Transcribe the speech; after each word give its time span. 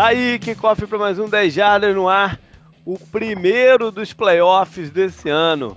Tá 0.00 0.06
aí, 0.06 0.38
kickoff 0.38 0.86
para 0.86 0.96
mais 0.96 1.18
um 1.18 1.28
10 1.28 1.52
Jardas 1.52 1.94
no 1.94 2.08
ar. 2.08 2.40
O 2.86 2.98
primeiro 2.98 3.92
dos 3.92 4.14
playoffs 4.14 4.88
desse 4.88 5.28
ano. 5.28 5.76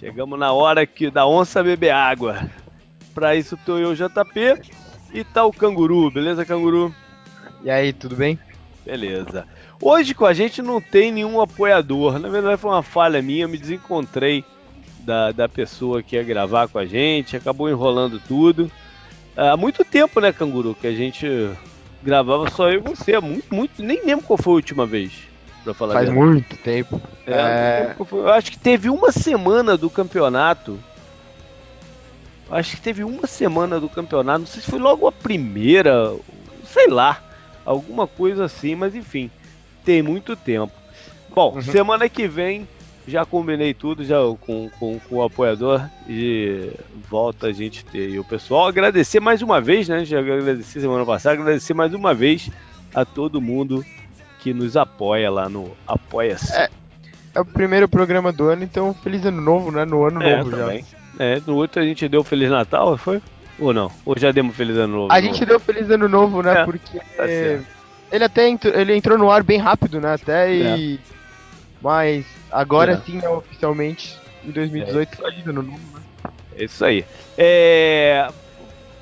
Chegamos 0.00 0.36
na 0.36 0.52
hora 0.52 0.84
que 0.84 1.12
da 1.12 1.24
onça 1.24 1.62
beber 1.62 1.92
água. 1.92 2.50
Para 3.14 3.36
isso 3.36 3.56
tô 3.64 3.78
eu, 3.78 3.94
JP, 3.94 4.60
e 5.14 5.22
tá 5.22 5.44
o 5.44 5.52
Canguru, 5.52 6.10
beleza, 6.10 6.44
Canguru? 6.44 6.92
E 7.62 7.70
aí, 7.70 7.92
tudo 7.92 8.16
bem? 8.16 8.36
Beleza. 8.84 9.46
Hoje 9.80 10.12
com 10.12 10.26
a 10.26 10.32
gente 10.32 10.60
não 10.60 10.80
tem 10.80 11.12
nenhum 11.12 11.40
apoiador. 11.40 12.18
Na 12.18 12.28
verdade 12.28 12.60
foi 12.60 12.72
uma 12.72 12.82
falha 12.82 13.22
minha, 13.22 13.44
eu 13.44 13.48
me 13.48 13.58
desencontrei 13.58 14.44
da, 15.04 15.30
da 15.30 15.48
pessoa 15.48 16.02
que 16.02 16.16
ia 16.16 16.24
gravar 16.24 16.66
com 16.66 16.80
a 16.80 16.84
gente, 16.84 17.36
acabou 17.36 17.70
enrolando 17.70 18.20
tudo. 18.26 18.68
Há 19.36 19.56
muito 19.56 19.84
tempo, 19.84 20.20
né, 20.20 20.32
Canguru, 20.32 20.74
que 20.74 20.88
a 20.88 20.92
gente 20.92 21.28
gravava 22.02 22.50
só 22.50 22.68
eu 22.70 22.80
e 22.80 22.82
você. 22.82 23.18
Muito, 23.20 23.54
muito, 23.54 23.82
nem 23.82 24.04
lembro 24.04 24.26
qual 24.26 24.36
foi 24.36 24.52
a 24.52 24.56
última 24.56 24.86
vez, 24.86 25.12
pra 25.64 25.74
falar 25.74 25.94
Faz 25.94 26.08
muito 26.08 26.56
tempo. 26.56 27.00
É, 27.26 27.32
é... 27.32 27.96
Eu 27.98 28.32
acho 28.32 28.50
que 28.50 28.58
teve 28.58 28.88
uma 28.90 29.12
semana 29.12 29.76
do 29.76 29.88
campeonato. 29.90 30.78
Acho 32.50 32.76
que 32.76 32.82
teve 32.82 33.04
uma 33.04 33.26
semana 33.26 33.78
do 33.78 33.88
campeonato. 33.88 34.40
Não 34.40 34.46
sei 34.46 34.60
se 34.60 34.70
foi 34.70 34.80
logo 34.80 35.06
a 35.06 35.12
primeira, 35.12 36.14
sei 36.64 36.88
lá, 36.88 37.22
alguma 37.64 38.06
coisa 38.06 38.44
assim, 38.44 38.74
mas 38.74 38.94
enfim, 38.94 39.30
tem 39.84 40.02
muito 40.02 40.34
tempo. 40.34 40.72
Bom, 41.32 41.54
uhum. 41.54 41.62
semana 41.62 42.08
que 42.08 42.26
vem 42.26 42.66
já 43.10 43.24
combinei 43.24 43.74
tudo 43.74 44.04
já 44.04 44.16
com, 44.40 44.70
com, 44.78 44.98
com, 44.98 45.16
o 45.16 45.22
apoiador 45.22 45.82
e 46.08 46.70
volta 47.08 47.48
a 47.48 47.52
gente 47.52 47.84
ter. 47.84 48.10
E 48.10 48.18
o 48.18 48.24
pessoal 48.24 48.66
agradecer 48.66 49.20
mais 49.20 49.42
uma 49.42 49.60
vez, 49.60 49.88
né? 49.88 50.04
Já 50.04 50.20
agradeci 50.20 50.80
semana 50.80 51.04
passada, 51.04 51.40
agradecer 51.40 51.74
mais 51.74 51.92
uma 51.92 52.14
vez 52.14 52.50
a 52.94 53.04
todo 53.04 53.40
mundo 53.40 53.84
que 54.38 54.54
nos 54.54 54.76
apoia 54.76 55.30
lá 55.30 55.48
no 55.48 55.70
Apoia-se. 55.86 56.52
É, 56.54 56.68
é, 57.34 57.40
o 57.40 57.44
primeiro 57.44 57.88
programa 57.88 58.32
do 58.32 58.48
ano, 58.48 58.64
então 58.64 58.94
feliz 58.94 59.24
ano 59.26 59.40
novo, 59.40 59.70
né? 59.70 59.84
No 59.84 60.04
ano 60.04 60.22
é, 60.22 60.38
novo 60.38 60.50
também. 60.50 60.84
já. 60.90 61.24
É, 61.24 61.42
no 61.46 61.56
outro 61.56 61.82
a 61.82 61.84
gente 61.84 62.08
deu 62.08 62.24
Feliz 62.24 62.48
Natal, 62.48 62.96
foi? 62.96 63.20
Ou 63.58 63.74
não? 63.74 63.90
Ou 64.06 64.18
já 64.18 64.32
demos 64.32 64.56
Feliz 64.56 64.76
Ano 64.76 64.94
Novo? 64.94 65.12
A 65.12 65.20
gente 65.20 65.44
deu 65.44 65.60
Feliz 65.60 65.90
Ano 65.90 66.08
Novo, 66.08 66.42
né? 66.42 66.62
É, 66.62 66.64
Porque 66.64 66.98
tá 66.98 67.24
ele 68.10 68.24
até 68.24 68.48
entrou, 68.48 68.74
ele 68.74 68.96
entrou 68.96 69.18
no 69.18 69.30
ar 69.30 69.42
bem 69.42 69.58
rápido, 69.58 70.00
né? 70.00 70.14
Até 70.14 70.54
e. 70.54 70.94
É. 70.94 70.98
Mas 71.82 72.24
Agora 72.50 73.00
sim, 73.04 73.18
né, 73.18 73.28
oficialmente, 73.28 74.18
em 74.44 74.50
2018, 74.50 75.26
é. 75.26 75.42
Tá 75.42 75.52
no 75.52 75.62
nome, 75.62 75.78
né? 75.94 76.30
É 76.56 76.64
isso 76.64 76.84
aí. 76.84 77.04
É, 77.38 78.28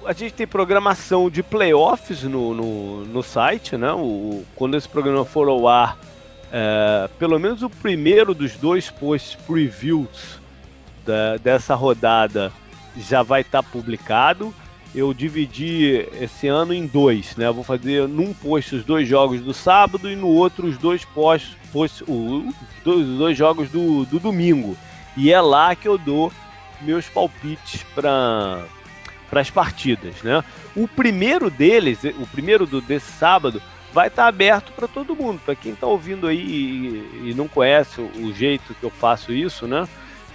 a 0.05 0.13
gente 0.13 0.35
tem 0.35 0.47
programação 0.47 1.29
de 1.31 1.43
playoffs 1.43 2.23
no, 2.23 2.55
no, 2.55 3.05
no 3.05 3.23
site, 3.23 3.77
né? 3.77 3.93
O, 3.93 4.45
quando 4.55 4.77
esse 4.77 4.89
programa 4.89 5.25
for 5.25 5.49
ao 5.49 5.67
ar, 5.67 5.99
é, 6.53 7.09
pelo 7.19 7.39
menos 7.39 7.63
o 7.63 7.71
primeiro 7.71 8.35
dos 8.35 8.57
dois 8.57 8.91
posts 8.91 9.35
previews 9.35 10.41
da, 11.05 11.37
dessa 11.37 11.75
rodada 11.75 12.53
já 12.97 13.23
vai 13.23 13.41
estar 13.41 13.63
tá 13.63 13.69
publicado. 13.71 14.55
Eu 14.95 15.13
dividi 15.13 16.07
esse 16.21 16.49
ano 16.49 16.73
em 16.73 16.87
dois, 16.87 17.37
né? 17.37 17.47
Eu 17.47 17.55
vou 17.55 17.65
fazer 17.65 18.09
num 18.09 18.33
post 18.33 18.75
os 18.75 18.85
dois 18.85 19.07
jogos 19.07 19.41
do 19.41 19.53
sábado 19.53 20.11
e 20.11 20.17
no 20.17 20.29
outro 20.29 20.67
os 20.67 20.79
dois 20.79 21.05
posts 21.05 21.57
fosse 21.71 22.03
o, 22.05 22.53
dois, 22.85 23.37
jogos 23.37 23.69
do, 23.69 24.07
do 24.07 24.19
domingo. 24.19 24.77
E 25.17 25.31
é 25.31 25.41
lá 25.41 25.75
que 25.75 25.87
eu 25.87 25.99
dou 25.99 26.33
meus 26.81 27.09
palpites 27.09 27.83
para 27.95 28.65
para 29.29 29.43
as 29.43 29.51
partidas, 29.51 30.23
né? 30.23 30.43
O 30.75 30.89
primeiro 30.89 31.51
deles, 31.51 31.99
o 32.19 32.27
primeiro 32.27 32.67
do, 32.67 32.81
desse 32.81 33.13
sábado, 33.13 33.61
vai 33.93 34.09
estar 34.09 34.23
tá 34.23 34.29
aberto 34.29 34.73
para 34.73 34.89
todo 34.89 35.15
mundo. 35.15 35.41
Para 35.45 35.55
quem 35.55 35.73
está 35.73 35.87
ouvindo 35.87 36.27
aí 36.27 36.39
e, 36.39 37.31
e, 37.31 37.35
não 37.35 37.47
conhece 37.47 38.01
o, 38.01 38.11
o, 38.25 38.33
jeito 38.33 38.75
que 38.75 38.85
eu 38.85 38.91
faço 38.91 39.33
isso, 39.33 39.67
né? 39.67 39.87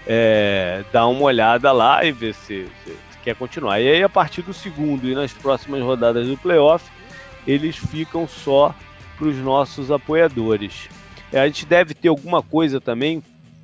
É, 0.06 0.84
dá 0.92 1.08
uma 1.08 1.24
olhada 1.24 1.72
lá 1.72 2.04
e 2.04 2.12
ver 2.12 2.34
se, 2.34 2.68
se, 2.84 2.96
quer 3.24 3.36
continuar. 3.36 3.80
E 3.80 3.90
aí, 3.90 4.04
a 4.04 4.10
partir 4.10 4.42
do 4.42 4.54
segundo 4.54 5.08
e 5.08 5.16
nas 5.16 5.34
próximas 5.34 5.82
rodadas 5.82 6.28
do 6.28 6.38
playoff, 6.38 6.92
eles 7.48 7.76
ficam 7.76 8.28
só 8.28 8.76
para 9.18 9.28
os 9.28 9.38
nossos 9.38 9.92
apoiadores. 9.92 10.90
É, 11.32 11.40
a 11.40 11.48
gente 11.48 11.66
deve 11.66 11.94
ter 11.94 12.10
alguma 12.10 12.42
coisa 12.42 12.80
também 12.80 13.24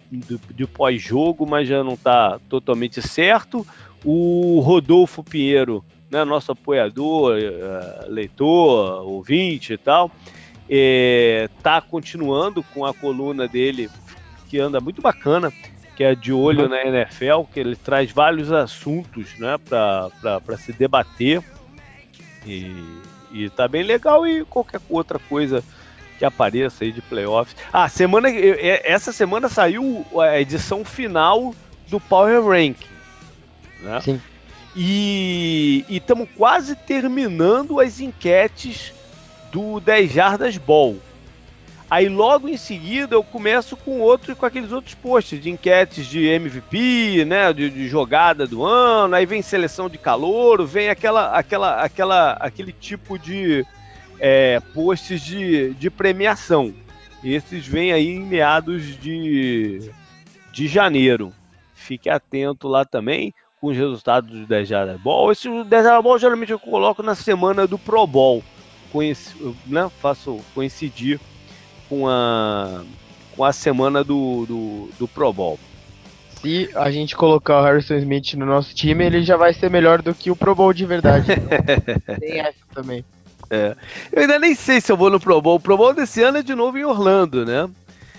de, 0.10 0.66
pós-jogo, 0.66 1.46
mas 1.46 1.68
já 1.68 1.84
não 1.84 1.94
está 1.94 2.40
totalmente 2.50 3.02
certo. 3.02 3.66
O 4.04 4.60
Rodolfo 4.62 5.24
Pinheiro, 5.24 5.84
né, 6.10 6.24
nosso 6.24 6.52
apoiador, 6.52 7.38
é, 7.38 8.06
leitor, 8.08 9.04
ouvinte 9.04 9.74
e 9.74 9.78
tal, 9.78 10.12
está 10.68 11.78
é, 11.78 11.82
continuando 11.82 12.64
com 12.74 12.86
a 12.86 12.94
coluna 12.94 13.48
dele, 13.48 13.90
que 14.50 14.60
anda 14.60 14.80
muito 14.80 15.02
bacana, 15.02 15.54
que 16.00 16.04
é 16.06 16.16
de 16.16 16.32
olho 16.32 16.70
na 16.70 16.82
NFL, 16.82 17.44
que 17.54 17.60
ele 17.60 17.76
traz 17.76 18.10
vários 18.10 18.54
assuntos 18.54 19.38
né, 19.38 19.58
para 19.68 20.58
se 20.58 20.72
debater. 20.72 21.44
E, 22.46 23.02
e 23.34 23.50
tá 23.50 23.68
bem 23.68 23.84
legal 23.84 24.26
e 24.26 24.46
qualquer 24.46 24.80
outra 24.88 25.20
coisa 25.20 25.62
que 26.18 26.24
apareça 26.24 26.86
aí 26.86 26.94
de 26.94 27.02
playoffs. 27.02 27.54
Ah, 27.74 27.90
semana 27.90 28.30
essa 28.30 29.12
semana 29.12 29.50
saiu 29.50 30.06
a 30.18 30.40
edição 30.40 30.86
final 30.86 31.54
do 31.90 32.00
Power 32.00 32.46
Ranking, 32.46 32.88
né? 33.82 34.00
Sim. 34.00 34.22
E 34.74 35.84
estamos 35.90 36.30
quase 36.38 36.78
terminando 36.78 37.78
as 37.78 38.00
enquetes 38.00 38.94
do 39.52 39.82
10 39.82 40.14
Jardas 40.14 40.58
Ball. 40.58 40.96
Aí 41.90 42.08
logo 42.08 42.48
em 42.48 42.56
seguida 42.56 43.16
eu 43.16 43.24
começo 43.24 43.76
com 43.76 44.00
outro, 44.00 44.36
com 44.36 44.46
aqueles 44.46 44.72
outros 44.72 44.94
posts 44.94 45.42
de 45.42 45.50
enquetes 45.50 46.06
de 46.06 46.28
MVP, 46.28 47.26
né, 47.26 47.52
de, 47.52 47.68
de, 47.68 47.88
jogada 47.88 48.46
do 48.46 48.64
ano, 48.64 49.16
aí 49.16 49.26
vem 49.26 49.42
seleção 49.42 49.90
de 49.90 49.98
calor, 49.98 50.64
vem 50.68 50.90
aquela, 50.90 51.32
aquela, 51.36 51.82
aquela, 51.82 52.34
aquele 52.34 52.72
tipo 52.72 53.18
de 53.18 53.66
é, 54.20 54.60
posts 54.72 55.20
de, 55.20 55.74
de 55.74 55.90
premiação. 55.90 56.76
Esses 57.24 57.66
vêm 57.66 57.92
aí 57.92 58.10
em 58.10 58.22
meados 58.22 58.96
de, 59.00 59.90
de 60.52 60.68
janeiro. 60.68 61.34
Fique 61.74 62.08
atento 62.08 62.68
lá 62.68 62.86
também 62.86 63.34
com 63.60 63.68
os 63.68 63.76
resultados 63.76 64.30
do 64.30 64.46
10 64.46 64.70
Yard 64.70 65.02
Ball. 65.02 65.32
Esse 65.32 65.50
10 65.64 65.86
Yard 65.86 66.04
Ball 66.04 66.20
geralmente 66.20 66.52
eu 66.52 66.60
coloco 66.60 67.02
na 67.02 67.16
semana 67.16 67.66
do 67.66 67.80
Pro 67.80 68.06
Bowl. 68.06 68.44
Conheci, 68.92 69.34
né, 69.66 69.90
faço 70.00 70.40
coincidir 70.54 71.20
com 71.90 72.08
a, 72.08 72.84
com 73.36 73.44
a 73.44 73.52
semana 73.52 74.04
do, 74.04 74.46
do, 74.46 74.90
do 75.00 75.08
Pro 75.08 75.34
Bowl. 75.34 75.60
Se 76.42 76.70
a 76.76 76.90
gente 76.90 77.18
colocar 77.18 77.60
o 77.60 77.64
Harrison 77.64 77.96
Smith 77.96 78.36
no 78.36 78.46
nosso 78.46 78.74
time, 78.74 79.06
ele 79.06 79.24
já 79.24 79.36
vai 79.36 79.54
ser 79.54 79.70
melhor 79.70 80.02
do 80.02 80.14
que 80.14 80.32
o 80.32 80.36
Pro 80.36 80.56
Bowl 80.56 80.72
de 80.72 80.86
verdade. 80.86 81.28
Tem 82.20 82.40
essa 82.40 82.60
também. 82.74 83.04
É. 83.50 83.76
Eu 84.12 84.22
ainda 84.22 84.40
nem 84.40 84.56
sei 84.56 84.80
se 84.80 84.92
eu 84.92 84.96
vou 84.96 85.10
no 85.10 85.20
Pro 85.20 85.42
Bowl. 85.42 85.56
O 85.56 85.60
Pro 85.60 85.76
Bowl 85.76 85.94
desse 85.94 86.22
ano 86.22 86.38
é 86.38 86.44
de 86.44 86.56
novo 86.56 86.78
em 86.78 86.86
Orlando, 86.86 87.46
né? 87.46 87.70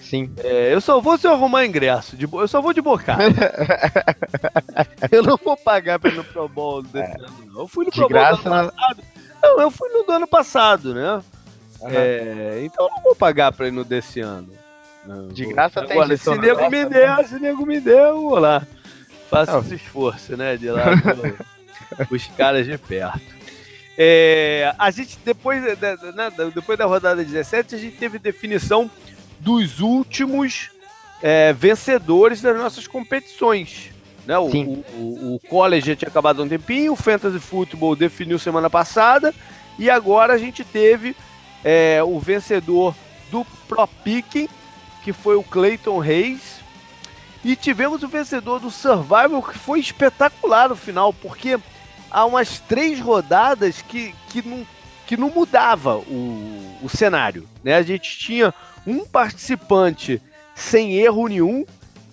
Sim. 0.02 0.30
É, 0.38 0.74
eu 0.74 0.80
só 0.80 1.00
vou 1.00 1.16
se 1.16 1.26
eu 1.26 1.32
arrumar 1.32 1.64
ingresso. 1.64 2.16
De, 2.16 2.28
eu 2.30 2.48
só 2.48 2.60
vou 2.60 2.74
de 2.74 2.82
bocado. 2.82 3.22
eu 5.10 5.22
não 5.22 5.38
vou 5.42 5.56
pagar 5.56 6.00
no 6.12 6.24
Pro 6.24 6.48
Bowl 6.48 6.82
desse 6.82 7.12
é. 7.12 7.24
ano, 7.24 7.46
não. 7.46 7.60
Eu 7.60 7.68
fui 7.68 7.84
no 7.84 7.92
de 7.92 7.98
Pro 7.98 8.08
graça, 8.08 8.42
Bowl 8.42 8.42
do 8.42 8.54
ano 8.54 8.72
passado. 8.72 9.02
Não, 9.42 9.60
eu 9.60 9.70
fui 9.70 9.88
no 9.88 10.02
do 10.02 10.12
ano 10.12 10.26
passado, 10.26 10.94
né? 10.94 11.22
Uhum. 11.80 11.90
É, 11.90 12.60
então 12.62 12.86
eu 12.86 12.90
não 12.90 13.02
vou 13.02 13.16
pagar 13.16 13.52
pra 13.52 13.68
ir 13.68 13.72
no 13.72 13.84
desse 13.84 14.20
ano. 14.20 14.48
Não, 15.06 15.28
de 15.28 15.46
graça 15.46 15.82
tem 15.82 15.92
Agora, 15.92 16.16
se 16.16 16.30
nego 16.36 16.70
me 16.70 16.84
der, 16.84 17.26
se 17.26 17.38
nego 17.38 17.66
me 17.66 17.80
der, 17.80 18.08
eu 18.08 18.20
vou 18.20 18.38
lá. 18.38 18.66
Faço 19.30 19.58
esse 19.58 19.76
esforço, 19.76 20.36
né? 20.36 20.56
De 20.56 20.70
lá 20.70 20.86
os 22.10 22.26
caras 22.36 22.66
de 22.66 22.76
perto. 22.76 23.40
É, 23.96 24.74
a 24.78 24.90
gente, 24.90 25.18
depois 25.24 25.62
da, 25.78 25.96
né, 25.96 26.30
depois 26.54 26.78
da 26.78 26.86
rodada 26.86 27.24
17, 27.24 27.74
a 27.74 27.78
gente 27.78 27.96
teve 27.96 28.18
definição 28.18 28.90
dos 29.38 29.80
últimos 29.80 30.70
é, 31.22 31.52
vencedores 31.52 32.40
das 32.40 32.56
nossas 32.56 32.86
competições. 32.86 33.90
Né? 34.26 34.38
O, 34.38 34.46
o, 34.46 35.34
o, 35.34 35.40
college 35.48 35.88
já 35.88 35.96
tinha 35.96 36.08
acabado 36.08 36.40
há 36.40 36.44
um 36.44 36.48
tempinho, 36.48 36.92
o 36.92 36.96
Fantasy 36.96 37.38
Football 37.38 37.96
definiu 37.96 38.38
semana 38.38 38.68
passada, 38.70 39.34
e 39.78 39.88
agora 39.90 40.34
a 40.34 40.38
gente 40.38 40.62
teve 40.64 41.16
é, 41.64 42.02
o 42.02 42.18
vencedor 42.18 42.94
do 43.30 43.44
Pro 43.68 43.86
Picking, 43.86 44.48
que 45.02 45.12
foi 45.12 45.36
o 45.36 45.42
Clayton 45.42 45.98
Reis, 45.98 46.60
e 47.44 47.56
tivemos 47.56 48.02
o 48.02 48.08
vencedor 48.08 48.60
do 48.60 48.70
Survival, 48.70 49.42
que 49.42 49.58
foi 49.58 49.80
espetacular 49.80 50.68
no 50.68 50.76
final, 50.76 51.12
porque 51.12 51.58
há 52.10 52.24
umas 52.24 52.58
três 52.60 53.00
rodadas 53.00 53.80
que, 53.80 54.14
que, 54.28 54.46
não, 54.46 54.66
que 55.06 55.16
não 55.16 55.30
mudava 55.30 55.96
o, 55.96 56.76
o 56.82 56.88
cenário. 56.88 57.48
Né? 57.64 57.74
A 57.76 57.82
gente 57.82 58.18
tinha 58.18 58.52
um 58.86 59.06
participante 59.06 60.20
sem 60.54 60.94
erro 60.96 61.28
nenhum, 61.28 61.64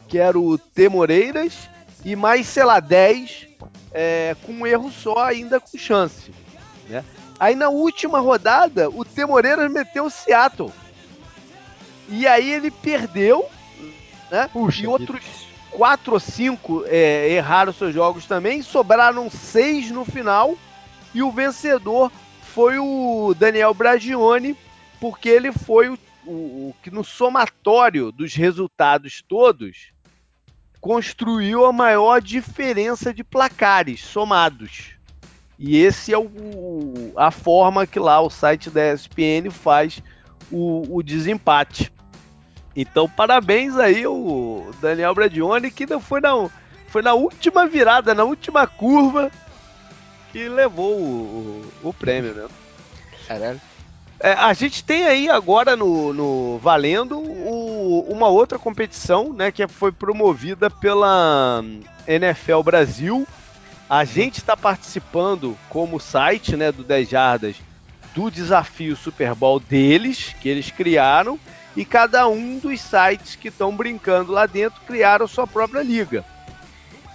que 0.07 0.17
era 0.17 0.39
o 0.39 0.57
T. 0.57 0.88
Moreiras, 0.88 1.69
e 2.05 2.15
mais, 2.15 2.47
sei 2.47 2.63
lá, 2.63 2.79
10 2.79 3.47
é, 3.91 4.35
com 4.45 4.53
um 4.53 4.67
erro 4.67 4.91
só 4.91 5.25
ainda 5.25 5.59
com 5.59 5.77
chance. 5.77 6.31
Né? 6.88 7.03
Aí 7.39 7.56
na 7.56 7.69
última 7.69 8.19
rodada, 8.19 8.89
o 8.89 9.06
Temoreiras 9.06 9.72
meteu 9.72 10.06
o 10.06 10.10
Seattle. 10.10 10.72
E 12.10 12.25
aí 12.25 12.50
ele 12.51 12.72
perdeu, 12.72 13.48
né? 14.31 14.50
Puxa 14.51 14.84
e 14.84 14.88
outros 14.88 15.24
quatro 15.69 16.13
ou 16.13 16.19
cinco 16.19 16.84
é, 16.88 17.30
erraram 17.30 17.74
seus 17.74 17.94
jogos 17.94 18.25
também. 18.25 18.62
Sobraram 18.62 19.30
seis 19.30 19.92
no 19.92 20.04
final. 20.04 20.57
E 21.13 21.22
o 21.22 21.31
vencedor 21.31 22.12
foi 22.42 22.80
o 22.80 23.34
Daniel 23.38 23.74
Bragione, 23.74 24.57
porque 25.00 25.30
ele 25.30 25.51
foi 25.51 25.89
o, 25.89 25.98
o, 26.25 26.31
o 26.69 26.75
que 26.81 26.89
no 26.89 27.04
somatório 27.04 28.12
dos 28.12 28.34
resultados 28.34 29.24
todos 29.28 29.92
construiu 30.80 31.66
a 31.66 31.74
maior 31.74 32.22
diferença 32.22 33.13
de 33.13 33.24
placares 33.24 34.01
somados. 34.04 34.96
E 35.59 35.77
esse 35.77 36.13
é 36.13 36.18
o, 36.18 37.13
a 37.15 37.31
forma 37.31 37.88
que 37.88 38.00
lá 38.00 38.21
o 38.21 38.30
site 38.30 38.69
da 38.69 38.94
ESPN 38.94 39.50
faz 39.50 40.01
o, 40.51 40.98
o 40.98 41.01
desempate. 41.01 41.92
Então, 42.75 43.09
parabéns 43.09 43.75
aí 43.75 44.06
o 44.06 44.69
Daniel 44.80 45.15
Bradione, 45.15 45.71
que 45.71 45.88
foi 46.00 46.21
na, 46.21 46.48
foi 46.88 47.01
na 47.01 47.15
última 47.15 47.65
virada, 47.65 48.13
na 48.13 48.24
última 48.24 48.68
curva, 48.68 49.31
que 50.31 50.48
levou 50.48 50.95
o, 51.00 51.65
o, 51.83 51.92
prêmio, 51.92 52.33
né? 52.36 52.48
Caralho. 53.27 53.60
É, 54.19 54.33
a 54.33 54.53
gente 54.53 54.83
tem 54.83 55.06
aí 55.06 55.30
agora 55.30 55.75
no, 55.75 56.13
no 56.13 56.60
Valendo 56.60 57.18
o, 57.19 58.06
uma 58.10 58.27
outra 58.27 58.60
competição, 58.60 59.33
né, 59.33 59.51
que 59.51 59.68
foi 59.68 59.92
promovida 59.92 60.69
pela 60.69 61.63
NFL 62.07 62.62
Brasil. 62.63 63.27
A 63.89 64.04
gente 64.04 64.39
está 64.39 64.57
participando 64.57 65.57
como 65.69 66.00
site, 66.00 66.57
né, 66.57 66.72
do 66.72 66.84
10 66.84 67.10
Jardas, 67.10 67.56
do 68.13 68.30
desafio 68.30 68.95
Super 68.95 69.34
Bowl 69.34 69.60
deles, 69.60 70.36
que 70.42 70.50
eles 70.50 70.69
criaram, 70.72 71.39
e 71.75 71.86
cada 71.86 72.28
um 72.28 72.60
dos 72.60 72.81
sites 72.81 73.36
que 73.36 73.48
estão 73.48 73.75
brincando 73.75 74.31
lá 74.31 74.45
dentro 74.45 74.81
criaram 74.86 75.28
sua 75.28 75.48
própria 75.48 75.81
liga. 75.81 76.25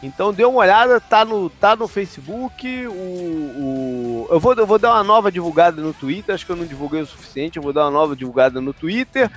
Então 0.03 0.33
dê 0.33 0.45
uma 0.45 0.61
olhada, 0.61 1.01
tá 1.01 1.25
no, 1.25 1.51
tá 1.51 1.77
no 1.77 1.87
Facebook. 1.87 2.87
O, 2.87 2.93
o, 2.93 4.29
eu, 4.31 4.41
vou, 4.41 4.55
eu 4.55 4.67
vou 4.67 4.79
dar 4.79 4.95
uma 4.95 5.05
nova 5.05 5.31
divulgada 5.31 5.81
no 5.81 5.93
Twitter, 5.93 6.35
acho 6.35 6.47
que 6.47 6.53
eu 6.53 6.57
não 6.57 6.67
divulguei 6.67 7.03
o 7.03 7.07
suficiente, 7.07 7.57
eu 7.57 7.63
vou 7.63 7.73
dar 7.73 7.85
uma 7.85 7.91
nova 7.91 8.17
divulgada 8.17 8.61
no 8.61 8.73
Twitter. 8.73 9.31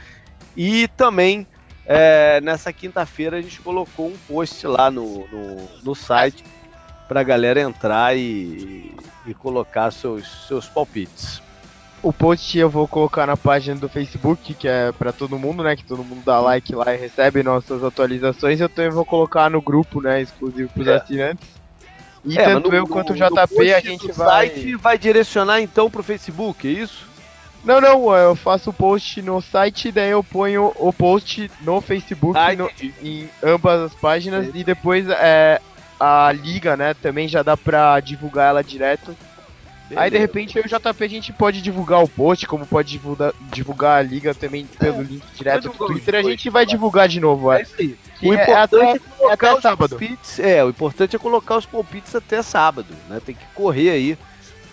E 0.55 0.87
também 0.89 1.45
é, 1.85 2.39
nessa 2.41 2.71
quinta-feira 2.71 3.37
a 3.37 3.41
gente 3.41 3.59
colocou 3.61 4.07
um 4.07 4.17
post 4.27 4.65
lá 4.65 4.89
no, 4.89 5.27
no, 5.27 5.69
no 5.83 5.93
site 5.93 6.43
para 7.07 7.21
a 7.21 7.23
galera 7.23 7.61
entrar 7.61 8.15
e, 8.17 8.93
e 9.25 9.33
colocar 9.33 9.91
seus, 9.91 10.47
seus 10.47 10.67
palpites. 10.67 11.41
O 12.01 12.13
post 12.13 12.57
eu 12.57 12.69
vou 12.69 12.87
colocar 12.87 13.25
na 13.25 13.35
página 13.35 13.79
do 13.79 13.89
Facebook, 13.89 14.53
que 14.53 14.67
é 14.67 14.91
para 14.91 15.11
todo 15.11 15.39
mundo, 15.39 15.63
né? 15.63 15.75
Que 15.75 15.83
todo 15.83 16.03
mundo 16.03 16.21
dá 16.23 16.39
like 16.39 16.75
lá 16.75 16.93
e 16.93 16.97
recebe 16.97 17.41
nossas 17.41 17.83
atualizações. 17.83 18.59
Eu 18.59 18.69
também 18.69 18.91
vou 18.91 19.05
colocar 19.05 19.49
no 19.49 19.59
grupo, 19.59 20.01
né? 20.01 20.21
Exclusivo 20.21 20.69
para 20.69 20.81
os 20.81 20.87
é. 20.87 20.95
assinantes. 20.95 21.47
E 22.23 22.37
é, 22.37 22.43
tanto 22.43 22.69
no, 22.69 22.75
eu 22.75 22.87
quanto 22.87 23.13
o 23.13 23.15
JP 23.15 23.73
a 23.73 23.79
gente 23.79 24.11
vai. 24.11 24.49
site 24.49 24.75
vai 24.75 24.97
direcionar 24.97 25.61
então 25.61 25.89
pro 25.89 26.03
Facebook, 26.03 26.67
é 26.67 26.71
isso? 26.71 27.07
Não, 27.63 27.81
não, 27.81 28.15
eu 28.15 28.35
faço 28.35 28.69
o 28.69 28.73
post 28.73 29.21
no 29.23 29.41
site, 29.41 29.91
daí 29.91 30.11
eu 30.11 30.23
ponho 30.23 30.71
o 30.75 30.93
post 30.93 31.49
no 31.61 31.81
Facebook, 31.81 32.37
ah, 32.37 32.55
no, 32.55 32.69
em 33.01 33.27
ambas 33.43 33.81
as 33.81 33.95
páginas, 33.95 34.49
e 34.53 34.63
depois 34.63 35.07
é, 35.09 35.59
a 35.99 36.31
liga, 36.31 36.75
né, 36.75 36.93
também 36.93 37.27
já 37.27 37.41
dá 37.41 37.55
pra 37.55 37.99
divulgar 37.99 38.49
ela 38.49 38.63
direto 38.63 39.15
Beleza. 39.87 40.01
Aí 40.01 40.09
de 40.09 40.17
repente 40.17 40.57
eu 40.57 40.63
e 40.63 40.65
o 40.65 40.69
JP 40.69 41.03
a 41.03 41.07
gente 41.07 41.31
pode 41.31 41.61
divulgar 41.61 42.03
o 42.03 42.07
post, 42.07 42.47
como 42.47 42.65
pode 42.65 42.89
divulgar, 42.89 43.33
divulgar 43.51 43.99
a 43.99 44.01
liga 44.01 44.33
também 44.33 44.65
pelo 44.65 45.01
é, 45.01 45.03
link 45.03 45.23
direto 45.35 45.69
do 45.69 45.87
Twitter, 45.87 46.15
a 46.15 46.23
gente 46.23 46.49
vai 46.49 46.65
divulgar 46.65 47.07
de 47.07 47.19
novo. 47.19 47.51
É, 47.51 47.59
é 47.59 47.61
isso 47.61 47.75
aí. 47.79 47.97
o 48.23 48.33
é 48.33 48.41
importante 48.43 48.75
é, 48.75 48.89
até, 48.89 48.99
colocar 48.99 49.51
até 49.51 49.61
sábado. 49.61 49.89
Palpites, 49.89 50.39
é, 50.39 50.63
o 50.63 50.69
importante 50.69 51.15
é 51.15 51.19
colocar 51.19 51.57
os 51.57 51.67
palpites 51.67 52.15
até 52.15 52.41
sábado, 52.41 52.95
né? 53.07 53.21
Tem 53.23 53.35
que 53.35 53.45
correr 53.53 53.91
aí 53.91 54.17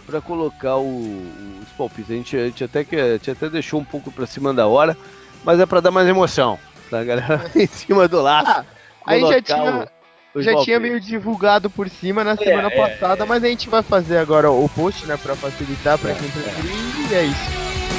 para 0.06 0.18
colocar 0.22 0.76
o, 0.76 1.30
os 1.62 1.68
palpites. 1.76 2.10
A 2.10 2.14
gente, 2.14 2.36
a 2.36 2.46
gente 2.46 2.64
até 2.64 2.82
que 2.82 2.96
a 2.96 3.12
gente 3.12 3.30
até 3.30 3.50
deixou 3.50 3.80
um 3.80 3.84
pouco 3.84 4.10
para 4.10 4.26
cima 4.26 4.54
da 4.54 4.66
hora, 4.66 4.96
mas 5.44 5.60
é 5.60 5.66
para 5.66 5.80
dar 5.80 5.90
mais 5.90 6.08
emoção, 6.08 6.58
pra 6.88 7.04
galera 7.04 7.44
em 7.54 7.66
cima 7.66 8.08
do 8.08 8.22
laço. 8.22 8.50
Ah, 8.50 8.64
aí 9.04 9.20
já 9.20 9.42
tinha 9.42 9.86
já 10.36 10.56
tinha 10.64 10.80
meio 10.80 11.00
divulgado 11.00 11.68
por 11.68 11.88
cima 11.88 12.24
na 12.24 12.32
é, 12.32 12.36
semana 12.36 12.68
é, 12.68 12.76
passada, 12.76 13.24
é, 13.24 13.26
mas 13.26 13.44
a 13.44 13.48
gente 13.48 13.68
vai 13.68 13.82
fazer 13.82 14.18
agora 14.18 14.50
o 14.50 14.68
post, 14.68 15.06
né, 15.06 15.16
para 15.16 15.36
facilitar 15.36 15.98
para 15.98 16.12
é, 16.12 16.14
quem 16.14 16.28
preferir, 16.30 17.10
e 17.10 17.14
é 17.14 17.24
isso. 17.24 17.50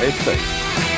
É 0.02 0.08
isso 0.08 0.30
aí. 0.30 0.93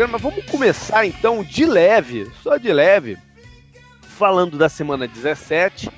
Programa. 0.00 0.16
Vamos 0.16 0.46
começar 0.46 1.04
então 1.04 1.44
de 1.44 1.66
leve, 1.66 2.30
só 2.42 2.56
de 2.56 2.72
leve, 2.72 3.18
falando 4.00 4.56
da 4.56 4.66
semana 4.66 5.06
17, 5.06 5.90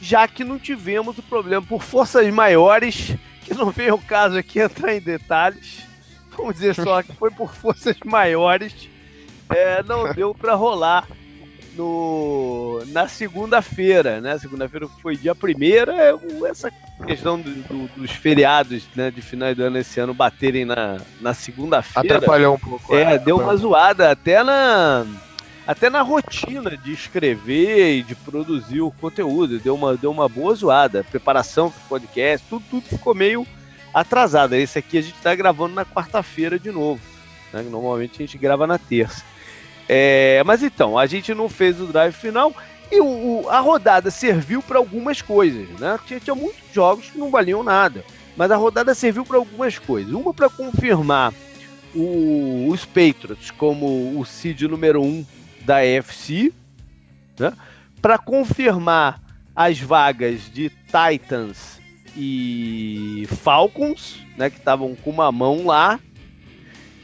já 0.00 0.26
que 0.26 0.42
não 0.42 0.58
tivemos 0.58 1.18
o 1.18 1.22
problema 1.22 1.60
por 1.60 1.82
forças 1.82 2.32
maiores, 2.32 3.14
que 3.44 3.52
não 3.52 3.70
veio 3.70 3.96
o 3.96 4.02
caso 4.02 4.38
aqui 4.38 4.58
entrar 4.58 4.94
em 4.94 5.00
detalhes. 5.00 5.86
Vamos 6.34 6.54
dizer 6.54 6.74
só 6.74 7.02
que 7.02 7.12
foi 7.12 7.30
por 7.30 7.54
forças 7.54 7.96
maiores, 8.06 8.88
é, 9.50 9.82
não 9.82 10.10
deu 10.14 10.34
para 10.34 10.54
rolar 10.54 11.06
no, 11.76 12.82
na 12.88 13.08
segunda-feira, 13.08 14.20
né? 14.20 14.38
Segunda-feira 14.38 14.88
foi 15.00 15.16
dia 15.16 15.34
primeira, 15.34 15.94
é, 15.94 16.14
essa 16.48 16.70
questão 17.06 17.40
do, 17.40 17.50
do, 17.50 17.88
dos 17.96 18.10
feriados 18.10 18.84
né, 18.94 19.10
de 19.10 19.22
final 19.22 19.54
de 19.54 19.62
ano 19.62 19.78
esse 19.78 19.98
ano 19.98 20.14
baterem 20.14 20.64
na, 20.64 20.98
na 21.20 21.34
segunda-feira. 21.34 22.16
Atrapalhou 22.16 22.54
um 22.54 22.58
pouco. 22.58 22.94
É, 22.94 23.14
é 23.14 23.18
deu 23.18 23.38
uma 23.38 23.56
zoada 23.56 24.10
até 24.10 24.42
na 24.42 25.06
até 25.66 25.88
na 25.88 26.02
rotina 26.02 26.76
de 26.76 26.92
escrever 26.92 27.98
e 27.98 28.02
de 28.02 28.14
produzir 28.14 28.80
o 28.80 28.90
conteúdo, 28.90 29.60
deu 29.60 29.74
uma, 29.74 29.96
deu 29.96 30.10
uma 30.10 30.28
boa 30.28 30.54
zoada. 30.54 31.04
Preparação 31.04 31.70
para 31.70 31.80
o 31.84 31.88
podcast, 31.88 32.46
tudo, 32.48 32.64
tudo 32.68 32.88
ficou 32.88 33.14
meio 33.14 33.46
atrasado. 33.94 34.54
Esse 34.54 34.78
aqui 34.78 34.98
a 34.98 35.02
gente 35.02 35.14
está 35.14 35.34
gravando 35.34 35.74
na 35.74 35.84
quarta-feira 35.84 36.58
de 36.58 36.70
novo. 36.70 37.00
Né? 37.52 37.62
Normalmente 37.62 38.22
a 38.22 38.26
gente 38.26 38.38
grava 38.38 38.66
na 38.66 38.78
terça. 38.78 39.24
É, 39.88 40.42
mas 40.44 40.62
então, 40.62 40.98
a 40.98 41.06
gente 41.06 41.34
não 41.34 41.48
fez 41.48 41.80
o 41.80 41.86
drive 41.86 42.14
final 42.14 42.54
e 42.90 43.00
o, 43.00 43.06
o, 43.06 43.48
a 43.48 43.58
rodada 43.60 44.10
serviu 44.10 44.62
para 44.62 44.78
algumas 44.78 45.22
coisas, 45.22 45.66
né? 45.80 45.98
Tinha, 46.06 46.20
tinha, 46.20 46.34
muitos 46.34 46.62
jogos 46.72 47.10
que 47.10 47.18
não 47.18 47.30
valiam 47.30 47.62
nada, 47.62 48.04
mas 48.36 48.50
a 48.50 48.56
rodada 48.56 48.94
serviu 48.94 49.24
para 49.24 49.38
algumas 49.38 49.78
coisas. 49.78 50.12
Uma 50.12 50.34
para 50.34 50.50
confirmar 50.50 51.32
o, 51.94 52.68
os 52.68 52.84
Patriots 52.84 53.50
como 53.50 54.18
o 54.18 54.24
seed 54.24 54.62
número 54.62 55.02
um 55.02 55.24
da 55.64 55.78
AFC, 55.78 56.52
né? 57.38 57.52
Para 58.00 58.18
confirmar 58.18 59.20
as 59.54 59.78
vagas 59.78 60.50
de 60.52 60.70
Titans 60.70 61.80
e 62.16 63.26
Falcons, 63.42 64.18
né? 64.36 64.50
Que 64.50 64.58
estavam 64.58 64.94
com 64.94 65.10
uma 65.10 65.32
mão 65.32 65.66
lá. 65.66 65.98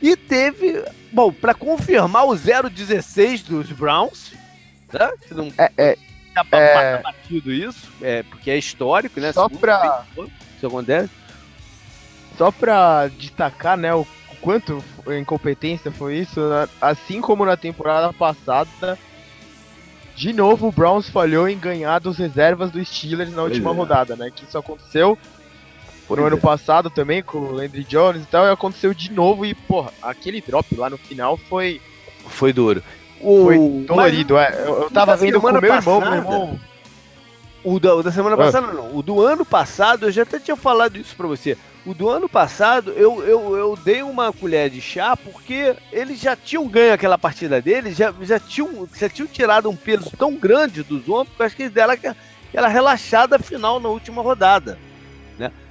E 0.02 0.16
teve 0.16 0.84
Bom, 1.12 1.32
para 1.32 1.54
confirmar 1.54 2.26
o 2.26 2.36
016 2.36 3.42
dos 3.42 3.72
Browns, 3.72 4.32
né? 4.92 5.10
Que 5.26 5.34
não 5.34 5.52
é, 5.56 5.72
é, 5.76 5.96
tá 6.34 6.46
é, 6.52 7.02
batido 7.02 7.52
isso, 7.52 7.90
é, 8.02 8.22
porque 8.22 8.50
é 8.50 8.58
histórico, 8.58 9.20
né? 9.20 9.32
Só 9.32 9.48
para 9.48 10.04
isso 10.56 10.66
acontece. 10.66 11.10
Só 12.36 12.52
para 12.52 13.08
destacar, 13.08 13.76
né, 13.76 13.92
o 13.92 14.06
quanto 14.40 14.84
incompetência 15.20 15.90
foi 15.90 16.18
isso, 16.18 16.40
né? 16.40 16.68
assim 16.80 17.20
como 17.20 17.44
na 17.44 17.56
temporada 17.56 18.12
passada, 18.12 18.96
de 20.14 20.32
novo 20.32 20.68
o 20.68 20.72
Browns 20.72 21.08
falhou 21.08 21.48
em 21.48 21.58
ganhar 21.58 21.98
dos 21.98 22.18
reservas 22.18 22.70
dos 22.70 22.88
Steelers 22.88 23.32
na 23.32 23.42
última 23.42 23.70
é. 23.70 23.74
rodada, 23.74 24.14
né? 24.14 24.30
Que 24.34 24.44
isso 24.44 24.56
aconteceu 24.56 25.18
no 26.16 26.24
ano 26.24 26.36
é. 26.36 26.40
passado 26.40 26.90
também, 26.90 27.22
com 27.22 27.38
o 27.38 27.52
Landry 27.52 27.84
Jones 27.84 28.22
e 28.22 28.26
tal, 28.26 28.46
e 28.46 28.50
aconteceu 28.50 28.94
de 28.94 29.12
novo 29.12 29.44
e, 29.44 29.54
porra, 29.54 29.92
aquele 30.02 30.40
drop 30.40 30.74
lá 30.76 30.88
no 30.88 30.98
final 30.98 31.36
foi... 31.36 31.80
Foi 32.26 32.52
duro. 32.52 32.82
O... 33.20 33.44
Foi 33.44 33.58
dolorido, 33.86 34.34
Mas, 34.34 34.54
é. 34.54 34.62
Eu, 34.62 34.82
eu 34.82 34.90
tava 34.90 35.16
vendo 35.16 35.40
com 35.40 35.48
o 35.48 35.60
meu 35.60 35.74
irmão, 35.74 36.00
meu 36.00 36.14
irmão... 36.14 36.60
O 37.64 37.80
da, 37.80 37.94
o 37.96 38.02
da 38.02 38.12
semana 38.12 38.34
ah. 38.34 38.38
passada 38.38 38.72
não, 38.72 38.96
o 38.96 39.02
do 39.02 39.20
ano 39.20 39.44
passado, 39.44 40.06
eu 40.06 40.12
já 40.12 40.22
até 40.22 40.38
tinha 40.38 40.56
falado 40.56 40.96
isso 40.96 41.14
pra 41.16 41.26
você. 41.26 41.58
O 41.84 41.92
do 41.92 42.08
ano 42.08 42.28
passado, 42.28 42.92
eu, 42.92 43.22
eu, 43.24 43.56
eu 43.56 43.76
dei 43.76 44.02
uma 44.02 44.32
colher 44.32 44.70
de 44.70 44.80
chá 44.80 45.16
porque 45.16 45.74
eles 45.92 46.20
já 46.20 46.36
tinham 46.36 46.68
ganho 46.68 46.94
aquela 46.94 47.18
partida 47.18 47.60
deles, 47.60 47.96
já, 47.96 48.14
já, 48.22 48.38
tinham, 48.38 48.88
já 48.96 49.08
tinham 49.08 49.26
tirado 49.26 49.68
um 49.68 49.76
peso 49.76 50.10
tão 50.16 50.34
grande 50.34 50.82
dos 50.82 51.08
ombros 51.08 51.34
que 51.34 51.42
eu 51.42 51.46
acho 51.46 51.56
que 51.56 51.62
eles 51.62 51.74
deram 51.74 51.94
aquela 51.94 52.68
relaxada 52.68 53.38
final 53.38 53.80
na 53.80 53.88
última 53.88 54.22
rodada. 54.22 54.78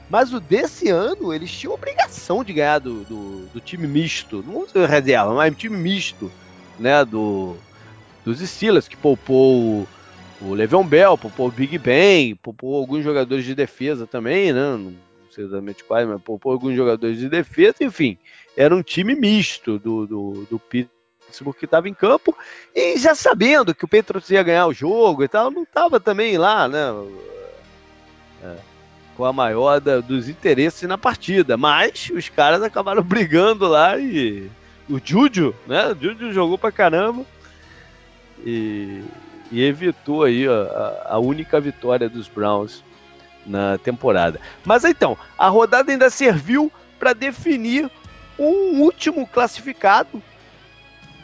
Mas 0.09 0.33
o 0.33 0.39
desse 0.39 0.89
ano, 0.89 1.33
eles 1.33 1.51
tinham 1.51 1.73
obrigação 1.73 2.43
de 2.43 2.53
ganhar 2.53 2.79
do, 2.79 3.03
do, 3.03 3.45
do 3.53 3.59
time 3.59 3.87
misto. 3.87 4.43
Não 4.45 4.65
reserva, 4.85 5.33
mas 5.33 5.55
time 5.55 5.75
misto, 5.75 6.31
né? 6.79 7.03
Do, 7.03 7.55
dos 8.23 8.39
Steelers, 8.39 8.87
que 8.87 8.95
poupou 8.95 9.87
o 10.41 10.53
Le'Veon 10.53 10.85
Bell, 10.85 11.17
poupou 11.17 11.47
o 11.47 11.51
Big 11.51 11.77
Ben, 11.77 12.35
poupou 12.35 12.75
alguns 12.75 13.03
jogadores 13.03 13.43
de 13.43 13.55
defesa 13.55 14.07
também, 14.07 14.53
né? 14.53 14.77
sei 15.37 15.45
exatamente 15.45 15.83
quais, 15.83 16.07
mas 16.07 16.21
poupou 16.21 16.51
alguns 16.51 16.75
jogadores 16.75 17.19
de 17.19 17.29
defesa, 17.29 17.75
enfim, 17.81 18.17
era 18.55 18.75
um 18.75 18.81
time 18.81 19.13
misto 19.13 19.77
do, 19.77 20.07
do, 20.07 20.47
do 20.49 20.59
Pittsburgh 20.59 21.55
que 21.55 21.65
estava 21.65 21.87
em 21.87 21.93
campo, 21.93 22.35
e 22.73 22.97
já 22.97 23.13
sabendo 23.13 23.75
que 23.75 23.85
o 23.85 23.87
Patriots 23.87 24.31
ia 24.31 24.41
ganhar 24.41 24.65
o 24.65 24.73
jogo 24.73 25.23
e 25.23 25.27
tal, 25.27 25.51
não 25.51 25.61
estava 25.61 25.99
também 25.99 26.37
lá, 26.39 26.67
né, 26.67 26.87
com 29.17 29.25
a 29.25 29.33
maior 29.33 29.81
da, 29.81 29.99
dos 29.99 30.29
interesses 30.29 30.87
na 30.87 30.97
partida, 30.97 31.57
mas 31.57 32.11
os 32.13 32.29
caras 32.29 32.61
acabaram 32.61 33.01
brigando 33.03 33.67
lá 33.67 33.97
e 33.97 34.49
o 34.87 35.01
Júlio, 35.03 35.55
né, 35.65 35.87
o 35.87 35.95
Júlio 35.99 36.31
jogou 36.31 36.57
pra 36.57 36.71
caramba, 36.71 37.25
e, 38.45 39.03
e 39.51 39.63
evitou 39.63 40.23
aí 40.23 40.47
a, 40.47 41.07
a 41.09 41.19
única 41.19 41.59
vitória 41.59 42.07
dos 42.07 42.27
Browns 42.27 42.83
na 43.43 43.79
temporada. 43.79 44.39
Mas 44.63 44.83
então, 44.85 45.17
a 45.35 45.49
rodada 45.49 45.91
ainda 45.91 46.09
serviu 46.11 46.71
para 46.99 47.13
definir 47.13 47.89
um 48.37 48.81
último 48.81 49.25
classificado, 49.25 50.21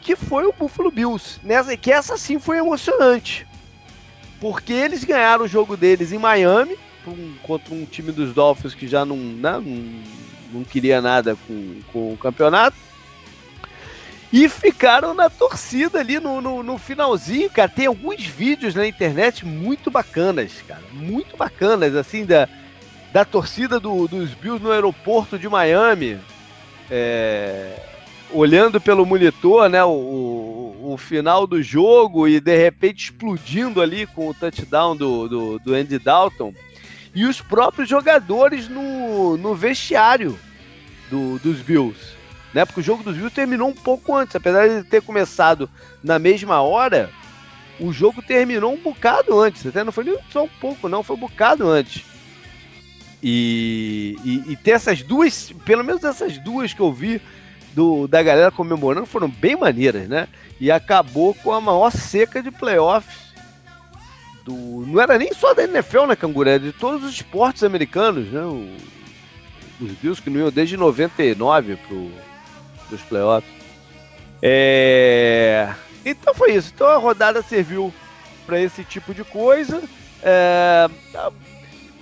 que 0.02 0.16
foi 0.16 0.46
o 0.46 0.52
Buffalo 0.52 0.90
Bills. 0.90 1.38
Nessa, 1.44 1.76
que 1.76 1.92
essa 1.92 2.16
sim 2.16 2.40
foi 2.40 2.58
emocionante. 2.58 3.46
Porque 4.40 4.72
eles 4.72 5.04
ganharam 5.04 5.44
o 5.44 5.48
jogo 5.48 5.76
deles 5.76 6.12
em 6.12 6.18
Miami, 6.18 6.76
um, 7.10 7.34
contra 7.42 7.74
um 7.74 7.84
time 7.84 8.12
dos 8.12 8.32
Dolphins 8.32 8.74
que 8.74 8.86
já 8.86 9.04
não, 9.04 9.16
né, 9.16 9.52
não, 9.52 10.58
não 10.58 10.64
queria 10.64 11.00
nada 11.00 11.36
com, 11.46 11.80
com 11.92 12.12
o 12.12 12.16
campeonato. 12.16 12.76
E 14.32 14.48
ficaram 14.48 15.14
na 15.14 15.30
torcida 15.30 16.00
ali 16.00 16.18
no, 16.18 16.40
no, 16.40 16.62
no, 16.62 16.76
finalzinho, 16.76 17.48
cara. 17.48 17.68
Tem 17.68 17.86
alguns 17.86 18.26
vídeos 18.26 18.74
na 18.74 18.84
internet 18.84 19.46
muito 19.46 19.92
bacanas, 19.92 20.52
cara. 20.66 20.82
Muito 20.92 21.36
bacanas, 21.36 21.94
assim, 21.94 22.24
da, 22.24 22.48
da 23.12 23.24
torcida 23.24 23.78
do, 23.78 24.08
dos 24.08 24.34
Bills 24.34 24.60
no 24.60 24.72
aeroporto 24.72 25.38
de 25.38 25.48
Miami. 25.48 26.18
É, 26.90 27.78
olhando 28.32 28.80
pelo 28.80 29.06
monitor, 29.06 29.68
né, 29.68 29.84
o, 29.84 29.90
o, 29.90 30.92
o, 30.92 30.96
final 30.96 31.46
do 31.46 31.62
jogo 31.62 32.26
e 32.26 32.40
de 32.40 32.56
repente 32.56 33.04
explodindo 33.04 33.80
ali 33.80 34.06
com 34.06 34.28
o 34.28 34.34
touchdown 34.34 34.96
do, 34.96 35.28
do, 35.28 35.58
do 35.60 35.74
Andy 35.74 35.98
Dalton. 35.98 36.52
E 37.14 37.24
os 37.24 37.40
próprios 37.40 37.88
jogadores 37.88 38.68
no, 38.68 39.36
no 39.36 39.54
vestiário 39.54 40.38
do, 41.10 41.38
dos 41.38 41.60
Bills 41.60 42.14
né? 42.54 42.64
Porque 42.64 42.80
o 42.80 42.84
jogo 42.84 43.02
dos 43.02 43.16
Bills 43.16 43.34
terminou 43.34 43.68
um 43.68 43.74
pouco 43.74 44.14
antes, 44.14 44.36
apesar 44.36 44.68
de 44.68 44.84
ter 44.84 45.02
começado 45.02 45.68
na 46.02 46.20
mesma 46.20 46.62
hora, 46.62 47.10
o 47.80 47.92
jogo 47.92 48.22
terminou 48.22 48.72
um 48.72 48.80
bocado 48.80 49.38
antes, 49.40 49.66
até 49.66 49.82
não 49.82 49.90
foi 49.90 50.04
nem 50.04 50.16
só 50.30 50.44
um 50.44 50.48
pouco, 50.60 50.88
não, 50.88 51.02
foi 51.02 51.16
um 51.16 51.20
bocado 51.20 51.68
antes. 51.68 52.04
E, 53.20 54.16
e, 54.24 54.52
e 54.52 54.56
ter 54.56 54.72
essas 54.72 55.02
duas, 55.02 55.52
pelo 55.64 55.82
menos 55.82 56.04
essas 56.04 56.38
duas 56.38 56.72
que 56.72 56.80
eu 56.80 56.92
vi 56.92 57.20
do, 57.74 58.06
da 58.06 58.22
galera 58.22 58.52
comemorando 58.52 59.06
foram 59.06 59.28
bem 59.28 59.56
maneiras, 59.56 60.08
né? 60.08 60.28
E 60.60 60.70
acabou 60.70 61.34
com 61.34 61.50
a 61.50 61.60
maior 61.60 61.90
seca 61.90 62.40
de 62.40 62.52
playoffs 62.52 63.23
do. 64.44 64.84
Não 64.86 65.00
era 65.00 65.18
nem 65.18 65.32
só 65.32 65.54
da 65.54 65.64
NFL, 65.64 66.06
né, 66.06 66.16
Canguru? 66.16 66.48
Era 66.48 66.60
de 66.60 66.72
todos 66.72 67.02
os 67.02 67.14
esportes 67.14 67.62
americanos, 67.64 68.28
né? 68.30 68.42
O, 68.42 68.68
os 69.80 69.92
Bills 69.92 70.22
que 70.22 70.30
não 70.30 70.40
iam 70.40 70.50
desde 70.50 70.76
99 70.76 71.76
pro, 71.76 72.10
dos 72.90 73.00
playoffs. 73.02 73.50
É... 74.42 75.72
Então 76.04 76.34
foi 76.34 76.52
isso. 76.52 76.70
Então 76.74 76.86
a 76.86 76.96
rodada 76.96 77.42
serviu 77.42 77.92
para 78.46 78.60
esse 78.60 78.84
tipo 78.84 79.14
de 79.14 79.24
coisa. 79.24 79.82
É... 80.22 80.88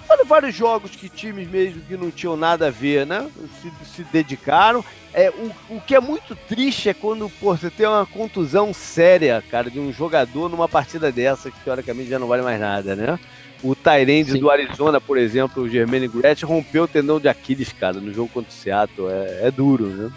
Foram 0.06 0.24
vários 0.26 0.54
jogos 0.54 0.90
que 0.90 1.08
times 1.08 1.48
mesmo 1.48 1.80
que 1.82 1.96
não 1.96 2.10
tinham 2.10 2.36
nada 2.36 2.66
a 2.66 2.70
ver, 2.70 3.06
né? 3.06 3.30
Se, 3.62 3.94
se 3.94 4.04
dedicaram. 4.04 4.84
É, 5.14 5.30
o, 5.30 5.76
o 5.76 5.80
que 5.80 5.94
é 5.94 6.00
muito 6.00 6.34
triste 6.34 6.88
é 6.88 6.94
quando 6.94 7.28
pô, 7.28 7.54
você 7.54 7.70
tem 7.70 7.86
uma 7.86 8.06
contusão 8.06 8.72
séria, 8.72 9.42
cara, 9.50 9.70
de 9.70 9.78
um 9.78 9.92
jogador 9.92 10.48
numa 10.48 10.68
partida 10.68 11.12
dessa, 11.12 11.50
que 11.50 11.60
teoricamente 11.60 12.08
já 12.08 12.18
não 12.18 12.26
vale 12.26 12.42
mais 12.42 12.58
nada, 12.58 12.96
né? 12.96 13.18
O 13.62 13.76
Tyrande 13.76 14.38
do 14.38 14.50
Arizona, 14.50 15.00
por 15.00 15.16
exemplo, 15.16 15.62
o 15.62 15.68
Germaine 15.68 16.08
Gretchen, 16.08 16.48
rompeu 16.48 16.84
o 16.84 16.88
tendão 16.88 17.20
de 17.20 17.28
Aquiles, 17.28 17.72
cara, 17.72 18.00
no 18.00 18.12
jogo 18.12 18.28
contra 18.32 18.50
o 18.50 18.52
Seattle. 18.52 19.08
É, 19.08 19.46
é 19.46 19.50
duro, 19.50 19.86
né? 19.86 20.10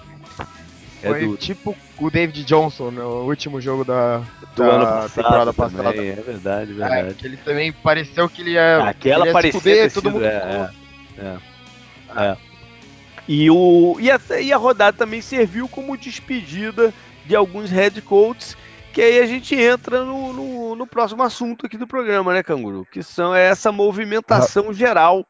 É 1.03 1.09
Foi 1.09 1.25
duro. 1.25 1.37
tipo 1.37 1.75
o 1.99 2.09
David 2.09 2.43
Johnson 2.43 2.89
no 2.89 3.25
último 3.25 3.61
jogo 3.61 3.85
da, 3.85 4.23
do 4.55 4.63
da 4.63 4.65
ano 4.65 4.85
passado, 4.85 5.23
temporada 5.23 5.53
passada. 5.53 5.93
Também, 5.93 6.09
é 6.09 6.15
verdade, 6.15 6.71
é 6.71 6.73
verdade. 6.73 7.09
É, 7.09 7.13
que 7.13 7.27
ele 7.27 7.37
também 7.37 7.71
pareceu 7.71 8.27
que 8.27 8.41
ele 8.41 8.51
ia. 8.51 8.77
Aquela 8.77 9.23
ele 9.23 9.27
ia 9.27 9.33
parecia 9.33 9.59
fuder, 9.59 9.93
todo 9.93 10.11
mundo. 10.11 10.25
É, 10.25 10.71
é, 11.19 11.37
é. 12.17 12.37
E, 13.27 13.49
o, 13.49 13.97
e, 13.99 14.11
a, 14.11 14.19
e 14.41 14.53
a 14.53 14.57
rodada 14.57 14.97
também 14.97 15.21
serviu 15.21 15.67
como 15.67 15.97
despedida 15.97 16.93
de 17.25 17.35
alguns 17.35 17.71
head 17.71 18.01
coaches, 18.01 18.55
que 18.93 19.01
aí 19.01 19.19
a 19.19 19.25
gente 19.25 19.55
entra 19.55 20.05
no, 20.05 20.31
no, 20.31 20.75
no, 20.75 20.87
próximo 20.87 21.23
assunto 21.23 21.65
aqui 21.65 21.77
do 21.77 21.87
programa, 21.87 22.33
né, 22.33 22.43
Canguru? 22.43 22.85
Que 22.85 23.01
são 23.01 23.33
essa 23.33 23.71
movimentação 23.71 24.71
geral 24.71 25.27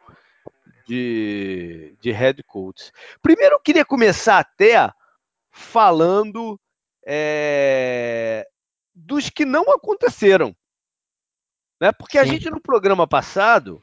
de, 0.86 1.96
de 2.02 2.12
head 2.12 2.44
coaches. 2.44 2.92
Primeiro 3.22 3.56
eu 3.56 3.60
queria 3.60 3.86
começar 3.86 4.40
até 4.40 4.92
falando 5.50 6.60
é, 7.06 8.46
dos 8.94 9.30
que 9.30 9.46
não 9.46 9.72
aconteceram. 9.72 10.56
Né? 11.80 11.92
Porque 11.92 12.18
Sim. 12.18 12.24
a 12.24 12.26
gente 12.26 12.50
no 12.50 12.62
programa 12.62 13.08
passado, 13.08 13.82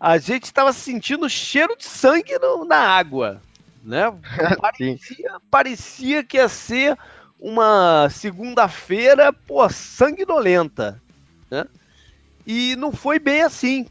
a 0.00 0.16
gente 0.16 0.44
estava 0.44 0.72
sentindo 0.72 1.28
cheiro 1.28 1.76
de 1.76 1.84
sangue 1.84 2.38
no, 2.38 2.64
na 2.64 2.78
água. 2.78 3.42
Né? 3.84 4.10
Parecia, 4.60 5.32
parecia 5.50 6.24
que 6.24 6.38
ia 6.38 6.48
ser 6.48 6.96
uma 7.38 8.08
segunda-feira, 8.10 9.32
pô, 9.32 9.68
sanguinolenta. 9.68 11.00
Né? 11.50 11.66
E 12.46 12.76
não 12.76 12.92
foi 12.92 13.18
bem 13.18 13.42
assim. 13.42 13.86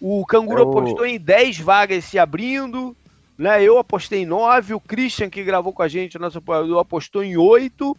O 0.00 0.24
Canguru 0.26 0.62
Eu... 0.62 0.68
apostou 0.70 1.06
em 1.06 1.18
10 1.18 1.60
vagas 1.60 2.04
se 2.04 2.18
abrindo, 2.18 2.96
né? 3.38 3.62
Eu 3.62 3.78
apostei 3.78 4.22
em 4.22 4.26
9, 4.26 4.74
o 4.74 4.80
Christian, 4.80 5.30
que 5.30 5.42
gravou 5.42 5.72
com 5.72 5.82
a 5.82 5.88
gente, 5.88 6.16
o 6.16 6.20
nosso 6.20 6.42
apostou 6.78 7.22
em 7.22 7.36
8. 7.36 7.96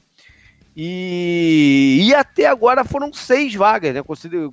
E, 0.77 2.01
e 2.03 2.13
até 2.13 2.45
agora 2.45 2.83
foram 2.83 3.11
seis 3.13 3.55
vagas, 3.55 3.93
né? 3.93 4.03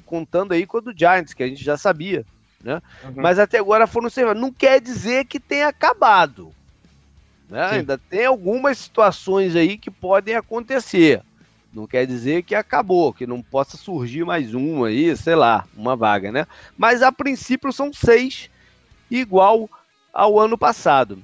Contando 0.06 0.52
aí 0.52 0.64
com 0.66 0.78
a 0.78 0.80
do 0.80 0.96
Giants, 0.96 1.34
que 1.34 1.42
a 1.42 1.48
gente 1.48 1.62
já 1.62 1.76
sabia. 1.76 2.24
Né? 2.62 2.80
Uhum. 3.04 3.14
Mas 3.16 3.38
até 3.38 3.58
agora 3.58 3.86
foram 3.86 4.08
vagas. 4.08 4.40
Não 4.40 4.52
quer 4.52 4.80
dizer 4.80 5.24
que 5.24 5.40
tenha 5.40 5.68
acabado. 5.68 6.52
Né? 7.48 7.62
Ainda 7.66 7.98
tem 7.98 8.24
algumas 8.24 8.78
situações 8.78 9.54
aí 9.54 9.76
que 9.76 9.90
podem 9.90 10.34
acontecer. 10.34 11.22
Não 11.72 11.86
quer 11.86 12.06
dizer 12.06 12.42
que 12.42 12.54
acabou, 12.54 13.12
que 13.12 13.26
não 13.26 13.42
possa 13.42 13.76
surgir 13.76 14.24
mais 14.24 14.54
uma 14.54 14.88
aí, 14.88 15.16
sei 15.16 15.34
lá, 15.34 15.66
uma 15.74 15.96
vaga, 15.96 16.30
né? 16.30 16.46
Mas 16.76 17.02
a 17.02 17.10
princípio 17.10 17.72
são 17.72 17.92
seis, 17.92 18.50
igual 19.10 19.70
ao 20.12 20.38
ano 20.38 20.58
passado. 20.58 21.18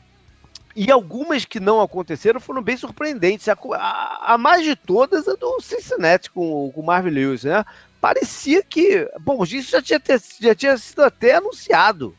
E 0.75 0.91
algumas 0.91 1.45
que 1.45 1.59
não 1.59 1.81
aconteceram 1.81 2.41
foram 2.41 2.63
bem 2.63 2.77
surpreendentes. 2.77 3.49
A, 3.49 3.59
a, 3.75 4.35
a 4.35 4.39
mais 4.39 4.65
de 4.65 4.77
todas 4.77 5.27
é 5.27 5.37
do 5.37 5.61
Cincinnati 5.61 6.31
com, 6.31 6.71
com 6.73 6.81
o 6.81 6.87
Marvin 6.87 7.11
Lewis, 7.11 7.45
né? 7.45 7.65
Parecia 8.01 8.63
que. 8.63 9.09
Bom, 9.21 9.43
isso 9.45 9.73
já 9.73 9.83
tinha, 9.83 10.01
ter, 10.01 10.21
já 10.41 10.55
tinha 10.55 10.77
sido 10.77 11.03
até 11.03 11.35
anunciado 11.35 12.15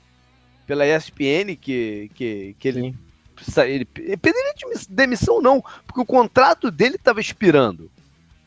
pela 0.68 0.86
ESPN 0.86 1.56
que, 1.60 2.12
que, 2.14 2.56
que 2.60 2.68
ele, 2.68 2.96
ele, 3.66 3.86
pediria 3.86 4.54
demissão, 4.88 5.42
não, 5.42 5.64
porque 5.88 6.00
o 6.00 6.06
contrato 6.06 6.70
dele 6.70 6.96
estava 6.96 7.20
expirando. 7.20 7.90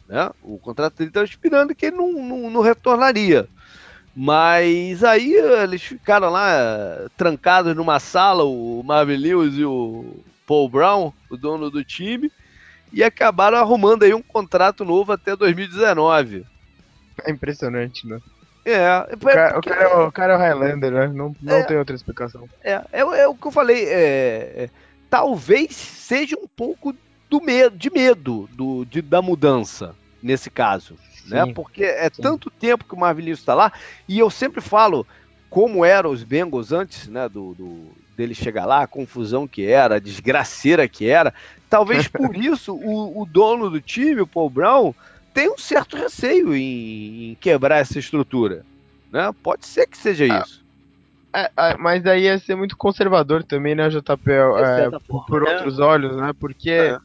Né? 0.09 0.31
O 0.43 0.59
contrato 0.59 0.97
dele 0.99 1.11
estava 1.11 1.27
expirando 1.27 1.75
que 1.75 1.87
ele 1.87 1.97
não, 1.97 2.12
não, 2.12 2.51
não 2.51 2.61
retornaria. 2.61 3.49
Mas 4.15 5.03
aí 5.03 5.33
eles 5.33 5.83
ficaram 5.83 6.29
lá 6.29 7.09
trancados 7.17 7.75
numa 7.75 7.99
sala, 7.99 8.45
o 8.45 8.83
Marvin 8.85 9.17
Lewis 9.17 9.57
e 9.57 9.65
o 9.65 10.21
Paul 10.47 10.69
Brown, 10.69 11.12
o 11.31 11.37
dono 11.37 11.71
do 11.71 11.83
time, 11.83 12.31
e 12.93 13.03
acabaram 13.03 13.57
arrumando 13.57 14.03
aí 14.03 14.12
um 14.12 14.23
contrato 14.23 14.85
novo 14.85 15.12
até 15.12 15.35
2019. 15.35 16.45
É 17.25 17.31
impressionante, 17.31 18.07
né? 18.07 18.21
É, 18.64 18.78
o 19.12 19.19
cara, 19.19 19.54
porque... 19.54 19.71
o, 19.71 19.73
cara, 19.73 19.85
é 19.85 19.97
o 19.97 20.12
cara, 20.12 20.33
é 20.35 20.37
o 20.37 20.38
Highlander, 20.38 20.92
né? 20.92 21.07
Não, 21.09 21.35
não 21.42 21.57
é, 21.57 21.62
tem 21.64 21.76
outra 21.76 21.97
explicação. 21.97 22.49
É, 22.62 22.81
é, 22.92 23.00
é, 23.00 23.28
o 23.28 23.35
que 23.35 23.47
eu 23.47 23.50
falei. 23.50 23.85
É, 23.87 24.52
é, 24.64 24.71
talvez 25.11 25.75
seja 25.75 26.37
um 26.37 26.47
pouco 26.47 26.95
do 27.28 27.40
medo, 27.40 27.76
de 27.76 27.90
medo 27.90 28.49
do, 28.52 28.85
de, 28.85 29.02
da 29.02 29.21
mudança, 29.21 29.95
nesse 30.23 30.49
caso. 30.49 30.97
Né? 31.26 31.52
Porque 31.52 31.85
é 31.85 32.09
sim. 32.12 32.23
tanto 32.23 32.50
tempo 32.50 32.85
que 32.85 32.95
o 32.95 32.99
Marvin 32.99 33.23
Lewis 33.23 33.38
está 33.38 33.54
lá, 33.54 33.73
e 34.09 34.19
eu 34.19 34.31
sempre 34.31 34.61
falo 34.61 35.07
como 35.50 35.85
eram 35.85 36.11
os 36.11 36.23
Bengals 36.23 36.73
antes 36.73 37.09
né, 37.09 37.28
do, 37.28 37.54
do, 37.54 37.88
dele 38.16 38.35
chegar 38.35 38.64
lá, 38.64 38.83
a 38.83 38.87
confusão 38.87 39.47
que 39.47 39.66
era, 39.66 39.97
a 39.97 40.00
desgraceira 40.00 40.88
que 40.88 41.09
era. 41.09 41.35
Talvez 41.69 42.09
por 42.09 42.35
isso 42.37 42.75
o, 42.75 43.21
o 43.21 43.26
dono 43.26 43.69
do 43.69 43.81
time, 43.81 44.21
o 44.21 44.26
Paul 44.26 44.49
Brown, 44.49 44.95
tem 45.33 45.51
um 45.51 45.59
certo 45.59 45.97
receio 45.97 46.55
em, 46.55 47.31
em 47.33 47.35
quebrar 47.37 47.79
essa 47.79 47.99
estrutura. 47.99 48.65
Né? 49.11 49.31
Pode 49.43 49.67
ser 49.67 49.87
que 49.87 49.97
seja 49.97 50.25
ah, 50.25 50.43
isso. 50.43 50.62
É, 51.33 51.51
é, 51.57 51.77
mas 51.77 52.03
daí 52.03 52.25
ia 52.25 52.39
ser 52.39 52.55
muito 52.55 52.77
conservador 52.77 53.43
também, 53.43 53.75
né, 53.75 53.89
JP? 53.89 54.31
É, 54.31 54.91
por, 55.09 55.27
por 55.27 55.43
outros 55.43 55.79
olhos, 55.79 56.17
né? 56.17 56.33
Porque. 56.39 56.71
É. 56.71 56.99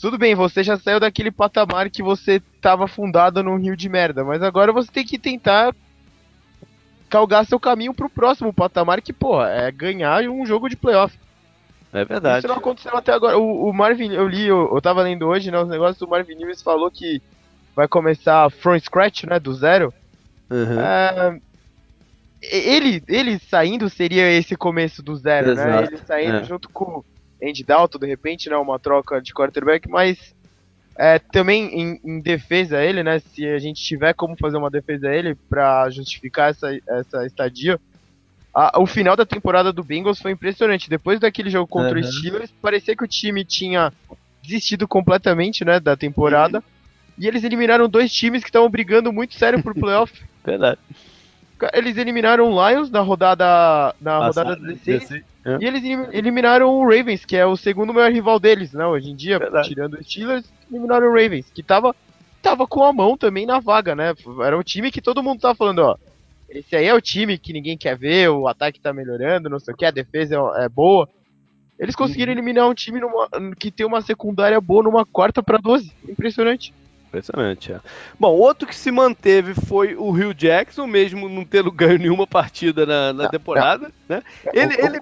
Tudo 0.00 0.16
bem, 0.16 0.32
você 0.32 0.62
já 0.62 0.78
saiu 0.78 1.00
daquele 1.00 1.32
patamar 1.32 1.90
que 1.90 2.04
você 2.04 2.40
estava 2.54 2.86
fundado 2.86 3.42
num 3.42 3.56
rio 3.56 3.76
de 3.76 3.88
merda, 3.88 4.22
mas 4.22 4.40
agora 4.44 4.72
você 4.72 4.88
tem 4.92 5.04
que 5.04 5.18
tentar 5.18 5.74
calgar 7.08 7.44
seu 7.44 7.58
caminho 7.58 7.92
pro 7.92 8.08
próximo 8.08 8.52
patamar, 8.52 9.02
que, 9.02 9.12
pô, 9.12 9.42
é 9.42 9.72
ganhar 9.72 10.22
um 10.28 10.46
jogo 10.46 10.68
de 10.68 10.76
playoff. 10.76 11.18
É 11.92 12.04
verdade. 12.04 12.38
Isso 12.38 12.48
não 12.48 12.56
aconteceu 12.56 12.96
até 12.96 13.12
agora. 13.12 13.38
O, 13.38 13.68
o 13.68 13.72
Marvin, 13.72 14.12
eu 14.12 14.28
li, 14.28 14.46
eu, 14.46 14.70
eu 14.72 14.80
tava 14.80 15.02
lendo 15.02 15.26
hoje, 15.26 15.50
né, 15.50 15.58
os 15.58 15.68
negócios 15.68 15.98
do 15.98 16.06
Marvin 16.06 16.34
Lewis 16.34 16.62
falou 16.62 16.90
que 16.90 17.20
vai 17.78 17.86
começar 17.86 18.50
from 18.50 18.76
scratch, 18.80 19.22
né, 19.22 19.38
do 19.38 19.54
zero. 19.54 19.94
Uhum. 20.50 20.80
É, 20.80 21.40
ele, 22.42 23.00
ele 23.06 23.38
saindo 23.38 23.88
seria 23.88 24.28
esse 24.32 24.56
começo 24.56 25.00
do 25.00 25.14
zero, 25.14 25.54
né? 25.54 25.62
Exato. 25.62 25.70
né? 25.70 25.86
Ele 25.86 25.96
saindo 25.98 26.36
é. 26.38 26.44
junto 26.44 26.68
com 26.70 27.04
Andy 27.40 27.62
Dalton, 27.62 28.00
de 28.00 28.06
repente, 28.08 28.50
né, 28.50 28.56
uma 28.56 28.80
troca 28.80 29.22
de 29.22 29.32
quarterback, 29.32 29.88
mas 29.88 30.34
é, 30.96 31.20
também 31.20 31.72
em, 31.72 32.00
em, 32.04 32.20
defesa 32.20 32.82
ele, 32.82 33.04
né? 33.04 33.20
Se 33.20 33.46
a 33.46 33.60
gente 33.60 33.80
tiver 33.80 34.12
como 34.12 34.36
fazer 34.36 34.56
uma 34.56 34.70
defesa 34.70 35.14
ele 35.14 35.36
para 35.48 35.88
justificar 35.88 36.50
essa, 36.50 36.76
essa 36.88 37.26
estadia, 37.26 37.78
a, 38.52 38.80
o 38.80 38.86
final 38.86 39.14
da 39.14 39.24
temporada 39.24 39.72
do 39.72 39.84
Bengals 39.84 40.20
foi 40.20 40.32
impressionante. 40.32 40.90
Depois 40.90 41.20
daquele 41.20 41.48
jogo 41.48 41.68
contra 41.68 41.92
uhum. 41.92 42.00
os 42.00 42.18
Steelers, 42.18 42.50
parecia 42.60 42.96
que 42.96 43.04
o 43.04 43.08
time 43.08 43.44
tinha 43.44 43.92
desistido 44.42 44.88
completamente, 44.88 45.64
né, 45.64 45.78
da 45.78 45.96
temporada. 45.96 46.58
Uhum. 46.58 46.77
E 47.18 47.26
eles 47.26 47.44
eliminaram 47.44 47.88
dois 47.88 48.12
times 48.12 48.42
que 48.42 48.48
estavam 48.48 48.70
brigando 48.70 49.12
muito 49.12 49.34
sério 49.34 49.62
por 49.62 49.74
playoff. 49.74 50.12
Verdade. 50.44 50.78
Eles 51.72 51.96
eliminaram 51.96 52.52
o 52.52 52.68
Lions 52.68 52.88
na 52.90 53.00
rodada 53.00 53.44
na 54.00 54.20
Passada, 54.20 54.50
rodada 54.50 54.74
16 54.74 55.24
é. 55.44 55.58
e 55.60 55.64
eles 55.64 55.82
eliminaram 56.12 56.68
o 56.68 56.84
Ravens, 56.84 57.24
que 57.24 57.36
é 57.36 57.44
o 57.44 57.56
segundo 57.56 57.92
maior 57.92 58.12
rival 58.12 58.38
deles, 58.38 58.72
né? 58.72 58.86
Hoje 58.86 59.10
em 59.10 59.16
dia, 59.16 59.40
Verdade. 59.40 59.68
tirando 59.68 59.94
os 59.94 60.06
Steelers, 60.06 60.44
eliminaram 60.70 61.08
o 61.08 61.10
Ravens, 61.10 61.50
que 61.52 61.62
tava 61.62 61.94
tava 62.40 62.66
com 62.66 62.84
a 62.84 62.92
mão 62.92 63.16
também 63.16 63.44
na 63.44 63.58
vaga, 63.58 63.96
né? 63.96 64.14
Era 64.44 64.56
um 64.56 64.62
time 64.62 64.92
que 64.92 65.00
todo 65.00 65.22
mundo 65.22 65.40
tava 65.40 65.56
falando, 65.56 65.80
ó, 65.80 65.96
esse 66.48 66.76
aí 66.76 66.86
é 66.86 66.94
o 66.94 67.00
time 67.00 67.36
que 67.36 67.52
ninguém 67.52 67.76
quer 67.76 67.96
ver, 67.96 68.28
o 68.30 68.46
ataque 68.46 68.80
tá 68.80 68.92
melhorando, 68.92 69.50
não 69.50 69.58
sei 69.58 69.74
o 69.74 69.76
que, 69.76 69.84
a 69.84 69.90
defesa 69.90 70.36
é, 70.56 70.64
é 70.64 70.68
boa. 70.68 71.08
Eles 71.78 71.94
conseguiram 71.94 72.32
uhum. 72.32 72.38
eliminar 72.38 72.68
um 72.68 72.74
time 72.74 73.00
numa, 73.00 73.28
que 73.58 73.70
tem 73.70 73.86
uma 73.86 74.00
secundária 74.00 74.60
boa 74.60 74.82
numa 74.82 75.04
quarta 75.06 75.42
para 75.42 75.58
12. 75.58 75.92
Impressionante. 76.08 76.72
Impressionante, 77.08 77.72
é. 77.72 77.80
Bom, 78.20 78.32
outro 78.32 78.68
que 78.68 78.74
se 78.74 78.90
manteve 78.90 79.54
foi 79.54 79.96
o 79.96 80.10
Rio 80.10 80.34
Jackson, 80.34 80.86
mesmo 80.86 81.28
não 81.28 81.44
tendo 81.44 81.72
ganho 81.72 81.98
nenhuma 81.98 82.26
partida 82.26 82.84
na, 82.84 83.12
na 83.12 83.28
temporada, 83.28 83.90
né? 84.08 84.22
Ele, 84.52 84.74
ele, 84.74 84.98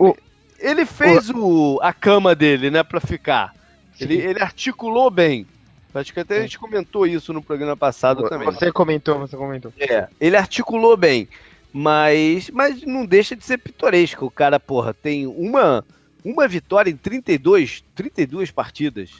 ele 0.58 0.86
fez 0.86 1.30
o, 1.30 1.78
a 1.82 1.92
cama 1.92 2.34
dele, 2.34 2.70
né, 2.70 2.82
pra 2.82 3.00
ficar. 3.00 3.54
Ele, 4.00 4.16
ele 4.16 4.40
articulou 4.40 5.10
bem. 5.10 5.46
Acho 5.94 6.12
que 6.12 6.20
até 6.20 6.38
a 6.38 6.42
gente 6.42 6.58
comentou 6.58 7.06
isso 7.06 7.32
no 7.32 7.42
programa 7.42 7.76
passado 7.76 8.28
também. 8.28 8.46
Você 8.46 8.70
comentou, 8.70 9.18
você 9.18 9.36
comentou. 9.36 9.72
É, 9.78 10.06
ele 10.20 10.36
articulou 10.36 10.94
bem, 10.94 11.26
mas, 11.72 12.50
mas 12.50 12.82
não 12.82 13.06
deixa 13.06 13.34
de 13.34 13.42
ser 13.42 13.58
pitoresco. 13.58 14.26
O 14.26 14.30
cara, 14.30 14.60
porra, 14.60 14.92
tem 14.92 15.26
uma, 15.26 15.82
uma 16.22 16.46
vitória 16.46 16.90
em 16.90 16.96
32, 16.96 17.82
32 17.94 18.50
partidas. 18.50 19.10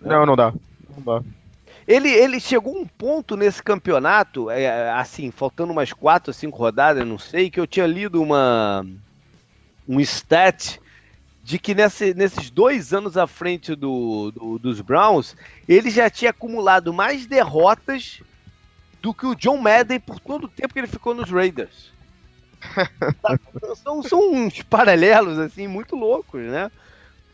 Né? 0.00 0.14
Não, 0.14 0.26
não 0.26 0.36
dá. 0.36 0.52
Não 0.94 1.02
dá. 1.02 1.24
Ele, 1.90 2.08
ele 2.08 2.38
chegou 2.38 2.80
um 2.80 2.86
ponto 2.86 3.36
nesse 3.36 3.60
campeonato, 3.60 4.48
é, 4.48 4.92
assim, 4.92 5.32
faltando 5.32 5.72
umas 5.72 5.92
quatro 5.92 6.30
ou 6.30 6.32
cinco 6.32 6.56
rodadas, 6.56 7.04
não 7.04 7.18
sei, 7.18 7.50
que 7.50 7.58
eu 7.58 7.66
tinha 7.66 7.84
lido 7.84 8.22
uma 8.22 8.86
um 9.88 9.98
stat 9.98 10.80
de 11.42 11.58
que 11.58 11.74
nesse, 11.74 12.14
nesses 12.14 12.48
dois 12.48 12.92
anos 12.94 13.16
à 13.16 13.26
frente 13.26 13.74
do, 13.74 14.30
do, 14.30 14.56
dos 14.60 14.80
Browns, 14.80 15.34
ele 15.68 15.90
já 15.90 16.08
tinha 16.08 16.30
acumulado 16.30 16.94
mais 16.94 17.26
derrotas 17.26 18.22
do 19.02 19.12
que 19.12 19.26
o 19.26 19.34
John 19.34 19.56
Madden 19.56 19.98
por 19.98 20.20
todo 20.20 20.44
o 20.44 20.48
tempo 20.48 20.72
que 20.72 20.78
ele 20.78 20.86
ficou 20.86 21.12
nos 21.12 21.28
Raiders. 21.28 21.90
são, 23.82 24.00
são 24.00 24.32
uns 24.32 24.62
paralelos, 24.62 25.40
assim, 25.40 25.66
muito 25.66 25.96
loucos, 25.96 26.40
né? 26.40 26.70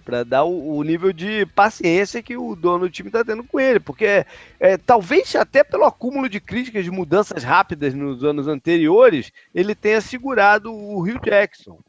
Para 0.07 0.23
dar 0.23 0.45
o, 0.45 0.77
o, 0.77 0.83
nível 0.85 1.13
de 1.13 1.45
paciência 1.47 2.23
que 2.23 2.37
o 2.37 2.55
dono 2.55 2.87
do 2.87 2.91
time 2.91 3.09
está 3.09 3.25
tendo 3.25 3.43
com 3.43 3.59
ele, 3.59 3.81
porque 3.81 4.25
é, 4.61 4.77
talvez 4.77 5.35
até 5.35 5.65
pelo 5.65 5.85
acúmulo 5.85 6.29
de 6.29 6.39
críticas 6.39 6.85
de 6.85 6.93
mudanças 6.93 7.43
rápidas 7.43 7.93
nos 7.93 8.23
anos 8.23 8.47
anteriores, 8.47 9.33
ele 9.53 9.75
tenha 9.75 10.01
segurado 10.01 10.73
o 10.73 11.01
Rio 11.01 11.21
Jackson. 11.21 11.81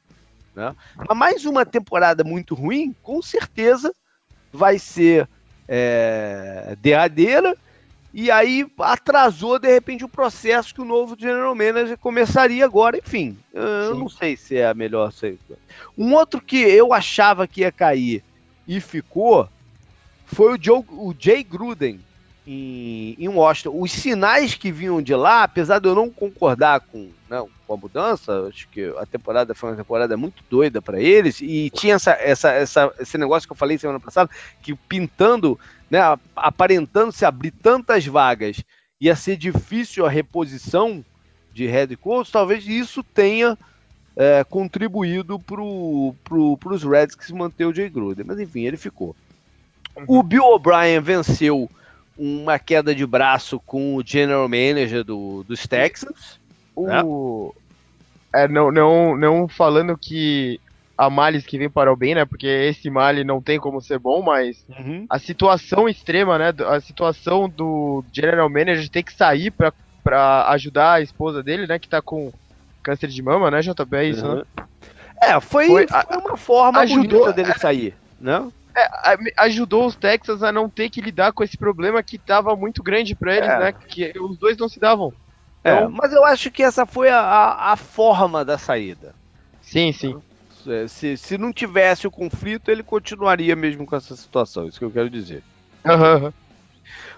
Né? 0.56 0.76
Mas 1.08 1.18
mais 1.18 1.46
uma 1.46 1.64
temporada 1.64 2.24
muito 2.24 2.56
ruim, 2.56 2.96
com 3.04 3.22
certeza 3.22 3.94
vai 4.52 4.80
ser 4.80 5.30
é, 5.68 6.76
derradeira 6.82 7.56
e 8.14 8.32
aí 8.32 8.66
atrasou 8.80 9.60
de 9.60 9.68
repente 9.68 10.06
o 10.06 10.10
processo 10.10 10.74
que 10.74 10.82
o 10.82 10.86
novo 10.86 11.16
general 11.18 11.54
manager 11.54 11.98
começaria 11.98 12.66
agora. 12.66 12.98
Enfim, 12.98 13.38
eu 13.54 13.94
Sim. 13.94 14.00
não 14.00 14.10
sei 14.10 14.36
se 14.36 14.58
é 14.58 14.68
a 14.68 14.74
melhor. 14.74 15.12
Um 15.98 16.14
outro 16.14 16.42
que 16.42 16.58
eu 16.58 16.94
achava 16.94 17.48
que 17.48 17.62
ia 17.62 17.72
cair 17.72 18.24
e 18.68 18.80
ficou 18.82 19.48
foi 20.26 20.56
o, 20.56 20.58
Joe, 20.62 20.84
o 20.90 21.14
Jay 21.18 21.44
Gruden 21.44 22.00
em, 22.48 23.16
em 23.20 23.28
Washington. 23.28 23.80
Os 23.80 23.92
sinais 23.92 24.56
que 24.56 24.72
vinham 24.72 25.02
de 25.02 25.14
lá, 25.14 25.44
apesar 25.44 25.80
de 25.80 25.88
eu 25.88 25.94
não 25.94 26.10
concordar 26.10 26.80
com, 26.80 27.10
né, 27.30 27.46
com 27.68 27.74
a 27.74 27.78
mudança, 27.78 28.48
acho 28.48 28.68
que 28.70 28.94
a 28.98 29.06
temporada 29.06 29.54
foi 29.54 29.70
uma 29.70 29.76
temporada 29.76 30.16
muito 30.16 30.44
doida 30.50 30.82
para 30.82 31.00
eles 31.00 31.42
e 31.42 31.70
tinha 31.70 31.96
essa, 31.96 32.12
essa, 32.12 32.52
essa, 32.52 32.94
esse 33.00 33.18
negócio 33.18 33.48
que 33.48 33.52
eu 33.52 33.58
falei 33.58 33.78
semana 33.78 34.00
passada, 34.00 34.30
que 34.62 34.74
pintando 34.74 35.60
né, 35.90 36.00
aparentando 36.36 37.12
se 37.12 37.26
abrir 37.26 37.52
tantas 37.52 38.06
vagas, 38.06 38.64
ia 39.00 39.16
ser 39.16 39.38
difícil 39.38 40.06
a 40.06 40.10
reposição 40.10 41.04
de 41.54 41.66
head 41.66 41.96
coach, 41.98 42.32
talvez 42.32 42.68
isso 42.68 43.04
tenha 43.04 43.58
é, 44.16 44.44
contribuído 44.44 45.40
para 45.40 45.58
pro, 46.24 46.60
os 46.66 46.84
Reds 46.84 47.16
que 47.16 47.26
se 47.26 47.34
manter 47.34 47.66
o 47.66 47.74
Jay 47.74 47.90
Gruden. 47.90 48.26
Mas 48.26 48.40
enfim, 48.40 48.66
ele 48.66 48.78
ficou. 48.78 49.16
Uhum. 49.96 50.06
O 50.08 50.24
Bill 50.24 50.44
O'Brien 50.44 51.00
venceu 51.00 51.70
uma 52.18 52.58
queda 52.58 52.94
de 52.96 53.06
braço 53.06 53.60
com 53.60 53.96
o 53.96 54.04
general 54.04 54.48
manager 54.50 55.04
do, 55.04 55.44
dos 55.44 55.68
Texans. 55.68 56.40
O... 56.76 56.88
Né? 58.34 58.44
É, 58.44 58.48
não, 58.48 58.72
não, 58.72 59.16
não 59.16 59.48
falando 59.48 59.98
que 59.98 60.60
a 60.98 61.10
males 61.10 61.46
que 61.46 61.58
vem 61.58 61.70
para 61.70 61.94
o 61.94 61.96
bem, 61.96 62.16
né? 62.16 62.26
Porque 62.26 62.48
esse 62.48 62.90
male 62.90 63.24
não 63.24 63.42
tem 63.42 63.60
como 63.60 63.80
ser 63.82 64.00
bom, 64.00 64.22
mas 64.22 64.66
uhum. 64.68 65.06
a 65.10 65.20
situação 65.20 65.88
extrema, 65.88 66.38
né? 66.40 66.54
A 66.68 66.80
situação 66.80 67.48
do 67.48 68.04
General 68.12 68.50
Manager 68.50 68.90
ter 68.90 69.04
que 69.04 69.14
sair 69.14 69.52
para 69.52 69.72
pra 70.04 70.48
ajudar 70.52 70.94
a 70.94 71.02
esposa 71.02 71.44
dele, 71.44 71.68
né? 71.68 71.78
Que 71.78 71.90
tá 71.90 72.02
com 72.02 72.32
câncer 72.82 73.08
de 73.08 73.22
mama, 73.22 73.52
né, 73.52 73.60
JB? 73.62 73.98
É 73.98 74.06
isso, 74.06 74.26
uhum. 74.26 74.36
né? 74.36 74.44
É, 75.22 75.40
foi, 75.42 75.68
foi, 75.68 75.88
foi 75.88 76.18
uma 76.18 76.38
forma 76.38 76.80
ajudou, 76.80 77.34
dele 77.34 77.54
sair, 77.56 77.94
né? 78.20 78.50
É, 78.76 79.18
ajudou 79.38 79.86
os 79.86 79.96
Texas 79.96 80.44
a 80.44 80.52
não 80.52 80.70
ter 80.70 80.90
que 80.90 81.02
lidar 81.02 81.34
com 81.34 81.44
esse 81.44 81.58
problema 81.58 82.02
que 82.02 82.18
tava 82.18 82.56
muito 82.56 82.82
grande 82.82 83.16
para 83.16 83.36
eles, 83.36 83.50
é. 83.50 83.60
né? 83.60 83.72
Que 83.74 84.14
os 84.20 84.38
dois 84.38 84.58
não 84.58 84.70
se 84.70 84.80
davam. 84.80 85.12
É, 85.64 85.74
então... 85.74 85.86
É, 85.86 85.90
mas 85.90 86.14
eu 86.14 86.24
acho 86.24 86.50
que 86.52 86.64
essa 86.64 86.86
foi 86.86 87.10
a, 87.10 87.72
a 87.72 87.76
forma 87.76 88.46
da 88.46 88.58
saída. 88.58 89.14
Sim, 89.62 89.92
sim. 89.92 90.16
É, 90.68 90.88
se, 90.88 91.18
se 91.18 91.38
não 91.38 91.54
tivesse 91.54 92.08
o 92.08 92.12
conflito, 92.12 92.70
ele 92.70 92.84
continuaria 92.84 93.56
mesmo 93.56 93.86
com 93.86 93.96
essa 93.96 94.16
situação. 94.16 94.68
Isso 94.68 94.80
que 94.80 94.86
eu 94.86 94.92
quero 94.92 95.10
dizer. 95.10 95.44
Uhum. 95.86 96.32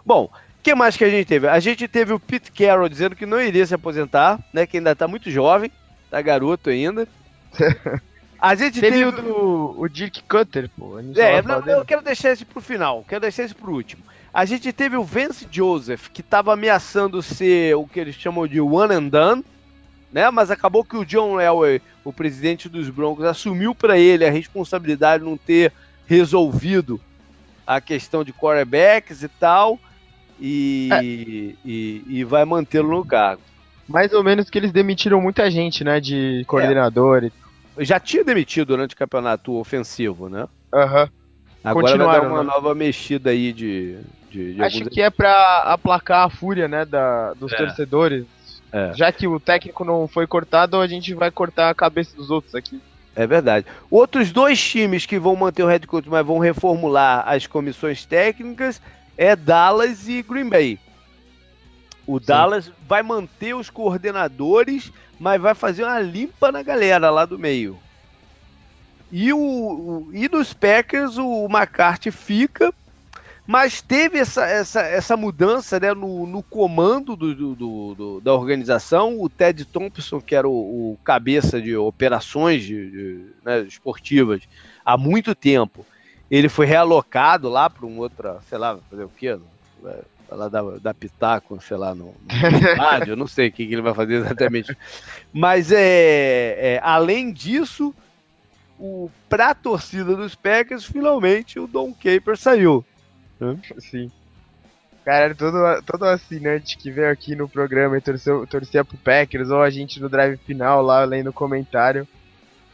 Bom, 0.05 0.29
O 0.59 0.61
que 0.61 0.75
mais 0.75 0.97
que 0.97 1.05
a 1.05 1.09
gente 1.09 1.25
teve? 1.25 1.47
A 1.47 1.59
gente 1.59 1.87
teve 1.87 2.11
o 2.11 2.19
Pete 2.19 2.51
Carroll 2.51 2.89
dizendo 2.89 3.15
que 3.15 3.25
não 3.25 3.41
iria 3.41 3.65
se 3.65 3.73
aposentar, 3.73 4.39
né? 4.51 4.67
Que 4.67 4.77
ainda 4.77 4.93
tá 4.93 5.07
muito 5.07 5.31
jovem, 5.31 5.71
tá 6.11 6.21
garoto 6.21 6.69
ainda. 6.69 7.07
A 8.41 8.55
gente 8.55 8.79
teve, 8.79 8.97
teve 8.99 9.05
o 9.05 9.11
do 9.11 9.81
o 9.81 9.89
Dirk 9.89 10.23
Cutter, 10.23 10.69
pô. 10.77 10.97
É, 11.17 11.41
não, 11.41 11.59
eu 11.67 11.83
quero 11.83 12.01
deixar 12.01 12.31
esse 12.31 12.45
pro 12.45 12.61
final, 12.61 13.03
quero 13.05 13.19
deixar 13.19 13.43
esse 13.43 13.53
pro 13.53 13.73
último. 13.73 14.01
A 14.33 14.45
gente 14.45 14.71
teve 14.71 14.95
o 14.95 15.03
Vance 15.03 15.45
Joseph, 15.51 16.07
que 16.07 16.23
tava 16.23 16.53
ameaçando 16.53 17.21
ser 17.21 17.75
o 17.75 17.85
que 17.85 17.99
eles 17.99 18.15
chamam 18.15 18.47
de 18.47 18.61
one 18.61 18.93
and 18.93 19.09
done, 19.09 19.45
né? 20.11 20.29
Mas 20.29 20.51
acabou 20.51 20.83
que 20.83 20.97
o 20.97 21.05
John 21.05 21.39
Elway, 21.39 21.81
o 22.03 22.11
presidente 22.11 22.67
dos 22.67 22.89
Broncos, 22.89 23.25
assumiu 23.25 23.75
para 23.75 23.97
ele 23.97 24.25
a 24.25 24.31
responsabilidade 24.31 25.23
de 25.23 25.29
não 25.29 25.37
ter 25.37 25.71
resolvido 26.07 26.99
a 27.65 27.79
questão 27.79 28.23
de 28.23 28.33
quarterbacks 28.33 29.21
e 29.21 29.27
tal, 29.27 29.79
e, 30.39 30.89
é. 30.91 31.03
e, 31.03 32.03
e, 32.07 32.23
vai 32.23 32.43
mantê-lo 32.43 32.89
no 32.89 33.05
cargo. 33.05 33.41
Mais 33.87 34.11
ou 34.13 34.23
menos 34.23 34.49
que 34.49 34.57
eles 34.57 34.71
demitiram 34.71 35.21
muita 35.21 35.51
gente, 35.51 35.83
né, 35.83 35.99
de 35.99 36.43
coordenador. 36.47 37.25
É. 37.77 37.85
Já 37.85 37.99
tinha 37.99 38.23
demitido 38.23 38.69
durante 38.69 38.95
o 38.95 38.97
campeonato 38.97 39.53
ofensivo, 39.53 40.29
né? 40.29 40.47
Aham. 40.73 41.03
Uhum. 41.03 41.09
Agora 41.63 41.97
vai 41.97 42.21
dar 42.21 42.27
uma 42.27 42.43
né? 42.43 42.49
nova 42.49 42.73
mexida 42.73 43.31
aí 43.31 43.51
de, 43.51 43.97
de, 44.31 44.55
de 44.55 44.63
Acho 44.63 44.77
alguns... 44.77 44.93
que 44.93 45.01
é 45.01 45.09
para 45.09 45.59
aplacar 45.65 46.25
a 46.25 46.29
fúria, 46.29 46.67
né, 46.67 46.85
da, 46.85 47.33
dos 47.33 47.51
é. 47.51 47.57
torcedores. 47.57 48.25
É. 48.71 48.93
Já 48.93 49.11
que 49.11 49.27
o 49.27 49.39
técnico 49.39 49.83
não 49.83 50.07
foi 50.07 50.27
cortado, 50.27 50.79
a 50.79 50.87
gente 50.87 51.13
vai 51.13 51.31
cortar 51.31 51.69
a 51.69 51.75
cabeça 51.75 52.15
dos 52.15 52.29
outros 52.29 52.53
aqui. 52.53 52.79
É 53.15 53.25
verdade. 53.25 53.65
Outros 53.89 54.31
dois 54.31 54.61
times 54.61 55.05
que 55.05 55.19
vão 55.19 55.35
manter 55.35 55.63
o 55.63 55.67
head 55.67 55.85
coach, 55.87 56.07
mas 56.07 56.25
vão 56.25 56.37
reformular 56.37 57.27
as 57.27 57.47
comissões 57.47 58.05
técnicas 58.05 58.81
é 59.17 59.35
Dallas 59.35 60.07
e 60.07 60.21
Green 60.21 60.47
Bay. 60.47 60.79
O 62.07 62.19
Sim. 62.19 62.25
Dallas 62.27 62.71
vai 62.87 63.03
manter 63.03 63.53
os 63.53 63.69
coordenadores, 63.69 64.91
mas 65.19 65.41
vai 65.41 65.53
fazer 65.53 65.83
uma 65.83 65.99
limpa 65.99 66.51
na 66.51 66.63
galera 66.63 67.09
lá 67.09 67.25
do 67.25 67.37
meio. 67.37 67.77
E, 69.11 69.33
o, 69.33 70.09
e 70.13 70.27
dos 70.27 70.53
Packers, 70.53 71.17
o 71.17 71.47
McCarthy 71.49 72.11
fica, 72.11 72.73
mas 73.49 73.81
teve 73.81 74.19
essa, 74.19 74.45
essa, 74.45 74.81
essa 74.81 75.17
mudança 75.17 75.79
né, 75.79 75.91
no, 75.91 76.27
no 76.27 76.43
comando 76.43 77.15
do, 77.15 77.33
do, 77.33 77.55
do, 77.95 78.21
da 78.21 78.31
organização. 78.31 79.19
O 79.19 79.27
Ted 79.27 79.65
Thompson, 79.65 80.21
que 80.21 80.35
era 80.35 80.47
o, 80.47 80.91
o 80.91 80.99
cabeça 81.03 81.59
de 81.59 81.75
operações 81.75 82.61
de, 82.61 82.91
de, 82.91 83.25
né, 83.43 83.61
esportivas 83.61 84.43
há 84.85 84.95
muito 84.95 85.33
tempo, 85.33 85.83
ele 86.29 86.47
foi 86.47 86.67
realocado 86.67 87.49
lá 87.49 87.67
para 87.67 87.87
um 87.87 87.97
outro, 87.97 88.37
sei 88.47 88.59
lá, 88.59 88.77
fazer 88.87 89.05
o 89.05 89.09
quê? 89.09 89.35
Lá 90.29 90.47
da, 90.47 90.61
da 90.77 90.93
Pitaco, 90.93 91.59
sei 91.59 91.77
lá, 91.77 91.95
no, 91.95 92.05
no 92.05 92.75
rádio, 92.77 93.15
não 93.15 93.25
sei 93.25 93.47
o 93.47 93.51
que, 93.51 93.65
que, 93.65 93.73
ele 93.73 93.81
vai 93.81 93.95
fazer 93.95 94.13
exatamente. 94.13 94.77
Mas 95.33 95.71
é, 95.71 96.75
é 96.75 96.81
além 96.83 97.33
disso, 97.33 97.95
para 99.27 99.49
a 99.49 99.55
torcida 99.55 100.15
dos 100.15 100.35
Packers, 100.35 100.85
finalmente 100.85 101.59
o 101.59 101.65
Don 101.65 101.91
Caper 101.91 102.37
saiu. 102.37 102.85
Sim. 103.79 104.11
Cara, 105.05 105.33
todo, 105.33 105.81
todo 105.83 106.05
assinante 106.05 106.77
que 106.77 106.91
veio 106.91 107.09
aqui 107.09 107.35
no 107.35 107.49
programa 107.49 107.97
e 107.97 108.01
torceu, 108.01 108.45
torcia 108.45 108.85
pro 108.85 108.97
Packers, 108.97 109.49
ou 109.49 109.61
a 109.61 109.69
gente 109.69 109.99
no 109.99 110.09
drive 110.09 110.37
final 110.37 110.81
lá 110.81 111.03
lendo 111.03 111.33
comentário. 111.33 112.07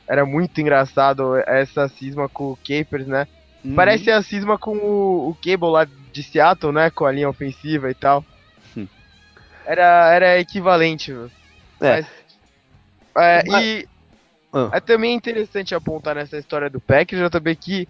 Era 0.08 0.25
muito 0.25 0.60
engraçado 0.60 1.36
essa 1.47 1.88
cisma 1.88 2.28
com 2.28 2.51
o 2.51 2.58
Capers, 2.58 3.08
né? 3.08 3.28
Uhum. 3.63 3.73
Parece 3.73 4.12
a 4.12 4.21
cisma 4.21 4.58
com 4.58 4.78
o, 4.78 5.30
o 5.30 5.36
Cable 5.36 5.69
lá 5.69 5.86
de 5.86 6.23
Seattle, 6.23 6.73
né? 6.73 6.89
Com 6.89 7.06
a 7.06 7.12
linha 7.12 7.30
ofensiva 7.30 7.89
e 7.89 7.93
tal. 7.93 8.23
Era, 9.65 10.13
era 10.13 10.39
equivalente. 10.39 11.12
É. 11.12 11.17
Mas, 11.80 12.08
é, 13.17 13.43
Mas... 13.47 13.65
E 13.65 13.88
ah. 14.54 14.69
é 14.73 14.80
também 14.80 15.15
interessante 15.15 15.73
apontar 15.73 16.15
nessa 16.15 16.38
história 16.38 16.69
do 16.69 16.80
Packers, 16.80 17.30
também 17.30 17.56
que 17.56 17.88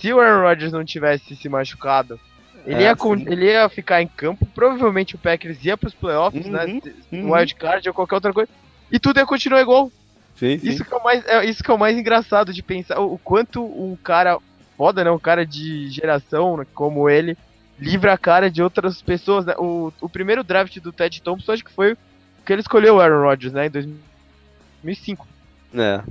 se 0.00 0.12
o 0.12 0.20
Aaron 0.20 0.42
Rodgers 0.42 0.72
não 0.72 0.84
tivesse 0.84 1.36
se 1.36 1.48
machucado, 1.48 2.18
ele, 2.66 2.82
é, 2.82 2.86
ia, 2.86 2.96
ele 3.26 3.46
ia 3.46 3.68
ficar 3.68 4.02
em 4.02 4.06
campo, 4.06 4.46
provavelmente 4.54 5.14
o 5.14 5.18
Packers 5.18 5.62
ia 5.64 5.76
pros 5.76 5.94
playoffs, 5.94 6.46
né, 6.46 6.64
uhum, 6.64 6.80
né? 6.84 6.92
Uhum. 7.12 7.32
Wildcard 7.32 7.88
ou 7.88 7.94
qualquer 7.94 8.14
outra 8.14 8.32
coisa, 8.32 8.50
e 8.90 8.98
tudo 8.98 9.18
ia 9.18 9.26
continuar 9.26 9.60
igual. 9.60 9.90
Sim, 10.36 10.58
sim. 10.58 10.68
Isso, 10.68 10.84
que 10.84 10.92
é 10.92 10.96
o 10.96 11.04
mais, 11.04 11.26
é, 11.26 11.44
isso 11.44 11.62
que 11.62 11.70
é 11.70 11.74
o 11.74 11.78
mais 11.78 11.96
engraçado 11.96 12.52
de 12.52 12.62
pensar, 12.62 12.98
o, 12.98 13.14
o 13.14 13.18
quanto 13.18 13.62
um 13.62 13.96
cara 13.96 14.38
foda, 14.76 15.04
né? 15.04 15.10
Um 15.10 15.18
cara 15.18 15.46
de 15.46 15.88
geração 15.90 16.56
né, 16.56 16.66
como 16.74 17.08
ele 17.08 17.36
livra 17.78 18.12
a 18.12 18.18
cara 18.18 18.50
de 18.50 18.62
outras 18.62 19.00
pessoas, 19.02 19.44
né? 19.44 19.54
O, 19.58 19.92
o 20.00 20.08
primeiro 20.08 20.42
draft 20.42 20.78
do 20.80 20.92
Ted 20.92 21.22
Thompson 21.22 21.52
acho 21.52 21.64
que 21.64 21.72
foi 21.72 21.96
que 22.44 22.52
ele 22.52 22.60
escolheu 22.60 22.96
o 22.96 23.00
Aaron 23.00 23.22
Rodgers, 23.22 23.52
né? 23.52 23.66
Em 23.66 23.70
2005. 23.70 25.26
É. 25.74 26.02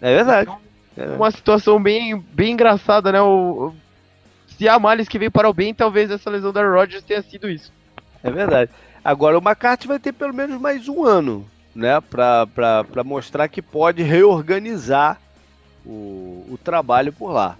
É 0.00 0.16
verdade. 0.16 0.50
Então. 0.50 0.71
Uma 1.16 1.30
situação 1.30 1.82
bem, 1.82 2.18
bem 2.32 2.52
engraçada, 2.52 3.10
né? 3.12 3.20
O, 3.20 3.72
se 4.58 4.68
há 4.68 4.78
males 4.78 5.08
que 5.08 5.18
veio 5.18 5.30
para 5.30 5.48
o 5.48 5.54
bem, 5.54 5.74
talvez 5.74 6.10
essa 6.10 6.30
lesão 6.30 6.52
da 6.52 6.62
Rodgers 6.62 7.02
tenha 7.02 7.22
sido 7.22 7.48
isso. 7.48 7.72
É 8.22 8.30
verdade. 8.30 8.70
Agora 9.04 9.38
o 9.38 9.42
McCarthy 9.42 9.88
vai 9.88 9.98
ter 9.98 10.12
pelo 10.12 10.32
menos 10.32 10.60
mais 10.60 10.88
um 10.88 11.04
ano, 11.04 11.46
né? 11.74 12.00
Para 12.00 13.04
mostrar 13.04 13.48
que 13.48 13.60
pode 13.60 14.02
reorganizar 14.02 15.20
o, 15.84 16.46
o 16.50 16.58
trabalho 16.62 17.12
por 17.12 17.32
lá. 17.32 17.56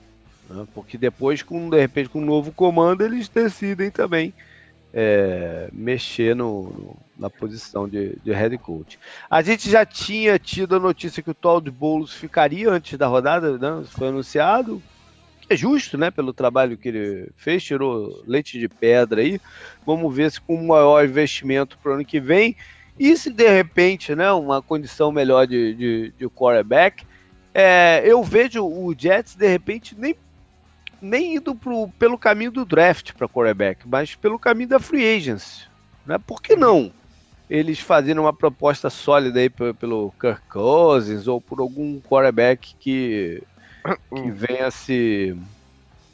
Né? 0.48 0.66
Porque 0.74 0.96
depois, 0.96 1.42
com, 1.42 1.68
de 1.68 1.80
repente, 1.80 2.10
com 2.10 2.20
um 2.20 2.24
novo 2.24 2.52
comando, 2.52 3.02
eles 3.02 3.28
decidem 3.28 3.90
também 3.90 4.32
é, 4.92 5.68
mexer 5.72 6.34
no, 6.36 6.64
no, 6.64 6.96
na 7.18 7.30
posição 7.30 7.88
de, 7.88 8.16
de 8.22 8.32
head 8.32 8.56
coach. 8.58 8.98
A 9.30 9.42
gente 9.42 9.70
já 9.70 9.86
tinha 9.86 10.38
tido 10.38 10.76
a 10.76 10.80
notícia 10.80 11.22
que 11.22 11.30
o 11.30 11.34
Todd 11.34 11.70
Bowles 11.70 12.12
ficaria 12.12 12.70
antes 12.70 12.98
da 12.98 13.06
rodada, 13.06 13.58
né? 13.58 13.84
foi 13.88 14.08
anunciado, 14.08 14.82
que 15.40 15.54
é 15.54 15.56
justo, 15.56 15.98
né, 15.98 16.10
pelo 16.10 16.32
trabalho 16.32 16.76
que 16.76 16.88
ele 16.88 17.30
fez, 17.36 17.64
tirou 17.64 18.22
leite 18.26 18.58
de 18.58 18.68
pedra 18.68 19.22
aí. 19.22 19.40
Vamos 19.84 20.14
ver 20.14 20.30
se 20.30 20.40
com 20.40 20.56
maior 20.66 21.04
investimento 21.04 21.78
para 21.78 21.92
o 21.92 21.94
ano 21.94 22.04
que 22.04 22.20
vem 22.20 22.56
e 22.98 23.16
se 23.16 23.30
de 23.30 23.48
repente, 23.48 24.14
né, 24.14 24.30
uma 24.32 24.60
condição 24.60 25.10
melhor 25.10 25.46
de, 25.46 25.74
de, 25.74 26.12
de 26.18 26.28
quarterback, 26.28 27.04
é, 27.54 28.02
eu 28.04 28.22
vejo 28.22 28.64
o 28.64 28.94
Jets 28.96 29.34
de 29.34 29.46
repente 29.48 29.94
nem 29.98 30.14
nem 31.02 31.36
indo 31.36 31.54
pro, 31.54 31.88
pelo 31.98 32.16
caminho 32.16 32.52
do 32.52 32.64
draft 32.64 33.12
para 33.12 33.28
quarterback, 33.28 33.86
mas 33.86 34.14
pelo 34.14 34.38
caminho 34.38 34.68
da 34.68 34.80
free 34.80 35.16
agency. 35.16 35.66
Né? 36.06 36.16
Por 36.18 36.40
que 36.40 36.56
não 36.56 36.92
eles 37.50 37.80
fazerem 37.80 38.18
uma 38.18 38.32
proposta 38.32 38.88
sólida 38.88 39.38
aí 39.38 39.50
pelo 39.50 40.10
Kirk 40.18 40.40
Cousins 40.48 41.28
ou 41.28 41.38
por 41.38 41.60
algum 41.60 42.00
quarterback 42.00 42.74
que, 42.80 43.42
que 44.08 44.30
venha 44.30 44.70
se, 44.70 45.36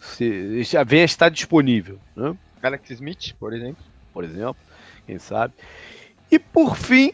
se 0.00 0.64
já 0.64 0.82
venha 0.82 1.04
estar 1.04 1.28
disponível, 1.28 2.00
né? 2.16 2.36
Alex 2.60 2.90
Smith, 2.90 3.34
por 3.38 3.54
exemplo. 3.54 3.84
Por 4.12 4.24
exemplo, 4.24 4.56
quem 5.06 5.20
sabe. 5.20 5.54
E 6.28 6.40
por 6.40 6.76
fim, 6.76 7.12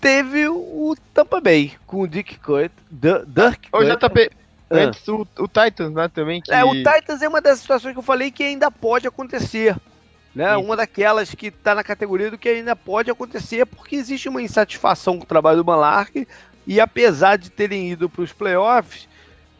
teve 0.00 0.48
o 0.48 0.96
Tampa 1.12 1.38
Bay 1.38 1.72
com 1.86 2.00
o 2.00 2.08
Dick 2.08 2.38
Coit, 2.38 2.72
Dirk 2.90 3.68
O 3.72 3.84
JP. 3.84 4.30
Antes 4.72 5.06
o, 5.08 5.26
o, 5.38 5.48
Titans, 5.48 5.92
né, 5.92 6.08
também. 6.08 6.40
Que... 6.40 6.52
É, 6.52 6.64
o 6.64 6.72
Titans 6.72 7.22
é 7.22 7.28
uma 7.28 7.40
das 7.40 7.60
situações 7.60 7.92
que 7.92 7.98
eu 7.98 8.02
falei 8.02 8.30
que 8.30 8.42
ainda 8.42 8.70
pode 8.70 9.06
acontecer. 9.06 9.76
Né? 10.34 10.56
Uma 10.56 10.76
daquelas 10.76 11.34
que 11.34 11.48
está 11.48 11.74
na 11.74 11.84
categoria 11.84 12.30
do 12.30 12.38
que 12.38 12.48
ainda 12.48 12.74
pode 12.74 13.10
acontecer, 13.10 13.66
porque 13.66 13.96
existe 13.96 14.28
uma 14.28 14.40
insatisfação 14.40 15.18
com 15.18 15.24
o 15.24 15.26
trabalho 15.26 15.58
do 15.58 15.64
Malark, 15.64 16.26
e 16.66 16.80
apesar 16.80 17.36
de 17.36 17.50
terem 17.50 17.90
ido 17.90 18.08
para 18.08 18.22
os 18.22 18.32
playoffs, 18.32 19.06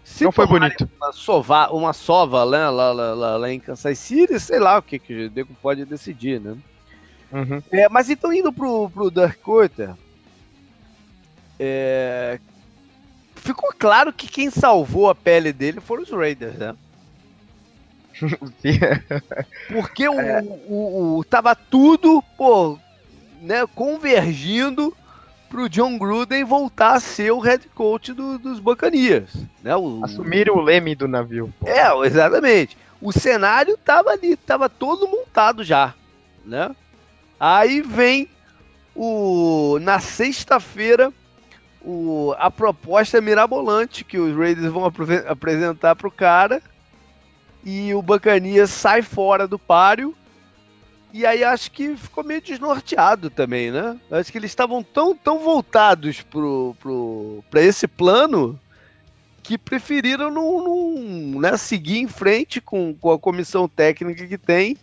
se 0.02 0.24
não 0.24 0.32
foi 0.32 0.46
bonito. 0.46 0.88
Uma 0.96 1.12
sova, 1.12 1.70
uma 1.70 1.92
sova 1.92 2.44
né, 2.46 2.68
lá, 2.70 2.92
lá, 2.92 3.14
lá, 3.14 3.36
lá, 3.36 3.52
em 3.52 3.60
Kansas 3.60 3.98
City, 3.98 4.40
sei 4.40 4.58
lá 4.58 4.78
o 4.78 4.82
que, 4.82 4.98
que 4.98 5.26
o 5.26 5.30
Deco 5.30 5.54
pode 5.60 5.84
decidir, 5.84 6.40
né? 6.40 6.56
Uhum. 7.30 7.62
É, 7.70 7.88
mas 7.88 8.10
então 8.10 8.32
indo 8.32 8.52
pro, 8.52 8.90
pro 8.90 9.10
Dark 9.10 9.38
Quarter, 9.40 9.94
é, 11.58 12.38
ficou 13.42 13.72
claro 13.76 14.12
que 14.12 14.28
quem 14.28 14.50
salvou 14.50 15.10
a 15.10 15.14
pele 15.14 15.52
dele 15.52 15.80
foram 15.80 16.02
os 16.02 16.10
Raiders, 16.10 16.56
né? 16.56 16.74
Porque 19.68 20.08
o, 20.08 20.20
é. 20.20 20.42
o, 20.68 21.18
o, 21.18 21.24
tava 21.24 21.54
tudo, 21.56 22.22
pô, 22.36 22.78
né, 23.40 23.66
convergindo 23.74 24.96
pro 25.48 25.68
John 25.68 25.98
Gruden 25.98 26.44
voltar 26.44 26.94
a 26.94 27.00
ser 27.00 27.32
o 27.32 27.40
head 27.40 27.68
coach 27.74 28.12
do, 28.12 28.38
dos 28.38 28.60
Buccaneers. 28.60 29.34
Né? 29.62 29.74
O, 29.76 30.04
Assumir 30.04 30.48
o 30.48 30.60
leme 30.60 30.94
do 30.94 31.08
navio. 31.08 31.52
Pô. 31.58 31.68
É, 31.68 32.06
exatamente. 32.06 32.76
O 33.00 33.12
cenário 33.12 33.76
tava 33.76 34.10
ali, 34.10 34.36
tava 34.36 34.68
todo 34.68 35.08
montado 35.08 35.64
já, 35.64 35.92
né? 36.46 36.74
Aí 37.40 37.82
vem 37.82 38.28
o 38.94 39.78
na 39.80 39.98
sexta-feira 39.98 41.12
o, 41.84 42.34
a 42.38 42.50
proposta 42.50 43.18
é 43.18 43.20
mirabolante 43.20 44.04
que 44.04 44.18
os 44.18 44.36
Raiders 44.36 44.72
vão 44.72 44.84
apresentar 45.28 45.96
para 45.96 46.08
o 46.08 46.12
cara 46.12 46.62
e 47.64 47.94
o 47.94 48.02
Bacanias 48.02 48.70
sai 48.70 49.02
fora 49.02 49.46
do 49.46 49.58
páreo 49.58 50.14
E 51.12 51.26
aí 51.26 51.44
acho 51.44 51.70
que 51.70 51.96
ficou 51.96 52.24
meio 52.24 52.40
desnorteado 52.40 53.28
também, 53.30 53.70
né? 53.70 53.98
Acho 54.10 54.32
que 54.32 54.38
eles 54.38 54.50
estavam 54.50 54.82
tão, 54.82 55.14
tão 55.14 55.40
voltados 55.40 56.22
pro, 56.22 56.74
pro, 56.80 57.44
pra 57.50 57.60
esse 57.62 57.86
plano 57.86 58.58
que 59.42 59.58
preferiram 59.58 60.30
não, 60.30 60.64
não 60.64 61.40
né, 61.40 61.56
seguir 61.56 61.98
em 61.98 62.08
frente 62.08 62.60
com, 62.60 62.94
com 62.94 63.10
a 63.10 63.18
comissão 63.18 63.68
técnica 63.68 64.26
que 64.26 64.38
tem, 64.38 64.78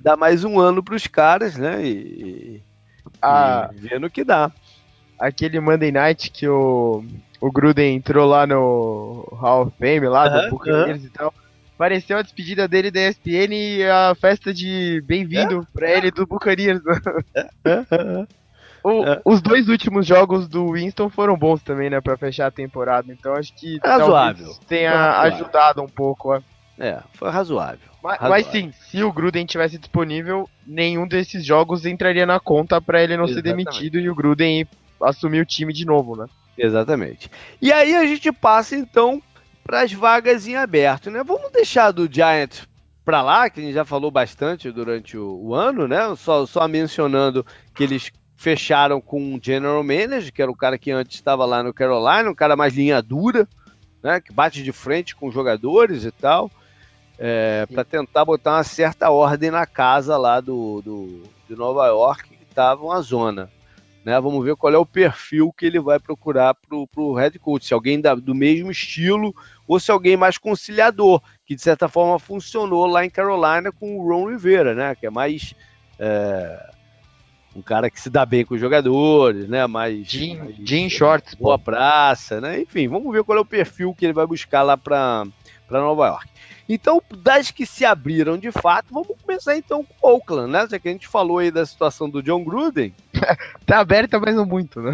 dar 0.00 0.16
mais 0.16 0.44
um 0.44 0.58
ano 0.58 0.82
para 0.82 0.96
os 0.96 1.06
caras, 1.06 1.56
né? 1.56 1.84
E, 1.86 2.62
ah, 3.22 3.70
e 3.72 3.72
vendo 3.72 4.06
o 4.06 4.10
que 4.10 4.24
dá. 4.24 4.52
Aquele 5.18 5.60
Monday 5.60 5.92
Night 5.92 6.30
que 6.30 6.48
o, 6.48 7.04
o 7.40 7.50
Gruden 7.50 7.96
entrou 7.96 8.28
lá 8.28 8.46
no 8.46 9.28
Hall 9.32 9.62
of 9.62 9.72
Fame, 9.78 10.06
lá 10.08 10.28
do 10.28 10.50
Buccaneers 10.50 11.00
uh 11.00 11.04
-huh. 11.04 11.06
e 11.06 11.10
tal. 11.10 11.34
Pareceu 11.78 12.18
a 12.18 12.22
despedida 12.22 12.68
dele 12.68 12.90
da 12.90 13.08
ESPN 13.08 13.52
e 13.52 13.84
a 13.84 14.14
festa 14.14 14.54
de 14.54 15.02
bem-vindo 15.04 15.60
é? 15.60 15.78
para 15.78 15.90
ele 15.90 16.10
do 16.10 16.26
Buccaneers. 16.26 16.80
É, 17.64 17.70
é, 17.70 18.26
o. 18.84 19.04
Os 19.24 19.40
dois 19.40 19.68
últimos 19.68 20.06
jogos 20.06 20.48
do 20.48 20.72
Winston 20.72 21.08
foram 21.08 21.36
bons 21.36 21.62
também, 21.62 21.88
né, 21.88 22.00
para 22.00 22.16
fechar 22.16 22.48
a 22.48 22.50
temporada. 22.50 23.12
Então 23.12 23.34
acho 23.34 23.54
que 23.54 23.78
razoável. 23.82 24.52
tenha 24.66 24.90
razoável. 24.90 25.32
ajudado 25.32 25.82
um 25.82 25.88
pouco. 25.88 26.34
Ó. 26.34 26.40
É, 26.78 27.00
foi 27.14 27.30
razoável. 27.30 27.88
Mas, 28.02 28.18
razoável. 28.18 28.44
mas, 28.44 28.46
sim, 28.46 28.72
se 28.72 29.02
o 29.02 29.12
Gruden 29.12 29.46
tivesse 29.46 29.78
disponível, 29.78 30.48
nenhum 30.66 31.06
desses 31.06 31.44
jogos 31.44 31.86
entraria 31.86 32.26
na 32.26 32.40
conta 32.40 32.80
para 32.80 33.02
ele 33.02 33.16
não 33.16 33.24
Exatamente. 33.24 33.72
ser 33.72 33.80
demitido 33.80 33.98
e 33.98 34.10
o 34.10 34.14
Gruden 34.14 34.66
assumir 35.02 35.40
o 35.40 35.46
time 35.46 35.72
de 35.72 35.84
novo, 35.84 36.16
né? 36.16 36.26
Exatamente. 36.56 37.30
E 37.60 37.72
aí 37.72 37.94
a 37.94 38.06
gente 38.06 38.30
passa 38.32 38.76
então 38.76 39.22
para 39.64 39.82
as 39.82 39.92
vagas 39.92 40.46
em 40.46 40.56
aberto, 40.56 41.10
né? 41.10 41.22
Vamos 41.24 41.50
deixar 41.52 41.90
do 41.92 42.12
Giants 42.12 42.68
para 43.04 43.22
lá, 43.22 43.50
que 43.50 43.60
a 43.60 43.62
gente 43.62 43.74
já 43.74 43.84
falou 43.84 44.10
bastante 44.10 44.70
durante 44.70 45.16
o, 45.16 45.40
o 45.42 45.54
ano, 45.54 45.88
né? 45.88 46.14
Só, 46.16 46.46
só 46.46 46.66
mencionando 46.68 47.44
que 47.74 47.82
eles 47.82 48.12
fecharam 48.36 49.00
com 49.00 49.34
o 49.34 49.40
General 49.40 49.82
Manager, 49.82 50.32
que 50.32 50.42
era 50.42 50.50
o 50.50 50.56
cara 50.56 50.76
que 50.76 50.90
antes 50.90 51.14
estava 51.14 51.44
lá 51.44 51.62
no 51.62 51.72
Carolina, 51.72 52.28
um 52.28 52.34
cara 52.34 52.56
mais 52.56 52.74
linha 52.74 53.00
dura, 53.00 53.48
né, 54.02 54.20
que 54.20 54.32
bate 54.32 54.64
de 54.64 54.72
frente 54.72 55.14
com 55.14 55.28
os 55.28 55.34
jogadores 55.34 56.04
e 56.04 56.10
tal, 56.10 56.50
é, 57.18 57.66
para 57.72 57.84
tentar 57.84 58.24
botar 58.24 58.56
uma 58.56 58.64
certa 58.64 59.10
ordem 59.10 59.50
na 59.50 59.64
casa 59.64 60.16
lá 60.16 60.40
do, 60.40 60.82
do 60.82 61.22
de 61.48 61.54
Nova 61.54 61.86
York, 61.86 62.30
que 62.30 62.42
estava 62.42 62.84
uma 62.84 63.00
zona. 63.00 63.48
Né? 64.04 64.20
Vamos 64.20 64.44
ver 64.44 64.56
qual 64.56 64.72
é 64.72 64.78
o 64.78 64.86
perfil 64.86 65.52
que 65.56 65.66
ele 65.66 65.78
vai 65.78 65.98
procurar 65.98 66.54
para 66.54 66.76
o 66.76 67.14
head 67.14 67.38
coach. 67.38 67.66
Se 67.66 67.74
alguém 67.74 68.00
da, 68.00 68.14
do 68.14 68.34
mesmo 68.34 68.70
estilo 68.70 69.34
ou 69.66 69.78
se 69.78 69.90
alguém 69.90 70.16
mais 70.16 70.38
conciliador, 70.38 71.22
que 71.46 71.54
de 71.54 71.62
certa 71.62 71.88
forma 71.88 72.18
funcionou 72.18 72.86
lá 72.86 73.04
em 73.04 73.10
Carolina 73.10 73.70
com 73.70 73.96
o 73.96 74.08
Ron 74.08 74.30
Rivera, 74.30 74.74
né? 74.74 74.94
que 74.94 75.06
é 75.06 75.10
mais 75.10 75.54
é, 75.98 76.72
um 77.54 77.62
cara 77.62 77.90
que 77.90 78.00
se 78.00 78.10
dá 78.10 78.24
bem 78.24 78.44
com 78.44 78.54
os 78.54 78.60
jogadores, 78.60 79.48
né? 79.48 79.66
Mais. 79.66 80.06
Jean, 80.08 80.38
mais, 80.38 80.56
Jean 80.64 80.88
Shorts, 80.88 81.34
boa 81.34 81.58
pô. 81.58 81.66
praça, 81.66 82.40
né? 82.40 82.60
Enfim, 82.60 82.88
vamos 82.88 83.12
ver 83.12 83.22
qual 83.24 83.38
é 83.38 83.40
o 83.40 83.46
perfil 83.46 83.94
que 83.94 84.06
ele 84.06 84.12
vai 84.12 84.26
buscar 84.26 84.62
lá 84.62 84.76
para 84.76 85.26
Nova 85.70 86.06
York. 86.06 86.28
Então, 86.68 87.02
das 87.18 87.50
que 87.50 87.66
se 87.66 87.84
abriram 87.84 88.38
de 88.38 88.50
fato, 88.50 88.86
vamos 88.90 89.16
começar 89.22 89.56
então 89.56 89.84
com 89.84 90.08
o 90.08 90.14
Oakland, 90.14 90.50
né? 90.50 90.66
Já 90.70 90.78
que 90.78 90.88
a 90.88 90.92
gente 90.92 91.06
falou 91.06 91.38
aí 91.38 91.50
da 91.50 91.66
situação 91.66 92.08
do 92.08 92.22
John 92.22 92.42
Gruden. 92.42 92.94
tá 93.66 93.78
aberta, 93.78 94.18
mas 94.18 94.34
não 94.34 94.44
muito, 94.46 94.80
né? 94.80 94.92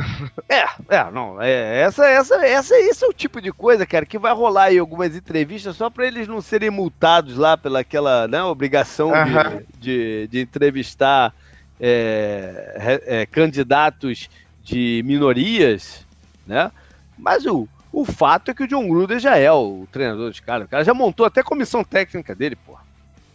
É, 0.48 0.64
é, 0.88 1.10
não. 1.10 1.40
É, 1.40 1.80
essa, 1.80 2.06
essa, 2.06 2.34
essa, 2.46 2.78
esse 2.78 3.04
é 3.04 3.08
o 3.08 3.12
tipo 3.12 3.40
de 3.40 3.52
coisa, 3.52 3.86
cara, 3.86 4.06
que 4.06 4.18
vai 4.18 4.32
rolar 4.32 4.64
aí 4.64 4.78
algumas 4.78 5.14
entrevistas 5.14 5.76
só 5.76 5.90
para 5.90 6.06
eles 6.06 6.28
não 6.28 6.40
serem 6.40 6.70
multados 6.70 7.36
lá 7.36 7.56
pelaquela 7.56 8.28
né, 8.28 8.42
obrigação 8.42 9.10
de, 9.12 9.66
de, 9.78 10.28
de 10.28 10.40
entrevistar 10.40 11.34
é, 11.80 13.00
é, 13.06 13.26
candidatos 13.26 14.28
de 14.62 15.02
minorias, 15.04 16.06
né? 16.46 16.70
Mas 17.16 17.46
o, 17.46 17.68
o 17.92 18.04
fato 18.04 18.50
é 18.50 18.54
que 18.54 18.62
o 18.62 18.68
John 18.68 18.86
Gruden 18.88 19.18
já 19.18 19.36
é 19.36 19.50
o 19.50 19.86
treinador 19.90 20.28
dos 20.28 20.40
caras. 20.40 20.66
O 20.66 20.70
cara 20.70 20.84
já 20.84 20.94
montou 20.94 21.26
até 21.26 21.40
a 21.40 21.44
comissão 21.44 21.82
técnica 21.82 22.34
dele, 22.34 22.56
pô. 22.56 22.76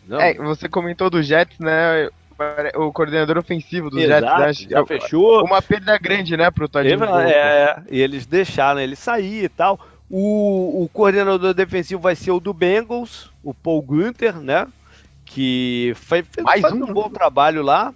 Não. 0.07 0.19
É, 0.19 0.33
você 0.33 0.67
comentou 0.67 1.09
do 1.09 1.23
Jets, 1.23 1.57
né? 1.59 2.09
O 2.75 2.91
coordenador 2.91 3.37
ofensivo 3.37 3.89
do 3.89 3.99
Exato, 3.99 4.41
Jets, 4.43 4.61
né? 4.61 4.67
já 4.71 4.85
fechou. 4.85 5.43
Uma 5.43 5.61
perda 5.61 5.97
grande, 5.97 6.35
né, 6.37 6.49
pro 6.51 6.67
Todd 6.67 6.87
é, 6.87 6.93
é, 6.93 7.83
e 7.89 8.01
eles 8.01 8.25
deixaram 8.25 8.79
ele 8.79 8.95
sair 8.95 9.45
e 9.45 9.49
tal. 9.49 9.79
O, 10.09 10.83
o 10.83 10.89
coordenador 10.89 11.53
defensivo 11.53 12.01
vai 12.01 12.15
ser 12.15 12.31
o 12.31 12.39
do 12.39 12.53
Bengals, 12.53 13.31
o 13.43 13.53
Paul 13.53 13.81
Gunther, 13.81 14.37
né? 14.37 14.67
Que 15.25 15.93
fez, 15.95 16.25
faz 16.43 16.63
um, 16.65 16.83
um 16.83 16.93
bom 16.93 17.09
trabalho 17.09 17.63
lá. 17.63 17.93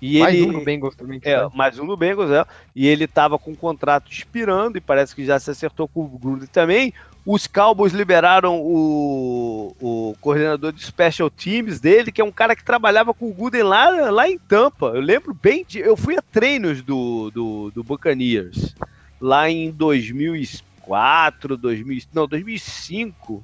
E 0.00 0.18
mais 0.18 0.34
ele, 0.34 0.46
um 0.46 0.52
do 0.58 0.64
Bengals 0.64 0.94
também. 0.94 1.20
É, 1.22 1.48
mais 1.54 1.78
um 1.78 1.86
do 1.86 1.96
Bengals, 1.96 2.30
é. 2.30 2.44
E 2.74 2.86
ele 2.86 3.04
estava 3.04 3.38
com 3.38 3.52
o 3.52 3.56
contrato 3.56 4.10
expirando 4.10 4.76
e 4.76 4.80
parece 4.80 5.14
que 5.14 5.24
já 5.24 5.38
se 5.38 5.50
acertou 5.50 5.88
com 5.88 6.00
o 6.00 6.18
Gruden 6.18 6.48
também. 6.48 6.92
Os 7.26 7.48
Cowboys 7.48 7.92
liberaram 7.92 8.60
o, 8.60 9.74
o 9.80 10.16
coordenador 10.20 10.72
de 10.72 10.84
special 10.84 11.28
teams 11.28 11.80
dele, 11.80 12.12
que 12.12 12.20
é 12.20 12.24
um 12.24 12.30
cara 12.30 12.54
que 12.54 12.62
trabalhava 12.62 13.12
com 13.12 13.28
o 13.28 13.34
Gruden 13.34 13.64
lá, 13.64 13.90
lá 14.12 14.28
em 14.28 14.38
Tampa. 14.38 14.92
Eu 14.94 15.00
lembro 15.00 15.34
bem 15.34 15.64
de. 15.66 15.80
Eu 15.80 15.96
fui 15.96 16.16
a 16.16 16.22
treinos 16.22 16.82
do, 16.82 17.32
do, 17.32 17.72
do 17.72 17.82
Buccaneers 17.82 18.76
lá 19.20 19.50
em 19.50 19.72
2004, 19.72 21.56
2000, 21.56 22.02
não, 22.14 22.28
2005. 22.28 23.42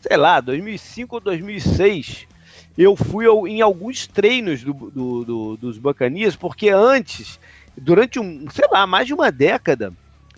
Sei 0.00 0.16
lá, 0.16 0.40
2005 0.40 1.14
ou 1.14 1.20
2006 1.20 2.26
eu 2.76 2.96
fui 2.96 3.26
em 3.48 3.62
alguns 3.62 4.06
treinos 4.08 4.64
do, 4.64 4.72
do, 4.72 5.24
do, 5.24 5.56
dos 5.56 5.78
Bacanias, 5.78 6.34
porque 6.34 6.70
antes, 6.70 7.38
durante 7.76 8.18
um, 8.18 8.50
sei 8.50 8.66
lá, 8.68 8.84
mais 8.84 9.06
de 9.06 9.14
uma 9.14 9.30
década, 9.30 9.92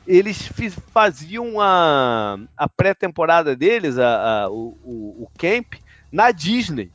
eles 0.06 0.46
fiz, 0.48 0.76
faziam 0.92 1.60
a, 1.60 2.38
a 2.56 2.68
pré-temporada 2.68 3.56
deles, 3.56 3.98
a, 3.98 4.44
a 4.44 4.50
o, 4.50 4.76
o, 4.84 5.22
o, 5.24 5.30
camp, 5.36 5.74
na 6.10 6.30
Disney. 6.30 6.90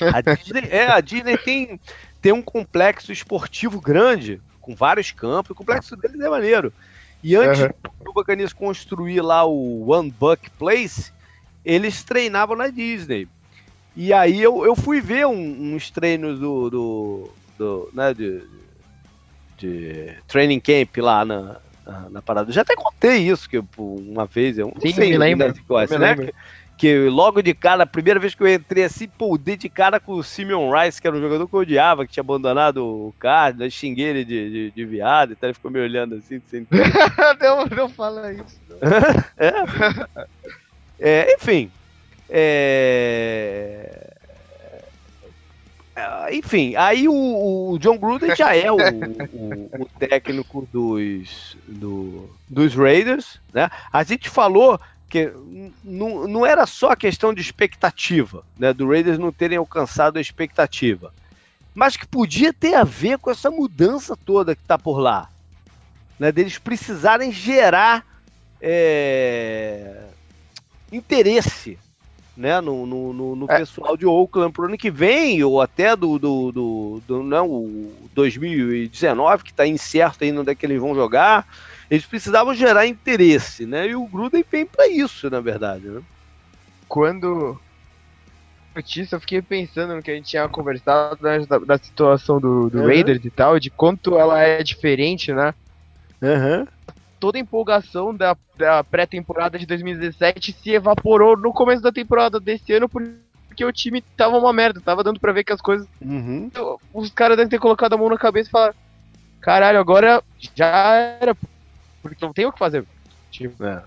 A 0.00 0.20
Disney, 0.20 0.68
é, 0.70 0.88
a 0.88 1.00
Disney 1.00 1.38
tem, 1.38 1.80
tem 2.20 2.32
um 2.32 2.42
complexo 2.42 3.12
esportivo 3.12 3.80
grande, 3.80 4.40
com 4.60 4.74
vários 4.74 5.12
campos, 5.12 5.50
o 5.50 5.54
complexo 5.54 5.96
deles 5.96 6.20
é 6.20 6.28
maneiro. 6.28 6.72
E 7.22 7.34
antes 7.34 7.62
uhum. 7.62 7.70
do 8.04 8.12
Bacanias 8.12 8.52
construir 8.52 9.20
lá 9.20 9.44
o 9.44 9.90
One 9.90 10.10
Buck 10.10 10.50
Place, 10.50 11.12
eles 11.64 12.02
treinavam 12.02 12.56
na 12.56 12.68
Disney. 12.68 13.28
E 13.96 14.12
aí 14.12 14.42
eu, 14.42 14.64
eu 14.64 14.76
fui 14.76 15.00
ver 15.00 15.26
um, 15.26 15.74
uns 15.74 15.90
treinos 15.90 16.38
do, 16.38 16.68
do, 16.68 17.30
do 17.56 17.90
né, 17.94 18.12
de, 18.12 18.42
de 19.56 20.14
training 20.28 20.60
camp 20.60 20.98
lá 20.98 21.24
na, 21.24 21.60
na, 21.86 22.10
na, 22.10 22.22
parada. 22.22 22.50
Eu 22.50 22.54
já 22.54 22.62
até 22.62 22.74
contei 22.74 23.18
isso, 23.18 23.48
que 23.48 23.62
uma 23.78 24.26
vez, 24.26 24.58
eu 24.58 24.72
não 24.74 24.80
Sim, 24.80 24.92
sei, 24.92 25.10
me 25.10 25.18
lembro. 25.18 25.54
Conhece, 25.66 25.96
né? 25.98 26.16
Que, 26.16 26.34
que, 26.76 27.08
logo 27.08 27.40
de 27.42 27.54
cara, 27.54 27.84
a 27.84 27.86
primeira 27.86 28.18
vez 28.18 28.34
que 28.34 28.42
eu 28.42 28.52
entrei 28.52 28.84
assim, 28.84 29.08
pô, 29.08 29.38
dei 29.38 29.56
de 29.56 29.68
cara 29.68 30.00
com 30.00 30.12
o 30.12 30.22
Simeon 30.22 30.70
Rice, 30.70 31.00
que 31.00 31.06
era 31.06 31.16
um 31.16 31.20
jogador 31.20 31.48
que 31.48 31.54
eu 31.54 31.60
odiava, 31.60 32.04
que 32.04 32.12
tinha 32.12 32.22
abandonado 32.22 32.84
o 32.84 33.14
card, 33.18 33.62
eu 33.62 33.70
xinguei 33.70 34.06
ele 34.06 34.24
de, 34.24 34.50
de, 34.50 34.70
de 34.72 34.84
viado 34.84 35.32
e 35.32 35.36
tal, 35.36 35.48
ele 35.48 35.54
ficou 35.54 35.70
me 35.70 35.80
olhando 35.80 36.16
assim, 36.16 36.40
sem 36.48 36.66
não, 37.40 37.64
não 37.66 37.88
fala 37.88 38.32
isso. 38.32 38.60
é. 39.38 39.52
é, 40.98 41.34
enfim, 41.34 41.70
é... 42.28 44.15
é 45.96 46.34
enfim, 46.34 46.76
aí 46.76 47.08
o, 47.08 47.14
o, 47.72 47.78
John 47.78 47.96
Gruden 47.96 48.36
já 48.36 48.54
é 48.54 48.70
o, 48.70 48.76
o, 48.76 49.82
o 49.82 49.86
técnico 49.98 50.68
dos, 50.70 51.56
do, 51.66 52.28
dos 52.46 52.74
Raiders, 52.74 53.40
né? 53.52 53.70
A 53.90 54.04
gente 54.04 54.28
falou 54.28 54.78
que 55.08 55.32
não, 55.82 56.28
não 56.28 56.44
era 56.44 56.66
só 56.66 56.90
a 56.90 56.96
questão 56.96 57.32
de 57.32 57.40
expectativa, 57.40 58.44
né? 58.58 58.74
Do 58.74 58.88
Raiders 58.88 59.18
não 59.18 59.32
terem 59.32 59.56
alcançado 59.56 60.18
a 60.18 60.20
expectativa, 60.20 61.14
mas 61.74 61.96
que 61.96 62.06
podia 62.06 62.52
ter 62.52 62.74
a 62.74 62.84
ver 62.84 63.16
com 63.16 63.30
essa 63.30 63.50
mudança 63.50 64.14
toda 64.16 64.54
que 64.54 64.62
está 64.62 64.78
por 64.78 64.98
lá, 64.98 65.30
né? 66.18 66.30
Deles 66.30 66.58
precisarem 66.58 67.32
gerar 67.32 68.04
é, 68.60 70.02
interesse 70.92 71.78
né, 72.36 72.60
no, 72.60 72.84
no, 72.86 73.34
no 73.34 73.46
é. 73.48 73.58
pessoal 73.58 73.96
de 73.96 74.04
Oakland 74.04 74.52
pro 74.52 74.66
ano 74.66 74.76
que 74.76 74.90
vem, 74.90 75.42
ou 75.42 75.60
até 75.60 75.96
do, 75.96 76.18
do, 76.18 76.52
do, 76.52 77.02
do 77.06 77.22
não, 77.22 77.48
o 77.48 78.10
2019, 78.14 79.42
que 79.42 79.50
está 79.50 79.66
incerto 79.66 80.22
ainda 80.22 80.42
onde 80.42 80.50
é 80.50 80.54
que 80.54 80.66
eles 80.66 80.80
vão 80.80 80.94
jogar. 80.94 81.46
Eles 81.90 82.04
precisavam 82.04 82.54
gerar 82.54 82.86
interesse, 82.86 83.64
né? 83.64 83.88
E 83.88 83.94
o 83.94 84.06
Gruden 84.06 84.44
vem 84.50 84.66
para 84.66 84.88
isso, 84.88 85.30
na 85.30 85.40
verdade, 85.40 85.86
né? 85.86 86.02
Quando 86.88 87.58
notícia, 88.74 89.16
eu 89.16 89.20
fiquei 89.20 89.40
pensando 89.40 89.96
no 89.96 90.02
que 90.02 90.10
a 90.10 90.14
gente 90.14 90.28
tinha 90.28 90.46
conversado 90.48 91.16
né, 91.22 91.38
da, 91.48 91.58
da, 91.58 91.78
situação 91.78 92.38
do, 92.38 92.68
do 92.68 92.80
uhum. 92.80 92.86
Raiders 92.86 93.24
e 93.24 93.30
tal, 93.30 93.58
de 93.58 93.70
quanto 93.70 94.18
ela 94.18 94.42
é 94.42 94.62
diferente, 94.62 95.32
né? 95.32 95.54
Uhum 96.20 96.66
toda 97.18 97.38
a 97.38 97.40
empolgação 97.40 98.14
da, 98.14 98.36
da 98.56 98.84
pré-temporada 98.84 99.58
de 99.58 99.66
2017 99.66 100.52
se 100.52 100.70
evaporou 100.70 101.36
no 101.36 101.52
começo 101.52 101.82
da 101.82 101.92
temporada 101.92 102.38
desse 102.38 102.72
ano 102.72 102.88
porque 102.88 103.64
o 103.64 103.72
time 103.72 104.02
tava 104.16 104.36
uma 104.36 104.52
merda, 104.52 104.80
tava 104.80 105.02
dando 105.02 105.18
pra 105.18 105.32
ver 105.32 105.44
que 105.44 105.52
as 105.52 105.60
coisas. 105.60 105.88
Uhum. 106.00 106.50
Os 106.92 107.10
caras 107.10 107.36
devem 107.36 107.48
ter 107.48 107.58
colocado 107.58 107.94
a 107.94 107.96
mão 107.96 108.08
na 108.08 108.18
cabeça 108.18 108.48
e 108.48 108.52
falar: 108.52 108.74
caralho, 109.40 109.78
agora 109.78 110.22
já 110.54 110.94
era, 111.20 111.34
porque 112.02 112.24
não 112.24 112.32
tem 112.32 112.46
o 112.46 112.52
que 112.52 112.58
fazer. 112.58 112.84
Tipo, 113.30 113.64
é. 113.64 113.82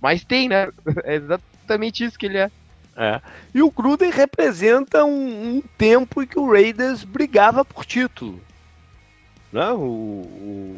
Mas 0.00 0.24
tem, 0.24 0.48
né? 0.48 0.68
É 1.04 1.14
exatamente 1.14 2.04
isso 2.04 2.18
que 2.18 2.26
ele 2.26 2.38
é. 2.38 2.50
É. 2.96 3.20
E 3.54 3.62
o 3.62 3.70
Gruden 3.70 4.10
representa 4.10 5.04
um, 5.04 5.56
um, 5.56 5.62
tempo 5.76 6.22
em 6.22 6.26
que 6.26 6.38
o 6.38 6.50
Raiders 6.50 7.04
brigava 7.04 7.64
por 7.64 7.84
título. 7.84 8.40
Né? 9.52 9.70
O, 9.70 9.80
o... 9.80 10.76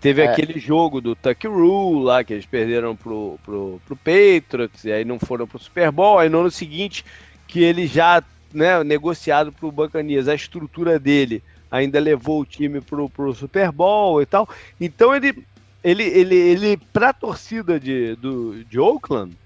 Teve 0.00 0.22
é. 0.22 0.28
aquele 0.28 0.60
jogo 0.60 1.00
do 1.00 1.16
Tuck 1.16 1.46
Rule 1.46 2.04
lá, 2.04 2.22
que 2.22 2.32
eles 2.32 2.46
perderam 2.46 2.94
pro, 2.94 3.38
pro, 3.44 3.80
pro 3.84 3.96
Patriots, 3.96 4.84
e 4.84 4.92
aí 4.92 5.04
não 5.04 5.18
foram 5.18 5.46
pro 5.46 5.58
Super 5.58 5.90
Bowl. 5.90 6.18
Aí 6.18 6.28
no 6.28 6.40
ano 6.40 6.50
seguinte, 6.50 7.04
que 7.48 7.62
ele 7.62 7.86
já, 7.86 8.22
né, 8.52 8.82
negociado 8.84 9.50
pro 9.50 9.72
Buccaneers, 9.72 10.28
a 10.28 10.34
estrutura 10.34 10.98
dele 10.98 11.42
ainda 11.70 11.98
levou 11.98 12.40
o 12.40 12.46
time 12.46 12.80
pro, 12.80 13.08
pro 13.08 13.34
Super 13.34 13.72
Bowl 13.72 14.22
e 14.22 14.26
tal. 14.26 14.48
Então 14.80 15.14
ele, 15.14 15.44
ele, 15.82 16.04
ele, 16.04 16.34
ele 16.34 16.76
pra 16.92 17.12
torcida 17.12 17.78
de, 17.78 18.14
do, 18.16 18.64
de 18.64 18.78
Oakland, 18.78 19.36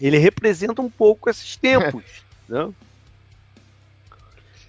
ele 0.00 0.18
representa 0.18 0.80
um 0.80 0.90
pouco 0.90 1.28
esses 1.28 1.56
tempos, 1.56 2.04
né? 2.48 2.68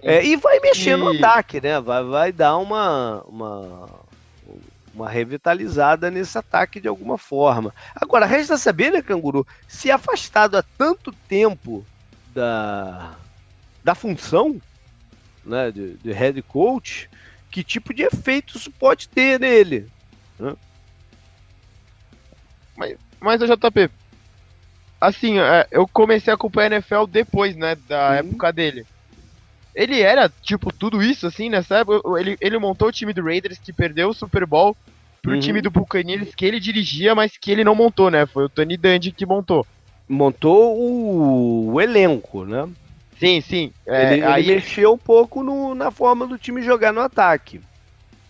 É, 0.01 0.23
e 0.23 0.35
vai 0.35 0.59
mexer 0.59 0.91
e... 0.91 0.95
no 0.95 1.09
ataque, 1.09 1.62
né? 1.62 1.79
Vai, 1.79 2.03
vai 2.03 2.31
dar 2.31 2.57
uma, 2.57 3.21
uma, 3.27 3.89
uma 4.93 5.09
revitalizada 5.09 6.09
nesse 6.09 6.38
ataque 6.38 6.79
de 6.79 6.88
alguma 6.88 7.17
forma. 7.17 7.73
Agora, 7.95 8.25
resta 8.25 8.57
saber, 8.57 8.91
né, 8.91 9.01
Canguru, 9.01 9.45
se 9.67 9.91
afastado 9.91 10.57
há 10.57 10.63
tanto 10.77 11.12
tempo 11.12 11.85
da, 12.33 13.15
da 13.83 13.95
função 13.95 14.62
né, 15.45 15.71
de, 15.71 15.95
de 15.97 16.12
head 16.12 16.41
coach, 16.43 17.09
que 17.51 17.63
tipo 17.63 17.93
de 17.93 18.03
efeito 18.03 18.57
isso 18.57 18.71
pode 18.71 19.09
ter 19.09 19.39
nele. 19.39 19.88
Né? 20.38 20.55
Mas, 22.77 22.97
mas, 23.19 23.41
JP, 23.41 23.89
assim, 25.01 25.39
é, 25.39 25.67
eu 25.71 25.88
comecei 25.88 26.31
a 26.31 26.35
acompanhar 26.35 26.71
a 26.71 26.75
NFL 26.75 27.05
depois, 27.07 27.55
né, 27.55 27.75
da 27.88 28.15
época 28.15 28.53
dele. 28.53 28.85
Ele 29.75 30.01
era, 30.01 30.32
tipo, 30.41 30.73
tudo 30.73 31.01
isso, 31.01 31.27
assim, 31.27 31.49
nessa 31.49 31.79
época. 31.79 32.19
Ele, 32.19 32.38
ele 32.41 32.58
montou 32.58 32.88
o 32.88 32.91
time 32.91 33.13
do 33.13 33.23
Raiders 33.23 33.58
que 33.58 33.71
perdeu 33.71 34.10
o 34.10 34.13
Super 34.13 34.45
Bowl 34.45 34.75
pro 35.21 35.34
uhum. 35.34 35.39
time 35.39 35.62
do 35.62 35.71
Buccaneers 35.71 36.34
que 36.34 36.45
ele 36.45 36.60
dirigia, 36.60 37.13
mas 37.13 37.38
que 37.38 37.51
ele 37.51 37.63
não 37.63 37.75
montou, 37.75 38.10
né? 38.10 38.25
Foi 38.25 38.45
o 38.45 38.49
Tony 38.49 38.77
Dungy 38.77 39.12
que 39.12 39.25
montou. 39.25 39.65
Montou 40.08 40.77
o, 40.77 41.73
o 41.73 41.82
elenco, 41.82 42.45
né? 42.45 42.67
Sim, 43.19 43.41
sim. 43.41 43.71
É, 43.86 44.13
ele, 44.13 44.23
aí... 44.23 44.43
ele 44.43 44.55
mexeu 44.55 44.93
um 44.93 44.97
pouco 44.97 45.43
no, 45.43 45.75
na 45.75 45.91
forma 45.91 46.25
do 46.25 46.38
time 46.38 46.62
jogar 46.62 46.93
no 46.93 47.01
ataque. 47.01 47.62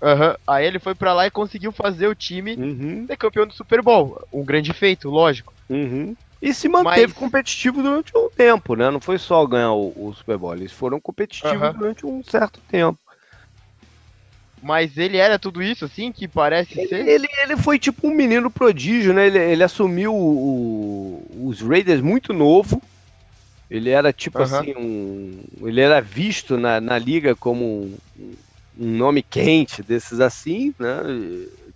Uhum. 0.01 0.35
Aí 0.47 0.65
ele 0.65 0.79
foi 0.79 0.95
para 0.95 1.13
lá 1.13 1.27
e 1.27 1.31
conseguiu 1.31 1.71
fazer 1.71 2.07
o 2.07 2.15
time 2.15 2.55
uhum. 2.55 3.05
ser 3.05 3.17
campeão 3.17 3.45
do 3.45 3.53
Super 3.53 3.81
Bowl. 3.81 4.21
Um 4.31 4.43
grande 4.43 4.73
feito, 4.73 5.09
lógico. 5.09 5.53
Uhum. 5.69 6.15
E 6.41 6.53
se 6.53 6.69
manteve 6.69 7.07
Mas... 7.07 7.13
competitivo 7.13 7.83
durante 7.83 8.15
um 8.17 8.29
tempo, 8.29 8.75
né? 8.75 8.89
Não 8.89 9.01
foi 9.01 9.17
só 9.17 9.45
ganhar 9.45 9.73
o, 9.73 9.89
o 9.89 10.13
Super 10.15 10.37
Bowl, 10.37 10.55
eles 10.55 10.71
foram 10.71 10.99
competitivos 10.99 11.61
uhum. 11.61 11.73
durante 11.73 12.05
um 12.05 12.23
certo 12.23 12.61
tempo. 12.69 12.97
Mas 14.61 14.97
ele 14.97 15.17
era 15.17 15.39
tudo 15.39 15.63
isso, 15.63 15.85
assim, 15.85 16.11
que 16.11 16.27
parece 16.27 16.79
ele, 16.79 16.87
ser? 16.87 17.07
Ele, 17.07 17.27
ele 17.43 17.57
foi 17.57 17.79
tipo 17.79 18.07
um 18.07 18.13
menino 18.13 18.49
prodígio, 18.49 19.13
né? 19.13 19.27
Ele, 19.27 19.37
ele 19.37 19.63
assumiu 19.63 20.13
o, 20.13 21.25
os 21.45 21.61
Raiders 21.61 22.01
muito 22.01 22.33
novo. 22.33 22.81
Ele 23.69 23.89
era 23.89 24.11
tipo 24.11 24.39
uhum. 24.39 24.43
assim, 24.43 24.73
um, 24.75 25.67
ele 25.67 25.79
era 25.79 26.01
visto 26.01 26.57
na, 26.57 26.81
na 26.81 26.97
liga 26.97 27.35
como 27.35 27.63
um, 27.65 27.97
um 28.77 28.97
nome 28.97 29.21
quente 29.21 29.83
desses 29.83 30.19
assim, 30.19 30.73
né? 30.79 31.01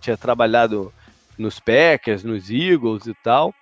Tinha 0.00 0.16
trabalhado 0.16 0.92
nos 1.38 1.60
Packers, 1.60 2.24
nos 2.24 2.50
Eagles 2.50 3.06
e 3.06 3.14
tal. 3.14 3.54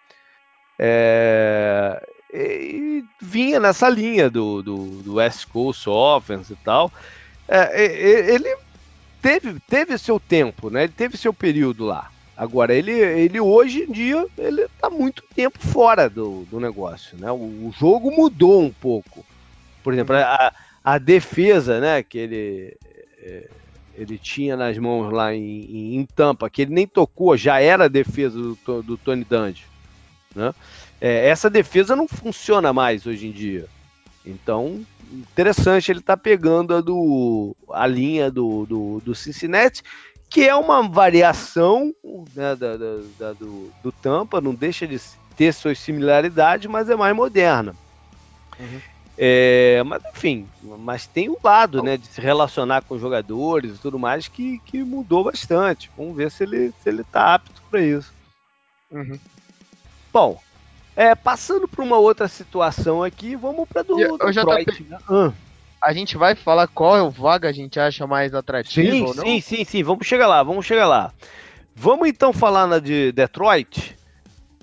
É, 0.85 2.05
e 2.35 3.05
vinha 3.21 3.61
nessa 3.61 3.89
linha 3.89 4.29
do, 4.29 4.63
do, 4.63 4.77
do 5.03 5.15
West 5.15 5.47
Coast 5.47 5.89
Offense 5.89 6.53
e 6.53 6.57
tal. 6.57 6.91
É, 7.47 7.85
ele 8.35 8.57
teve, 9.21 9.61
teve 9.61 9.97
seu 9.97 10.19
tempo, 10.19 10.71
né? 10.71 10.85
Ele 10.85 10.93
teve 10.93 11.17
seu 11.17 11.33
período 11.33 11.85
lá. 11.85 12.11
Agora, 12.37 12.75
ele, 12.75 12.91
ele 12.91 13.39
hoje 13.39 13.85
em 13.85 13.93
dia, 13.93 14.27
ele 14.37 14.67
tá 14.81 14.91
muito 14.91 15.23
tempo 15.37 15.59
fora 15.61 16.11
do, 16.11 16.45
do 16.51 16.59
negócio, 16.59 17.17
né? 17.17 17.31
O, 17.31 17.37
o 17.37 17.73
jogo 17.79 18.11
mudou 18.11 18.61
um 18.61 18.73
pouco. 18.73 19.25
Por 19.85 19.93
exemplo, 19.93 20.17
a, 20.17 20.53
a 20.83 20.99
defesa, 20.99 21.79
né, 21.79 22.03
que 22.03 22.19
ele, 22.19 22.77
é, 23.23 23.49
ele 23.95 24.19
tinha 24.19 24.57
nas 24.57 24.77
mãos 24.79 25.13
lá 25.13 25.33
em, 25.33 25.97
em, 25.97 26.07
Tampa, 26.17 26.51
que 26.51 26.63
ele 26.63 26.75
nem 26.75 26.89
tocou, 26.89 27.37
já 27.37 27.61
era 27.61 27.85
a 27.85 27.89
defesa 27.89 28.37
do, 28.37 28.83
do 28.83 28.97
Tony 28.97 29.25
Dungy. 29.25 29.72
Né? 30.35 30.55
É, 31.01 31.29
essa 31.29 31.51
defesa 31.51 31.97
não 31.97 32.07
funciona 32.07 32.73
mais 32.73 33.07
hoje 33.07 33.27
em 33.27 33.33
dia. 33.33 33.67
Então, 34.25 34.85
interessante 35.13 35.91
ele 35.91 36.01
tá 36.01 36.17
pegando 36.17 36.75
a, 36.75 36.81
do, 36.81 37.57
a 37.71 37.87
linha 37.87 38.31
do, 38.31 38.65
do, 38.67 39.03
do, 39.05 39.15
Cincinnati, 39.15 39.83
que 40.31 40.47
é 40.47 40.55
uma 40.55 40.89
variação 40.89 41.93
né, 42.35 42.57
da, 42.57 42.77
da, 42.77 42.97
da 43.19 43.33
do, 43.33 43.71
do, 43.83 43.93
Tampa, 43.93 44.41
não 44.41 44.55
deixa 44.55 44.87
de 44.87 45.01
ter 45.37 45.53
suas 45.53 45.79
similaridades, 45.79 46.71
mas 46.71 46.89
é 46.89 46.97
mais 46.97 47.15
moderna. 47.15 47.75
Uhum. 48.59 48.81
É, 49.19 49.83
mas 49.85 50.03
enfim, 50.15 50.49
mas 50.63 51.07
tem 51.07 51.29
o 51.29 51.39
lado 51.43 51.83
né, 51.83 51.99
de 51.99 52.07
se 52.07 52.21
relacionar 52.21 52.83
com 52.83 52.99
jogadores 52.99 53.77
e 53.77 53.79
tudo 53.79 53.99
mais 53.99 54.27
que, 54.27 54.59
que 54.61 54.83
mudou 54.83 55.25
bastante. 55.25 55.91
Vamos 55.97 56.17
ver 56.17 56.31
se 56.31 56.45
ele 56.45 56.73
se 56.83 56.89
ele 56.89 57.03
está 57.03 57.35
apto 57.35 57.63
para 57.71 57.83
isso. 57.83 58.13
Uhum. 58.91 59.19
Bom, 60.13 60.41
é, 60.95 61.15
passando 61.15 61.67
para 61.67 61.83
uma 61.83 61.97
outra 61.97 62.29
situação 62.29 63.03
aqui, 63.03 63.35
vamos 63.35 63.67
para 63.69 63.83
do, 63.83 63.99
eu, 63.99 64.19
Detroit. 64.19 64.85
Né? 64.85 64.99
Ah. 65.09 65.33
A 65.81 65.93
gente 65.93 66.17
vai 66.17 66.35
falar 66.35 66.69
qual 66.69 67.11
vaga 67.11 67.49
a 67.49 67.53
gente 67.53 67.81
acha 67.81 68.07
mais 68.07 68.35
atrativa 68.35 68.93
sim, 68.93 69.03
ou 69.03 69.15
não? 69.15 69.25
Sim, 69.25 69.41
sim, 69.41 69.65
sim. 69.65 69.83
Vamos 69.83 70.07
chegar 70.07 70.29
lá, 70.29 70.43
vamos 70.43 70.67
chegar 70.67 70.87
lá. 70.87 71.13
Vamos 71.75 72.09
então 72.09 72.33
falar 72.33 72.67
na 72.67 72.79
de 72.79 73.11
Detroit, 73.13 73.97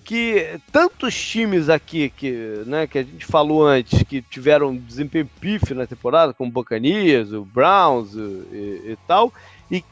que 0.03 0.59
tantos 0.71 1.19
times 1.19 1.67
aqui 1.67 2.09
que, 2.09 2.63
né, 2.65 2.87
que 2.87 2.99
a 2.99 3.03
gente 3.03 3.25
falou 3.25 3.65
antes, 3.65 4.03
que 4.03 4.21
tiveram 4.21 4.75
desempenho 4.75 5.29
pífio 5.41 5.75
na 5.75 5.87
temporada, 5.87 6.33
como 6.33 6.49
o 6.49 6.53
Buccaneers, 6.53 7.31
o 7.31 7.43
Browns 7.43 8.13
e, 8.13 8.91
e 8.91 8.97
tal, 9.07 9.33
e 9.69 9.83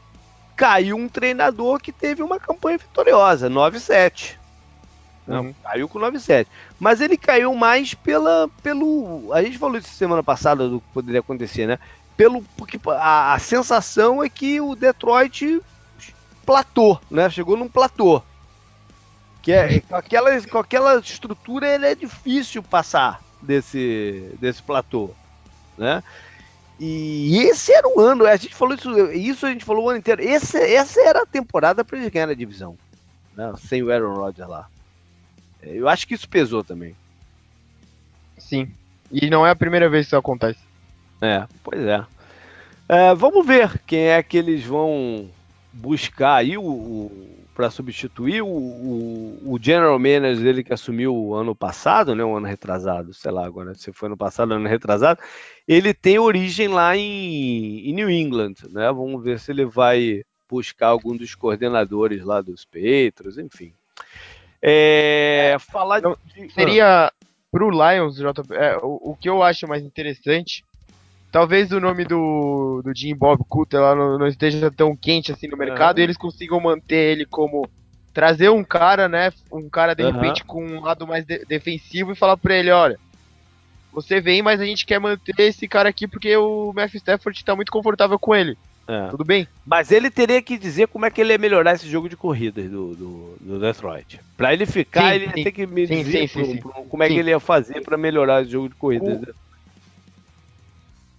caiu 0.56 0.96
um 0.96 1.08
treinador 1.08 1.80
que 1.80 1.92
teve 1.92 2.22
uma 2.22 2.38
campanha 2.38 2.78
vitoriosa, 2.78 3.50
9-7. 3.50 4.38
Não, 5.28 5.44
uhum. 5.44 5.54
caiu 5.62 5.88
com 5.88 5.98
9,7. 5.98 6.46
Mas 6.80 7.02
ele 7.02 7.18
caiu 7.18 7.54
mais 7.54 7.92
pela, 7.92 8.48
pelo. 8.62 9.30
A 9.34 9.42
gente 9.42 9.58
falou 9.58 9.76
isso 9.76 9.90
semana 9.90 10.22
passada 10.22 10.66
do 10.66 10.80
que 10.80 10.86
poderia 10.94 11.20
acontecer, 11.20 11.66
né? 11.66 11.78
Pelo, 12.16 12.42
porque 12.56 12.80
a, 12.88 13.34
a 13.34 13.38
sensação 13.38 14.24
é 14.24 14.28
que 14.30 14.58
o 14.58 14.74
Detroit 14.74 15.60
platô, 16.46 16.98
né? 17.10 17.28
Chegou 17.28 17.58
num 17.58 17.68
platô. 17.68 18.22
Que 19.42 19.52
é, 19.52 19.80
com, 19.80 19.94
aquela, 19.94 20.42
com 20.46 20.58
aquela 20.58 20.98
estrutura 20.98 21.68
ele 21.68 21.86
é 21.86 21.94
difícil 21.94 22.62
passar 22.62 23.22
desse, 23.42 24.34
desse 24.40 24.62
platô, 24.62 25.10
né? 25.76 26.02
E 26.80 27.38
esse 27.38 27.72
era 27.72 27.88
o 27.88 28.00
ano, 28.00 28.24
a 28.24 28.36
gente 28.36 28.54
falou 28.54 28.74
isso, 28.74 29.10
isso 29.10 29.46
a 29.46 29.50
gente 29.50 29.64
falou 29.64 29.84
o 29.84 29.88
ano 29.90 29.98
inteiro. 29.98 30.22
Esse, 30.22 30.58
essa 30.58 31.00
era 31.00 31.22
a 31.22 31.26
temporada 31.26 31.84
para 31.84 31.98
eles 31.98 32.08
ganharem 32.08 32.34
a 32.34 32.38
divisão, 32.38 32.78
né? 33.36 33.52
sem 33.68 33.82
o 33.82 33.92
Aaron 33.92 34.14
Rodgers 34.14 34.48
lá. 34.48 34.68
Eu 35.62 35.88
acho 35.88 36.06
que 36.06 36.14
isso 36.14 36.28
pesou 36.28 36.62
também. 36.62 36.94
Sim. 38.38 38.70
E 39.10 39.28
não 39.28 39.46
é 39.46 39.50
a 39.50 39.56
primeira 39.56 39.88
vez 39.88 40.06
que 40.06 40.08
isso 40.10 40.16
acontece. 40.16 40.60
É, 41.20 41.46
pois 41.62 41.80
é. 41.80 42.04
é 42.88 43.14
vamos 43.14 43.46
ver 43.46 43.80
quem 43.86 44.08
é 44.08 44.22
que 44.22 44.36
eles 44.36 44.64
vão 44.64 45.28
buscar 45.72 46.36
aí 46.36 46.56
o, 46.56 46.62
o 46.62 47.38
para 47.58 47.70
substituir 47.70 48.40
o, 48.40 48.46
o, 48.46 49.54
o, 49.54 49.58
general 49.60 49.98
manager 49.98 50.44
dele 50.44 50.62
que 50.62 50.72
assumiu 50.72 51.12
o 51.12 51.34
ano 51.34 51.56
passado, 51.56 52.14
né, 52.14 52.22
o 52.22 52.36
ano 52.36 52.46
retrasado, 52.46 53.12
sei 53.12 53.32
lá 53.32 53.44
agora 53.44 53.74
se 53.74 53.92
foi 53.92 54.06
ano 54.06 54.16
passado, 54.16 54.54
ano 54.54 54.68
retrasado, 54.68 55.18
ele 55.66 55.92
tem 55.92 56.20
origem 56.20 56.68
lá 56.68 56.96
em, 56.96 57.80
em 57.80 57.92
New 57.92 58.08
England, 58.08 58.54
né? 58.70 58.86
Vamos 58.92 59.24
ver 59.24 59.40
se 59.40 59.50
ele 59.50 59.64
vai 59.64 60.22
buscar 60.48 60.86
algum 60.86 61.16
dos 61.16 61.34
coordenadores 61.34 62.22
lá 62.22 62.40
dos 62.40 62.64
Patriots, 62.64 63.36
enfim. 63.36 63.72
É, 64.62 65.56
falar 65.60 66.00
não, 66.00 66.16
de... 66.34 66.50
Seria 66.52 67.12
pro 67.50 67.70
Lions, 67.70 68.16
JP, 68.16 68.54
é, 68.54 68.76
o, 68.78 69.12
o, 69.12 69.16
que 69.16 69.28
eu 69.28 69.42
acho 69.42 69.68
mais 69.68 69.82
interessante, 69.82 70.64
talvez 71.30 71.70
o 71.70 71.80
nome 71.80 72.04
do, 72.04 72.82
do 72.84 72.94
Jim 72.94 73.14
Bob 73.14 73.42
Cooter 73.48 73.80
lá 73.80 73.94
não, 73.94 74.18
não, 74.18 74.26
esteja 74.26 74.70
tão 74.70 74.96
quente 74.96 75.32
assim 75.32 75.46
no 75.48 75.56
mercado 75.56 75.96
uhum. 75.96 76.02
e 76.02 76.04
eles 76.04 76.16
consigam 76.16 76.60
manter 76.60 77.12
ele 77.12 77.24
como 77.24 77.68
trazer 78.12 78.48
um 78.48 78.64
cara, 78.64 79.08
né? 79.08 79.32
Um 79.52 79.68
cara 79.68 79.94
de 79.94 80.02
uhum. 80.02 80.12
repente 80.12 80.44
com 80.44 80.64
um 80.64 80.80
lado 80.80 81.06
mais 81.06 81.24
de 81.24 81.44
defensivo 81.44 82.12
e 82.12 82.16
falar 82.16 82.36
pra 82.36 82.56
ele, 82.56 82.70
olha, 82.70 82.98
você 83.92 84.20
vem, 84.20 84.42
mas 84.42 84.60
a 84.60 84.64
gente 84.64 84.84
quer 84.84 84.98
manter 84.98 85.34
esse 85.38 85.66
cara 85.68 85.88
aqui 85.88 86.06
porque 86.06 86.36
o 86.36 86.72
Matthew 86.74 86.98
Stafford 86.98 87.44
tá 87.44 87.54
muito 87.54 87.72
confortável 87.72 88.18
com 88.18 88.34
ele. 88.34 88.58
É. 88.88 89.10
Tudo 89.10 89.22
bem? 89.22 89.46
Mas 89.66 89.92
ele 89.92 90.10
teria 90.10 90.40
que 90.40 90.56
dizer 90.56 90.88
como 90.88 91.04
é 91.04 91.10
que 91.10 91.20
ele 91.20 91.34
ia 91.34 91.38
melhorar 91.38 91.74
esse 91.74 91.86
jogo 91.86 92.08
de 92.08 92.16
corridas 92.16 92.70
do, 92.70 92.94
do, 92.94 93.36
do 93.38 93.60
Detroit. 93.60 94.18
Pra 94.34 94.54
ele 94.54 94.64
ficar, 94.64 95.10
sim, 95.10 95.16
ele 95.16 95.24
sim. 95.26 95.32
ia 95.36 95.44
ter 95.44 95.52
que 95.52 95.66
me 95.66 95.86
sim, 95.86 96.02
dizer 96.02 96.30
pro, 96.30 96.58
pro, 96.58 96.72
como 96.84 97.02
é 97.02 97.08
que 97.08 97.18
ele 97.18 97.28
ia 97.28 97.38
fazer 97.38 97.82
para 97.82 97.98
melhorar 97.98 98.40
esse 98.40 98.50
jogo 98.50 98.70
de 98.70 98.74
corridas. 98.76 99.20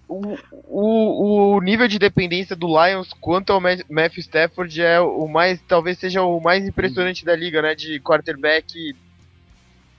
O, 0.07 0.35
o, 0.67 1.55
o, 1.57 1.61
nível 1.61 1.87
de 1.87 1.99
dependência 1.99 2.55
do 2.55 2.65
Lions 2.65 3.13
quanto 3.21 3.53
ao 3.53 3.61
Matthew 3.61 4.21
Stafford 4.21 4.81
é 4.81 4.99
o 4.99 5.27
mais, 5.27 5.61
talvez 5.67 5.99
seja 5.99 6.23
o 6.23 6.39
mais 6.41 6.67
impressionante 6.67 7.23
da 7.23 7.35
liga, 7.35 7.61
né? 7.61 7.75
De 7.75 7.99
quarterback, 7.99 8.95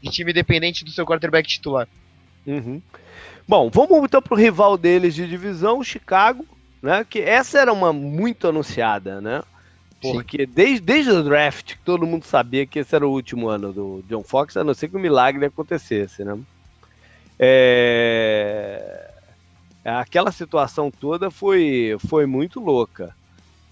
de 0.03 0.11
time 0.11 0.33
dependente 0.33 0.85
do 0.85 0.91
seu 0.91 1.07
quarterback 1.07 1.49
titular. 1.49 1.87
Uhum. 2.45 2.83
Bom, 3.47 3.71
vamos 3.71 4.03
então 4.03 4.21
pro 4.21 4.35
rival 4.35 4.77
deles 4.77 5.14
de 5.14 5.29
divisão, 5.29 5.85
Chicago 5.85 6.45
né? 6.83 7.05
Que 7.09 7.20
essa 7.20 7.59
era 7.59 7.72
uma 7.72 7.93
muito 7.93 8.49
anunciada, 8.49 9.20
né? 9.20 9.43
Porque 10.01 10.47
desde, 10.47 10.81
desde 10.81 11.11
o 11.11 11.22
draft, 11.22 11.74
todo 11.85 12.07
mundo 12.07 12.24
sabia 12.24 12.66
que 12.66 12.78
esse 12.78 12.95
era 12.95 13.07
o 13.07 13.12
último 13.12 13.49
ano 13.49 13.72
do 13.72 14.05
John 14.09 14.22
Fox, 14.22 14.57
a 14.57 14.64
não 14.64 14.72
ser 14.72 14.89
que 14.89 14.97
um 14.97 15.01
milagre 15.01 15.45
acontecesse, 15.45 16.24
né? 16.24 16.39
É... 17.39 19.11
Aquela 19.85 20.33
situação 20.33 20.91
toda 20.91 21.31
foi, 21.31 21.97
foi 22.07 22.26
muito 22.26 22.61
louca. 22.61 23.14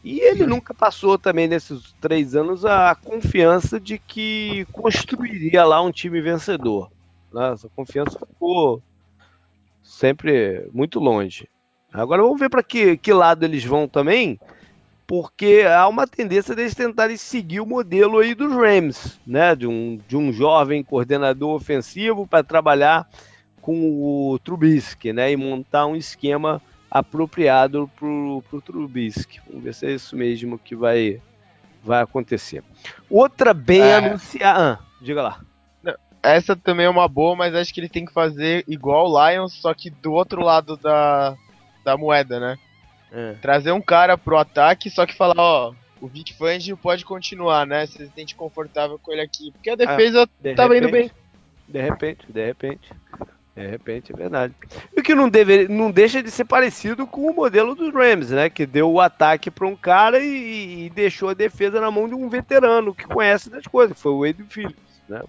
E 0.05 0.21
ele 0.21 0.47
nunca 0.47 0.73
passou 0.73 1.19
também 1.19 1.49
nesses 1.49 1.95
três 2.01 2.35
anos 2.35 2.65
a 2.65 2.95
confiança 2.95 3.81
de 3.81 3.99
que 3.99 4.67
construiria 4.73 5.65
lá 5.65 5.83
um 5.83 5.91
time 5.91 6.21
vencedor. 6.21 6.91
Né? 7.33 7.53
Essa 7.53 7.69
confiança 7.75 8.19
ficou 8.19 8.83
sempre 9.83 10.69
muito 10.73 10.99
longe. 11.01 11.49
Agora 11.93 12.23
vamos 12.23 12.39
ver 12.39 12.51
para 12.51 12.63
que, 12.63 12.97
que 12.97 13.13
lado 13.13 13.45
eles 13.45 13.65
vão 13.65 13.89
também, 13.89 14.39
porque 15.07 15.65
há 15.67 15.89
uma 15.89 16.07
tendência 16.07 16.55
deles 16.55 16.75
tentarem 16.75 17.17
seguir 17.17 17.61
o 17.61 17.67
modelo 17.67 18.19
aí 18.19 18.35
dos 18.35 18.53
Rams, 18.53 19.19
né? 19.27 19.55
De 19.57 19.67
um, 19.67 19.99
de 20.07 20.17
um 20.17 20.33
jovem 20.33 20.85
coordenador 20.85 21.55
ofensivo 21.55 22.27
para 22.27 22.45
trabalhar 22.45 23.09
com 23.63 24.33
o 24.33 24.39
Trubisky, 24.39 25.13
né? 25.13 25.33
E 25.33 25.37
montar 25.37 25.87
um 25.87 25.97
esquema 25.97 26.61
apropriado 26.91 27.91
para 27.99 28.07
o 28.07 28.63
Trubisky. 28.65 29.41
Vamos 29.47 29.65
ver 29.65 29.75
se 29.75 29.87
é 29.87 29.93
isso 29.93 30.15
mesmo 30.15 30.59
que 30.59 30.77
vai, 30.77 31.23
vai 31.83 32.03
acontecer. 32.03 32.63
Outra 33.09 33.55
bem 33.55 33.81
é... 33.81 33.95
anunciada. 33.95 34.81
Ah, 34.81 34.85
diga 35.01 35.23
lá. 35.23 35.41
Essa 36.23 36.57
também 36.57 36.85
é 36.85 36.91
uma 36.91 37.09
boa, 37.09 37.37
mas 37.37 37.55
acho 37.55 37.73
que 37.73 37.81
ele 37.81 37.89
tem 37.89 38.05
que 38.05 38.13
fazer 38.13 38.65
igual 38.67 39.09
o 39.09 39.31
Lions, 39.31 39.53
só 39.55 39.73
que 39.73 39.89
do 39.89 40.13
outro 40.13 40.43
lado 40.43 40.77
da, 40.77 41.37
da 41.85 41.97
moeda, 41.97 42.39
né? 42.39 42.59
É. 43.11 43.35
Trazer 43.41 43.73
um 43.73 43.81
cara 43.81 44.19
pro 44.19 44.37
ataque, 44.37 44.91
só 44.91 45.07
que 45.07 45.15
falar, 45.15 45.35
ó, 45.37 45.75
o 46.01 46.07
Vic 46.07 46.35
Fangio 46.35 46.77
pode 46.77 47.05
continuar, 47.05 47.67
né? 47.67 47.87
Você 47.87 48.07
se 48.07 48.13
sente 48.15 48.35
confortável 48.35 48.99
com 48.99 49.13
ele 49.13 49.23
aqui. 49.23 49.51
Porque 49.53 49.71
a 49.71 49.75
ah, 49.75 49.77
defesa 49.77 50.23
ah, 50.23 50.29
de 50.41 50.55
tava 50.55 50.75
repente, 50.75 50.89
indo 50.89 50.93
bem. 50.93 51.11
De 51.67 51.81
repente, 51.81 52.27
de 52.29 52.47
repente. 52.47 52.93
De 53.57 53.67
repente, 53.67 54.13
é 54.13 54.17
verdade. 54.17 54.55
E 54.97 55.01
o 55.01 55.03
que 55.03 55.17
não, 55.17 55.29
deve, 55.29 55.67
não 55.67 55.91
deixa 55.91 56.23
de 56.23 56.31
ser 56.31 56.45
parecido 56.45 57.09
com 57.09 57.29
o 57.29 57.35
modelo 57.35 57.75
dos 57.75 57.93
Rams, 57.93 58.31
né? 58.31 58.49
Que 58.49 58.65
deu 58.65 58.89
o 58.89 59.01
ataque 59.01 59.51
para 59.51 59.67
um 59.67 59.75
cara 59.75 60.21
e, 60.21 60.87
e, 60.87 60.91
deixou 60.91 61.31
a 61.31 61.35
defesa 61.35 61.81
na 61.81 61.91
mão 61.91 62.09
de 62.09 62.15
um 62.15 62.29
veterano 62.29 62.95
que 62.95 63.05
conhece 63.05 63.51
das 63.51 63.67
coisas. 63.67 64.01
Foi 64.01 64.13
o 64.13 64.21
Wade 64.21 64.45
Phillips 64.45 64.88
né? 65.09 65.23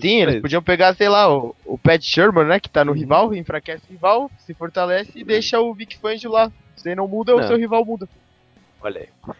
Sim, 0.00 0.22
eles 0.22 0.40
podiam 0.40 0.62
pegar, 0.62 0.94
sei 0.94 1.08
lá, 1.08 1.34
o, 1.34 1.54
o 1.64 1.76
Pat 1.76 2.02
Sherman, 2.02 2.44
né? 2.44 2.60
Que 2.60 2.70
tá 2.70 2.84
no 2.84 2.92
uhum. 2.92 2.98
rival, 2.98 3.34
enfraquece 3.34 3.82
o 3.88 3.92
rival, 3.92 4.30
se 4.38 4.54
fortalece 4.54 5.12
e 5.14 5.24
deixa 5.24 5.60
o 5.60 5.74
Vic 5.74 5.98
Fangio 5.98 6.30
lá. 6.30 6.50
Se 6.76 6.94
não 6.94 7.08
muda, 7.08 7.32
não. 7.32 7.40
o 7.40 7.46
seu 7.46 7.56
rival 7.56 7.84
muda. 7.84 8.08
Olha 8.80 9.00
aí. 9.00 9.34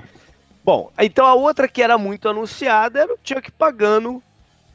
Bom, 0.64 0.92
então 0.98 1.26
a 1.26 1.34
outra 1.34 1.66
que 1.66 1.82
era 1.82 1.98
muito 1.98 2.28
anunciada 2.28 3.00
era 3.00 3.12
o 3.12 3.18
Chuck 3.22 3.50
Pagano 3.52 4.22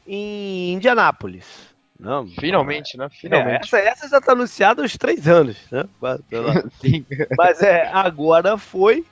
em 0.06 0.74
Indianápolis. 0.74 1.68
Não, 1.98 2.26
Finalmente, 2.28 2.96
né? 2.96 3.08
Finalmente. 3.10 3.74
É, 3.74 3.78
essa, 3.78 3.78
essa 3.78 4.08
já 4.08 4.20
tá 4.20 4.32
anunciada 4.32 4.82
há 4.82 4.84
uns 4.84 4.96
três 4.96 5.26
anos, 5.26 5.58
né? 5.70 5.84
Mas 7.36 7.60
é, 7.60 7.88
agora 7.88 8.56
foi 8.56 9.04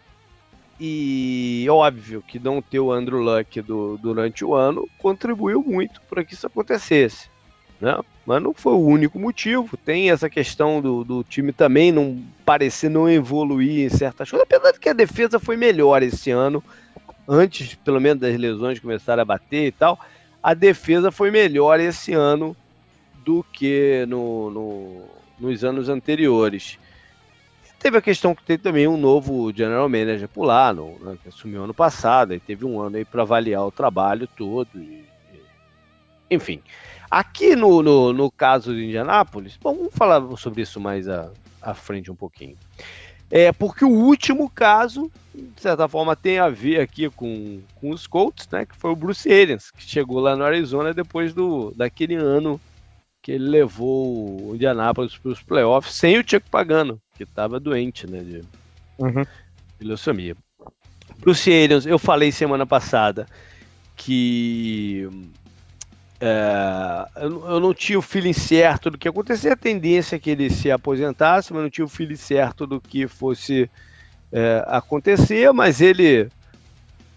e 0.79 1.67
óbvio 1.71 2.23
que 2.27 2.39
não 2.39 2.61
ter 2.61 2.81
o 2.81 2.93
Andrew 2.93 3.19
Luck 3.19 3.63
do, 3.63 3.97
durante 3.97 4.45
o 4.45 4.55
ano 4.55 4.89
contribuiu 4.99 5.63
muito 5.63 6.01
para 6.03 6.23
que 6.23 6.35
isso 6.35 6.47
acontecesse. 6.47 7.31
Né? 7.81 7.99
Mas 8.27 8.43
não 8.43 8.53
foi 8.53 8.73
o 8.73 8.87
único 8.87 9.19
motivo. 9.19 9.77
Tem 9.77 10.11
essa 10.11 10.29
questão 10.29 10.81
do, 10.81 11.05
do 11.05 11.25
time 11.25 11.53
também 11.53 11.93
não 11.93 12.23
parecer 12.45 12.91
não 12.91 13.09
evoluir 13.09 13.87
em 13.87 13.89
certas 13.89 14.31
coisas, 14.31 14.47
apesar 14.51 14.73
de 14.73 14.81
que 14.81 14.89
a 14.89 14.95
defesa 14.95 15.39
foi 15.39 15.57
melhor 15.57 16.03
esse 16.03 16.31
ano, 16.31 16.63
antes 17.29 17.75
pelo 17.77 18.01
menos 18.01 18.21
das 18.21 18.37
lesões 18.37 18.79
começarem 18.79 19.23
a 19.23 19.27
bater 19.27 19.67
e 19.67 19.73
tal. 19.73 19.99
A 20.43 20.55
defesa 20.55 21.11
foi 21.11 21.31
melhor 21.31 21.81
esse 21.81 22.13
ano 22.13 22.57
do 23.25 23.45
que 23.53 24.05
no, 24.09 24.51
no, 24.51 25.05
nos 25.39 25.65
anos 25.65 25.89
anteriores. 25.89 26.79
Teve 27.79 27.99
a 27.99 28.03
questão 28.03 28.35
que 28.35 28.43
teve 28.43 28.63
também 28.63 28.89
um 28.89 28.97
novo 28.97 29.53
general 29.53 29.89
manager 29.89 30.29
por 30.29 30.45
lá, 30.45 30.73
no, 30.73 30.99
né, 30.99 31.17
que 31.23 31.29
assumiu 31.29 31.65
ano 31.65 31.75
passado, 31.75 32.35
e 32.35 32.41
teve 32.41 32.65
um 32.65 32.81
ano 32.81 32.97
aí 32.97 33.05
para 33.05 33.23
avaliar 33.23 33.65
o 33.65 33.71
trabalho 33.71 34.27
todo. 34.27 34.69
E, 34.75 35.05
e... 35.33 35.41
enfim, 36.31 36.63
aqui 37.11 37.55
no, 37.55 37.83
no, 37.83 38.13
no, 38.13 38.31
caso 38.31 38.75
de 38.75 38.85
Indianápolis, 38.85 39.57
bom, 39.61 39.75
vamos 39.75 39.95
falar 39.95 40.21
sobre 40.37 40.63
isso 40.63 40.81
mais 40.81 41.09
à, 41.09 41.31
à 41.61 41.75
frente 41.75 42.11
um 42.11 42.17
pouquinho. 42.17 42.57
É 43.31 43.53
porque 43.53 43.85
o 43.85 43.91
último 43.91 44.49
caso, 44.49 45.11
de 45.35 45.61
certa 45.61 45.89
forma, 45.89 46.15
tem 46.15 46.39
a 46.39 46.49
ver 46.49 46.81
aqui 46.81 47.11
com, 47.11 47.61
com 47.75 47.91
os 47.91 48.07
Colts, 48.07 48.49
né? 48.51 48.65
Que 48.65 48.77
foi 48.77 48.91
o 48.93 48.97
Bruce 48.97 49.31
Arians, 49.31 49.71
que 49.71 49.83
chegou 49.83 50.21
lá 50.21 50.37
no 50.37 50.45
Arizona 50.45 50.95
depois 50.95 51.35
do, 51.35 51.73
daquele 51.77 52.15
ano 52.15 52.61
que 53.27 53.33
ele 53.33 53.49
levou 53.49 54.51
o 54.51 54.55
Indianápolis 54.55 55.19
para 55.19 55.33
os 55.33 55.43
playoffs 55.43 55.97
sem 55.97 56.17
o 56.17 56.23
Chuck 56.25 56.49
Pagano, 56.49 57.01
que 57.17 57.25
estava 57.25 57.59
doente, 57.59 58.09
né, 58.09 58.21
de, 58.21 58.41
uhum. 58.97 59.25
de 59.81 59.85
leucemia. 59.85 60.37
Bruce 61.19 61.51
Arians, 61.51 61.87
eu 61.87 61.99
falei 61.99 62.31
semana 62.31 62.65
passada 62.65 63.27
que 63.97 65.09
é, 66.21 67.09
eu, 67.17 67.59
não 67.59 67.75
tinha 67.75 67.99
o 67.99 68.03
feeling 68.03 68.33
certo 68.33 68.93
do 68.93 68.99
que 68.99 69.09
acontecia, 69.09 69.55
a 69.55 69.57
tendência 69.57 70.15
é 70.15 70.19
que 70.21 70.31
ele 70.31 70.49
se 70.49 70.71
aposentasse, 70.71 71.53
mas 71.53 71.65
não 71.65 71.71
tinha 71.71 71.85
o 71.85 71.89
feeling 71.89 72.15
certo 72.15 72.65
do 72.65 72.81
que 72.81 73.09
fosse 73.09 73.69
é, 74.31 74.65
acontecer, 74.69 75.53
mas 75.53 75.81
ele 75.81 76.29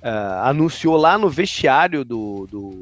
é, 0.02 0.10
anunciou 0.42 0.98
lá 0.98 1.20
no 1.20 1.30
vestiário 1.30 2.04
do, 2.04 2.48
do, 2.50 2.82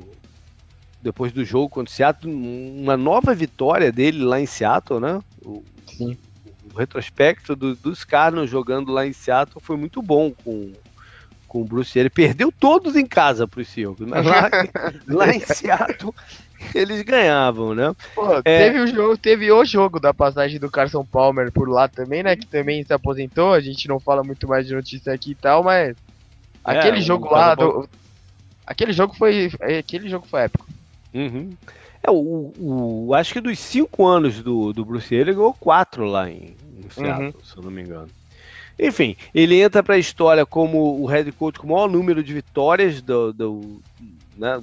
depois 1.08 1.32
do 1.32 1.46
jogo 1.46 1.70
contra 1.70 1.90
o 1.90 1.96
Seattle, 1.96 2.34
uma 2.34 2.98
nova 2.98 3.34
vitória 3.34 3.94
dele 3.94 4.26
lá 4.26 4.42
em 4.42 4.46
Seattle, 4.46 5.00
né? 5.00 5.22
O, 5.42 5.64
Sim. 5.88 6.18
o 6.74 6.78
retrospecto 6.78 7.56
do, 7.56 7.76
dos 7.78 8.04
Cardinals 8.04 8.50
jogando 8.50 8.92
lá 8.92 9.08
em 9.08 9.14
Seattle 9.14 9.64
foi 9.64 9.78
muito 9.78 10.02
bom 10.02 10.34
com, 10.44 10.74
com 11.48 11.62
o 11.62 11.64
Bruce. 11.64 11.98
Ele 11.98 12.10
perdeu 12.10 12.52
todos 12.52 12.98
em 12.98 13.06
casa 13.06 13.48
para 13.48 13.62
os 13.62 13.70
Seahawks, 13.70 14.06
mas 14.06 14.26
lá, 14.26 14.50
lá 15.08 15.34
em 15.34 15.40
Seattle 15.40 16.14
eles 16.76 17.02
ganhavam, 17.04 17.74
né? 17.74 17.96
Pô, 18.14 18.34
é... 18.40 18.42
teve, 18.42 18.80
o 18.82 18.88
jogo, 18.88 19.18
teve 19.18 19.50
o 19.50 19.64
jogo 19.64 20.02
da 20.02 20.14
passagem 20.14 20.60
do 20.60 20.70
Carson 20.70 21.06
Palmer 21.06 21.54
por 21.54 21.70
lá 21.70 21.88
também, 21.88 22.22
né? 22.22 22.36
Que 22.36 22.46
também 22.46 22.84
se 22.84 22.92
aposentou. 22.92 23.54
A 23.54 23.62
gente 23.62 23.88
não 23.88 23.98
fala 23.98 24.26
muito 24.26 24.46
mais 24.46 24.68
de 24.68 24.76
notícia 24.76 25.14
aqui 25.14 25.32
e 25.32 25.36
tal, 25.36 25.64
mas 25.64 25.96
é, 26.66 26.72
aquele 26.78 27.00
jogo 27.00 27.32
lá, 27.32 27.56
do, 27.56 27.88
aquele 28.66 28.92
jogo 28.92 29.16
foi, 29.16 29.50
aquele 29.80 30.10
jogo 30.10 30.28
foi 30.28 30.42
épico. 30.42 30.68
Uhum. 31.14 31.52
É, 32.04 32.12
o, 32.12 32.54
o, 32.58 33.14
acho 33.14 33.34
que 33.34 33.42
dos 33.42 33.58
cinco 33.60 34.06
anos 34.06 34.42
do, 34.42 34.72
do 34.72 34.86
Bruce 34.86 35.14
ele 35.14 35.34
ganhou 35.34 35.54
quatro 35.54 36.06
lá 36.06 36.30
em, 36.30 36.56
em 36.78 36.90
Seattle, 36.90 37.28
uhum. 37.28 37.44
se 37.44 37.58
eu 37.58 37.64
não 37.64 37.72
me 37.72 37.82
engano. 37.82 38.10
Enfim, 38.80 39.16
ele 39.34 39.60
entra 39.60 39.82
para 39.82 39.96
a 39.96 40.00
história 40.00 40.46
como 40.46 41.02
o 41.02 41.06
head 41.08 41.32
coach 41.32 41.60
com 41.60 41.68
o 41.68 41.72
maior 41.72 41.90
número 41.90 42.24
de 42.24 42.34
vitórias 42.34 43.02
do, 43.02 43.34
do 43.34 43.82
né, 44.38 44.62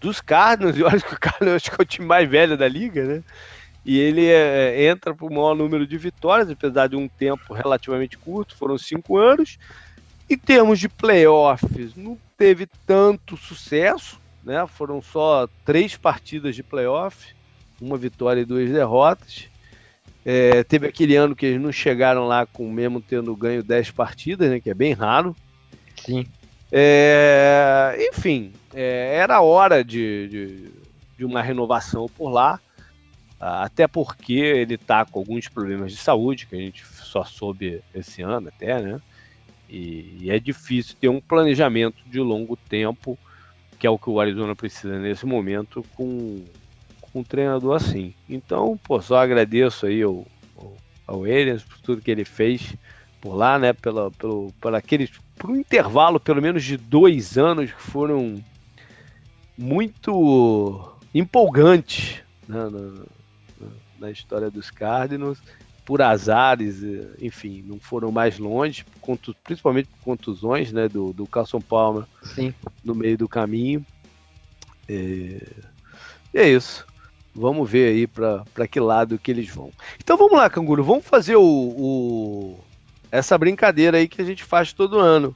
dos 0.00 0.20
Cardinals, 0.20 0.76
e 0.78 0.82
olha 0.82 1.00
que 1.00 1.14
o 1.14 1.20
Cardinals 1.20 1.56
acho 1.56 1.70
que 1.70 1.80
é 1.80 1.82
o 1.82 1.86
time 1.86 2.06
mais 2.06 2.28
velho 2.28 2.56
da 2.56 2.66
liga, 2.66 3.04
né? 3.04 3.22
E 3.84 3.98
ele 3.98 4.26
é, 4.26 4.88
entra 4.88 5.14
para 5.14 5.26
o 5.26 5.30
maior 5.30 5.54
número 5.54 5.86
de 5.86 5.98
vitórias, 5.98 6.48
apesar 6.48 6.86
de 6.86 6.96
um 6.96 7.08
tempo 7.08 7.52
relativamente 7.52 8.16
curto, 8.16 8.56
foram 8.56 8.78
cinco 8.78 9.18
anos. 9.18 9.58
Em 10.30 10.38
termos 10.38 10.78
de 10.78 10.88
playoffs, 10.88 11.94
não 11.96 12.16
teve 12.38 12.66
tanto 12.86 13.36
sucesso, 13.36 14.20
né? 14.44 14.66
Foram 14.66 15.00
só 15.00 15.48
três 15.64 15.96
partidas 15.96 16.54
de 16.54 16.62
playoff, 16.62 17.34
uma 17.80 17.96
vitória 17.96 18.40
e 18.40 18.44
duas 18.44 18.70
derrotas. 18.70 19.48
É, 20.24 20.62
teve 20.64 20.86
aquele 20.86 21.16
ano 21.16 21.34
que 21.34 21.46
eles 21.46 21.60
não 21.60 21.72
chegaram 21.72 22.26
lá 22.26 22.46
com 22.46 22.70
mesmo 22.70 23.00
tendo 23.00 23.34
ganho 23.34 23.62
10 23.62 23.90
partidas, 23.90 24.50
né? 24.50 24.60
Que 24.60 24.70
é 24.70 24.74
bem 24.74 24.92
raro. 24.92 25.34
Sim. 25.96 26.26
É, 26.70 27.96
enfim, 28.10 28.52
é, 28.72 29.16
era 29.16 29.42
hora 29.42 29.84
de, 29.84 30.28
de, 30.28 30.70
de, 31.18 31.24
uma 31.24 31.42
renovação 31.42 32.08
por 32.08 32.30
lá, 32.30 32.58
até 33.38 33.86
porque 33.86 34.32
ele 34.32 34.76
está 34.76 35.04
com 35.04 35.18
alguns 35.18 35.48
problemas 35.48 35.92
de 35.92 35.98
saúde, 35.98 36.46
que 36.46 36.56
a 36.56 36.58
gente 36.58 36.82
só 36.86 37.24
soube 37.24 37.82
esse 37.94 38.22
ano 38.22 38.48
até, 38.48 38.80
né? 38.80 39.00
E, 39.68 40.16
e 40.20 40.30
é 40.30 40.38
difícil 40.38 40.96
ter 40.98 41.08
um 41.08 41.20
planejamento 41.20 42.02
de 42.06 42.20
longo 42.20 42.56
tempo, 42.56 43.18
que 43.82 43.86
é 43.88 43.90
o 43.90 43.98
que 43.98 44.08
o 44.08 44.20
Arizona 44.20 44.54
precisa 44.54 44.96
nesse 44.96 45.26
momento, 45.26 45.84
com, 45.96 46.44
com 47.00 47.18
um 47.18 47.24
treinador 47.24 47.74
assim. 47.74 48.14
Então, 48.28 48.78
pô, 48.80 49.02
só 49.02 49.16
agradeço 49.16 49.86
aí 49.86 50.00
ao, 50.02 50.24
ao, 51.04 51.26
Elias 51.26 51.64
por 51.64 51.80
tudo 51.80 52.00
que 52.00 52.12
ele 52.12 52.24
fez 52.24 52.76
por 53.20 53.34
lá, 53.34 53.58
né? 53.58 53.72
Pela, 53.72 54.08
pelo, 54.12 54.52
por 54.60 54.72
aqueles, 54.72 55.10
por 55.36 55.50
um 55.50 55.56
intervalo 55.56 56.20
pelo 56.20 56.40
menos 56.40 56.62
de 56.62 56.76
dois 56.76 57.36
anos 57.36 57.72
que 57.72 57.82
foram 57.82 58.40
muito 59.58 60.94
empolgantes 61.12 62.22
né, 62.46 62.60
na, 62.70 63.66
na, 63.98 64.10
história 64.12 64.48
dos 64.48 64.70
Cardinals. 64.70 65.42
Por 65.84 66.00
azares, 66.00 66.82
enfim, 67.20 67.64
não 67.66 67.80
foram 67.80 68.12
mais 68.12 68.38
longe, 68.38 68.84
principalmente 69.42 69.88
por 69.88 70.04
contusões 70.04 70.72
né, 70.72 70.88
do, 70.88 71.12
do 71.12 71.26
Carson 71.26 71.60
Palmer 71.60 72.04
Sim. 72.22 72.54
no 72.84 72.94
meio 72.94 73.18
do 73.18 73.28
caminho. 73.28 73.84
É, 74.88 75.42
e 76.32 76.38
é 76.38 76.48
isso. 76.48 76.86
Vamos 77.34 77.68
ver 77.68 77.88
aí 77.88 78.06
para 78.06 78.68
que 78.68 78.78
lado 78.78 79.18
que 79.18 79.30
eles 79.30 79.48
vão. 79.48 79.72
Então 79.98 80.16
vamos 80.16 80.36
lá, 80.36 80.50
Canguru, 80.50 80.84
vamos 80.84 81.04
fazer 81.04 81.36
o, 81.36 81.42
o 81.42 82.60
essa 83.10 83.36
brincadeira 83.36 83.98
aí 83.98 84.06
que 84.06 84.20
a 84.20 84.24
gente 84.24 84.44
faz 84.44 84.72
todo 84.72 84.98
ano. 84.98 85.34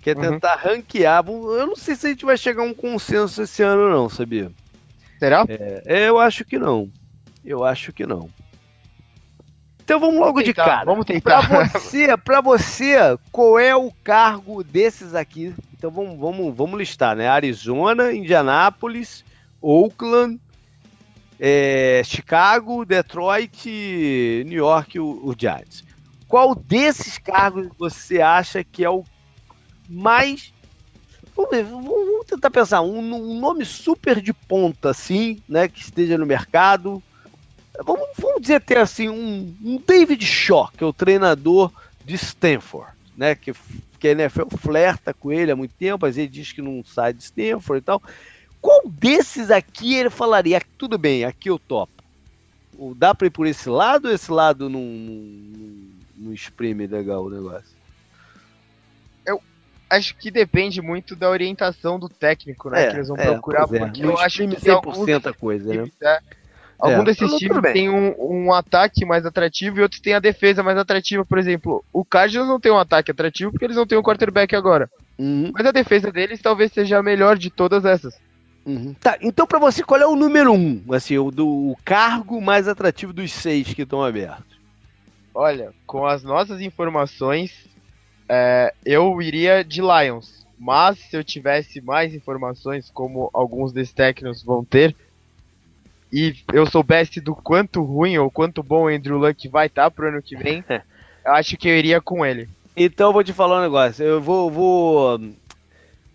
Que 0.00 0.10
é 0.10 0.14
uhum. 0.14 0.20
tentar 0.20 0.56
uhum. 0.56 0.70
ranquear. 0.70 1.24
Eu 1.26 1.66
não 1.66 1.76
sei 1.76 1.96
se 1.96 2.06
a 2.06 2.10
gente 2.10 2.24
vai 2.24 2.36
chegar 2.36 2.62
a 2.62 2.66
um 2.66 2.74
consenso 2.74 3.42
esse 3.42 3.62
ano, 3.62 3.90
não, 3.90 4.08
sabia? 4.08 4.50
Será? 5.18 5.46
É, 5.48 5.82
é 5.86 6.08
eu 6.08 6.18
acho 6.18 6.44
que 6.44 6.58
não. 6.58 6.90
Eu 7.42 7.64
acho 7.64 7.92
que 7.92 8.06
não. 8.06 8.28
Então 9.84 10.00
vamos 10.00 10.16
logo 10.16 10.32
vamos 10.32 10.44
tentar, 10.44 10.64
de 10.64 10.70
cara. 10.70 10.84
Vamos 10.84 11.04
tentar. 11.04 11.46
Pra 11.46 11.64
você, 11.66 12.16
pra 12.16 12.40
você, 12.40 12.96
qual 13.30 13.58
é 13.58 13.76
o 13.76 13.92
cargo 14.02 14.64
desses 14.64 15.14
aqui? 15.14 15.54
Então 15.76 15.90
vamos, 15.90 16.18
vamos, 16.18 16.56
vamos 16.56 16.78
listar, 16.78 17.14
né? 17.14 17.28
Arizona, 17.28 18.10
Indianápolis, 18.10 19.22
Oakland, 19.60 20.40
é, 21.38 22.00
Chicago, 22.02 22.86
Detroit, 22.86 23.66
New 24.46 24.58
York, 24.58 24.98
o, 24.98 25.28
o 25.28 25.34
Giants. 25.38 25.84
Qual 26.26 26.54
desses 26.54 27.18
cargos 27.18 27.68
você 27.78 28.22
acha 28.22 28.64
que 28.64 28.82
é 28.82 28.88
o 28.88 29.04
mais. 29.86 30.52
Vamos, 31.36 31.50
ver, 31.50 31.64
vamos 31.64 32.26
tentar 32.26 32.50
pensar, 32.50 32.80
um, 32.80 32.98
um, 32.98 33.38
nome 33.38 33.66
super 33.66 34.20
de 34.20 34.32
ponta, 34.32 34.90
assim, 34.90 35.42
né? 35.46 35.68
Que 35.68 35.80
esteja 35.80 36.16
no 36.16 36.24
mercado. 36.24 37.02
Vamos, 37.82 38.06
vamos 38.18 38.40
dizer 38.42 38.56
até 38.56 38.78
assim, 38.78 39.08
um, 39.08 39.56
um 39.64 39.82
David 39.84 40.24
Shaw, 40.24 40.70
que 40.76 40.84
é 40.84 40.86
o 40.86 40.92
treinador 40.92 41.72
de 42.04 42.14
Stanford, 42.14 42.92
né? 43.16 43.34
Que, 43.34 43.52
que 43.98 44.08
a 44.08 44.12
NFL 44.12 44.56
flerta 44.58 45.12
com 45.12 45.32
ele 45.32 45.50
há 45.50 45.56
muito 45.56 45.74
tempo, 45.74 46.06
mas 46.06 46.16
ele 46.16 46.28
diz 46.28 46.52
que 46.52 46.62
não 46.62 46.84
sai 46.84 47.12
de 47.12 47.24
Stanford 47.24 47.78
e 47.78 47.84
tal. 47.84 48.02
Qual 48.60 48.82
desses 48.86 49.50
aqui 49.50 49.94
ele 49.94 50.08
falaria? 50.08 50.62
Tudo 50.78 50.96
bem, 50.96 51.24
aqui 51.24 51.50
eu 51.50 51.58
topo. 51.58 51.92
Dá 52.96 53.14
para 53.14 53.26
ir 53.26 53.30
por 53.30 53.46
esse 53.46 53.68
lado 53.68 54.06
ou 54.06 54.14
esse 54.14 54.30
lado 54.30 54.68
não, 54.68 54.80
não, 54.80 55.90
não 56.16 56.32
espreme 56.32 56.86
legal 56.86 57.24
o 57.24 57.30
negócio? 57.30 57.74
Eu 59.26 59.40
acho 59.90 60.16
que 60.16 60.30
depende 60.30 60.80
muito 60.80 61.14
da 61.14 61.28
orientação 61.28 61.98
do 61.98 62.08
técnico, 62.08 62.70
né? 62.70 62.84
É, 62.84 62.90
que 62.90 62.96
eles 62.96 63.08
vão 63.08 63.16
é, 63.16 63.24
procurar, 63.24 63.62
é. 63.72 63.78
porque 63.78 64.02
não 64.02 64.10
eu 64.10 64.18
acho 64.18 64.38
que 64.38 64.56
100% 64.56 65.26
a 65.26 65.32
coisa, 65.32 65.74
né? 65.74 65.90
É, 66.00 66.20
algum 66.78 67.02
é, 67.02 67.04
desses 67.04 67.32
times 67.36 67.60
tem 67.72 67.88
um, 67.88 68.14
um, 68.18 68.52
ataque 68.52 69.04
mais 69.04 69.24
atrativo 69.24 69.78
e 69.78 69.82
outros 69.82 70.00
tem 70.00 70.14
a 70.14 70.20
defesa 70.20 70.62
mais 70.62 70.76
atrativa. 70.78 71.24
Por 71.24 71.38
exemplo, 71.38 71.84
o 71.92 72.04
Cardinals 72.04 72.48
não 72.48 72.60
tem 72.60 72.72
um 72.72 72.78
ataque 72.78 73.10
atrativo 73.10 73.50
porque 73.50 73.64
eles 73.64 73.76
não 73.76 73.86
têm 73.86 73.98
um 73.98 74.02
quarterback 74.02 74.54
agora. 74.54 74.90
Uhum. 75.18 75.50
Mas 75.52 75.66
a 75.66 75.72
defesa 75.72 76.10
deles 76.10 76.40
talvez 76.40 76.72
seja 76.72 76.98
a 76.98 77.02
melhor 77.02 77.36
de 77.38 77.50
todas 77.50 77.84
essas. 77.84 78.18
Uhum. 78.66 78.94
Tá, 78.94 79.18
então 79.20 79.46
para 79.46 79.58
você, 79.58 79.82
qual 79.82 80.00
é 80.00 80.06
o 80.06 80.16
número 80.16 80.52
um, 80.52 80.82
assim, 80.92 81.18
o 81.18 81.30
do 81.30 81.46
o 81.46 81.76
cargo 81.84 82.40
mais 82.40 82.66
atrativo 82.66 83.12
dos 83.12 83.30
seis 83.30 83.74
que 83.74 83.82
estão 83.82 84.02
abertos? 84.02 84.54
Olha, 85.34 85.72
com 85.86 86.06
as 86.06 86.22
nossas 86.22 86.60
informações, 86.60 87.66
é, 88.28 88.72
eu 88.84 89.20
iria 89.20 89.62
de 89.64 89.80
Lions. 89.80 90.44
Mas 90.58 90.98
se 90.98 91.16
eu 91.16 91.24
tivesse 91.24 91.80
mais 91.80 92.14
informações, 92.14 92.88
como 92.90 93.28
alguns 93.34 93.72
desses 93.72 93.92
técnicos 93.92 94.42
vão 94.42 94.64
ter, 94.64 94.94
e 96.14 96.36
eu 96.52 96.64
soubesse 96.64 97.20
do 97.20 97.34
quanto 97.34 97.82
ruim 97.82 98.16
ou 98.18 98.30
quanto 98.30 98.62
bom 98.62 98.84
o 98.84 98.88
Andrew 98.88 99.18
Luck 99.18 99.48
vai 99.48 99.66
estar 99.66 99.82
tá 99.82 99.90
pro 99.90 100.06
ano 100.06 100.22
que 100.22 100.36
vem, 100.36 100.64
eu 101.26 101.32
acho 101.32 101.56
que 101.56 101.68
eu 101.68 101.76
iria 101.76 102.00
com 102.00 102.24
ele. 102.24 102.48
Então 102.76 103.08
eu 103.08 103.12
vou 103.12 103.24
te 103.24 103.32
falar 103.32 103.58
um 103.58 103.62
negócio. 103.62 104.04
Eu 104.04 104.20
vou, 104.20 104.48
vou, 104.48 105.20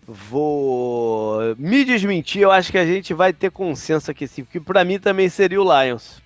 vou 0.06 1.54
me 1.58 1.84
desmentir. 1.84 2.40
Eu 2.40 2.50
acho 2.50 2.72
que 2.72 2.78
a 2.78 2.86
gente 2.86 3.12
vai 3.12 3.30
ter 3.34 3.50
consenso 3.50 4.10
aqui 4.10 4.26
sim, 4.26 4.42
porque 4.42 4.58
para 4.58 4.86
mim 4.86 4.98
também 4.98 5.28
seria 5.28 5.60
o 5.60 5.82
Lions. 5.82 6.22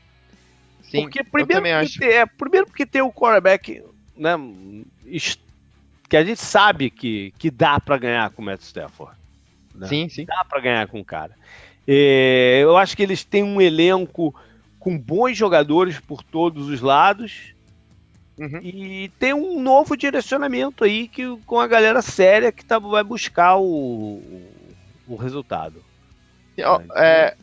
Sim, 0.84 1.02
porque 1.02 1.24
primeiro, 1.24 1.62
porque 1.62 1.68
acho. 1.68 1.98
Tem, 1.98 2.10
é, 2.10 2.26
primeiro 2.26 2.66
porque 2.68 2.86
tem 2.86 3.02
o 3.02 3.12
quarterback, 3.12 3.82
né, 4.16 4.36
que 6.08 6.16
a 6.16 6.24
gente 6.24 6.40
sabe 6.40 6.90
que, 6.90 7.34
que 7.38 7.50
dá 7.50 7.80
para 7.80 7.98
ganhar 7.98 8.30
com 8.30 8.40
o 8.40 8.44
Matt 8.44 8.60
Stafford. 8.60 9.16
Né? 9.74 9.88
Sim, 9.88 10.08
sim. 10.08 10.24
Dá 10.26 10.44
para 10.48 10.60
ganhar 10.60 10.86
com 10.86 11.00
o 11.00 11.04
cara. 11.04 11.32
É, 11.86 12.60
eu 12.62 12.76
acho 12.76 12.96
que 12.96 13.02
eles 13.02 13.24
têm 13.24 13.42
um 13.42 13.60
elenco 13.60 14.34
com 14.78 14.98
bons 14.98 15.36
jogadores 15.36 15.98
por 16.00 16.22
todos 16.22 16.68
os 16.68 16.80
lados. 16.80 17.54
Uhum. 18.38 18.60
E 18.62 19.10
tem 19.18 19.32
um 19.32 19.62
novo 19.62 19.96
direcionamento 19.96 20.84
aí 20.84 21.06
que, 21.08 21.36
com 21.46 21.60
a 21.60 21.66
galera 21.66 22.02
séria 22.02 22.50
que 22.50 22.64
tá, 22.64 22.78
vai 22.78 23.04
buscar 23.04 23.56
o, 23.56 24.20
o 25.06 25.16
resultado. 25.16 25.82
É, 26.96 27.36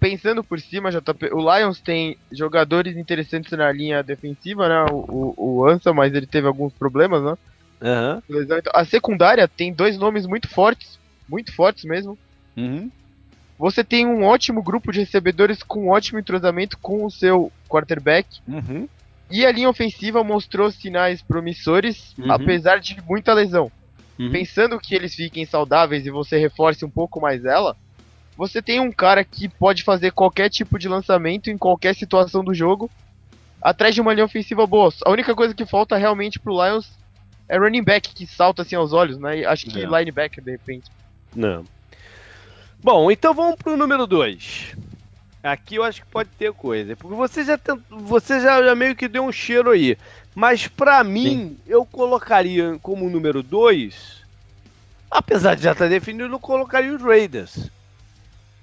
pensando 0.00 0.42
por 0.42 0.58
cima, 0.58 0.90
JP, 0.90 1.32
o 1.32 1.38
Lions 1.40 1.80
tem 1.80 2.16
jogadores 2.30 2.96
interessantes 2.96 3.52
na 3.52 3.70
linha 3.70 4.02
defensiva, 4.02 4.68
né? 4.68 4.90
O, 4.90 4.96
o, 4.96 5.34
o 5.36 5.66
Ansa, 5.68 5.92
mas 5.92 6.12
ele 6.12 6.26
teve 6.26 6.46
alguns 6.46 6.72
problemas, 6.72 7.22
né? 7.22 7.38
Uhum. 7.80 8.48
A 8.74 8.84
secundária 8.84 9.46
tem 9.46 9.72
dois 9.72 9.96
nomes 9.98 10.26
muito 10.26 10.48
fortes, 10.48 10.98
muito 11.28 11.54
fortes 11.54 11.84
mesmo. 11.84 12.18
Uhum. 12.56 12.90
Você 13.62 13.84
tem 13.84 14.04
um 14.04 14.24
ótimo 14.24 14.60
grupo 14.60 14.90
de 14.90 14.98
recebedores 14.98 15.62
com 15.62 15.84
um 15.84 15.90
ótimo 15.90 16.18
entrosamento 16.18 16.76
com 16.78 17.04
o 17.04 17.10
seu 17.12 17.52
quarterback. 17.68 18.40
Uhum. 18.48 18.88
E 19.30 19.46
a 19.46 19.52
linha 19.52 19.70
ofensiva 19.70 20.24
mostrou 20.24 20.68
sinais 20.72 21.22
promissores, 21.22 22.12
uhum. 22.18 22.32
apesar 22.32 22.80
de 22.80 23.00
muita 23.08 23.32
lesão. 23.32 23.70
Uhum. 24.18 24.32
Pensando 24.32 24.80
que 24.80 24.96
eles 24.96 25.14
fiquem 25.14 25.46
saudáveis 25.46 26.04
e 26.04 26.10
você 26.10 26.36
reforce 26.38 26.84
um 26.84 26.90
pouco 26.90 27.20
mais 27.20 27.44
ela, 27.44 27.76
você 28.36 28.60
tem 28.60 28.80
um 28.80 28.90
cara 28.90 29.22
que 29.22 29.48
pode 29.48 29.84
fazer 29.84 30.10
qualquer 30.10 30.50
tipo 30.50 30.76
de 30.76 30.88
lançamento 30.88 31.48
em 31.48 31.56
qualquer 31.56 31.94
situação 31.94 32.42
do 32.42 32.52
jogo, 32.52 32.90
atrás 33.62 33.94
de 33.94 34.00
uma 34.00 34.12
linha 34.12 34.26
ofensiva 34.26 34.66
boa. 34.66 34.92
A 35.06 35.10
única 35.12 35.36
coisa 35.36 35.54
que 35.54 35.64
falta 35.64 35.96
realmente 35.96 36.40
pro 36.40 36.52
Lions 36.52 36.90
é 37.48 37.56
running 37.56 37.84
back 37.84 38.12
que 38.12 38.26
salta 38.26 38.62
assim 38.62 38.74
aos 38.74 38.92
olhos, 38.92 39.18
né? 39.18 39.44
Acho 39.44 39.66
que 39.66 39.86
Não. 39.86 39.96
linebacker 39.96 40.42
de 40.42 40.50
repente. 40.50 40.90
Não. 41.32 41.64
Bom, 42.82 43.10
então 43.10 43.32
vamos 43.32 43.56
pro 43.56 43.76
número 43.76 44.06
2. 44.06 44.74
Aqui 45.42 45.76
eu 45.76 45.84
acho 45.84 46.02
que 46.02 46.06
pode 46.08 46.30
ter 46.30 46.52
coisa. 46.52 46.96
Porque 46.96 47.14
você 47.14 47.44
já, 47.44 47.58
você 47.88 48.40
já, 48.40 48.62
já 48.62 48.74
meio 48.74 48.96
que 48.96 49.08
deu 49.08 49.24
um 49.24 49.32
cheiro 49.32 49.70
aí. 49.70 49.96
Mas 50.34 50.66
para 50.66 51.02
mim, 51.04 51.24
Sim. 51.24 51.56
eu 51.66 51.84
colocaria 51.84 52.78
como 52.82 53.08
número 53.08 53.42
2. 53.42 54.22
Apesar 55.10 55.54
de 55.54 55.62
já 55.62 55.72
estar 55.72 55.88
definido, 55.88 56.34
eu 56.34 56.40
colocaria 56.40 56.94
os 56.94 57.02
Raiders. 57.02 57.70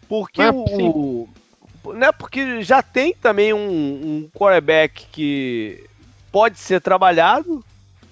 Porque 0.08 0.42
é, 0.42 0.50
o, 0.50 1.30
o, 1.84 1.94
né, 1.94 2.12
porque 2.12 2.62
já 2.64 2.82
tem 2.82 3.14
também 3.14 3.54
um, 3.54 3.60
um 3.60 4.30
quarterback 4.34 5.06
que 5.12 5.84
pode 6.32 6.58
ser 6.58 6.82
trabalhado, 6.82 7.64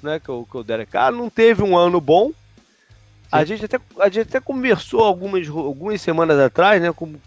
né, 0.02 0.20
que 0.20 0.30
é 0.30 0.34
o, 0.34 0.46
que 0.46 0.56
é 0.56 0.60
o 0.60 0.64
Derek 0.64 0.92
Carr, 0.92 1.12
não 1.12 1.30
teve 1.30 1.64
um 1.64 1.76
ano 1.76 2.00
bom. 2.00 2.32
A 3.32 3.44
gente, 3.44 3.66
até, 3.66 3.80
a 4.00 4.10
gente 4.10 4.28
até 4.30 4.40
conversou 4.40 5.02
algumas, 5.02 5.48
algumas 5.50 6.02
semanas 6.02 6.40
atrás, 6.40 6.82
né, 6.82 6.92
como, 6.94 7.20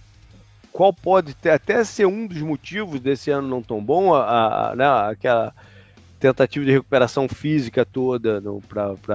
qual 0.72 0.92
pode 0.92 1.34
ter, 1.34 1.51
até 1.51 1.84
ser 1.84 2.07
um 2.07 2.26
dos 2.26 2.40
motivos 2.40 3.01
desse 3.01 3.30
ano 3.30 3.48
não 3.48 3.62
tão 3.62 3.82
bom, 3.82 4.14
a, 4.14 4.70
a 4.70 4.76
né, 4.76 4.86
aquela 5.11 5.53
tentativa 6.18 6.64
de 6.66 6.70
recuperação 6.70 7.26
física 7.26 7.84
toda 7.84 8.42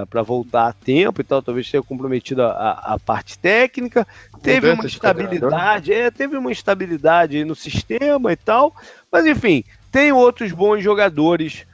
para 0.10 0.24
voltar 0.24 0.68
a 0.68 0.74
tempo 0.74 1.22
e 1.22 1.24
tal, 1.24 1.42
talvez 1.42 1.70
tenha 1.70 1.84
comprometido 1.84 2.42
a, 2.42 2.72
a 2.72 3.00
parte 3.00 3.38
técnica. 3.38 4.08
Teve 4.42 4.72
uma 4.72 4.86
estabilidade, 4.86 5.94
é, 5.94 6.10
teve 6.10 6.36
uma 6.36 6.52
estabilidade 6.52 7.46
no 7.46 7.56
sistema 7.56 8.34
e 8.34 8.36
tal, 8.36 8.76
mas 9.12 9.26
enfim, 9.26 9.64
tem 9.92 10.12
outros 10.12 10.52
bons 10.52 10.82
jogadores 10.84 11.66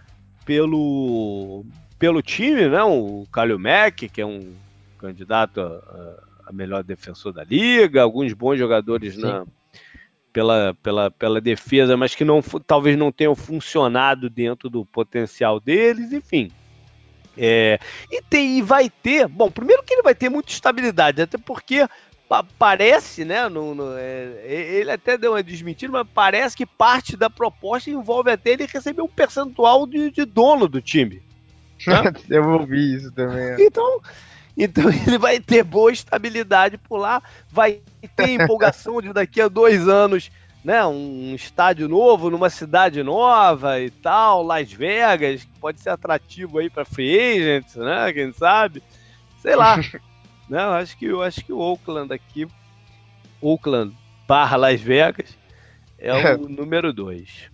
pelo, 0.45 1.64
pelo 1.97 2.22
time, 2.22 2.68
né? 2.68 2.84
O 2.84 3.26
Mack, 3.57 4.09
que 4.09 4.22
é 4.22 4.26
um 4.26 4.53
candidato 5.02 5.60
a, 5.60 6.24
a, 6.47 6.54
melhor 6.54 6.84
defensor 6.84 7.34
da 7.34 7.43
liga, 7.43 8.02
alguns 8.02 8.32
bons 8.34 8.58
jogadores 8.58 9.18
na, 9.18 9.45
pela, 10.32 10.76
pela, 10.82 11.12
pela 11.12 11.41
defesa, 11.41 11.97
mas 11.97 12.16
que 12.16 12.24
não, 12.24 12.41
talvez 12.66 12.97
não 12.97 13.12
tenham 13.12 13.36
funcionado 13.36 14.30
dentro 14.30 14.70
do 14.70 14.86
potencial 14.86 15.60
deles, 15.60 16.14
enfim. 16.14 16.52
É, 17.38 17.80
e, 18.12 18.22
tem, 18.22 18.58
e 18.58 18.62
vai 18.62 18.89
ter, 18.89 19.28
bom, 19.28 19.49
primeiro 19.49 19.84
que 19.84 19.93
ele 19.93 20.04
vai 20.04 20.14
ter 20.14 20.30
muita 20.30 20.52
estabilidade, 20.52 21.22
até 21.22 21.38
porque 21.38 21.88
parece, 22.58 23.26
né? 23.26 23.49
No, 23.49 23.76
no, 23.76 23.97
é, 23.97 24.41
ele 24.45 24.91
até 24.91 25.18
deu 25.18 25.34
uma 25.34 25.43
desmentida, 25.43 25.91
mas 25.91 26.08
parece 26.14 26.56
que 26.56 26.66
parte 26.66 27.18
da 27.18 27.30
proposta 27.30 27.89
envolve 27.89 28.32
até 28.32 28.52
ele 28.52 28.66
receber 28.66 29.02
um 29.02 29.08
percentual 29.08 29.86
de, 29.86 30.12
de 30.12 30.24
dono 30.24 30.68
do 30.68 30.82
time. 30.82 31.22
Né? 31.86 32.14
Eu 32.30 32.47
ouvi 32.49 32.95
isso 32.95 33.12
também. 33.12 33.52
É. 33.52 33.58
Então, 33.60 33.99
então 34.58 34.86
ele 35.08 35.18
vai 35.18 35.39
ter 35.39 35.64
boa 35.64 35.91
estabilidade 35.91 36.78
por 36.78 36.97
lá, 36.97 37.22
vai 37.49 37.82
ter 38.16 38.30
empolgação 38.30 39.02
de 39.02 39.14
daqui 39.14 39.41
a 39.41 39.47
dois 39.47 39.88
anos, 39.88 40.32
né? 40.64 40.86
Um 40.86 41.34
estádio 41.36 41.88
novo 41.88 42.30
numa 42.30 42.49
cidade 42.49 43.02
nova 43.04 43.80
e 43.80 43.89
tal, 43.89 44.43
Las 44.43 44.72
Vegas, 44.72 45.43
que 45.43 45.60
pode 45.60 45.80
ser 45.80 45.89
atrativo 45.89 46.60
aí 46.60 46.70
para 46.70 46.86
free 46.86 47.18
agents, 47.18 47.76
né? 47.76 48.14
Quem 48.14 48.32
sabe? 48.32 48.84
Sei 49.41 49.56
lá. 49.56 49.80
Não, 50.49 50.74
acho 50.74 50.97
que 50.97 51.06
eu 51.06 51.24
acho 51.24 51.45
que 51.45 51.54
o 51.54 51.60
Oakland 51.60 52.14
aqui, 52.14 52.45
Oakland 53.41 53.95
barra 54.28 54.58
Las 54.58 54.82
Vegas, 54.82 55.38
é 55.97 56.36
o 56.36 56.38
número 56.49 56.91
2. 56.91 57.49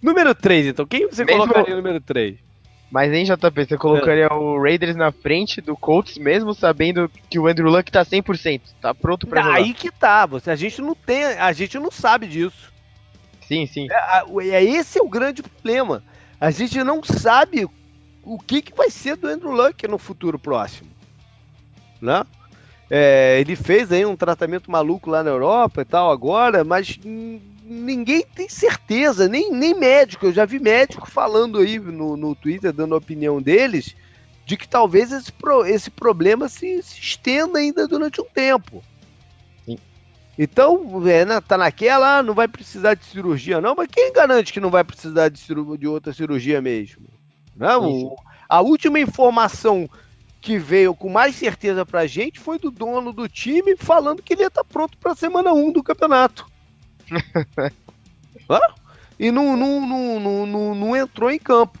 Número 0.00 0.34
3, 0.34 0.66
então. 0.66 0.86
Quem 0.86 1.08
você 1.08 1.24
mesmo... 1.24 1.40
colocaria 1.40 1.74
número 1.74 2.00
3? 2.00 2.45
Mas 2.90 3.12
em 3.12 3.24
JP, 3.24 3.66
você 3.66 3.76
colocaria 3.76 4.26
é. 4.26 4.32
o 4.32 4.62
Raiders 4.62 4.94
na 4.94 5.10
frente 5.10 5.60
do 5.60 5.76
Colts, 5.76 6.18
mesmo 6.18 6.54
sabendo 6.54 7.10
que 7.28 7.38
o 7.38 7.46
Andrew 7.46 7.68
Luck 7.68 7.90
tá 7.90 8.04
100%, 8.04 8.60
tá 8.80 8.94
pronto 8.94 9.26
pra 9.26 9.42
jogar. 9.42 9.56
Aí 9.56 9.74
que 9.74 9.90
tá, 9.90 10.24
você, 10.24 10.50
a 10.50 10.56
gente 10.56 10.80
não 10.80 10.94
tem, 10.94 11.24
a 11.24 11.52
gente 11.52 11.78
não 11.78 11.90
sabe 11.90 12.26
disso. 12.26 12.72
Sim, 13.46 13.66
sim. 13.66 13.88
É, 13.90 14.24
é, 14.50 14.64
esse 14.64 14.98
é 14.98 15.02
o 15.02 15.08
grande 15.08 15.42
problema. 15.42 16.02
A 16.40 16.50
gente 16.50 16.82
não 16.84 17.02
sabe 17.02 17.66
o 18.22 18.38
que, 18.38 18.62
que 18.62 18.76
vai 18.76 18.90
ser 18.90 19.16
do 19.16 19.26
Andrew 19.26 19.50
Luck 19.50 19.86
no 19.88 19.98
futuro 19.98 20.38
próximo 20.38 20.96
né? 22.00 22.24
É, 22.88 23.38
ele 23.40 23.56
fez 23.56 23.90
aí 23.90 24.06
um 24.06 24.16
tratamento 24.16 24.70
maluco 24.70 25.10
lá 25.10 25.22
na 25.22 25.30
Europa 25.30 25.82
e 25.82 25.84
tal 25.84 26.10
agora, 26.10 26.62
mas 26.62 26.98
ninguém 27.66 28.24
tem 28.34 28.48
certeza, 28.48 29.28
nem, 29.28 29.50
nem 29.50 29.74
médico. 29.74 30.26
Eu 30.26 30.32
já 30.32 30.44
vi 30.44 30.58
médico 30.58 31.10
falando 31.10 31.58
aí 31.58 31.78
no, 31.78 32.16
no 32.16 32.34
Twitter, 32.34 32.72
dando 32.72 32.94
a 32.94 32.98
opinião 32.98 33.42
deles, 33.42 33.94
de 34.44 34.56
que 34.56 34.68
talvez 34.68 35.10
esse, 35.10 35.32
pro, 35.32 35.66
esse 35.66 35.90
problema 35.90 36.48
se, 36.48 36.82
se, 36.82 37.00
estenda 37.00 37.58
ainda 37.58 37.88
durante 37.88 38.20
um 38.20 38.24
tempo. 38.24 38.82
Sim. 39.64 39.78
Então, 40.38 41.02
é, 41.08 41.24
né, 41.24 41.40
tá 41.40 41.58
naquela, 41.58 42.22
não 42.22 42.34
vai 42.34 42.46
precisar 42.46 42.94
de 42.94 43.04
cirurgia 43.04 43.60
não, 43.60 43.74
mas 43.74 43.88
quem 43.90 44.12
garante 44.12 44.52
que 44.52 44.60
não 44.60 44.70
vai 44.70 44.84
precisar 44.84 45.28
de, 45.28 45.42
de 45.78 45.86
outra 45.88 46.12
cirurgia 46.12 46.62
mesmo? 46.62 47.06
Não, 47.56 48.14
a 48.48 48.60
última 48.60 49.00
informação 49.00 49.88
que 50.40 50.58
veio 50.58 50.94
com 50.94 51.08
mais 51.08 51.34
certeza 51.34 51.84
pra 51.84 52.06
gente 52.06 52.38
foi 52.38 52.58
do 52.58 52.70
dono 52.70 53.12
do 53.12 53.28
time 53.28 53.76
falando 53.76 54.22
que 54.22 54.34
ele 54.34 54.42
ia 54.42 54.48
estar 54.48 54.62
tá 54.62 54.68
pronto 54.70 54.96
pra 54.98 55.14
semana 55.14 55.52
1 55.52 55.72
do 55.72 55.82
campeonato. 55.82 56.46
e 59.18 59.30
não, 59.30 59.56
não, 59.56 59.86
não, 59.86 60.46
não, 60.46 60.74
não, 60.74 60.96
entrou 60.96 61.30
em 61.30 61.38
campo. 61.38 61.78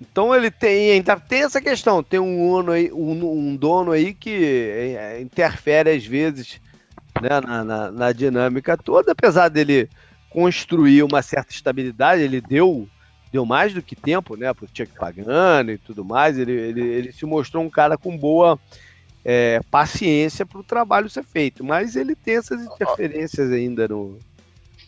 Então 0.00 0.34
ele 0.34 0.50
tem, 0.50 0.92
ainda 0.92 1.18
tem 1.18 1.44
essa 1.44 1.60
questão, 1.60 2.02
tem 2.02 2.20
um, 2.20 2.48
dono 2.48 2.72
aí, 2.72 2.92
um, 2.92 3.50
um 3.50 3.56
dono 3.56 3.92
aí 3.92 4.12
que 4.12 4.44
é, 4.98 5.20
interfere 5.20 5.90
às 5.90 6.04
vezes 6.04 6.60
né, 7.20 7.40
na, 7.40 7.64
na, 7.64 7.90
na 7.90 8.12
dinâmica 8.12 8.76
toda, 8.76 9.12
apesar 9.12 9.48
dele 9.48 9.88
construir 10.28 11.02
uma 11.02 11.22
certa 11.22 11.52
estabilidade, 11.52 12.22
ele 12.22 12.40
deu 12.40 12.88
deu 13.34 13.44
mais 13.44 13.74
do 13.74 13.82
que 13.82 13.96
tempo, 13.96 14.36
né, 14.36 14.54
pro 14.54 14.68
Chuck 14.72 14.92
Pagano 14.96 15.72
e 15.72 15.78
tudo 15.78 16.04
mais. 16.04 16.38
Ele, 16.38 16.52
ele, 16.52 16.80
ele 16.80 17.12
se 17.12 17.26
mostrou 17.26 17.64
um 17.64 17.70
cara 17.70 17.98
com 17.98 18.16
boa 18.16 18.56
é, 19.24 19.60
paciência 19.70 20.44
para 20.44 20.58
o 20.58 20.64
trabalho 20.64 21.08
ser 21.08 21.24
feito, 21.24 21.64
mas 21.64 21.96
ele 21.96 22.14
tem 22.14 22.36
essas 22.36 22.60
interferências 22.62 23.50
ainda 23.50 23.88
no. 23.88 24.18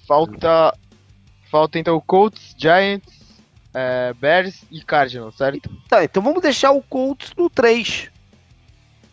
Falta, 0.06 0.76
falta 1.50 1.78
então 1.78 2.00
Colts, 2.00 2.54
Giants, 2.56 3.42
é, 3.72 4.12
Bears 4.14 4.62
e 4.70 4.82
Cardinals, 4.82 5.36
certo? 5.36 5.70
Tá, 5.88 6.04
então 6.04 6.22
vamos 6.22 6.42
deixar 6.42 6.72
o 6.72 6.82
Colts 6.82 7.32
no 7.36 7.48
3. 7.48 8.10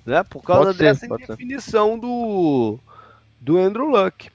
Né, 0.06 0.22
por 0.24 0.44
causa 0.44 0.66
pode 0.66 0.80
dessa 0.80 1.08
ser, 1.08 1.18
definição 1.18 1.98
do, 1.98 2.78
do 3.40 3.58
Andrew 3.58 3.88
Luck. 3.88 4.30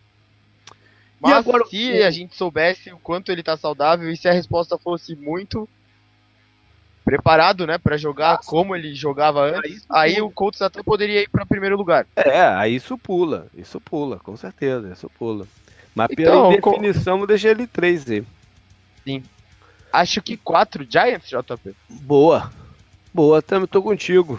Mas 1.20 1.32
e 1.32 1.34
agora, 1.34 1.66
se 1.66 2.02
a 2.02 2.10
gente 2.10 2.34
soubesse 2.34 2.90
o 2.90 2.98
quanto 2.98 3.30
ele 3.30 3.42
tá 3.42 3.54
saudável 3.56 4.10
e 4.10 4.16
se 4.16 4.26
a 4.26 4.32
resposta 4.32 4.78
fosse 4.78 5.14
muito 5.14 5.68
preparado, 7.08 7.66
né, 7.66 7.78
para 7.78 7.96
jogar 7.96 8.36
Nossa. 8.36 8.50
como 8.50 8.76
ele 8.76 8.94
jogava 8.94 9.40
antes, 9.40 9.86
aí, 9.88 10.16
aí 10.16 10.20
o 10.20 10.30
Colts 10.30 10.60
até 10.60 10.82
poderia 10.82 11.22
ir 11.22 11.28
para 11.30 11.46
primeiro 11.46 11.74
lugar. 11.74 12.06
É, 12.14 12.42
aí 12.42 12.76
isso 12.76 12.98
pula, 12.98 13.46
isso 13.54 13.80
pula, 13.80 14.18
com 14.18 14.36
certeza, 14.36 14.92
isso 14.92 15.10
pula. 15.18 15.46
Mas 15.94 16.08
então, 16.10 16.50
pela 16.50 16.56
definição, 16.60 17.20
co... 17.20 17.26
deixa 17.26 17.48
ele 17.48 17.66
3 17.66 18.10
aí. 18.10 18.24
Sim. 19.04 19.22
Acho 19.90 20.20
que 20.20 20.36
4 20.36 20.86
Giants, 20.86 21.30
JP. 21.30 21.74
Boa. 21.88 22.52
Boa, 23.14 23.40
também 23.40 23.66
tô 23.66 23.82
contigo. 23.82 24.38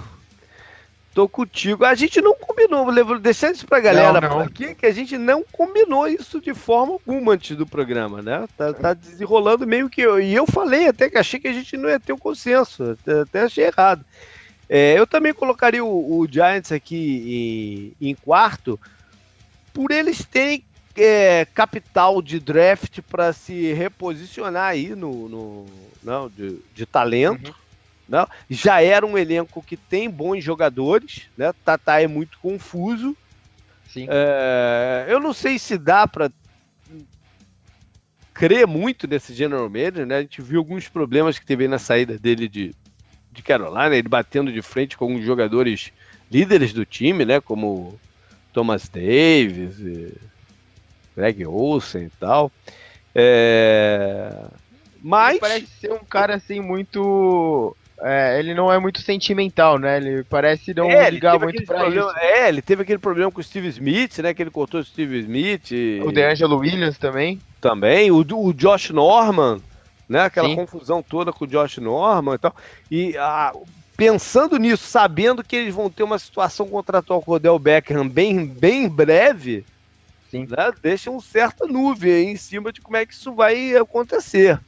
Tô 1.19 1.27
contigo. 1.27 1.83
A 1.83 1.95
gente 1.95 2.21
não 2.21 2.33
combinou, 2.33 2.85
vou 3.03 3.19
deixar 3.19 3.51
isso 3.51 3.67
pra 3.67 3.81
galera 3.81 4.21
não, 4.21 4.37
não. 4.37 4.39
aqui, 4.39 4.73
que 4.73 4.85
a 4.85 4.91
gente 4.93 5.17
não 5.17 5.43
combinou 5.51 6.07
isso 6.07 6.39
de 6.39 6.53
forma 6.53 6.93
alguma 6.93 7.33
antes 7.33 7.57
do 7.57 7.67
programa, 7.67 8.21
né? 8.21 8.47
Tá, 8.55 8.73
tá 8.73 8.93
desenrolando 8.93 9.67
meio 9.67 9.89
que. 9.89 9.99
Eu, 9.99 10.21
e 10.21 10.33
eu 10.33 10.47
falei 10.47 10.87
até 10.87 11.09
que 11.09 11.17
achei 11.17 11.37
que 11.37 11.49
a 11.49 11.51
gente 11.51 11.75
não 11.75 11.89
ia 11.89 11.99
ter 11.99 12.13
o 12.13 12.15
um 12.15 12.19
consenso, 12.19 12.91
até, 12.91 13.19
até, 13.19 13.41
achei 13.41 13.65
errado. 13.65 14.05
É, 14.69 14.97
eu 14.97 15.05
também 15.05 15.33
colocaria 15.33 15.83
o, 15.83 16.19
o 16.19 16.25
Giants 16.25 16.71
aqui 16.71 17.93
em, 17.99 18.11
em, 18.11 18.15
quarto, 18.15 18.79
por 19.73 19.91
eles 19.91 20.23
terem 20.23 20.63
é, 20.95 21.45
capital 21.53 22.21
de 22.21 22.39
draft 22.39 23.01
para 23.09 23.33
se 23.33 23.73
reposicionar 23.73 24.69
aí 24.69 24.95
no, 24.95 25.27
no 25.27 25.65
não, 26.01 26.29
de, 26.29 26.59
de 26.73 26.85
talento. 26.85 27.49
Uhum 27.49 27.68
não? 28.09 28.27
Já 28.49 28.81
era 28.81 29.05
um 29.05 29.17
elenco 29.17 29.61
que 29.61 29.77
tem 29.77 30.09
bons 30.09 30.43
jogadores, 30.43 31.27
né? 31.37 31.53
Tatá 31.63 32.01
é 32.01 32.07
muito 32.07 32.39
confuso. 32.39 33.15
É, 33.95 35.05
eu 35.07 35.19
não 35.19 35.33
sei 35.33 35.57
se 35.57 35.77
dá 35.77 36.07
para 36.07 36.31
crer 38.33 38.65
muito 38.65 39.07
nesse 39.07 39.33
general 39.33 39.69
manager, 39.69 40.05
né? 40.05 40.17
A 40.17 40.21
gente 40.21 40.41
viu 40.41 40.59
alguns 40.59 40.87
problemas 40.87 41.37
que 41.37 41.45
teve 41.45 41.67
na 41.67 41.77
saída 41.77 42.17
dele 42.17 42.47
de, 42.47 42.73
de 43.31 43.43
Carolina, 43.43 43.95
ele 43.95 44.07
batendo 44.07 44.51
de 44.51 44.61
frente 44.61 44.97
com 44.97 45.05
alguns 45.05 45.25
jogadores 45.25 45.91
líderes 46.31 46.73
do 46.73 46.85
time, 46.85 47.25
né? 47.25 47.39
Como 47.39 47.99
Thomas 48.53 48.87
Davis, 48.87 49.77
Greg 51.15 51.45
Olsen 51.45 52.03
e 52.03 52.11
tal. 52.19 52.51
É... 53.13 54.45
Mas. 55.01 55.31
Ele 55.31 55.39
parece 55.39 55.67
ser 55.79 55.93
um 55.93 56.03
cara 56.03 56.35
assim 56.35 56.59
muito 56.59 57.75
é, 58.01 58.39
ele 58.39 58.53
não 58.53 58.71
é 58.71 58.79
muito 58.79 59.01
sentimental, 59.01 59.77
né? 59.77 59.97
Ele 59.97 60.23
parece 60.23 60.73
não 60.73 60.89
é, 60.89 61.09
ligar 61.09 61.39
muito 61.39 61.63
pra 61.65 61.79
problema, 61.79 62.09
isso. 62.09 62.19
É, 62.19 62.49
ele 62.49 62.61
teve 62.61 62.83
aquele 62.83 62.99
problema 62.99 63.31
com 63.31 63.39
o 63.39 63.43
Steve 63.43 63.67
Smith, 63.67 64.19
né? 64.19 64.33
Que 64.33 64.41
ele 64.41 64.51
cortou 64.51 64.79
o 64.79 64.83
Steve 64.83 65.19
Smith. 65.19 65.71
O 66.05 66.11
DeAngelo 66.11 66.57
Williams 66.57 66.97
também. 66.97 67.39
Também. 67.59 68.11
O, 68.11 68.17
o 68.17 68.53
Josh 68.53 68.89
Norman, 68.91 69.61
né? 70.07 70.21
Aquela 70.21 70.47
Sim. 70.47 70.55
confusão 70.55 71.03
toda 71.03 71.33
com 71.33 71.45
o 71.45 71.47
Josh 71.47 71.77
Norman 71.77 72.35
e 72.35 72.37
tal. 72.37 72.55
E 72.89 73.17
a, 73.17 73.53
pensando 73.97 74.57
nisso, 74.57 74.85
sabendo 74.85 75.43
que 75.43 75.55
eles 75.55 75.75
vão 75.75 75.89
ter 75.89 76.03
uma 76.03 76.17
situação 76.17 76.67
contratual 76.67 77.21
com 77.21 77.31
o 77.31 77.35
Odell 77.35 77.59
Beckham 77.59 78.07
bem, 78.07 78.45
bem 78.45 78.87
breve, 78.87 79.65
Sim. 80.31 80.45
Né, 80.47 80.71
deixa 80.81 81.09
um 81.09 81.19
certa 81.19 81.65
nuvem 81.65 82.31
em 82.31 82.35
cima 82.35 82.71
de 82.71 82.81
como 82.81 82.97
é 82.97 83.05
que 83.05 83.13
isso 83.13 83.33
vai 83.33 83.75
acontecer. 83.75 84.59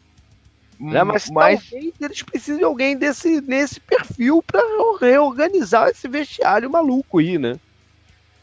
Né? 0.82 1.04
Mas, 1.04 1.30
mas... 1.30 1.70
talvez 1.70 1.94
eles 2.02 2.24
precisem 2.24 2.58
de 2.58 2.64
alguém 2.64 2.98
desse, 2.98 3.40
nesse 3.42 3.80
perfil 3.80 4.42
para 4.42 4.62
reorganizar 5.00 5.90
esse 5.90 6.08
vestiário 6.08 6.70
maluco 6.72 7.20
aí, 7.20 7.38
né? 7.38 7.60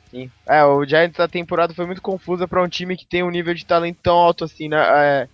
Sim. 0.08 0.30
É, 0.46 0.64
o 0.64 0.84
Giants 0.84 1.16
da 1.16 1.26
temporada 1.26 1.74
foi 1.74 1.84
muito 1.84 2.00
confusa 2.00 2.46
para 2.46 2.62
um 2.62 2.68
time 2.68 2.96
que 2.96 3.04
tem 3.04 3.24
um 3.24 3.30
nível 3.30 3.52
de 3.52 3.66
talento 3.66 3.98
tão 4.02 4.14
alto 4.14 4.44
assim, 4.44 4.68
né? 4.68 4.78
É, 4.78 5.28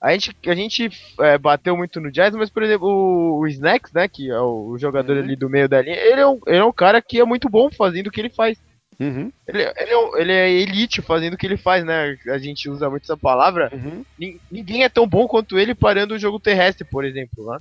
a 0.00 0.12
gente, 0.12 0.36
a 0.46 0.54
gente 0.54 0.90
é, 1.20 1.36
bateu 1.36 1.76
muito 1.76 2.00
no 2.00 2.14
Giants, 2.14 2.36
mas, 2.36 2.48
por 2.48 2.62
exemplo, 2.62 2.86
o, 2.88 3.40
o 3.40 3.46
Snacks, 3.48 3.92
né, 3.92 4.06
que 4.06 4.30
é 4.30 4.40
o 4.40 4.78
jogador 4.78 5.16
uhum. 5.16 5.22
ali 5.22 5.34
do 5.34 5.50
meio 5.50 5.68
da 5.68 5.82
linha, 5.82 5.96
ele 5.96 6.20
é, 6.20 6.26
um, 6.26 6.38
ele 6.46 6.58
é 6.58 6.64
um 6.64 6.72
cara 6.72 7.02
que 7.02 7.20
é 7.20 7.24
muito 7.24 7.48
bom 7.48 7.70
fazendo 7.70 8.06
o 8.06 8.10
que 8.10 8.20
ele 8.20 8.30
faz. 8.30 8.56
Uhum. 8.98 9.30
Ele, 9.46 9.62
ele, 9.62 9.90
é, 9.90 10.20
ele, 10.20 10.32
é, 10.32 10.50
elite 10.50 11.02
fazendo 11.02 11.34
o 11.34 11.36
que 11.36 11.46
ele 11.46 11.56
faz, 11.56 11.84
né? 11.84 12.16
A 12.28 12.38
gente 12.38 12.68
usa 12.68 12.88
muito 12.88 13.02
essa 13.02 13.16
palavra. 13.16 13.70
Uhum. 13.72 14.04
Ninguém 14.50 14.84
é 14.84 14.88
tão 14.88 15.06
bom 15.06 15.28
quanto 15.28 15.58
ele 15.58 15.74
parando 15.74 16.14
o 16.14 16.18
jogo 16.18 16.40
terrestre, 16.40 16.84
por 16.84 17.04
exemplo, 17.04 17.52
né? 17.52 17.58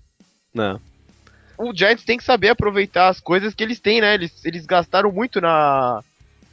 Não. 0.53 0.79
o 1.57 1.75
Giants 1.75 2.05
tem 2.05 2.17
que 2.17 2.23
saber 2.23 2.49
aproveitar 2.49 3.09
as 3.09 3.19
coisas 3.19 3.53
que 3.53 3.61
eles 3.61 3.79
têm, 3.79 3.99
né? 3.99 4.13
Eles, 4.13 4.45
eles 4.45 4.65
gastaram 4.65 5.11
muito 5.11 5.41
na, 5.41 6.01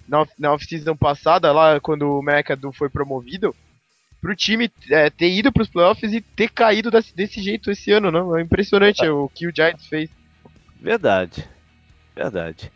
na, 0.09 0.27
na 0.37 0.53
off-season 0.53 0.97
passada, 0.97 1.53
lá 1.53 1.79
quando 1.81 2.19
o 2.19 2.23
McAdoo 2.23 2.73
foi 2.73 2.89
promovido, 2.89 3.55
pro 4.21 4.35
time 4.35 4.71
é, 4.91 5.11
ter 5.11 5.31
ido 5.31 5.53
pros 5.53 5.69
playoffs 5.69 6.13
e 6.13 6.21
ter 6.21 6.49
caído 6.51 6.91
desse, 6.91 7.15
desse 7.15 7.41
jeito 7.41 7.71
esse 7.71 7.93
ano, 7.93 8.11
não? 8.11 8.37
É 8.37 8.43
impressionante 8.43 9.07
o 9.09 9.29
que 9.29 9.47
o 9.47 9.53
Giants 9.55 9.87
fez. 9.87 10.11
Verdade. 10.81 11.49
Verdade. 12.15 12.71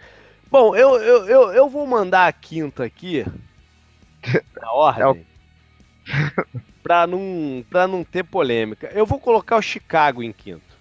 Bom, 0.50 0.76
eu, 0.76 0.96
eu, 0.96 1.26
eu, 1.26 1.52
eu 1.52 1.68
vou 1.68 1.86
mandar 1.86 2.28
a 2.28 2.32
quinta 2.32 2.84
aqui 2.84 3.24
na 4.60 4.72
ordem. 4.72 5.26
É 6.08 6.44
pra, 6.82 7.06
não, 7.06 7.64
pra 7.68 7.86
não 7.86 8.04
ter 8.04 8.22
polêmica. 8.24 8.90
Eu 8.94 9.04
vou 9.04 9.18
colocar 9.18 9.56
o 9.56 9.62
Chicago 9.62 10.22
em 10.22 10.32
quinto. 10.32 10.76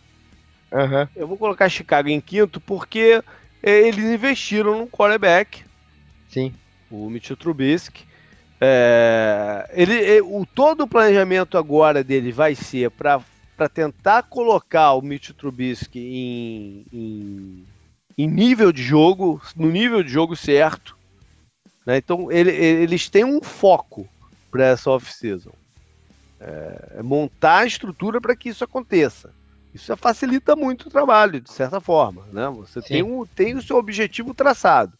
Uhum. 0.71 1.07
Eu 1.15 1.27
vou 1.27 1.37
colocar 1.37 1.69
Chicago 1.69 2.09
em 2.09 2.21
quinto 2.21 2.59
porque 2.59 3.23
é, 3.63 3.87
eles 3.87 4.03
investiram 4.03 4.77
no 4.77 4.87
quarterback. 4.87 5.63
Sim. 6.29 6.53
O 6.91 7.09
Mitchell 7.09 7.37
Trubisky. 7.37 8.05
É, 8.59 9.69
ele, 9.73 10.21
o, 10.21 10.45
todo 10.45 10.81
o 10.81 10.87
planejamento 10.87 11.57
agora 11.57 12.03
dele 12.03 12.31
vai 12.31 12.55
ser 12.55 12.89
para 12.91 13.21
tentar 13.73 14.23
colocar 14.23 14.93
o 14.93 15.01
Mitchell 15.01 15.35
Trubisky 15.35 15.99
em, 15.99 16.85
em, 16.93 17.65
em, 18.17 18.27
nível 18.27 18.71
de 18.71 18.83
jogo, 18.83 19.41
no 19.55 19.69
nível 19.69 20.03
de 20.03 20.09
jogo 20.09 20.35
certo. 20.35 20.97
Né? 21.85 21.97
Então 21.97 22.31
ele, 22.31 22.51
eles 22.51 23.09
têm 23.09 23.23
um 23.23 23.41
foco 23.41 24.07
para 24.51 24.65
essa 24.65 24.89
off-season. 24.89 25.51
É, 26.39 26.97
é 26.97 27.03
montar 27.03 27.59
a 27.59 27.65
estrutura 27.65 28.19
para 28.19 28.35
que 28.35 28.49
isso 28.49 28.63
aconteça. 28.63 29.31
Isso 29.73 29.95
facilita 29.97 30.55
muito 30.55 30.87
o 30.87 30.89
trabalho, 30.89 31.41
de 31.41 31.51
certa 31.51 31.81
forma. 31.81 32.23
Né? 32.31 32.47
Você 32.49 32.81
tem, 32.81 33.03
um, 33.03 33.25
tem 33.25 33.55
o 33.55 33.61
seu 33.61 33.75
objetivo 33.75 34.33
traçado. 34.33 34.93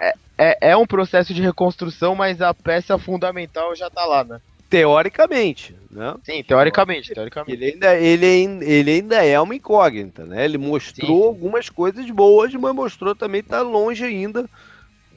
É, 0.00 0.14
é, 0.36 0.58
é, 0.70 0.76
um 0.76 0.86
processo 0.86 1.32
de 1.32 1.40
reconstrução, 1.40 2.16
mas 2.16 2.42
a 2.42 2.52
peça 2.52 2.98
fundamental 2.98 3.76
já 3.76 3.86
está 3.86 4.04
lá, 4.04 4.24
né? 4.24 4.40
Teoricamente, 4.72 5.76
né? 5.90 6.14
Sim, 6.24 6.42
teoricamente, 6.42 7.12
teoricamente. 7.12 7.52
Ele 7.52 7.72
ainda, 7.72 7.94
ele, 7.94 8.26
ele 8.64 8.90
ainda 8.90 9.22
é 9.22 9.38
uma 9.38 9.54
incógnita, 9.54 10.24
né? 10.24 10.46
Ele 10.46 10.56
mostrou 10.56 11.20
sim, 11.20 11.26
algumas 11.26 11.68
coisas 11.68 12.10
boas, 12.10 12.54
mas 12.54 12.74
mostrou 12.74 13.14
também 13.14 13.42
que 13.42 13.48
está 13.48 13.60
longe 13.60 14.02
ainda 14.02 14.48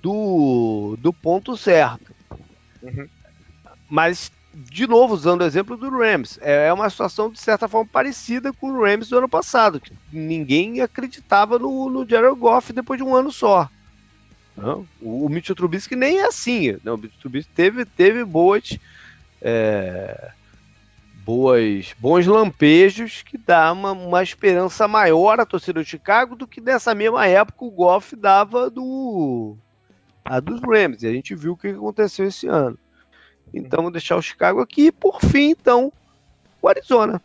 do, 0.02 0.98
do 1.00 1.14
ponto 1.14 1.56
certo. 1.56 2.14
Uhum. 2.84 3.08
Mas 3.90 4.30
de 4.54 4.86
novo, 4.86 5.14
usando 5.14 5.40
o 5.40 5.46
exemplo 5.46 5.78
do 5.78 5.90
Rams, 5.90 6.38
é, 6.42 6.68
é 6.68 6.74
uma 6.74 6.90
situação 6.90 7.30
de 7.30 7.40
certa 7.40 7.70
forma 7.70 7.90
parecida 7.90 8.52
com 8.52 8.68
o 8.68 8.84
Rams 8.84 9.08
do 9.08 9.18
ano 9.18 9.30
passado, 9.30 9.80
que 9.80 9.94
ninguém 10.12 10.82
acreditava 10.82 11.58
no, 11.58 11.90
no 11.90 12.06
Jared 12.06 12.38
Goff 12.38 12.74
depois 12.74 12.98
de 12.98 13.06
um 13.06 13.16
ano 13.16 13.32
só. 13.32 13.70
Não? 14.58 14.86
O, 15.02 15.26
o 15.26 15.30
Mitchell 15.30 15.56
Trubisky 15.56 15.96
nem 15.96 16.20
é 16.20 16.26
assim. 16.26 16.78
Não, 16.84 16.96
o 16.96 16.98
Mitchell 16.98 17.22
Trubisky 17.22 17.52
teve, 17.54 17.86
teve 17.86 18.26
boas, 18.26 18.78
é, 19.48 20.32
boas, 21.24 21.94
bons 22.00 22.26
lampejos 22.26 23.22
que 23.22 23.38
dá 23.38 23.72
uma, 23.72 23.92
uma 23.92 24.24
esperança 24.24 24.88
maior 24.88 25.40
à 25.40 25.46
torcida 25.46 25.80
do 25.80 25.86
Chicago 25.86 26.36
do 26.36 26.48
que 26.48 26.60
nessa 26.60 26.96
mesma 26.96 27.28
época 27.28 27.64
o 27.64 27.70
Goff 27.70 28.16
dava 28.16 28.72
do 28.72 29.56
a 30.26 30.40
dos 30.40 30.60
Rams. 30.62 31.04
E 31.04 31.08
a 31.08 31.12
gente 31.12 31.36
viu 31.36 31.54
o 31.54 31.58
que 31.58 31.68
aconteceu 31.68 32.26
esse 32.26 32.48
ano. 32.48 32.78
Então, 33.54 33.84
vou 33.84 33.92
deixar 33.92 34.16
o 34.16 34.22
Chicago 34.22 34.60
aqui. 34.60 34.88
E, 34.88 34.92
por 34.92 35.22
fim, 35.22 35.52
então, 35.52 35.94
o 36.60 36.68
Arizona. 36.68 37.22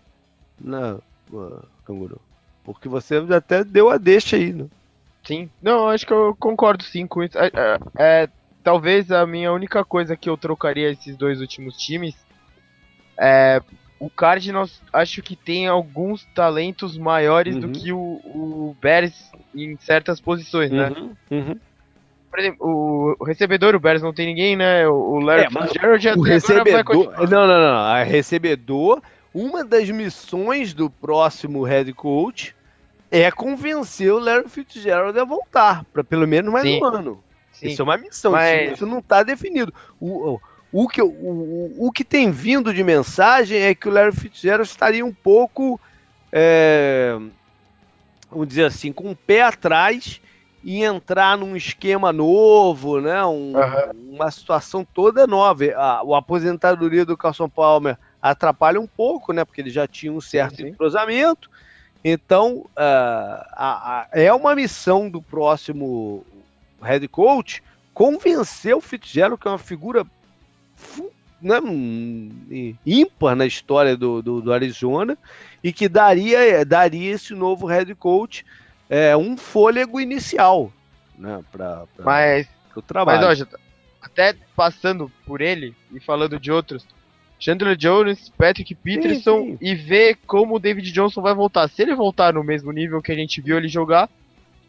Na, 0.60 0.98
na 1.32 1.62
Canguru. 1.86 2.20
Porque 2.62 2.86
você 2.86 3.16
até 3.16 3.64
deu 3.64 3.88
a 3.88 3.96
deixa 3.96 4.36
aí, 4.36 4.52
né? 4.52 4.66
Sim. 5.24 5.48
Não, 5.62 5.88
acho 5.88 6.06
que 6.06 6.12
eu 6.12 6.36
concordo 6.38 6.84
sim 6.84 7.06
com 7.06 7.22
isso. 7.22 7.38
É, 7.38 7.46
é, 7.46 7.78
é, 7.98 8.28
talvez 8.62 9.10
a 9.10 9.26
minha 9.26 9.52
única 9.52 9.84
coisa 9.84 10.16
que 10.16 10.28
eu 10.28 10.36
trocaria 10.36 10.90
esses 10.90 11.16
dois 11.16 11.40
últimos 11.40 11.76
times 11.76 12.14
é 13.18 13.60
o 13.98 14.08
Cardinals 14.08 14.80
acho 14.92 15.20
que 15.22 15.36
tem 15.36 15.66
alguns 15.66 16.24
talentos 16.34 16.96
maiores 16.96 17.54
uhum. 17.54 17.60
do 17.60 17.68
que 17.70 17.92
o, 17.92 17.98
o 17.98 18.76
Bears 18.80 19.30
em 19.54 19.76
certas 19.76 20.20
posições, 20.20 20.70
né? 20.70 20.88
Uhum. 20.90 21.16
Uhum 21.30 21.60
por 22.30 22.38
exemplo, 22.38 23.16
o 23.18 23.24
recebedor, 23.24 23.74
o 23.74 23.80
Bears 23.80 24.02
não 24.02 24.12
tem 24.12 24.26
ninguém, 24.26 24.54
né? 24.54 24.86
O 24.86 25.18
Larry 25.18 25.46
é, 25.46 25.50
Fitzgerald 25.50 26.02
já 26.02 26.14
o 26.14 26.22
recebedor, 26.22 27.28
Não, 27.28 27.46
não, 27.46 27.60
não. 27.60 27.76
A 27.76 28.04
recebedor, 28.04 29.02
uma 29.34 29.64
das 29.64 29.90
missões 29.90 30.72
do 30.72 30.88
próximo 30.88 31.64
head 31.64 31.92
coach 31.92 32.54
é 33.10 33.28
convencer 33.32 34.12
o 34.12 34.20
Larry 34.20 34.48
Fitzgerald 34.48 35.18
a 35.18 35.24
voltar, 35.24 35.84
para 35.92 36.04
pelo 36.04 36.26
menos 36.26 36.52
mais 36.52 36.64
Sim. 36.64 36.80
um 36.80 36.84
ano. 36.84 37.24
Sim. 37.60 37.68
Isso 37.68 37.82
é 37.82 37.84
uma 37.84 37.98
missão, 37.98 38.32
Mas... 38.32 38.72
isso 38.72 38.86
não 38.86 39.00
está 39.00 39.22
definido. 39.22 39.72
O, 40.00 40.30
o, 40.30 40.40
o, 40.72 40.88
que, 40.88 41.02
o, 41.02 41.74
o 41.78 41.92
que 41.92 42.02
tem 42.02 42.30
vindo 42.30 42.72
de 42.72 42.82
mensagem 42.82 43.60
é 43.60 43.74
que 43.74 43.86
o 43.86 43.92
Larry 43.92 44.16
Fitzgerald 44.16 44.66
estaria 44.66 45.04
um 45.04 45.12
pouco, 45.12 45.78
é, 46.32 47.18
vamos 48.30 48.48
dizer 48.48 48.64
assim, 48.64 48.92
com 48.92 49.08
o 49.08 49.10
um 49.10 49.14
pé 49.14 49.42
atrás 49.42 50.22
e 50.64 50.82
entrar 50.82 51.36
num 51.36 51.54
esquema 51.54 52.14
novo, 52.14 52.98
né? 52.98 53.22
Um, 53.26 53.54
uhum. 53.54 54.14
Uma 54.14 54.30
situação 54.30 54.82
toda 54.82 55.26
nova. 55.26 55.64
A, 55.76 56.00
a 56.00 56.18
aposentadoria 56.18 57.04
do 57.04 57.16
Carson 57.16 57.48
Palmer 57.48 57.98
atrapalha 58.22 58.80
um 58.80 58.86
pouco, 58.86 59.34
né? 59.34 59.44
Porque 59.44 59.60
ele 59.60 59.70
já 59.70 59.86
tinha 59.86 60.12
um 60.12 60.20
certo 60.20 60.56
sim, 60.56 60.68
entrosamento. 60.68 61.50
Então, 62.02 62.60
uh, 62.70 63.44
a, 63.52 64.00
a, 64.00 64.08
é 64.12 64.32
uma 64.32 64.54
missão 64.54 65.10
do 65.10 65.20
próximo 65.20 66.24
head 66.82 67.06
coach 67.08 67.62
convencer 67.92 68.74
o 68.74 68.80
Fitzgerald, 68.80 69.40
que 69.40 69.48
é 69.48 69.50
uma 69.50 69.58
figura 69.58 70.06
né, 71.40 71.56
ímpar 72.86 73.34
na 73.34 73.46
história 73.46 73.96
do, 73.96 74.22
do, 74.22 74.40
do 74.40 74.52
Arizona, 74.52 75.16
e 75.62 75.72
que 75.72 75.88
daria, 75.88 76.64
daria 76.64 77.12
esse 77.12 77.34
novo 77.34 77.66
head 77.66 77.94
coach 77.94 78.44
é, 78.88 79.16
um 79.16 79.36
fôlego 79.36 80.00
inicial 80.00 80.72
né, 81.18 81.42
para 81.52 81.84
o 82.74 82.82
trabalho. 82.82 83.26
Mas, 83.26 83.42
ó, 83.42 83.46
até 84.02 84.34
passando 84.56 85.10
por 85.26 85.40
ele 85.40 85.74
e 85.92 86.00
falando 86.00 86.40
de 86.40 86.50
outros, 86.50 86.86
Chandler 87.38 87.76
Jones, 87.76 88.30
Patrick 88.36 88.74
Peterson 88.74 89.42
sim, 89.42 89.50
sim. 89.52 89.58
e 89.60 89.74
ver 89.74 90.18
como 90.26 90.56
o 90.56 90.58
David 90.58 90.92
Johnson 90.92 91.22
vai 91.22 91.34
voltar. 91.34 91.68
Se 91.68 91.82
ele 91.82 91.94
voltar 91.94 92.34
no 92.34 92.44
mesmo 92.44 92.72
nível 92.72 93.00
que 93.00 93.12
a 93.12 93.14
gente 93.14 93.40
viu 93.40 93.56
ele 93.56 93.68
jogar, 93.68 94.08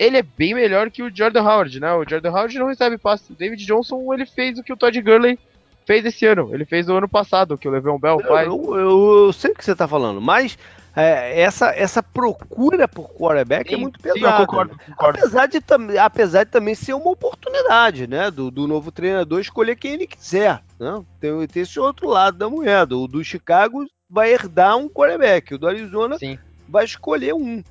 ele 0.02 0.18
é 0.18 0.24
bem 0.24 0.56
melhor 0.56 0.90
que 0.90 1.04
o 1.04 1.16
Jordan 1.16 1.44
Howard, 1.44 1.80
né? 1.80 1.94
O 1.94 2.04
Jordan 2.10 2.32
Howard 2.32 2.58
não 2.58 2.68
recebe 2.68 2.98
passe. 2.98 3.32
O 3.32 3.36
David 3.36 3.64
Johnson, 3.64 4.12
ele 4.12 4.26
fez 4.26 4.58
o 4.58 4.64
que 4.64 4.74
o 4.74 4.78
Todd 4.78 5.00
Gurley 5.00 5.38
fez 5.86 6.04
esse 6.04 6.26
ano. 6.26 6.50
Ele 6.52 6.66
fez 6.66 6.90
o 6.90 6.96
ano 6.96 7.08
passado, 7.08 7.56
que 7.56 7.68
o 7.68 7.72
Le'Veon 7.72 8.00
Bell 8.00 8.20
faz. 8.20 8.48
Eu, 8.48 8.76
eu, 8.76 9.26
eu, 9.26 9.34
sei 9.34 9.52
o 9.52 9.56
que 9.56 9.64
você 9.64 9.76
tá 9.76 9.88
falando, 9.88 10.20
mas 10.20 10.58
é, 10.96 11.40
essa, 11.40 11.68
essa 11.76 12.02
procura 12.02 12.88
por 12.88 13.10
quarterback 13.10 13.68
é 13.68 13.70
sim, 13.70 13.76
é 13.76 13.78
muito 13.78 14.00
pesada. 14.00 14.20
Sim, 14.38 14.42
eu 14.42 14.48
concordo, 14.48 14.80
concordo. 14.88 15.20
Apesar, 15.20 15.46
de, 15.46 15.60
apesar 16.00 16.44
de 16.46 16.50
também 16.50 16.74
ser 16.74 16.94
uma 16.94 17.12
oportunidade, 17.12 18.08
né? 18.08 18.32
Do, 18.32 18.50
do 18.50 18.68
novo 18.68 18.92
treinador 18.92 19.40
escolher 19.40 19.76
quem 19.76 19.94
ele 19.94 20.08
quiser. 20.08 20.64
Né? 20.80 21.04
Tem, 21.20 21.48
tem 21.48 21.62
esse 21.62 21.80
outro 21.80 22.10
lado 22.10 22.40
da 22.40 22.50
moeda. 22.50 22.98
O 22.98 23.08
do 23.08 23.24
Chicago 23.24 23.86
vai 24.10 24.34
herdar 24.34 24.78
um 24.78 24.90
quarterback. 24.90 25.54
O 25.54 25.60
do 25.60 25.68
Arizona 25.68 26.18
sim. 26.18 26.40
vai 26.68 26.86
escolher 26.86 27.36
um. 27.36 27.64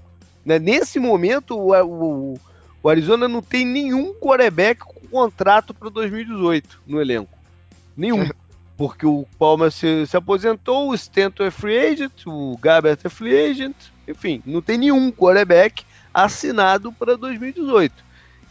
Né? 0.44 0.58
Nesse 0.58 0.98
momento, 0.98 1.58
o, 1.58 1.72
o, 1.74 2.40
o 2.82 2.88
Arizona 2.88 3.28
não 3.28 3.42
tem 3.42 3.64
nenhum 3.64 4.14
quarterback 4.14 4.80
com 4.80 5.00
contrato 5.08 5.74
para 5.74 5.88
2018 5.90 6.82
no 6.86 7.00
elenco. 7.00 7.36
Nenhum. 7.96 8.28
porque 8.80 9.04
o 9.04 9.26
Palmer 9.38 9.70
se, 9.70 10.06
se, 10.06 10.16
aposentou, 10.16 10.88
o 10.88 10.94
Stanton 10.94 11.44
é 11.44 11.50
free 11.50 11.78
agent, 11.78 12.24
o 12.24 12.56
Gabbert 12.56 12.98
é 13.04 13.10
free 13.10 13.50
agent, 13.50 13.76
enfim, 14.08 14.42
não 14.46 14.62
tem 14.62 14.78
nenhum 14.78 15.12
quarterback 15.12 15.84
assinado 16.14 16.90
para 16.90 17.14
2018. 17.14 17.92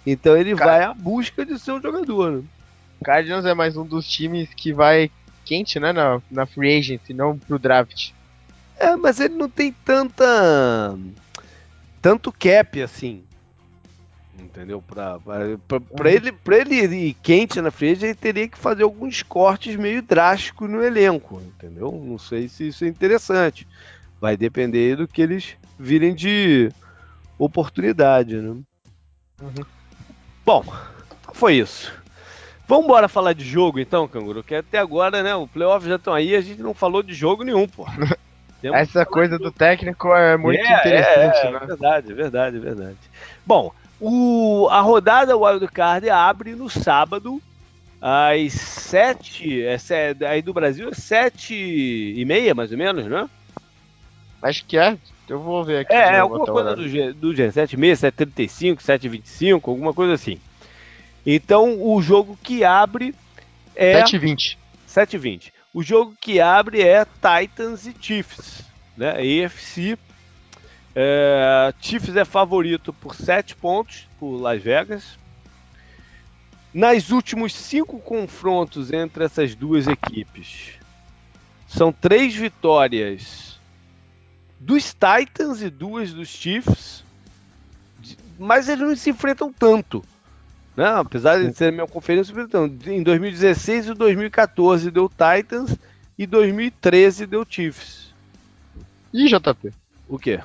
Então 0.05 0.37
ele 0.37 0.55
Car... 0.55 0.67
vai 0.67 0.83
à 0.83 0.93
busca 0.93 1.43
de 1.43 1.57
seu 1.57 1.81
jogador. 1.81 2.31
Né? 2.31 2.43
Cardinals 3.03 3.45
é 3.45 3.55
mais 3.55 3.75
um 3.75 3.83
dos 3.83 4.07
times 4.07 4.49
que 4.53 4.71
vai 4.71 5.09
quente, 5.43 5.79
né, 5.79 5.91
na, 5.91 6.21
na 6.29 6.45
free 6.45 6.77
agent, 6.77 7.09
não 7.09 7.35
pro 7.35 7.57
draft. 7.57 8.11
É, 8.77 8.95
mas 8.95 9.19
ele 9.19 9.33
não 9.33 9.49
tem 9.49 9.73
tanta 9.83 10.95
tanto 12.01 12.31
cap 12.31 12.81
assim 12.81 13.23
entendeu? 14.43 14.81
Para 14.81 15.19
uhum. 15.27 16.05
ele, 16.05 16.31
pra 16.31 16.57
ele 16.57 16.75
ir 16.75 17.13
quente 17.21 17.61
na 17.61 17.71
frente, 17.71 18.05
ele 18.05 18.15
teria 18.15 18.47
que 18.47 18.57
fazer 18.57 18.83
alguns 18.83 19.21
cortes 19.21 19.75
meio 19.75 20.01
drásticos 20.01 20.69
no 20.69 20.83
elenco, 20.83 21.41
entendeu? 21.41 21.91
Não 21.91 22.17
sei 22.17 22.47
se 22.47 22.67
isso 22.67 22.85
é 22.85 22.87
interessante. 22.87 23.67
Vai 24.19 24.35
depender 24.35 24.97
do 24.97 25.07
que 25.07 25.21
eles 25.21 25.55
virem 25.77 26.13
de 26.13 26.71
oportunidade, 27.37 28.35
né? 28.35 28.49
Uhum. 29.41 29.65
Bom, 30.45 30.65
foi 31.33 31.55
isso. 31.55 31.93
Vamos 32.67 32.85
embora 32.85 33.07
falar 33.07 33.33
de 33.33 33.43
jogo 33.43 33.79
então, 33.79 34.07
Canguru, 34.07 34.43
que 34.43 34.53
até 34.53 34.77
agora, 34.77 35.23
né, 35.23 35.33
o 35.33 35.47
playoff 35.47 35.87
já 35.87 35.95
estão 35.95 36.13
aí, 36.13 36.35
a 36.35 36.41
gente 36.41 36.61
não 36.61 36.73
falou 36.73 37.01
de 37.01 37.13
jogo 37.13 37.43
nenhum, 37.43 37.67
pô. 37.67 37.85
Temos 38.61 38.77
Essa 38.77 39.05
coisa 39.05 39.37
do 39.39 39.51
técnico 39.51 40.13
é 40.13 40.35
muito 40.35 40.59
é, 40.59 40.79
interessante, 40.79 41.37
é, 41.37 41.47
é, 41.47 41.51
né? 41.51 41.59
Verdade, 41.65 42.13
verdade, 42.13 42.59
verdade. 42.59 42.97
Bom, 43.45 43.73
o, 43.99 44.67
a 44.69 44.81
rodada 44.81 45.37
Wildcard 45.37 46.09
abre 46.09 46.55
no 46.55 46.69
sábado, 46.69 47.41
às 48.01 48.53
sete, 48.53 49.63
é, 49.63 49.77
aí 50.27 50.41
do 50.41 50.53
Brasil 50.53 50.89
é 50.89 50.93
sete 50.93 51.53
e 51.53 52.23
meia, 52.25 52.53
mais 52.53 52.71
ou 52.71 52.77
menos, 52.77 53.05
né? 53.05 53.29
Acho 54.41 54.65
que 54.65 54.77
é. 54.77 54.97
Eu 55.27 55.39
vou 55.39 55.63
ver 55.63 55.79
aqui. 55.79 55.93
É, 55.93 56.15
é 56.15 56.19
alguma 56.19 56.45
coisa 56.45 56.75
do, 56.75 56.87
G, 56.87 57.13
do 57.13 57.35
G, 57.35 57.49
7,6, 57.49 58.11
7,35, 58.11 58.77
7,25, 58.77 59.69
alguma 59.69 59.93
coisa 59.93 60.13
assim. 60.13 60.39
Então, 61.25 61.77
o 61.81 62.01
jogo 62.01 62.37
que 62.41 62.63
abre 62.63 63.13
é... 63.75 64.01
7,20. 64.01 64.57
7,20. 64.87 65.51
O 65.79 65.81
jogo 65.81 66.13
que 66.19 66.41
abre 66.41 66.81
é 66.81 67.05
Titans 67.05 67.87
e 67.87 67.95
Chiefs, 67.97 68.65
né? 68.97 69.11
AFC. 69.11 69.97
É, 70.93 71.73
Chiefs 71.79 72.17
é 72.17 72.25
favorito 72.25 72.91
por 72.91 73.15
7 73.15 73.55
pontos 73.55 74.05
por 74.19 74.41
Las 74.41 74.61
Vegas. 74.61 75.17
Nas 76.73 77.11
últimos 77.11 77.53
cinco 77.55 77.97
confrontos 77.97 78.91
entre 78.91 79.23
essas 79.23 79.55
duas 79.55 79.87
equipes, 79.87 80.73
são 81.65 81.93
três 81.93 82.35
vitórias 82.35 83.57
dos 84.59 84.93
Titans 84.93 85.61
e 85.61 85.69
duas 85.69 86.11
dos 86.11 86.27
Chiefs, 86.27 87.05
mas 88.37 88.67
eles 88.67 88.85
não 88.85 88.97
se 88.97 89.11
enfrentam 89.11 89.53
tanto. 89.53 90.03
Né? 90.79 90.87
Apesar 90.87 91.43
de 91.43 91.53
ser 91.53 91.73
minha 91.73 91.85
conferência, 91.85 92.33
em 92.87 93.03
2016 93.03 93.87
e 93.87 93.93
2014 93.93 94.89
deu 94.89 95.09
Titans 95.09 95.75
e 96.17 96.25
2013 96.25 97.25
deu 97.25 97.45
Chiefs. 97.47 98.13
Ih, 99.13 99.27
JP. 99.27 99.73
O 100.07 100.17
quê? 100.17 100.39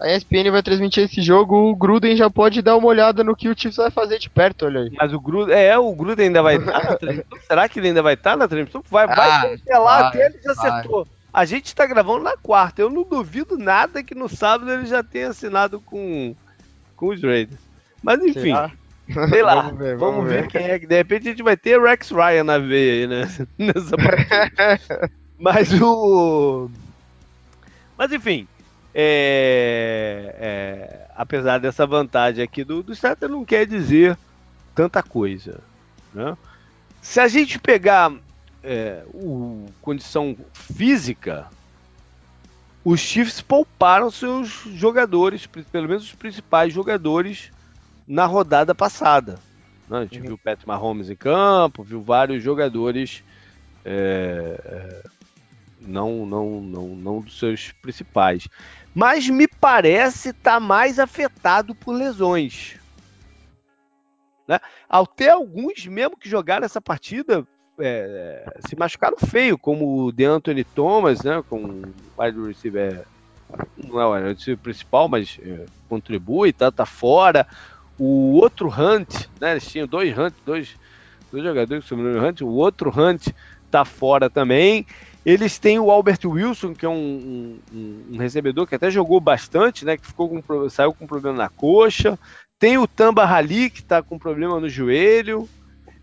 A 0.00 0.14
ESPN 0.14 0.52
vai 0.52 0.62
transmitir 0.62 1.02
esse 1.02 1.20
jogo, 1.20 1.56
o 1.56 1.74
Gruden 1.74 2.16
já 2.16 2.30
pode 2.30 2.62
dar 2.62 2.76
uma 2.76 2.86
olhada 2.86 3.24
no 3.24 3.34
que 3.34 3.48
o 3.48 3.58
Chiefs 3.58 3.78
vai 3.78 3.90
fazer 3.90 4.20
de 4.20 4.30
perto, 4.30 4.66
olha 4.66 4.82
aí. 4.82 4.92
Mas 4.96 5.12
o 5.12 5.18
Gruden, 5.18 5.56
é, 5.56 5.76
o 5.76 5.92
Gruden 5.92 6.26
ainda 6.26 6.42
vai 6.42 6.58
estar 6.58 6.84
na 6.84 6.96
transmissão? 6.96 7.38
Será 7.48 7.68
que 7.68 7.80
ele 7.80 7.88
ainda 7.88 8.02
vai 8.02 8.14
estar 8.14 8.36
na 8.36 8.46
transmissão? 8.46 8.84
Vai, 8.88 9.08
vai, 9.08 9.58
ah, 9.68 9.78
lá, 9.80 10.06
até 10.06 10.26
ele 10.26 10.38
já 10.44 10.52
acertou. 10.52 11.08
A 11.34 11.44
gente 11.44 11.66
está 11.66 11.84
gravando 11.86 12.22
na 12.22 12.36
quarta, 12.36 12.82
eu 12.82 12.88
não 12.88 13.02
duvido 13.02 13.58
nada 13.58 14.00
que 14.04 14.14
no 14.14 14.28
sábado 14.28 14.70
ele 14.70 14.86
já 14.86 15.02
tenha 15.02 15.30
assinado 15.30 15.80
com, 15.80 16.36
com 16.94 17.08
os 17.08 17.20
Raiders. 17.20 17.58
Mas 18.00 18.20
enfim... 18.22 18.42
Será? 18.42 18.70
Sei 19.28 19.42
lá, 19.42 19.62
vamos 19.62 19.78
ver, 19.78 19.96
vamos 19.96 20.16
vamos 20.16 20.30
ver. 20.30 20.42
ver 20.42 20.48
quem 20.48 20.64
é 20.64 20.78
que 20.78 20.86
de 20.86 20.96
repente 20.96 21.28
a 21.28 21.30
gente 21.30 21.42
vai 21.42 21.56
ter 21.56 21.80
Rex 21.80 22.10
Ryan 22.10 22.44
na 22.44 22.58
veia 22.58 22.92
aí, 22.92 23.06
né? 23.06 23.20
Nessa 23.58 23.96
Mas 25.38 25.72
o. 25.80 26.68
Mas 27.96 28.12
enfim, 28.12 28.48
é... 28.94 30.34
É... 30.38 31.06
apesar 31.14 31.58
dessa 31.58 31.86
vantagem 31.86 32.42
aqui 32.42 32.64
do, 32.64 32.82
do 32.82 32.92
Starter, 32.92 33.28
não 33.28 33.44
quer 33.44 33.66
dizer 33.66 34.18
tanta 34.74 35.02
coisa. 35.02 35.60
Né? 36.12 36.36
Se 37.00 37.20
a 37.20 37.28
gente 37.28 37.58
pegar 37.58 38.12
é, 38.62 39.02
o 39.14 39.66
condição 39.80 40.36
física, 40.52 41.46
os 42.84 43.00
Chiefs 43.00 43.40
pouparam 43.40 44.10
seus 44.10 44.48
jogadores, 44.74 45.46
pelo 45.46 45.88
menos 45.88 46.04
os 46.04 46.14
principais 46.14 46.72
jogadores 46.72 47.50
na 48.06 48.26
rodada 48.26 48.74
passada. 48.74 49.38
Né? 49.88 49.98
A 49.98 50.02
gente 50.02 50.18
uhum. 50.18 50.24
viu 50.26 50.34
o 50.34 50.38
Patrick 50.38 50.66
Mahomes 50.66 51.10
em 51.10 51.16
campo, 51.16 51.82
viu 51.82 52.02
vários 52.02 52.42
jogadores 52.42 53.22
é, 53.84 54.60
é, 54.64 55.02
não, 55.80 56.26
não, 56.26 56.60
não, 56.60 56.88
não 56.88 57.20
dos 57.20 57.38
seus 57.38 57.72
principais. 57.72 58.48
Mas 58.94 59.28
me 59.28 59.46
parece 59.46 60.30
estar 60.30 60.54
tá 60.54 60.60
mais 60.60 60.98
afetado 60.98 61.74
por 61.74 61.92
lesões. 61.92 62.76
Né? 64.48 64.58
Até 64.88 65.30
alguns 65.30 65.86
mesmo 65.86 66.16
que 66.16 66.28
jogaram 66.28 66.64
essa 66.64 66.80
partida 66.80 67.46
é, 67.78 68.58
se 68.66 68.76
machucaram 68.76 69.16
feio, 69.18 69.58
como 69.58 70.04
o 70.04 70.12
DeAnthony 70.12 70.64
Thomas, 70.64 71.22
né, 71.22 71.42
com 71.48 71.62
o 71.64 71.82
wide 72.18 72.46
receiver, 72.46 73.04
não 73.76 74.00
é 74.00 74.06
o 74.06 74.14
wide 74.14 74.28
receiver 74.28 74.62
principal, 74.62 75.08
mas 75.08 75.38
é, 75.42 75.66
contribui, 75.88 76.52
tá, 76.52 76.70
tá 76.70 76.86
fora. 76.86 77.46
O 77.98 78.34
outro 78.34 78.68
Hunt, 78.68 79.26
né? 79.40 79.52
Eles 79.52 79.66
tinham 79.66 79.86
dois 79.86 80.16
Hunt, 80.16 80.34
dois, 80.44 80.76
dois 81.32 81.44
jogadores 81.44 81.84
que 81.84 81.88
sobrenome 81.88 82.18
Hunt. 82.18 82.40
O 82.42 82.48
outro 82.48 82.90
Hunt 82.90 83.28
tá 83.70 83.84
fora 83.84 84.28
também. 84.28 84.86
Eles 85.24 85.58
têm 85.58 85.78
o 85.78 85.90
Albert 85.90 86.20
Wilson, 86.24 86.72
que 86.72 86.86
é 86.86 86.88
um, 86.88 87.58
um, 87.72 88.04
um 88.12 88.16
recebedor 88.18 88.66
que 88.66 88.74
até 88.76 88.90
jogou 88.90 89.20
bastante, 89.20 89.84
né? 89.84 89.96
Que 89.96 90.06
ficou 90.06 90.28
com, 90.28 90.68
saiu 90.68 90.92
com 90.92 91.06
problema 91.06 91.36
na 91.36 91.48
coxa. 91.48 92.18
Tem 92.58 92.78
o 92.78 92.86
Tamba 92.86 93.24
Rali, 93.24 93.68
que 93.68 93.80
está 93.80 94.02
com 94.02 94.18
problema 94.18 94.60
no 94.60 94.68
joelho. 94.68 95.48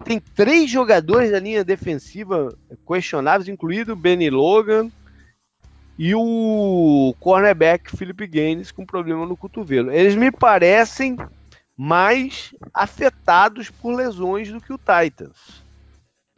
Tem 0.04 0.20
três 0.20 0.70
jogadores 0.70 1.32
da 1.32 1.40
linha 1.40 1.64
defensiva 1.64 2.54
questionáveis, 2.86 3.48
incluindo 3.48 3.94
o 3.94 3.96
Benny 3.96 4.30
Logan 4.30 4.92
e 5.98 6.14
o 6.16 7.16
cornerback 7.20 7.96
Philip 7.96 8.28
Gaines 8.28 8.72
com 8.72 8.86
problema 8.86 9.26
no 9.26 9.38
cotovelo. 9.38 9.92
Eles 9.92 10.16
me 10.16 10.32
parecem 10.32 11.16
mais 11.78 12.54
afetados 12.74 13.70
por 13.70 13.96
lesões 13.96 14.52
do 14.52 14.62
que 14.62 14.74
o 14.74 14.78
Titans. 14.78 15.64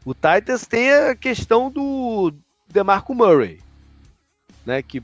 O 0.04 0.14
Titans 0.14 0.66
tem 0.66 0.90
a 0.92 1.14
questão 1.14 1.70
do 1.70 2.32
DeMarco 2.68 3.14
Murray, 3.14 3.60
né, 4.64 4.82
que 4.82 5.02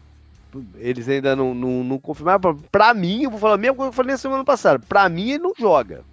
eles 0.76 1.08
ainda 1.08 1.34
não, 1.34 1.54
não, 1.54 1.84
não 1.84 1.98
confirmaram. 1.98 2.56
Para 2.70 2.92
mim, 2.94 3.22
eu 3.22 3.30
vou 3.30 3.38
falar 3.38 3.54
a 3.54 3.58
mesma 3.58 3.76
coisa 3.76 3.90
que 3.90 3.94
eu 3.94 3.96
falei 3.96 4.12
na 4.12 4.18
semana 4.18 4.44
passada. 4.44 4.78
Para 4.78 5.08
mim, 5.08 5.30
ele 5.30 5.42
não 5.42 5.54
joga. 5.58 6.04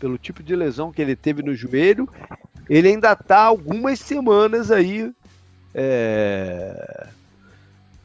Pelo 0.00 0.18
tipo 0.18 0.42
de 0.42 0.54
lesão 0.54 0.92
que 0.92 1.02
ele 1.02 1.16
teve 1.16 1.42
no 1.42 1.54
joelho, 1.54 2.08
ele 2.68 2.88
ainda 2.88 3.16
tá 3.16 3.40
algumas 3.40 3.98
semanas 3.98 4.70
aí 4.70 5.12
é, 5.74 7.06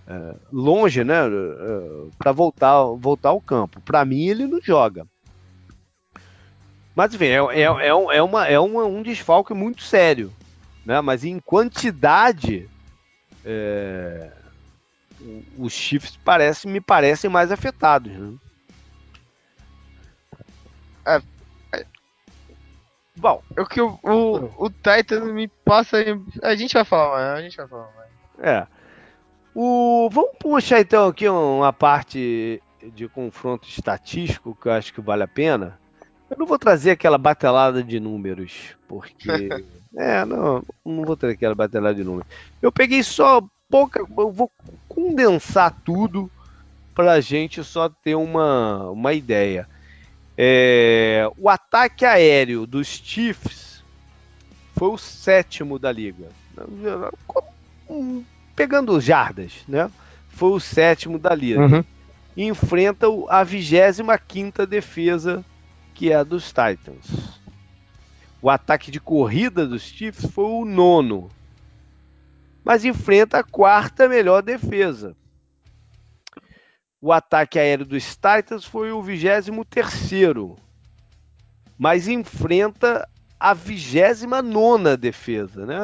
é, 0.08 0.36
longe, 0.52 1.04
né, 1.04 1.28
é, 1.28 2.08
para 2.18 2.32
voltar, 2.32 2.84
voltar 2.98 3.30
ao 3.30 3.42
campo. 3.42 3.82
Para 3.82 4.06
mim, 4.06 4.28
ele 4.28 4.48
não 4.48 4.62
joga. 4.62 5.06
Mas 6.96 7.14
enfim, 7.14 7.26
é, 7.26 7.38
é, 7.38 7.62
é, 7.62 7.88
é, 7.88 8.22
uma, 8.22 8.48
é 8.48 8.60
uma, 8.60 8.86
um 8.86 9.02
desfalque 9.02 9.54
muito 9.54 9.82
sério. 9.82 10.32
Né? 10.86 11.00
Mas 11.02 11.24
em 11.24 11.40
quantidade, 11.40 12.70
é, 13.44 14.32
os 15.58 15.74
Chiefs 15.74 16.18
parece, 16.24 16.68
me 16.68 16.80
parecem 16.80 17.30
mais 17.30 17.52
afetados. 17.52 18.12
Né? 18.12 18.38
É, 21.06 21.22
é, 21.74 21.86
bom, 23.16 23.42
o 23.58 23.66
que 23.66 23.82
o, 23.82 24.00
o, 24.04 24.66
o 24.66 24.70
Titan 24.70 25.26
me 25.34 25.48
passa. 25.48 25.98
A 26.42 26.56
gente 26.56 26.74
vai 26.74 26.86
falar, 26.86 27.34
a 27.34 27.42
gente 27.42 27.58
vai 27.58 27.68
falar. 27.68 27.90
É. 28.40 28.68
O, 29.56 30.10
vamos 30.12 30.32
puxar 30.40 30.80
então 30.80 31.08
aqui 31.08 31.28
uma 31.28 31.72
parte 31.72 32.62
de 32.82 33.08
confronto 33.08 33.68
estatístico 33.68 34.58
que 34.60 34.68
eu 34.68 34.74
acho 34.74 34.94
que 34.94 35.02
vale 35.02 35.24
a 35.24 35.28
pena. 35.28 35.80
Eu 36.34 36.40
não 36.40 36.46
vou 36.48 36.58
trazer 36.58 36.92
aquela 36.92 37.18
batelada 37.18 37.84
de 37.84 38.00
números, 38.00 38.76
porque. 38.88 39.30
é, 39.96 40.26
não, 40.26 40.64
não 40.84 41.06
vou 41.06 41.16
trazer 41.16 41.36
aquela 41.36 41.54
batelada 41.54 41.96
de 41.96 42.04
números. 42.04 42.28
Eu 42.60 42.72
peguei 42.72 43.04
só 43.04 43.42
pouca. 43.70 44.00
Eu 44.00 44.32
vou 44.32 44.52
condensar 44.90 45.76
tudo 45.86 46.30
para 46.96 47.14
a 47.14 47.22
gente 47.22 47.64
só 47.64 47.88
ter 47.88 48.16
uma, 48.16 48.90
uma 48.90 49.14
ideia. 49.14 49.70
É, 50.36 51.30
o 51.38 51.48
ataque 51.48 52.04
aéreo 52.04 52.66
dos 52.66 52.88
Chiefs 52.88 53.84
foi 54.76 54.90
o 54.90 54.98
sétimo 54.98 55.78
da 55.78 55.92
liga. 55.92 56.30
Pegando 58.56 59.00
jardas, 59.00 59.54
né? 59.68 59.90
Foi 60.30 60.50
o 60.50 60.60
sétimo 60.60 61.20
da 61.20 61.36
liga. 61.36 61.62
Uhum. 61.62 61.84
Enfrenta 62.36 63.06
a 63.30 63.44
25 63.44 64.12
quinta 64.28 64.66
defesa 64.66 65.46
que 66.04 66.12
é 66.12 66.16
a 66.16 66.24
dos 66.24 66.48
Titans. 66.48 67.40
O 68.42 68.50
ataque 68.50 68.92
de 68.92 69.00
corrida 69.00 69.66
dos 69.66 69.84
Chiefs 69.84 70.30
foi 70.30 70.44
o 70.44 70.66
nono, 70.66 71.32
mas 72.62 72.84
enfrenta 72.84 73.40
a 73.40 73.44
quarta 73.44 74.10
melhor 74.10 74.42
defesa. 74.42 75.16
O 77.00 77.14
ataque 77.14 77.58
aéreo 77.58 77.86
dos 77.86 78.18
Titans 78.18 78.66
foi 78.66 78.92
o 78.92 79.02
vigésimo 79.02 79.64
terceiro, 79.64 80.58
mas 81.78 82.10
enfrenta 82.10 83.08
a 83.40 83.54
vigésima 83.54 84.42
nona 84.42 84.98
defesa, 84.98 85.66
né? 85.66 85.78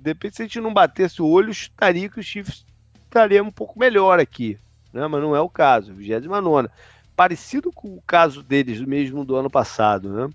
Depende 0.00 0.36
se 0.36 0.42
a 0.42 0.44
gente 0.46 0.62
não 0.62 0.72
batesse 0.72 1.20
o 1.20 1.26
olho, 1.26 1.50
estaria 1.50 2.08
que 2.08 2.20
os 2.20 2.24
Chiefs 2.24 2.64
estariam 3.04 3.44
um 3.44 3.52
pouco 3.52 3.78
melhor 3.78 4.18
aqui, 4.18 4.58
né? 4.94 5.06
Mas 5.06 5.20
não 5.20 5.36
é 5.36 5.40
o 5.42 5.50
caso, 5.50 5.92
vigésima 5.92 6.40
nona 6.40 6.70
parecido 7.18 7.72
com 7.72 7.96
o 7.96 8.02
caso 8.06 8.44
deles 8.44 8.80
mesmo 8.80 9.24
do 9.24 9.34
ano 9.34 9.50
passado, 9.50 10.12
né? 10.12 10.30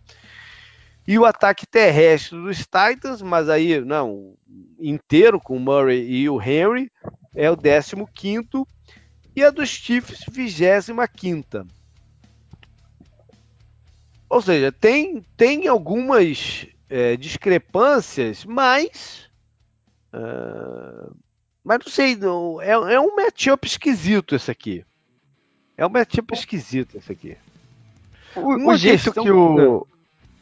E 1.07 1.17
o 1.17 1.23
ataque 1.23 1.65
terrestre 1.65 2.38
dos 2.38 2.57
Titans, 2.57 3.21
mas 3.21 3.47
aí 3.47 3.79
não 3.79 4.36
inteiro 4.77 5.39
com 5.39 5.55
o 5.55 5.59
Murray 5.61 6.05
e 6.05 6.29
o 6.29 6.41
Henry, 6.41 6.91
é 7.34 7.49
o 7.49 7.55
15 7.55 7.95
e 9.34 9.41
a 9.41 9.49
dos 9.49 9.69
Chiefs 9.69 10.25
25. 10.29 11.67
Ou 14.29 14.41
seja, 14.41 14.69
tem, 14.69 15.21
tem 15.38 15.69
algumas 15.69 16.67
é, 16.89 17.15
discrepâncias, 17.15 18.43
mas. 18.43 19.29
Uh, 20.13 21.15
mas 21.63 21.79
não 21.79 21.89
sei, 21.89 22.17
é, 22.61 22.71
é 22.71 22.99
um 22.99 23.15
matchup 23.15 23.65
esquisito 23.65 24.36
esse 24.36 24.51
aqui. 24.51 24.86
É 25.78 25.86
um 25.86 25.89
matchup 25.89 26.34
esquisito 26.34 26.97
esse 26.97 27.11
aqui. 27.11 27.38
O, 28.36 28.71
o 28.71 28.78
jeito 28.78 29.11
que 29.11 29.32
o. 29.32 29.88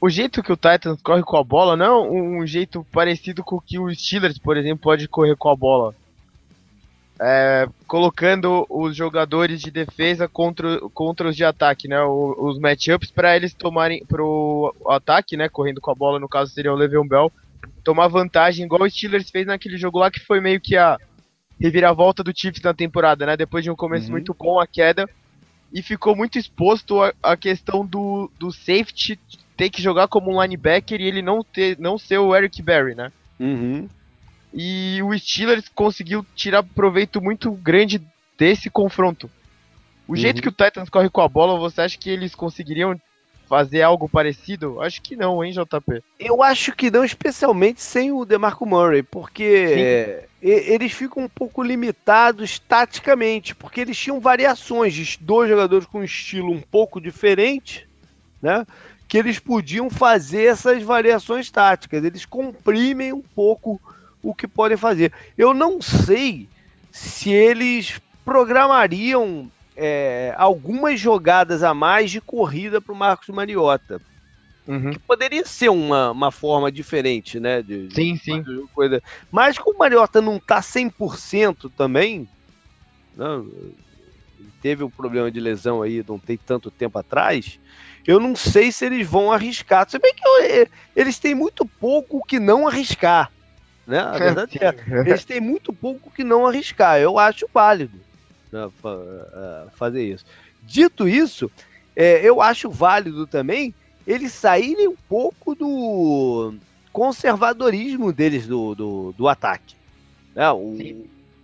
O 0.04 0.10
jeito 0.10 0.42
que 0.42 0.52
o 0.52 0.58
Titans 0.58 1.00
corre 1.04 1.22
com 1.22 1.38
a 1.38 1.44
bola 1.44 1.78
não 1.78 1.86
é 1.86 2.40
um 2.42 2.48
jeito 2.48 2.84
parecido 2.92 3.44
com 3.44 3.58
o 3.58 3.62
que 3.62 3.78
o 3.78 3.94
Steelers, 3.94 4.40
por 4.40 4.58
exemplo, 4.58 4.80
pode 4.82 5.08
correr 5.08 5.36
com 5.36 5.48
a 5.48 5.56
bola. 5.56 5.94
É, 7.20 7.70
colocando 7.86 8.66
os 8.68 8.96
jogadores 8.96 9.62
de 9.62 9.70
defesa 9.70 10.28
contra, 10.28 10.80
contra 10.90 11.30
os 11.30 11.36
de 11.36 11.46
ataque, 11.46 11.88
né? 11.88 12.02
Os, 12.02 12.56
os 12.56 12.60
matchups 12.60 13.12
para 13.12 13.36
eles 13.36 13.54
tomarem 13.54 14.04
pro 14.04 14.74
ataque, 14.88 15.38
né? 15.38 15.48
Correndo 15.48 15.80
com 15.80 15.92
a 15.92 15.96
bola, 15.96 16.20
no 16.20 16.28
caso 16.28 16.52
seria 16.52 16.74
o 16.74 16.76
Le'Veon 16.76 17.08
Bell, 17.08 17.32
tomar 17.84 18.08
vantagem, 18.08 18.66
igual 18.66 18.82
o 18.82 18.90
Steelers 18.90 19.30
fez 19.30 19.46
naquele 19.46 19.78
jogo 19.78 20.00
lá 20.00 20.10
que 20.10 20.20
foi 20.20 20.42
meio 20.42 20.60
que 20.60 20.76
a 20.76 20.98
reviravolta 21.60 22.24
do 22.24 22.34
Chiefs 22.36 22.64
na 22.64 22.74
temporada, 22.74 23.24
né? 23.28 23.38
Depois 23.38 23.64
de 23.64 23.70
um 23.70 23.76
começo 23.76 24.08
uhum. 24.08 24.14
muito 24.14 24.34
bom, 24.34 24.60
a 24.60 24.66
queda 24.66 25.08
e 25.74 25.82
ficou 25.82 26.16
muito 26.16 26.38
exposto 26.38 27.00
a, 27.24 27.38
questão 27.38 27.86
do, 27.86 28.30
do 28.38 28.52
safety 28.52 29.18
ter 29.56 29.70
que 29.70 29.82
jogar 29.82 30.08
como 30.08 30.32
um 30.32 30.42
linebacker 30.42 31.00
e 31.00 31.06
ele 31.06 31.22
não, 31.22 31.44
ter, 31.44 31.78
não 31.80 31.98
ser 31.98 32.18
o 32.18 32.36
Eric 32.36 32.62
Berry, 32.62 32.96
né? 32.96 33.12
Uhum. 33.40 33.88
E 34.54 35.02
o 35.04 35.18
Steelers 35.18 35.70
conseguiu 35.70 36.26
tirar 36.36 36.64
proveito 36.64 37.22
muito 37.22 37.52
grande 37.52 38.02
desse 38.38 38.70
confronto. 38.70 39.30
O 40.08 40.12
uhum. 40.12 40.18
jeito 40.18 40.42
que 40.42 40.50
o 40.50 40.52
Titans 40.52 40.90
corre 40.90 41.10
com 41.10 41.22
a 41.22 41.30
bola, 41.30 41.58
você 41.58 41.82
acha 41.82 41.98
que 41.98 42.10
eles 42.10 42.36
conseguiriam 42.36 43.00
fazer 43.48 43.82
algo 43.82 44.10
parecido? 44.10 44.82
Acho 44.82 45.02
que 45.02 45.16
não, 45.16 45.44
hein, 45.44 45.54
JP? 45.54 46.04
Eu 46.20 46.44
acho 46.44 46.74
que 46.74 46.92
não, 46.92 47.06
especialmente 47.06 47.82
sem 47.82 48.12
o 48.12 48.26
DeMarco 48.26 48.66
Murray, 48.66 49.04
porque 49.04 50.24
eles 50.42 50.92
ficam 50.92 51.24
um 51.24 51.30
pouco 51.30 51.62
limitados 51.62 52.58
taticamente, 52.58 53.54
porque 53.54 53.82
eles 53.82 53.98
tinham 53.98 54.20
variações 54.20 54.94
de 54.94 55.18
dois 55.20 55.48
jogadores 55.48 55.86
com 55.86 56.00
um 56.00 56.04
estilo 56.04 56.52
um 56.52 56.62
pouco 56.62 57.00
diferente, 57.00 57.88
né? 58.42 58.66
Que 59.08 59.18
eles 59.18 59.38
podiam 59.38 59.90
fazer 59.90 60.46
essas 60.46 60.82
variações 60.82 61.52
táticas. 61.52 62.04
Eles 62.04 62.26
comprimem 62.26 63.14
um 63.14 63.22
pouco 63.22 63.80
o 64.24 64.34
que 64.34 64.48
podem 64.48 64.78
fazer. 64.78 65.14
Eu 65.38 65.54
não 65.54 65.82
sei 65.82 66.48
se 66.92 67.30
eles 67.30 68.02
programariam 68.26 69.52
é, 69.76 70.34
algumas 70.38 71.00
jogadas 71.00 71.62
a 71.62 71.74
mais 71.74 72.10
de 72.10 72.20
corrida 72.20 72.82
para 72.82 72.94
o 72.94 72.98
Marcos 72.98 73.30
Mariota. 73.30 74.02
Uhum. 74.72 74.92
Que 74.92 75.00
poderia 75.00 75.46
ser 75.46 75.70
uma, 75.70 76.12
uma 76.12 76.32
forma 76.32 76.72
diferente, 76.72 77.42
né? 77.42 77.62
De, 77.62 77.94
sim, 77.94 78.16
sim. 78.16 78.42
Coisa. 78.74 79.04
Mas 79.30 79.58
como 79.58 79.76
o 79.76 79.80
Mariota 79.80 80.22
não 80.22 80.38
está 80.38 80.62
100% 80.62 81.70
também, 81.76 82.26
né? 83.18 83.44
teve 84.62 84.82
um 84.82 84.90
problema 84.90 85.30
de 85.30 85.42
lesão 85.42 85.82
aí 85.82 86.06
não 86.08 86.18
tem 86.18 86.38
tanto 86.38 86.72
tempo 86.72 86.98
atrás, 86.98 87.60
eu 88.08 88.18
não 88.18 88.34
sei 88.34 88.72
se 88.72 88.86
eles 88.86 89.06
vão 89.06 89.30
arriscar. 89.30 89.90
Se 89.90 90.00
bem 90.00 90.14
que 90.14 90.26
eu, 90.26 90.68
eles 90.96 91.20
têm 91.20 91.36
muito 91.36 91.66
pouco 91.66 92.26
que 92.26 92.40
não 92.40 92.66
arriscar. 92.66 93.30
Né? 93.86 94.00
A 94.00 94.18
verdade 94.18 94.58
é, 94.62 94.74
eles 95.06 95.26
têm 95.26 95.42
muito 95.42 95.74
pouco 95.74 96.10
que 96.12 96.24
não 96.24 96.48
arriscar. 96.48 96.98
Eu 96.98 97.20
acho 97.20 97.46
válido 97.54 98.00
né, 98.54 98.70
é, 98.86 99.70
fazer 99.76 100.04
isso. 100.06 100.26
Dito 100.64 101.10
isso, 101.10 101.52
é, 101.94 102.22
eu 102.24 102.42
acho 102.42 102.70
válido 102.70 103.28
também 103.28 103.74
eles 104.06 104.34
saírem 104.34 104.88
um 104.88 104.96
pouco 105.08 105.56
do 105.56 106.54
conservadorismo 106.92 108.12
deles 108.12 108.48
do, 108.48 108.76
do, 108.76 109.14
do 109.18 109.28
ataque. 109.28 109.76
Né? 110.36 110.46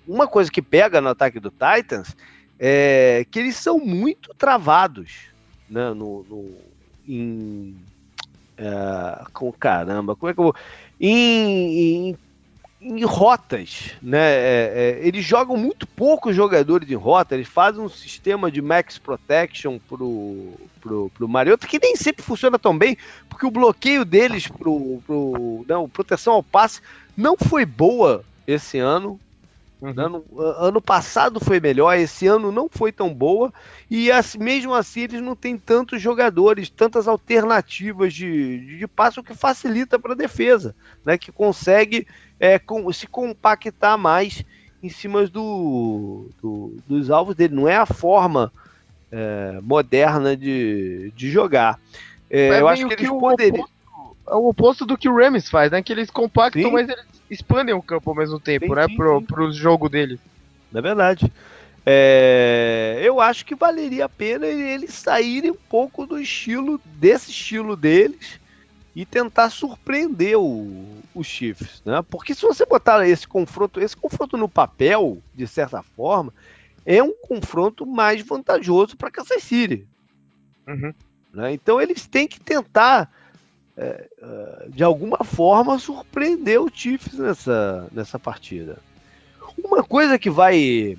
uma 0.08 0.28
coisa 0.28 0.50
que 0.50 0.62
pega 0.62 1.02
no 1.02 1.10
ataque 1.10 1.40
do 1.40 1.52
Titans 1.52 2.16
é 2.58 3.26
que 3.30 3.40
eles 3.40 3.58
são 3.58 3.78
muito 3.78 4.34
travados 4.34 5.28
né? 5.70 5.90
no, 5.94 6.24
no 6.24 6.56
em, 7.08 7.76
é, 8.58 9.24
com 9.34 9.52
caramba, 9.52 10.16
como 10.16 10.30
é 10.30 10.34
que 10.34 10.40
eu 10.40 10.46
vou? 10.46 10.56
Em, 11.00 12.10
em 12.10 12.18
em 12.88 13.04
rotas, 13.04 13.92
né? 14.02 14.18
É, 14.20 14.74
é, 14.76 15.08
eles 15.08 15.26
jogam 15.26 15.58
muito 15.58 15.86
poucos 15.86 16.36
jogadores 16.36 16.90
em 16.90 16.96
rota, 16.96 17.36
eles 17.36 17.48
fazem 17.48 17.82
um 17.82 17.90
sistema 17.90 18.50
de 18.50 18.62
max 18.62 18.98
protection 18.98 19.78
pro, 19.88 20.54
pro, 20.80 21.12
pro 21.14 21.28
Mariota, 21.28 21.68
que 21.68 21.80
nem 21.80 21.96
sempre 21.96 22.24
funciona 22.24 22.58
tão 22.58 22.78
bem, 22.78 22.98
porque 23.30 23.46
o 23.46 23.52
bloqueio 23.52 24.06
deles 24.06 24.48
pro, 24.48 25.02
pro 25.06 25.66
não, 25.68 25.90
proteção 25.90 26.34
ao 26.34 26.44
passe 26.44 26.82
não 27.16 27.36
foi 27.36 27.66
boa 27.66 28.24
esse 28.46 28.80
ano. 28.80 29.20
Uhum. 29.80 29.94
Ano, 29.96 30.26
ano, 30.58 30.82
passado 30.82 31.40
foi 31.40 31.60
melhor, 31.60 31.96
esse 31.96 32.26
ano 32.26 32.52
não 32.52 32.68
foi 32.68 32.92
tão 32.92 33.14
boa, 33.14 33.54
e 33.90 34.12
assim, 34.12 34.40
mesmo 34.40 34.74
assim 34.74 35.02
eles 35.02 35.22
não 35.22 35.36
têm 35.36 35.56
tantos 35.56 36.02
jogadores, 36.02 36.68
tantas 36.68 37.08
alternativas 37.08 38.12
de, 38.12 38.60
de, 38.60 38.78
de 38.80 38.88
passe, 38.88 39.20
o 39.20 39.24
que 39.24 39.36
facilita 39.36 40.00
para 40.00 40.14
a 40.14 40.18
defesa, 40.18 40.76
né, 41.06 41.16
que 41.16 41.32
consegue 41.32 42.08
é, 42.40 42.58
com, 42.58 42.92
se 42.92 43.06
compactar 43.06 44.00
mais 44.00 44.44
em 44.82 44.90
cima 44.90 45.28
do, 45.28 46.30
do, 46.42 46.78
dos 46.88 47.10
alvos 47.10 47.36
dele. 47.36 47.56
Não 47.56 47.68
é 47.68 47.76
a 47.76 47.86
forma 47.86 48.52
é, 49.12 49.60
moderna 49.62 50.36
de, 50.36 51.12
de 51.16 51.30
jogar. 51.30 51.80
É, 52.30 52.60
eu 52.60 52.68
acho 52.68 52.88
que 52.88 52.94
eles 52.94 53.10
poderiam. 53.10 53.68
É 54.28 54.36
o 54.36 54.48
oposto 54.48 54.86
do 54.86 54.98
que 54.98 55.08
o 55.10 55.16
Rams 55.16 55.50
faz, 55.50 55.72
né? 55.72 55.82
Que 55.82 55.94
eles 55.94 56.10
compactam, 56.10 56.62
sim. 56.62 56.72
mas 56.72 56.90
eles 56.90 57.06
expandem 57.30 57.74
o 57.74 57.82
campo 57.82 58.10
ao 58.10 58.16
mesmo 58.16 58.40
tempo, 58.40 58.68
sim, 58.68 58.76
né? 58.76 58.88
Sim, 58.88 58.96
pro, 58.96 59.22
pro 59.22 59.52
jogo 59.52 59.90
deles. 59.90 60.20
É 60.74 60.82
verdade. 60.82 61.32
É, 61.86 63.00
eu 63.02 63.22
acho 63.22 63.46
que 63.46 63.56
valeria 63.56 64.06
a 64.06 64.10
pena 64.10 64.46
eles 64.46 64.94
saírem 64.94 65.52
um 65.52 65.58
pouco 65.70 66.06
do 66.06 66.20
estilo, 66.20 66.82
desse 66.84 67.32
estilo 67.32 67.78
deles, 67.78 68.38
e 68.94 69.06
tentar 69.06 69.52
surpreender 69.52 70.38
o, 70.38 71.02
os 71.14 71.28
Chiefs, 71.28 71.82
né? 71.86 72.04
Porque 72.10 72.34
se 72.34 72.42
você 72.42 72.66
botar 72.66 73.08
esse 73.08 73.28
confronto, 73.28 73.80
esse 73.80 73.96
confronto 73.96 74.36
no 74.36 74.50
papel, 74.50 75.20
de 75.36 75.48
certa 75.48 75.84
forma, 75.84 76.34
é 76.84 77.04
um 77.04 77.14
confronto 77.14 77.86
mais 77.86 78.22
vantajoso 78.22 78.98
para 78.98 79.12
Kansas 79.12 79.44
City. 79.44 79.88
Uhum. 80.68 80.94
Né? 81.32 81.54
Então 81.54 81.80
eles 81.80 82.08
têm 82.08 82.28
que 82.28 82.40
tentar, 82.40 83.10
é, 83.78 84.08
é, 84.22 84.68
de 84.70 84.84
alguma 84.84 85.24
forma, 85.24 85.78
surpreender 85.78 86.60
o 86.60 86.72
Chiefs 86.74 87.18
nessa, 87.18 87.88
nessa 87.92 88.18
partida. 88.18 88.80
Uma 89.64 89.84
coisa 89.84 90.18
que 90.18 90.30
vai 90.30 90.98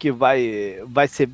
que 0.00 0.10
vai, 0.10 0.82
vai 0.86 1.06
ser. 1.06 1.28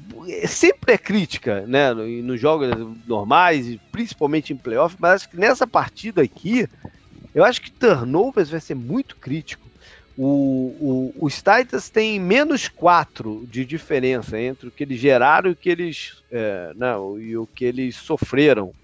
Sempre 0.48 0.94
é 0.94 0.98
crítica, 0.98 1.64
né? 1.68 1.94
Nos 1.94 2.40
jogos 2.40 2.68
normais, 3.06 3.78
principalmente 3.92 4.52
em 4.52 4.56
playoff, 4.56 4.96
mas 4.98 5.12
acho 5.12 5.30
que 5.30 5.36
nessa 5.36 5.68
partida 5.68 6.20
aqui, 6.20 6.68
eu 7.32 7.44
acho 7.44 7.62
que 7.62 7.70
turnovers 7.70 8.50
vai 8.50 8.58
ser 8.58 8.74
muito 8.74 9.14
crítico. 9.16 9.64
O, 10.18 11.12
o, 11.14 11.14
os 11.20 11.36
Titans 11.36 11.88
têm 11.90 12.18
menos 12.18 12.66
4 12.68 13.46
de 13.48 13.64
diferença 13.64 14.40
entre 14.40 14.66
o 14.66 14.72
que 14.72 14.82
eles 14.82 14.98
geraram 14.98 15.50
e 15.50 15.52
o 15.52 15.56
que 15.56 15.68
eles, 15.68 16.24
é, 16.32 16.72
não, 16.74 17.20
e 17.20 17.36
o 17.36 17.46
que 17.46 17.64
eles 17.64 17.94
sofreram. 17.94 18.74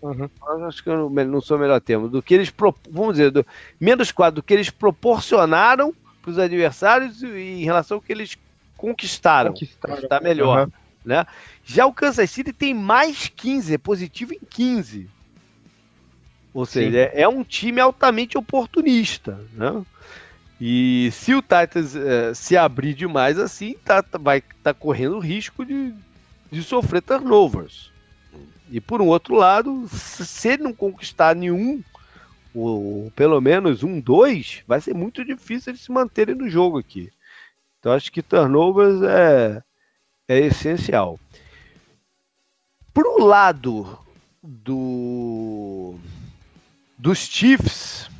Uhum. 0.00 0.28
Acho 0.66 0.82
que 0.82 0.88
eu 0.88 1.10
não, 1.10 1.24
não 1.24 1.40
sou 1.40 1.56
o 1.56 1.60
melhor 1.60 1.80
termo. 1.80 2.08
Do 2.08 2.22
que 2.22 2.34
eles, 2.34 2.52
vamos 2.90 3.14
dizer, 3.14 3.30
do, 3.30 3.44
menos 3.80 4.12
4 4.12 4.36
do 4.36 4.42
que 4.42 4.54
eles 4.54 4.70
proporcionaram 4.70 5.94
para 6.22 6.30
os 6.30 6.38
adversários 6.38 7.22
em 7.22 7.64
relação 7.64 7.96
ao 7.96 8.02
que 8.02 8.12
eles 8.12 8.36
conquistaram. 8.76 9.52
Conquistaram. 9.52 9.98
Está 10.02 10.20
melhor. 10.20 10.66
Uhum. 10.66 10.72
Né? 11.04 11.26
Já 11.64 11.86
o 11.86 11.92
Kansas 11.92 12.30
City 12.30 12.52
tem 12.52 12.74
mais 12.74 13.28
15, 13.28 13.74
é 13.74 13.78
positivo 13.78 14.32
em 14.32 14.40
15. 14.48 15.08
Ou 16.54 16.66
seja, 16.66 16.98
é, 16.98 17.22
é, 17.22 17.28
um 17.28 17.42
time 17.42 17.80
altamente 17.80 18.36
oportunista. 18.36 19.40
Né? 19.52 19.82
E 20.60 21.10
se 21.12 21.34
o 21.34 21.42
Titans 21.42 21.94
é, 21.94 22.34
se 22.34 22.56
abrir 22.56 22.94
demais 22.94 23.38
assim, 23.38 23.74
tá, 23.84 24.02
tá 24.02 24.18
vai 24.18 24.38
estar 24.38 24.54
tá 24.62 24.74
correndo 24.74 25.18
risco 25.18 25.64
de, 25.64 25.94
de 26.50 26.62
sofrer 26.62 27.02
turnovers. 27.02 27.92
E 28.70 28.80
por 28.80 29.00
um 29.00 29.06
outro 29.06 29.34
lado, 29.34 29.88
se 29.88 30.48
ele 30.48 30.64
não 30.64 30.74
conquistar 30.74 31.34
nenhum, 31.34 31.82
ou 32.54 33.10
pelo 33.12 33.40
menos 33.40 33.82
um, 33.82 34.00
dois, 34.00 34.62
vai 34.66 34.80
ser 34.80 34.94
muito 34.94 35.24
difícil 35.24 35.70
eles 35.70 35.82
se 35.82 35.92
manterem 35.92 36.34
no 36.34 36.48
jogo 36.48 36.78
aqui. 36.78 37.10
Então 37.78 37.92
acho 37.92 38.10
que 38.12 38.22
turnovers 38.22 39.02
é, 39.02 39.62
é 40.26 40.38
essencial. 40.40 41.18
Pro 42.92 43.24
lado 43.24 43.98
do 44.42 45.94
dos 46.98 47.18
Chiefs, 47.18 48.10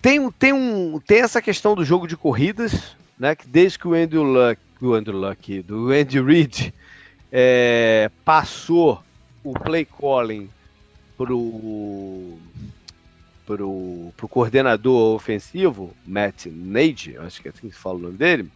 tem, 0.00 0.30
tem, 0.32 0.52
um, 0.52 1.00
tem 1.00 1.20
essa 1.20 1.42
questão 1.42 1.74
do 1.74 1.84
jogo 1.84 2.06
de 2.06 2.16
corridas, 2.16 2.96
né? 3.18 3.34
Que 3.34 3.46
desde 3.46 3.78
que 3.78 3.88
o 3.88 3.94
Andrew 3.94 4.22
Luck, 4.22 4.60
o 4.80 4.94
Andrew 4.94 5.18
Luck 5.18 5.62
do 5.62 5.90
Andy 5.90 6.20
Reid 6.20 6.72
é, 7.32 8.10
passou 8.24 9.02
o 9.42 9.54
play 9.54 9.86
calling 9.86 10.50
pro 11.16 12.38
pro, 13.46 14.12
pro 14.16 14.28
coordenador 14.28 15.16
ofensivo, 15.16 15.92
Matt 16.06 16.46
Nade, 16.46 17.16
acho 17.18 17.42
que 17.42 17.48
é 17.48 17.50
assim 17.50 17.68
que 17.68 17.74
se 17.74 17.80
fala 17.80 17.96
o 17.96 18.02
nome 18.02 18.16
dele, 18.16 18.48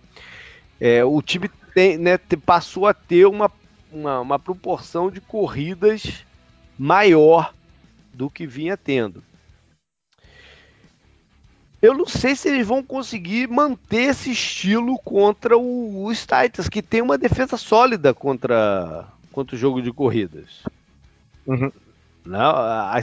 é, 0.80 1.04
o 1.04 1.20
time 1.20 1.50
tem, 1.74 1.98
né, 1.98 2.18
passou 2.44 2.86
a 2.86 2.94
ter 2.94 3.26
uma, 3.26 3.50
uma, 3.90 4.20
uma 4.20 4.38
proporção 4.38 5.10
de 5.10 5.20
corridas 5.20 6.24
maior 6.78 7.52
do 8.14 8.30
que 8.30 8.46
vinha 8.46 8.76
tendo. 8.76 9.22
Eu 11.86 11.94
não 11.94 12.06
sei 12.06 12.34
se 12.34 12.48
eles 12.48 12.66
vão 12.66 12.82
conseguir 12.82 13.48
manter 13.48 14.10
esse 14.10 14.32
estilo 14.32 14.98
contra 14.98 15.56
o, 15.56 16.04
os 16.06 16.20
Titans, 16.20 16.68
que 16.68 16.82
tem 16.82 17.00
uma 17.00 17.16
defesa 17.16 17.56
sólida 17.56 18.12
contra, 18.12 19.06
contra 19.30 19.54
o 19.54 19.58
jogo 19.58 19.80
de 19.80 19.92
corridas. 19.92 20.64
Uhum. 21.46 21.70
Não, 22.24 22.52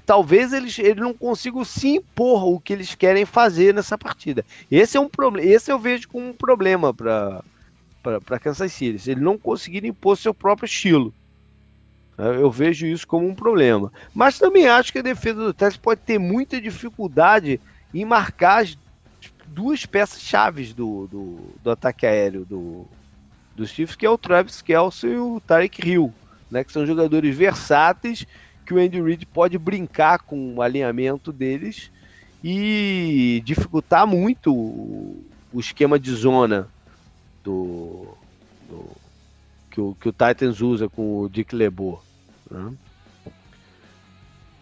talvez 0.05 0.51
eles, 0.51 0.77
eles 0.79 1.01
não 1.01 1.13
consigam 1.13 1.63
se 1.63 1.95
impor 1.95 2.43
o 2.43 2.59
que 2.59 2.73
eles 2.73 2.93
querem 2.93 3.23
fazer 3.23 3.73
nessa 3.73 3.97
partida. 3.97 4.43
Esse 4.69 4.97
é 4.97 4.99
um 4.99 5.07
problema. 5.07 5.49
Esse 5.49 5.71
eu 5.71 5.79
vejo 5.79 6.09
como 6.09 6.27
um 6.27 6.33
problema 6.33 6.93
para 6.93 7.41
para 8.03 8.37
Kansas 8.37 8.73
City. 8.73 9.09
Eles 9.09 9.23
não 9.23 9.37
conseguirem 9.37 9.91
impor 9.91 10.17
seu 10.17 10.33
próprio 10.33 10.65
estilo. 10.65 11.13
Eu 12.17 12.51
vejo 12.51 12.85
isso 12.85 13.07
como 13.07 13.25
um 13.25 13.33
problema. 13.33 13.93
Mas 14.13 14.37
também 14.37 14.67
acho 14.67 14.91
que 14.91 14.99
a 14.99 15.03
defesa 15.03 15.39
do 15.39 15.53
Texas 15.53 15.77
pode 15.77 16.01
ter 16.01 16.19
muita 16.19 16.59
dificuldade 16.59 17.61
em 17.93 18.05
marcar 18.05 18.63
as 18.63 18.77
duas 19.47 19.85
peças 19.85 20.21
chaves 20.21 20.73
do, 20.73 21.07
do, 21.07 21.37
do 21.63 21.71
ataque 21.71 22.05
aéreo 22.05 22.45
do, 22.45 22.85
dos 23.55 23.69
Chiefs, 23.69 23.95
que 23.95 24.05
é 24.05 24.09
o 24.09 24.17
Travis 24.17 24.61
Kelce 24.61 25.07
e 25.07 25.17
o 25.17 25.39
Tarek 25.39 25.87
Hill, 25.87 26.13
né, 26.49 26.63
que 26.63 26.71
são 26.71 26.85
jogadores 26.85 27.35
versáteis 27.35 28.25
que 28.65 28.73
o 28.73 28.77
Andy 28.77 29.01
Reid 29.01 29.25
pode 29.25 29.57
brincar 29.57 30.19
com 30.19 30.55
o 30.55 30.61
alinhamento 30.61 31.31
deles 31.31 31.91
e 32.43 33.41
dificultar 33.45 34.07
muito 34.07 34.53
o, 34.53 35.23
o 35.51 35.59
esquema 35.59 35.99
de 35.99 36.11
zona 36.11 36.67
do, 37.43 38.07
do 38.69 38.89
que, 39.69 39.81
o, 39.81 39.95
que 39.99 40.09
o 40.09 40.11
Titans 40.11 40.61
usa 40.61 40.89
com 40.89 41.19
o 41.19 41.29
Dick 41.29 41.55
LeBeau. 41.55 42.01
Né? 42.49 42.73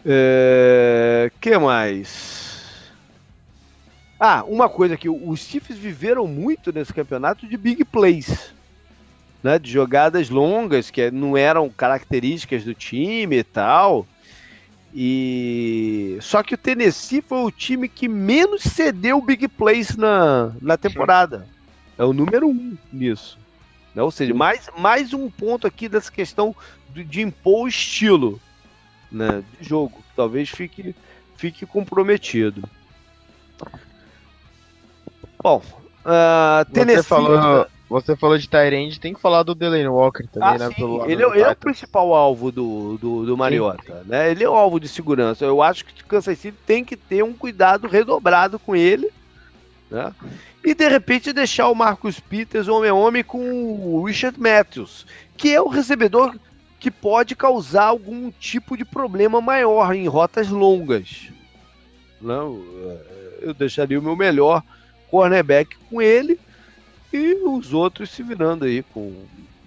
É, 0.04 1.30
que 1.40 1.56
mais? 1.58 2.51
Ah, 4.24 4.44
uma 4.46 4.68
coisa 4.68 4.96
que 4.96 5.08
os 5.08 5.40
Chiefs 5.40 5.76
viveram 5.76 6.28
muito 6.28 6.72
nesse 6.72 6.94
campeonato 6.94 7.44
de 7.44 7.56
big 7.56 7.84
plays. 7.84 8.54
Né, 9.42 9.58
de 9.58 9.68
jogadas 9.68 10.30
longas 10.30 10.92
que 10.92 11.10
não 11.10 11.36
eram 11.36 11.68
características 11.68 12.62
do 12.62 12.72
time 12.72 13.38
e 13.38 13.42
tal. 13.42 14.06
E 14.94 16.18
só 16.20 16.40
que 16.40 16.54
o 16.54 16.56
Tennessee 16.56 17.20
foi 17.20 17.42
o 17.42 17.50
time 17.50 17.88
que 17.88 18.06
menos 18.06 18.62
cedeu 18.62 19.20
big 19.20 19.48
plays 19.48 19.96
na, 19.96 20.52
na 20.60 20.76
temporada. 20.76 21.48
É 21.98 22.04
o 22.04 22.12
número 22.12 22.46
um 22.46 22.78
nisso. 22.92 23.36
Né? 23.92 24.04
Ou 24.04 24.12
seja, 24.12 24.32
mais, 24.32 24.70
mais 24.78 25.12
um 25.12 25.28
ponto 25.28 25.66
aqui 25.66 25.88
dessa 25.88 26.12
questão 26.12 26.54
de, 26.94 27.02
de 27.02 27.22
impor 27.22 27.64
o 27.64 27.68
estilo 27.68 28.40
né, 29.10 29.42
de 29.60 29.68
jogo. 29.68 30.00
Talvez 30.14 30.48
fique, 30.48 30.94
fique 31.36 31.66
comprometido. 31.66 32.62
Bom, 35.42 35.62
uh, 36.04 36.64
Tennessee. 36.72 37.02
Você 37.02 37.08
falou, 37.08 37.66
você 37.88 38.16
falou 38.16 38.38
de 38.38 38.48
Tyrande, 38.48 39.00
tem 39.00 39.12
que 39.12 39.20
falar 39.20 39.42
do 39.42 39.54
Delaney 39.54 39.88
Walker 39.88 40.26
também, 40.28 40.48
ah, 40.48 40.58
né? 40.58 40.70
Sim. 40.74 41.02
Ele, 41.02 41.22
é, 41.22 41.28
ele 41.28 41.40
é, 41.40 41.50
o 41.50 41.56
principal 41.56 42.14
alvo 42.14 42.50
do, 42.50 42.96
do, 42.96 43.26
do 43.26 43.36
Mariota, 43.36 44.02
sim. 44.02 44.08
né? 44.08 44.30
Ele 44.30 44.44
é 44.44 44.48
o 44.48 44.54
alvo 44.54 44.78
de 44.80 44.88
segurança. 44.88 45.44
Eu 45.44 45.60
acho 45.60 45.84
que 45.84 46.02
o 46.02 46.06
Kansas 46.06 46.38
City 46.38 46.56
tem 46.64 46.84
que 46.84 46.96
ter 46.96 47.22
um 47.22 47.32
cuidado 47.32 47.86
redobrado 47.86 48.58
com 48.58 48.74
ele, 48.74 49.10
né? 49.90 50.14
E 50.64 50.74
de 50.74 50.88
repente 50.88 51.32
deixar 51.32 51.68
o 51.68 51.74
Marcus 51.74 52.20
Peters 52.20 52.68
homem 52.68 52.90
a 52.90 52.94
homem 52.94 53.24
com 53.24 53.40
o 53.40 54.04
Richard 54.04 54.40
Matthews, 54.40 55.04
que 55.36 55.52
é 55.52 55.60
o 55.60 55.68
recebedor 55.68 56.34
que 56.78 56.90
pode 56.90 57.36
causar 57.36 57.84
algum 57.84 58.30
tipo 58.30 58.76
de 58.76 58.84
problema 58.84 59.40
maior 59.40 59.94
em 59.94 60.06
rotas 60.06 60.48
longas. 60.48 61.28
Não, 62.20 62.62
eu 63.40 63.52
deixaria 63.52 63.98
o 63.98 64.02
meu 64.02 64.16
melhor 64.16 64.62
cornerback 65.12 65.76
com 65.90 66.00
ele 66.00 66.40
e 67.12 67.34
os 67.44 67.74
outros 67.74 68.10
se 68.10 68.22
virando 68.22 68.64
aí 68.64 68.82
com, 68.82 69.14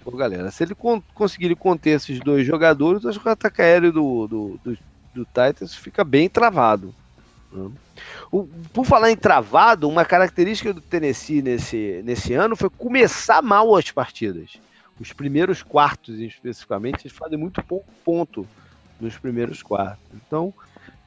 com 0.02 0.10
a 0.16 0.18
galera. 0.18 0.50
Se 0.50 0.64
ele 0.64 0.74
con 0.74 1.00
conseguir 1.14 1.54
conter 1.54 1.90
esses 1.90 2.18
dois 2.18 2.44
jogadores, 2.44 3.06
acho 3.06 3.20
que 3.20 3.28
o 3.28 3.30
ataque 3.30 3.62
aéreo 3.62 3.92
do, 3.92 4.26
do, 4.26 4.60
do, 4.64 4.78
do 5.14 5.24
Titans 5.24 5.76
fica 5.76 6.02
bem 6.02 6.28
travado. 6.28 6.92
Né? 7.52 7.70
O, 8.32 8.44
por 8.72 8.84
falar 8.84 9.12
em 9.12 9.16
travado, 9.16 9.88
uma 9.88 10.04
característica 10.04 10.74
do 10.74 10.80
Tennessee 10.80 11.40
nesse, 11.40 12.02
nesse 12.04 12.34
ano 12.34 12.56
foi 12.56 12.68
começar 12.68 13.40
mal 13.40 13.76
as 13.76 13.88
partidas. 13.92 14.58
Os 14.98 15.12
primeiros 15.12 15.62
quartos, 15.62 16.18
especificamente, 16.18 17.02
eles 17.02 17.16
fazem 17.16 17.38
muito 17.38 17.62
pouco 17.62 17.86
ponto 18.04 18.48
nos 19.00 19.16
primeiros 19.16 19.62
quartos. 19.62 20.02
Então, 20.12 20.52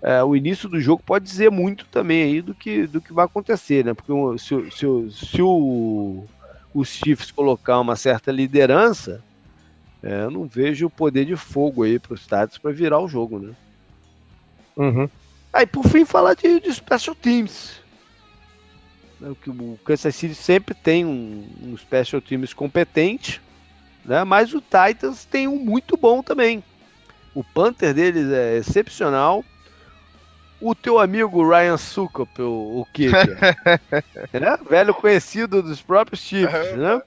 é, 0.02 0.24
o 0.24 0.36
início 0.36 0.70
do 0.70 0.80
jogo 0.80 1.04
pode 1.06 1.26
dizer 1.26 1.52
muito 1.52 1.86
também 1.86 2.24
aí 2.24 2.41
do 2.41 2.54
que, 2.54 2.88
do 2.88 3.02
que 3.02 3.12
vai 3.12 3.26
acontecer, 3.26 3.84
né? 3.84 3.93
Porque 3.93 4.14
se, 4.38 4.72
se, 4.72 4.86
se 5.12 5.41
o, 5.41 6.24
os 6.74 6.88
Chiefs 6.88 7.32
colocar 7.32 7.80
uma 7.80 7.97
certa 7.97 8.32
liderança, 8.32 9.22
é, 10.02 10.24
eu 10.24 10.32
não 10.32 10.45
vejo 10.45 10.88
o 10.88 10.89
poder 10.89 11.26
de 11.26 11.36
fogo 11.36 11.84
aí 11.84 12.00
para 12.00 12.14
os 12.14 12.22
Estados 12.22 12.58
para 12.58 12.72
virar 12.72 13.00
o 13.00 13.10
jogo, 13.10 13.39
né? 13.39 13.54
Uhum. 14.78 15.10
Aí, 15.52 15.66
por 15.66 15.86
fim, 15.86 16.06
falar 16.06 16.36
de, 16.36 16.62
de 16.62 16.74
special 16.74 17.16
teams. 17.16 17.82
Né? 19.20 19.36
O 19.47 19.78
Kansas 19.84 20.16
City 20.16 20.36
sempre 20.36 20.74
tem 20.74 21.06
um, 21.06 21.45
um 21.62 21.78
special 21.78 22.22
teams 22.22 22.54
competente, 22.54 23.41
né? 24.05 24.24
mas 24.24 24.54
o 24.54 24.62
Titans 24.62 25.26
tem 25.26 25.47
um 25.47 25.58
muito 25.58 25.97
bom 25.97 26.24
também. 26.24 26.63
O 27.36 27.43
Panther 27.43 27.93
deles 27.93 28.32
é 28.32 28.58
excepcional 28.58 29.43
o 30.61 30.75
teu 30.75 30.99
amigo 30.99 31.47
Ryan 31.47 31.77
Sukup, 31.77 32.41
o, 32.41 32.81
o 32.81 32.87
Kicker, 32.93 33.37
né? 34.33 34.57
velho 34.69 34.93
conhecido 34.93 35.61
dos 35.61 35.81
próprios 35.81 36.21
Chiefs, 36.21 36.75
né? 36.75 37.01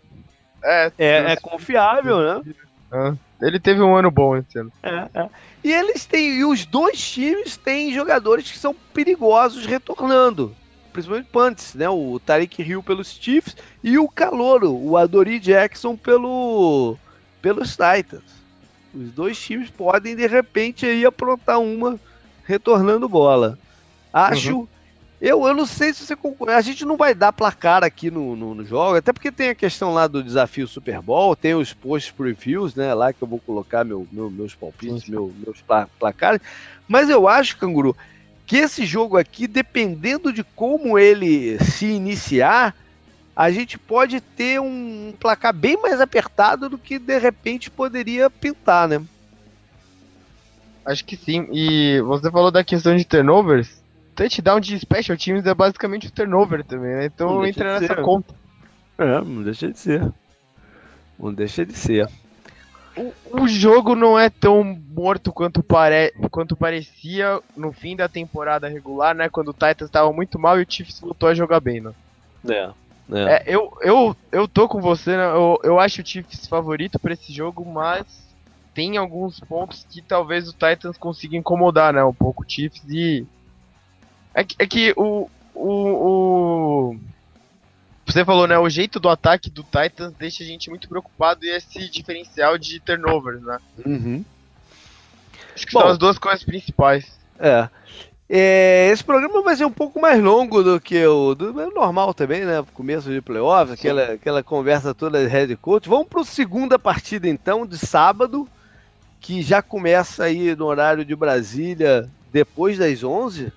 É, 0.65 0.93
é, 0.99 1.33
é 1.33 1.37
confiável, 1.37 2.21
né? 2.21 3.15
Ele 3.41 3.59
teve 3.59 3.83
um 3.83 3.97
ano 3.97 4.11
bom 4.11 4.37
esse 4.37 4.59
ano. 4.59 4.73
É, 4.83 5.09
é. 5.15 5.29
E 5.65 5.73
eles 5.73 6.05
têm, 6.05 6.39
e 6.39 6.45
os 6.45 6.65
dois 6.65 6.99
times 7.01 7.57
têm 7.57 7.93
jogadores 7.93 8.51
que 8.51 8.59
são 8.59 8.75
perigosos 8.95 9.67
retornando, 9.67 10.55
principalmente 10.93 11.29
punts, 11.31 11.75
né? 11.75 11.89
O 11.89 12.21
Tariq 12.25 12.63
Hill 12.63 12.83
pelos 12.83 13.09
Chiefs 13.09 13.57
e 13.83 13.99
o 13.99 14.09
Calouro, 14.09 14.73
o 14.73 14.97
Adori 14.97 15.39
Jackson 15.39 15.97
pelo 15.97 16.97
pelos 17.41 17.71
Titans. 17.71 18.43
Os 18.95 19.11
dois 19.11 19.39
times 19.41 19.71
podem 19.71 20.15
de 20.15 20.27
repente 20.27 20.87
aí 20.87 21.05
aprontar 21.05 21.59
uma 21.59 21.99
retornando 22.45 23.09
bola. 23.09 23.59
Acho. 24.13 24.61
Uhum. 24.61 24.69
Eu, 25.21 25.47
eu 25.47 25.55
não 25.55 25.67
sei 25.67 25.95
se 25.95 26.05
você 26.05 26.17
concorda. 26.17 26.57
A 26.57 26.61
gente 26.61 26.85
não 26.85 26.97
vai 26.97 27.15
dar 27.15 27.33
placar 27.33 27.85
aqui 27.85 28.11
no, 28.11 28.35
no, 28.35 28.57
no, 28.57 28.65
jogo, 28.65 28.97
até 28.97 29.13
porque 29.13 29.31
tem 29.31 29.51
a 29.51 29.55
questão 29.55 29.95
lá 29.95 30.09
do 30.09 30.21
desafio 30.21 30.67
Super 30.67 31.01
Bowl, 31.01 31.37
tem 31.37 31.55
os 31.55 31.73
post 31.73 32.13
previews, 32.13 32.75
né? 32.75 32.93
Lá 32.93 33.13
que 33.13 33.23
eu 33.23 33.29
vou 33.29 33.39
colocar 33.39 33.85
meu, 33.85 34.05
meu 34.11 34.29
meus 34.29 34.53
palpites, 34.53 35.09
meu, 35.09 35.33
meus 35.39 35.63
placares. 35.97 36.41
Mas 36.89 37.09
eu 37.09 37.29
acho, 37.29 37.57
Canguru, 37.57 37.97
que 38.45 38.57
esse 38.57 38.85
jogo 38.85 39.17
aqui, 39.17 39.47
dependendo 39.47 40.33
de 40.33 40.43
como 40.43 40.99
ele 40.99 41.57
se 41.63 41.87
iniciar, 41.87 42.75
a 43.35 43.49
gente 43.51 43.79
pode 43.79 44.21
ter 44.21 44.61
um 44.61 45.15
placar 45.19 45.55
bem 45.55 45.81
mais 45.81 46.01
apertado 46.01 46.69
do 46.69 46.77
que 46.77 46.99
de 46.99 47.19
repente 47.19 47.71
poderia 47.71 48.29
pintar, 48.29 48.89
né? 48.89 49.01
Acho 50.85 51.05
que 51.05 51.17
sim. 51.17 51.49
E 51.53 52.01
você 52.01 52.31
falou 52.31 52.51
da 52.51 52.65
questão 52.65 52.97
de 52.97 53.05
turnovers. 53.05 53.83
Touchdown 54.15 54.61
de 54.61 54.79
special 54.79 55.17
teams 55.17 55.47
é 55.47 55.55
basicamente 55.55 56.09
o 56.09 56.11
turnover 56.11 56.65
também, 56.65 56.95
né? 56.95 57.07
Então 57.07 57.45
entra 57.47 57.81
nessa 57.81 57.95
ser. 57.95 58.03
conta. 58.03 58.35
É, 58.99 59.21
não 59.21 59.43
deixa 59.43 59.71
de 59.71 59.79
ser. 59.79 60.13
Não 61.19 61.33
deixa 61.33 61.65
de 61.65 61.73
ser. 61.73 62.09
O, 62.95 63.43
o 63.43 63.49
jogo 63.49 63.95
não 63.95 64.19
é 64.19 64.29
tão 64.29 64.63
morto 64.63 65.33
quanto, 65.33 65.63
pare, 65.63 66.13
quanto 66.31 66.55
parecia 66.55 67.41
no 67.57 67.73
fim 67.73 67.97
da 67.97 68.07
temporada 68.07 68.69
regular, 68.69 69.15
né? 69.15 69.31
Quando 69.31 69.49
o 69.49 69.55
Titans 69.55 69.89
estava 69.89 70.13
muito 70.13 70.39
mal 70.39 70.61
e 70.61 70.63
o 70.63 70.67
Chiefs 70.69 71.01
voltou 71.01 71.29
a 71.29 71.35
jogar 71.35 71.61
bem, 71.61 71.81
né? 71.81 71.93
É. 72.49 72.71
É. 73.11 73.23
é 73.23 73.43
eu, 73.47 73.73
eu, 73.81 74.17
eu 74.31 74.47
tô 74.47 74.69
com 74.69 74.81
você, 74.81 75.17
né? 75.17 75.25
eu, 75.25 75.59
eu 75.65 75.81
acho 75.81 76.03
o 76.03 76.07
Chiefs 76.07 76.47
favorito 76.47 76.99
para 76.99 77.15
esse 77.15 77.33
jogo, 77.33 77.65
mas 77.65 78.05
tem 78.75 78.97
alguns 78.97 79.41
pontos 79.41 79.87
que 79.89 80.01
talvez 80.01 80.49
o 80.49 80.53
Titans 80.53 80.97
consiga 80.97 81.37
incomodar, 81.37 81.93
né? 81.93 82.03
Um 82.05 82.15
pouco 82.15 82.43
o 82.43 82.47
Chiefs 82.49 82.83
e. 82.89 83.27
É 84.35 84.45
que, 84.45 84.57
é 84.59 84.67
que 84.67 84.95
o, 84.97 85.29
o, 85.55 85.69
o, 85.69 86.97
Você 88.07 88.25
falou, 88.25 88.47
né? 88.47 88.59
O 88.59 88.69
jeito 88.69 88.99
do 88.99 89.09
ataque 89.09 89.51
do 89.51 89.63
Titans 89.63 90.13
deixa 90.19 90.43
a 90.43 90.47
gente 90.47 90.71
muito 90.71 90.89
preocupado 90.89 91.45
e 91.45 91.51
esse 91.51 91.89
diferencial 91.91 92.57
de 92.57 92.81
turnovers, 92.81 93.43
né? 93.43 93.59
Uhum. 93.85 94.25
Acho 95.55 95.67
que 95.67 95.73
Bom, 95.73 95.81
são 95.81 95.91
as 95.91 95.99
duas 95.99 96.19
coisas 96.19 96.43
principais. 96.43 97.19
É. 97.39 97.69
É, 98.35 98.89
esse 98.91 99.05
programa 99.05 99.43
vai 99.43 99.55
ser 99.55 99.67
um 99.67 99.71
pouco 99.71 100.01
mais 100.01 100.19
longo 100.23 100.63
do 100.63 100.81
que 100.81 101.05
o 101.05 101.35
do, 101.35 101.61
é 101.61 101.67
normal 101.67 102.15
também, 102.15 102.47
né? 102.47 102.65
Começo 102.73 103.11
de 103.11 103.21
playoffs, 103.21 103.79
aquela, 103.79 104.15
aquela 104.15 104.43
conversa 104.43 104.95
toda 104.95 105.23
de 105.23 105.29
head 105.29 105.55
coach. 105.57 105.87
Vamos 105.87 106.09
para 106.09 106.23
a 106.23 106.25
segunda 106.25 106.79
partida 106.79 107.29
então, 107.29 107.67
de 107.67 107.77
sábado, 107.77 108.49
que 109.23 109.41
já 109.41 109.63
começa 109.63 110.25
aí 110.25 110.55
no 110.57 110.67
horário 110.67 111.05
de 111.05 111.15
Brasília 111.15 112.11
depois 112.33 112.77
das 112.77 113.05
11. 113.05 113.53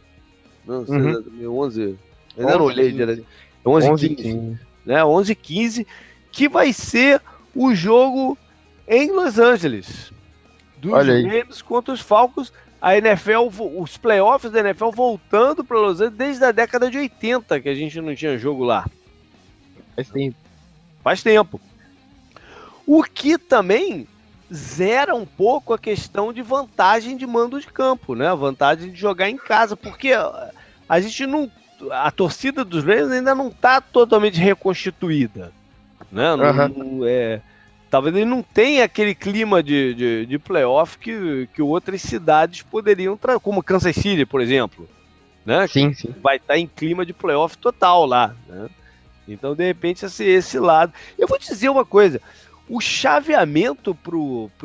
Não, 0.65 0.85
sei, 0.85 0.95
uhum. 0.95 1.59
11. 1.59 1.81
Ainda 2.37 2.51
11, 2.51 2.57
não 2.57 2.65
olhei 2.65 2.91
direito. 2.91 3.25
11, 3.65 3.89
11 3.89 4.09
15, 4.09 4.23
15. 4.23 4.59
Né? 4.85 5.03
11 5.03 5.35
15, 5.35 5.87
que 6.31 6.47
vai 6.47 6.71
ser 6.71 7.19
o 7.55 7.73
jogo 7.73 8.37
em 8.87 9.11
Los 9.11 9.39
Angeles. 9.39 10.13
Dos 10.77 10.93
Rams 10.93 11.63
contra 11.63 11.93
os 11.93 12.01
Falcons 12.01 12.53
a 12.79 12.95
NFL, 12.97 13.49
os 13.79 13.97
playoffs 13.97 14.51
da 14.51 14.59
NFL 14.59 14.91
voltando 14.91 15.63
para 15.63 15.79
Los 15.79 15.99
Angeles 15.99 16.17
desde 16.17 16.45
a 16.45 16.51
década 16.51 16.91
de 16.91 16.99
80 16.99 17.59
que 17.59 17.69
a 17.69 17.73
gente 17.73 17.99
não 17.99 18.13
tinha 18.13 18.37
jogo 18.37 18.63
lá. 18.63 18.87
Faz 19.95 20.09
tempo. 20.09 20.37
Faz 21.03 21.23
tempo. 21.23 21.59
O 22.85 23.01
que 23.01 23.39
também 23.39 24.07
zera 24.53 25.15
um 25.15 25.25
pouco 25.25 25.73
a 25.73 25.79
questão 25.79 26.31
de 26.31 26.41
vantagem 26.41 27.17
de 27.17 27.25
mando 27.25 27.59
de 27.59 27.67
campo, 27.67 28.15
né? 28.15 28.27
A 28.27 28.35
vantagem 28.35 28.91
de 28.91 28.99
jogar 28.99 29.29
em 29.29 29.37
casa, 29.37 29.75
porque 29.75 30.11
a 30.87 30.99
gente 30.99 31.25
não. 31.25 31.49
A 31.91 32.09
torcida 32.09 32.63
dos 32.63 32.83
Rams 32.83 33.11
ainda 33.11 33.35
não 33.35 33.49
está 33.49 33.81
totalmente 33.81 34.39
reconstituída. 34.39 35.51
Né? 36.11 36.35
Não, 36.35 36.45
uhum. 36.45 36.99
não 36.99 37.07
é, 37.07 37.41
talvez 37.89 38.15
ele 38.15 38.25
não 38.25 38.41
tenha 38.41 38.85
aquele 38.85 39.13
clima 39.13 39.61
de, 39.61 39.93
de, 39.93 40.25
de 40.25 40.39
playoff 40.39 40.97
que, 40.97 41.49
que 41.53 41.61
outras 41.61 42.01
cidades 42.01 42.61
poderiam 42.61 43.17
trazer, 43.17 43.39
como 43.39 43.63
Kansas 43.63 43.95
City, 43.95 44.25
por 44.25 44.41
exemplo. 44.41 44.87
Né? 45.45 45.67
Sim, 45.67 45.93
sim. 45.93 46.13
Vai 46.21 46.37
estar 46.37 46.57
em 46.57 46.67
clima 46.67 47.05
de 47.05 47.13
playoff 47.13 47.57
total 47.57 48.05
lá. 48.05 48.35
Né? 48.47 48.67
Então, 49.27 49.55
de 49.55 49.65
repente, 49.65 50.05
esse, 50.05 50.23
esse 50.23 50.59
lado. 50.59 50.93
Eu 51.17 51.27
vou 51.27 51.37
dizer 51.37 51.69
uma 51.69 51.85
coisa: 51.85 52.21
o 52.69 52.81
chaveamento 52.81 53.95
para 53.95 54.15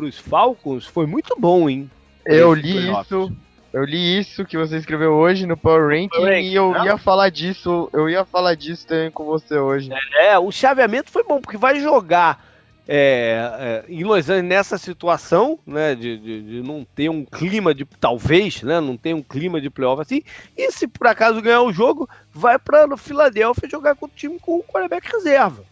os 0.04 0.18
Falcons 0.18 0.86
foi 0.86 1.06
muito 1.06 1.36
bom, 1.38 1.68
hein? 1.68 1.90
Eu 2.24 2.54
li 2.54 2.90
isso. 2.90 3.32
Eu 3.72 3.84
li 3.84 4.18
isso 4.18 4.44
que 4.44 4.58
você 4.58 4.78
escreveu 4.78 5.12
hoje 5.12 5.46
no 5.46 5.56
Power 5.56 5.88
Ranking, 5.90 6.08
Power 6.08 6.42
e 6.42 6.54
eu 6.54 6.72
não? 6.72 6.84
ia 6.84 6.98
falar 6.98 7.28
disso, 7.28 7.88
eu 7.92 8.10
ia 8.10 8.24
falar 8.24 8.56
disso 8.56 8.84
também 8.86 9.12
com 9.12 9.24
você 9.24 9.56
hoje. 9.56 9.90
É, 10.18 10.36
o 10.36 10.50
chaveamento 10.50 11.10
foi 11.10 11.22
bom, 11.22 11.40
porque 11.40 11.56
vai 11.56 11.78
jogar 11.78 12.44
é, 12.88 13.84
é, 13.88 13.92
em 13.92 14.02
Los 14.02 14.28
Angeles 14.28 14.48
nessa 14.48 14.76
situação, 14.76 15.56
né, 15.64 15.94
de, 15.94 16.18
de, 16.18 16.42
de, 16.42 16.62
não 16.62 16.84
ter 16.84 17.08
um 17.08 17.24
clima 17.24 17.72
de, 17.72 17.84
talvez, 17.84 18.62
né, 18.64 18.80
não 18.80 18.96
ter 18.96 19.14
um 19.14 19.22
clima 19.22 19.60
de 19.60 19.70
playoff 19.70 20.02
assim, 20.02 20.22
e 20.56 20.72
se 20.72 20.88
por 20.88 21.06
acaso 21.06 21.40
ganhar 21.40 21.62
o 21.62 21.72
jogo, 21.72 22.08
vai 22.32 22.58
para 22.58 22.96
Filadélfia 22.96 23.68
jogar 23.68 23.94
com 23.94 24.06
o 24.06 24.10
time 24.10 24.36
com 24.40 24.58
o 24.58 24.64
quarterback 24.64 25.08
reserva. 25.12 25.62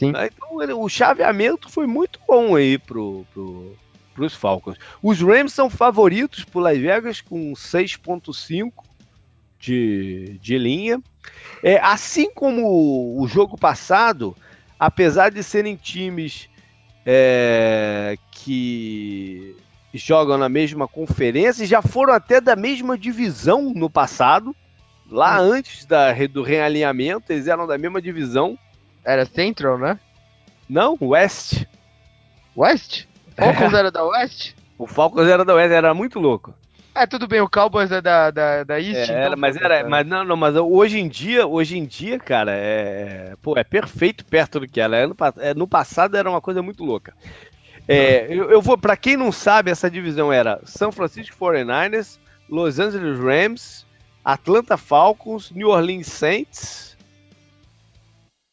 Sim. 0.00 0.12
Né, 0.12 0.30
então 0.34 0.62
ele, 0.62 0.72
o 0.72 0.88
chaveamento 0.88 1.68
foi 1.68 1.86
muito 1.86 2.18
bom 2.26 2.56
aí 2.56 2.78
pro, 2.78 3.26
pro, 3.34 3.76
pros 4.14 4.34
Falcons. 4.34 4.78
Os 5.02 5.20
Rams 5.20 5.52
são 5.52 5.68
favoritos 5.68 6.42
por 6.42 6.60
Las 6.60 6.78
Vegas 6.78 7.20
com 7.20 7.52
6.5 7.52 8.72
de, 9.58 10.38
de 10.40 10.56
linha. 10.56 11.02
É, 11.62 11.78
assim 11.80 12.32
como 12.32 13.20
o 13.20 13.28
jogo 13.28 13.58
passado, 13.58 14.34
apesar 14.78 15.30
de 15.30 15.42
serem 15.42 15.76
times 15.76 16.48
é, 17.04 18.16
que 18.32 19.54
jogam 19.92 20.38
na 20.38 20.48
mesma 20.48 20.88
conferência, 20.88 21.66
já 21.66 21.82
foram 21.82 22.14
até 22.14 22.40
da 22.40 22.56
mesma 22.56 22.96
divisão 22.96 23.70
no 23.74 23.90
passado. 23.90 24.56
Lá 25.10 25.38
antes 25.38 25.84
da, 25.84 26.14
do 26.26 26.42
realinhamento, 26.42 27.30
eles 27.30 27.46
eram 27.48 27.66
da 27.66 27.76
mesma 27.76 28.00
divisão. 28.00 28.58
Era 29.04 29.24
Central, 29.24 29.78
né? 29.78 29.98
Não, 30.68 30.96
West. 31.00 31.64
West? 32.56 33.06
Falcons 33.36 33.72
é. 33.72 33.76
era 33.76 33.90
da 33.90 34.04
West? 34.04 34.54
O 34.78 34.86
Falcons 34.86 35.26
era 35.26 35.44
da 35.44 35.54
West, 35.54 35.72
era 35.72 35.92
muito 35.94 36.18
louco. 36.18 36.54
É, 36.94 37.06
tudo 37.06 37.26
bem, 37.28 37.40
o 37.40 37.48
Cowboys 37.48 37.90
é 37.92 38.00
da, 38.00 38.30
da, 38.30 38.64
da 38.64 38.80
East. 38.80 39.10
É, 39.10 39.26
então, 39.26 39.38
mas 39.38 39.56
era, 39.56 39.88
mas 39.88 40.06
não, 40.06 40.24
não, 40.24 40.36
mas 40.36 40.56
hoje 40.56 40.98
em 40.98 41.08
dia, 41.08 41.46
hoje 41.46 41.78
em 41.78 41.84
dia, 41.84 42.18
cara, 42.18 42.52
é, 42.52 43.34
pô, 43.40 43.56
é 43.56 43.62
perfeito 43.62 44.24
perto 44.24 44.60
do 44.60 44.68
que 44.68 44.80
ela 44.80 44.96
é. 44.96 45.06
No, 45.06 45.16
é, 45.38 45.54
no 45.54 45.68
passado 45.68 46.16
era 46.16 46.28
uma 46.28 46.40
coisa 46.40 46.62
muito 46.62 46.84
louca. 46.84 47.14
É, 47.86 48.26
eu, 48.28 48.50
eu, 48.50 48.60
vou, 48.60 48.76
para 48.76 48.96
quem 48.96 49.16
não 49.16 49.32
sabe, 49.32 49.70
essa 49.70 49.90
divisão 49.90 50.32
era 50.32 50.60
São 50.64 50.92
Francisco 50.92 51.36
49ers, 51.36 52.18
Los 52.48 52.78
Angeles 52.78 53.18
Rams, 53.18 53.86
Atlanta 54.24 54.76
Falcons, 54.76 55.50
New 55.50 55.68
Orleans 55.68 56.06
Saints 56.06 56.89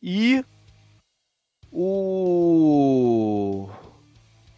e 0.09 0.41
o 1.69 3.69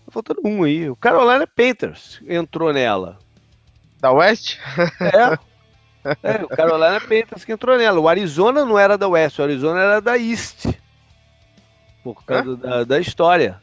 tá 0.05 0.11
faltando 0.11 0.41
um 0.45 0.61
aí, 0.61 0.87
o 0.87 0.95
Carolina 0.95 1.47
Panthers 1.47 2.21
entrou 2.27 2.71
nela. 2.71 3.17
Da 3.99 4.11
West? 4.11 4.59
É. 5.01 5.39
é 6.21 6.43
o 6.43 6.49
Carolina 6.49 7.01
Panthers 7.01 7.43
que 7.43 7.51
entrou 7.51 7.79
nela. 7.79 7.99
O 7.99 8.07
Arizona 8.07 8.63
não 8.63 8.77
era 8.77 8.95
da 8.95 9.07
West, 9.07 9.39
o 9.39 9.41
Arizona 9.41 9.79
era 9.79 9.99
da 9.99 10.19
East. 10.19 10.67
Por 12.03 12.23
causa 12.23 12.55
da, 12.55 12.83
da, 12.83 12.99
história. 12.99 13.59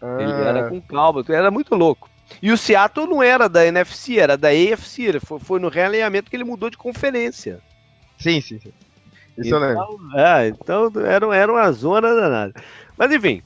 Ah. 0.00 0.22
Ele 0.22 0.32
era 0.32 0.70
com 0.70 0.80
calma, 0.80 1.22
era 1.28 1.50
muito 1.50 1.74
louco. 1.74 2.08
E 2.40 2.50
o 2.50 2.56
Seattle 2.56 3.06
não 3.06 3.22
era 3.22 3.46
da 3.46 3.66
NFC, 3.66 4.18
era 4.18 4.38
da 4.38 4.48
AFC. 4.48 5.20
Foi, 5.20 5.38
foi 5.38 5.60
no 5.60 5.68
realinhamento 5.68 6.30
que 6.30 6.36
ele 6.36 6.44
mudou 6.44 6.70
de 6.70 6.78
conferência. 6.78 7.60
Sim, 8.16 8.40
sim, 8.40 8.58
sim. 8.58 8.72
Isso 9.36 9.48
então, 9.48 9.62
eu 9.62 9.68
lembro. 9.68 10.18
É, 10.18 10.48
então 10.48 10.92
era, 11.04 11.36
era 11.36 11.52
uma 11.52 11.72
zona 11.72 12.14
danada. 12.14 12.54
Mas 12.96 13.12
enfim, 13.12 13.42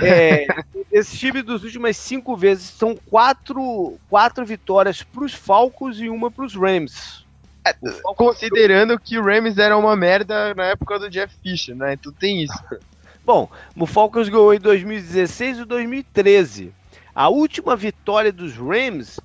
é, 0.00 0.46
esse 0.90 1.16
time 1.16 1.42
dos 1.42 1.62
últimas 1.64 1.96
cinco 1.96 2.36
vezes 2.36 2.70
são 2.70 2.96
quatro, 3.10 3.98
quatro 4.08 4.44
vitórias 4.44 5.02
para 5.02 5.24
os 5.24 5.34
Falcons 5.34 5.98
e 5.98 6.08
uma 6.08 6.30
para 6.30 6.44
os 6.44 6.54
Rams. 6.54 7.24
É, 7.66 7.74
considerando 8.16 8.98
que 8.98 9.18
o 9.18 9.24
Rams 9.24 9.56
era 9.56 9.76
uma 9.76 9.96
merda 9.96 10.54
na 10.54 10.64
época 10.64 10.98
do 10.98 11.08
Jeff 11.08 11.34
Fisher, 11.42 11.74
né? 11.74 11.94
Então 11.94 12.12
tem 12.12 12.42
isso. 12.42 12.58
Bom, 13.24 13.48
o 13.74 13.86
Falcons 13.86 14.28
ganhou 14.28 14.52
em 14.52 14.60
2016 14.60 15.60
e 15.60 15.64
2013. 15.64 16.74
A 17.14 17.28
última 17.30 17.74
vitória 17.74 18.30
dos 18.30 18.54
Rams 18.54 19.18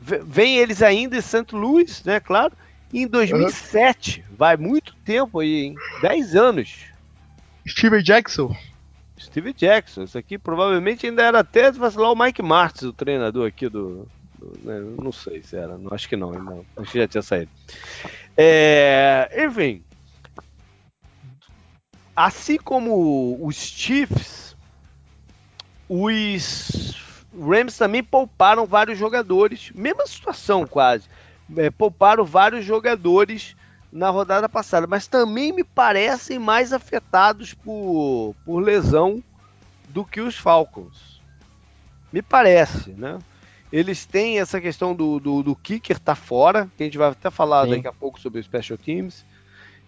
vem 0.00 0.58
eles 0.58 0.82
ainda 0.82 1.16
em 1.16 1.20
St. 1.20 1.46
Louis, 1.52 2.04
né? 2.04 2.20
Claro. 2.20 2.52
Em 2.92 3.06
2007. 3.06 4.20
Uhum. 4.20 4.36
Vai 4.36 4.56
muito 4.56 4.94
tempo 5.04 5.40
aí, 5.40 5.66
hein? 5.66 5.74
10 6.00 6.36
anos. 6.36 6.86
Steven 7.66 8.02
Jackson. 8.02 8.56
Steve 9.20 9.52
Jackson. 9.52 10.04
Isso 10.04 10.16
aqui 10.16 10.38
provavelmente 10.38 11.06
ainda 11.06 11.22
era 11.22 11.40
até 11.40 11.70
lá 11.96 12.12
o 12.12 12.16
Mike 12.16 12.42
Martins, 12.42 12.82
o 12.82 12.92
treinador 12.92 13.48
aqui 13.48 13.68
do. 13.68 14.08
do 14.38 14.58
né? 14.62 14.80
Não 15.00 15.12
sei 15.12 15.42
se 15.42 15.56
era, 15.56 15.76
não, 15.76 15.92
acho 15.92 16.08
que 16.08 16.16
não, 16.16 16.32
não, 16.32 16.64
acho 16.76 16.92
que 16.92 16.98
já 16.98 17.08
tinha 17.08 17.22
saído. 17.22 17.50
É, 18.36 19.28
enfim. 19.44 19.82
Assim 22.14 22.56
como 22.56 23.38
os 23.40 23.54
Chiefs, 23.56 24.56
os 25.88 26.96
Rams 27.40 27.76
também 27.76 28.02
pouparam 28.02 28.66
vários 28.66 28.98
jogadores, 28.98 29.70
mesma 29.72 30.06
situação 30.06 30.66
quase. 30.66 31.08
É, 31.56 31.70
pouparam 31.70 32.24
vários 32.24 32.64
jogadores 32.64 33.56
na 33.92 34.10
rodada 34.10 34.48
passada, 34.48 34.86
mas 34.86 35.06
também 35.06 35.52
me 35.52 35.64
parecem 35.64 36.38
mais 36.38 36.72
afetados 36.72 37.54
por, 37.54 38.34
por 38.44 38.60
lesão 38.60 39.22
do 39.88 40.04
que 40.04 40.20
os 40.20 40.36
Falcons. 40.36 41.20
Me 42.12 42.22
parece, 42.22 42.90
né? 42.90 43.18
Eles 43.72 44.06
têm 44.06 44.40
essa 44.40 44.60
questão 44.60 44.94
do, 44.94 45.20
do, 45.20 45.42
do 45.42 45.56
kicker 45.56 45.98
tá 45.98 46.14
fora, 46.14 46.70
que 46.76 46.82
a 46.82 46.86
gente 46.86 46.98
vai 46.98 47.10
até 47.10 47.30
falar 47.30 47.64
Sim. 47.64 47.70
daqui 47.70 47.88
a 47.88 47.92
pouco 47.92 48.20
sobre 48.20 48.40
o 48.40 48.42
Special 48.42 48.78
Teams. 48.78 49.24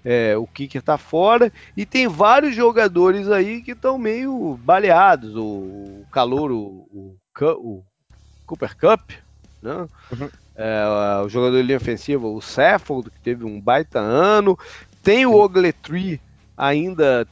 É, 0.02 0.34
o 0.36 0.46
kicker 0.46 0.82
tá 0.82 0.96
fora 0.96 1.52
e 1.76 1.84
tem 1.84 2.08
vários 2.08 2.54
jogadores 2.54 3.30
aí 3.30 3.60
que 3.60 3.72
estão 3.72 3.98
meio 3.98 4.58
baleados. 4.62 5.36
O, 5.36 5.42
o 5.42 6.06
calor, 6.10 6.50
o, 6.50 6.88
o, 6.90 7.16
o 7.58 7.84
Cooper 8.46 8.76
Cup, 8.76 9.10
né? 9.62 9.88
Uhum. 10.10 10.30
É, 10.56 11.22
o 11.24 11.28
jogador 11.28 11.56
de 11.56 11.62
linha 11.62 11.76
ofensiva, 11.76 12.26
o 12.26 12.40
Seffold, 12.40 13.10
que 13.10 13.20
teve 13.20 13.44
um 13.44 13.60
baita 13.60 13.98
ano. 13.98 14.58
Tem 15.02 15.24
o 15.24 15.34
Ogletree 15.34 16.20
ainda 16.56 17.26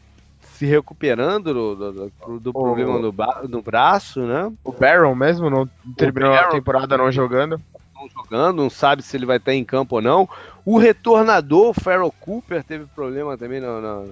se 0.59 0.67
recuperando 0.67 1.55
do, 1.55 1.77
do, 1.77 1.93
do, 1.93 2.41
do 2.41 2.53
problema 2.53 2.99
no, 2.99 3.15
no, 3.49 3.63
braço, 3.63 4.21
né? 4.21 4.53
O 4.65 4.73
Baron 4.73 5.15
mesmo 5.15 5.49
não 5.49 5.69
terminou 5.97 6.35
a 6.35 6.49
temporada 6.49 6.99
não 6.99 7.13
jogando. 7.13 7.61
Não 7.95 8.09
jogando, 8.09 8.63
não 8.63 8.71
sabe 8.71 9.03
se 9.03 9.17
ele 9.17 9.27
vai 9.27 9.37
estar 9.37 9.55
em 9.55 9.65
campo 9.65 9.97
ou 9.97 10.03
não. 10.03 10.29
O 10.65 10.77
retornador, 10.77 11.71
o 11.71 11.75
Farrell 11.75 12.13
Cooper, 12.21 12.65
teve 12.65 12.87
problema 12.87 13.39
também 13.39 13.61
na, 13.61 13.81
na, 13.81 14.03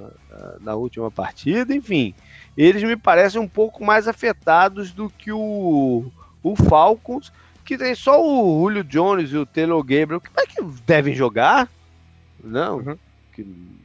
na, 0.60 0.74
última 0.74 1.10
partida. 1.10 1.74
Enfim, 1.74 2.14
eles 2.56 2.82
me 2.82 2.96
parecem 2.96 3.40
um 3.40 3.48
pouco 3.48 3.84
mais 3.84 4.06
afetados 4.06 4.92
do 4.92 5.10
que 5.10 5.32
o, 5.32 6.04
o 6.42 6.56
Falcons, 6.56 7.32
que 7.66 7.76
tem 7.76 7.94
só 7.94 8.22
o 8.22 8.62
Julio 8.62 8.84
Jones 8.84 9.30
e 9.32 9.36
o 9.36 9.44
Taylor 9.44 9.82
Gabriel, 9.82 10.20
que, 10.20 10.30
é 10.36 10.46
que 10.46 10.62
devem 10.86 11.14
jogar. 11.14 11.68
Não, 12.42 12.78
uhum. 12.78 12.96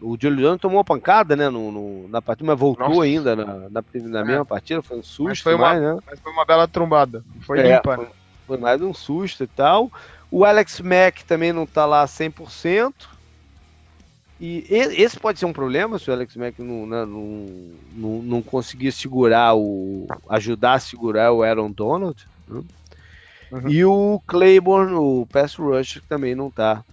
o 0.01 0.17
Julio 0.21 0.45
Jones 0.45 0.61
tomou 0.61 0.77
uma 0.77 0.83
pancada 0.83 1.35
né, 1.35 1.49
no, 1.49 1.71
no 1.71 2.07
na 2.07 2.21
partida, 2.21 2.47
mas 2.47 2.59
voltou 2.59 2.87
Nossa. 2.87 3.01
ainda 3.01 3.35
na, 3.35 3.45
na, 3.45 3.83
na 3.93 4.19
é. 4.19 4.23
mesma 4.23 4.45
partida, 4.45 4.83
foi 4.83 4.99
um 4.99 5.03
susto. 5.03 5.29
Mas 5.29 5.39
foi, 5.39 5.57
mais, 5.57 5.81
uma, 5.81 5.95
né? 5.95 6.01
mas 6.05 6.19
foi 6.19 6.31
uma 6.31 6.45
bela 6.45 6.67
trombada, 6.67 7.23
foi 7.41 7.59
é, 7.59 7.75
limpa. 7.75 7.95
Foi, 7.95 8.07
foi 8.45 8.57
mais 8.57 8.79
um 8.81 8.93
susto 8.93 9.43
e 9.43 9.47
tal. 9.47 9.91
O 10.29 10.45
Alex 10.45 10.79
Mack 10.79 11.23
também 11.23 11.51
não 11.51 11.65
tá 11.65 11.85
lá 11.85 12.05
100%. 12.05 12.93
E 14.43 14.65
esse 14.69 15.19
pode 15.19 15.37
ser 15.37 15.45
um 15.45 15.53
problema 15.53 15.99
se 15.99 16.09
o 16.09 16.13
Alex 16.13 16.35
Mack 16.35 16.57
não, 16.59 16.87
né, 16.87 17.05
não, 17.05 17.45
não, 17.93 18.21
não 18.23 18.41
conseguir 18.41 18.91
segurar 18.91 19.55
o. 19.55 20.07
ajudar 20.29 20.73
a 20.73 20.79
segurar 20.79 21.31
o 21.31 21.43
Aaron 21.43 21.69
Donald. 21.71 22.27
Né? 22.47 22.63
Uhum. 23.51 23.69
E 23.69 23.83
o 23.83 24.21
Claiborne, 24.25 24.93
o 24.93 25.27
pass 25.31 25.55
rush, 25.55 26.01
também 26.07 26.33
não 26.33 26.49
tá 26.49 26.83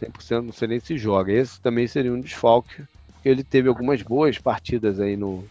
100%, 0.00 0.42
não 0.42 0.52
sei 0.52 0.68
nem 0.68 0.80
se 0.80 0.96
joga. 0.96 1.32
Esse 1.32 1.60
também 1.60 1.86
seria 1.86 2.12
um 2.12 2.20
desfalque, 2.20 2.82
ele 3.24 3.44
teve 3.44 3.68
algumas 3.68 4.02
boas 4.02 4.38
partidas 4.38 5.00
aí 5.00 5.16
no, 5.16 5.44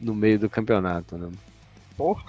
no 0.00 0.14
meio 0.14 0.38
do 0.38 0.50
campeonato. 0.50 1.16
Né? 1.16 1.30
Porra. 1.96 2.24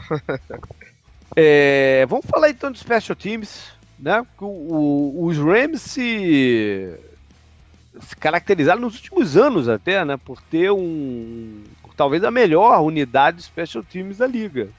é, 1.36 2.06
vamos 2.08 2.26
falar 2.26 2.50
então 2.50 2.72
de 2.72 2.80
special 2.80 3.16
teams 3.16 3.76
né? 3.98 4.26
O, 4.40 4.46
o, 4.46 5.26
os 5.26 5.38
Rams 5.38 5.82
se, 5.82 6.98
se 8.02 8.16
caracterizaram 8.18 8.82
nos 8.82 8.96
últimos 8.96 9.38
anos 9.38 9.68
até, 9.68 10.04
né? 10.04 10.18
Por 10.18 10.42
ter 10.42 10.72
um, 10.72 11.64
talvez 11.96 12.24
a 12.24 12.32
melhor 12.32 12.80
unidade 12.82 13.38
de 13.38 13.44
special 13.44 13.84
teams 13.84 14.18
da 14.18 14.28
liga. 14.28 14.70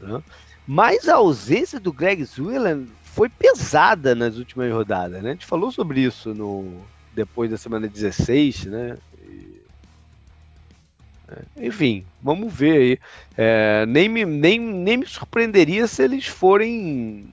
Né? 0.00 0.22
Mas 0.66 1.08
a 1.08 1.16
ausência 1.16 1.80
do 1.80 1.92
Greg 1.92 2.24
Zwillan 2.24 2.86
foi 3.02 3.28
pesada 3.28 4.14
nas 4.14 4.36
últimas 4.36 4.72
rodadas, 4.72 5.22
né? 5.22 5.30
A 5.30 5.32
gente 5.32 5.46
falou 5.46 5.70
sobre 5.70 6.00
isso 6.00 6.34
no 6.34 6.82
depois 7.14 7.50
da 7.50 7.58
semana 7.58 7.86
16, 7.86 8.66
né? 8.66 8.96
É, 11.28 11.66
enfim, 11.66 12.04
vamos 12.22 12.52
ver 12.52 12.76
aí. 12.76 12.98
É, 13.36 13.86
nem, 13.86 14.08
me, 14.08 14.24
nem, 14.24 14.58
nem 14.58 14.96
me 14.98 15.06
surpreenderia 15.06 15.86
se 15.86 16.02
eles 16.02 16.26
forem 16.26 17.28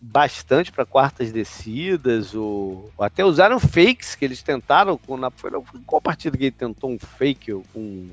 bastante 0.00 0.70
para 0.70 0.86
quartas 0.86 1.32
descidas, 1.32 2.34
ou, 2.34 2.90
ou, 2.96 3.04
até 3.04 3.24
usaram 3.24 3.58
fakes 3.58 4.14
que 4.14 4.24
eles 4.24 4.42
tentaram. 4.42 4.96
Com, 4.96 5.16
na, 5.16 5.30
foi 5.30 5.50
qual 5.86 6.00
partida 6.00 6.36
que 6.36 6.44
ele 6.44 6.52
tentou 6.52 6.90
um 6.90 6.98
fake 6.98 7.52
com 7.72 8.08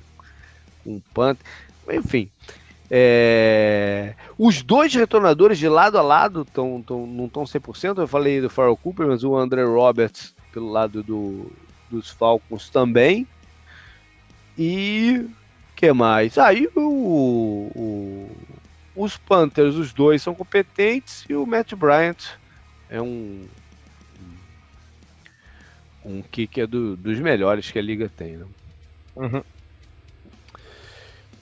um 0.85 0.99
punt? 1.13 1.39
Enfim. 1.89 2.29
É, 2.89 4.13
os 4.37 4.61
dois 4.61 4.93
retornadores 4.93 5.57
de 5.57 5.67
lado 5.67 5.97
a 5.97 6.01
lado 6.01 6.45
tão, 6.45 6.81
tão, 6.81 7.07
não 7.07 7.25
estão 7.25 7.43
100%. 7.43 7.99
Eu 7.99 8.07
falei 8.07 8.41
do 8.41 8.49
Farrell 8.49 8.77
Cooper, 8.77 9.07
mas 9.07 9.23
o 9.23 9.35
André 9.35 9.63
Roberts 9.63 10.35
pelo 10.51 10.71
lado 10.71 11.03
do, 11.03 11.51
dos 11.89 12.09
Falcons 12.09 12.69
também. 12.69 13.27
E 14.57 15.25
que 15.75 15.91
mais? 15.91 16.37
Aí 16.37 16.67
ah, 16.67 16.79
o, 16.79 17.71
o, 17.75 18.31
os 18.95 19.17
Panthers, 19.17 19.75
os 19.75 19.91
dois 19.91 20.21
são 20.21 20.33
competentes 20.33 21.25
e 21.29 21.35
o 21.35 21.45
Matt 21.45 21.73
Bryant 21.73 22.17
é 22.89 23.01
um 23.01 23.45
um 26.05 26.21
kicker 26.21 26.67
do, 26.67 26.95
dos 26.95 27.19
melhores 27.19 27.71
que 27.71 27.79
a 27.79 27.81
liga 27.81 28.07
tem. 28.15 28.37
Né? 28.37 28.45
Uhum. 29.15 29.43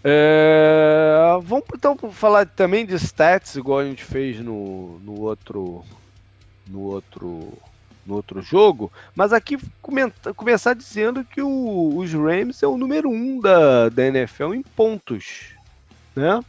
É, 0.03 1.39
vamos 1.43 1.65
então 1.73 1.97
falar 2.11 2.45
também 2.45 2.85
de 2.85 2.93
stats, 2.95 3.55
igual 3.55 3.79
a 3.79 3.85
gente 3.85 4.03
fez 4.03 4.39
no, 4.39 4.99
no 4.99 5.21
outro 5.21 5.83
no 6.67 6.81
outro 6.81 7.53
no 8.05 8.15
outro 8.15 8.41
jogo, 8.41 8.91
mas 9.15 9.31
aqui 9.31 9.57
comenta, 9.81 10.33
começar 10.33 10.73
dizendo 10.73 11.23
que 11.23 11.41
o, 11.41 11.97
os 11.97 12.11
Rams 12.13 12.61
é 12.61 12.67
o 12.67 12.77
número 12.77 13.09
um 13.09 13.39
da, 13.39 13.87
da 13.87 14.05
NFL 14.05 14.53
em 14.53 14.61
pontos, 14.61 15.55
né? 16.13 16.43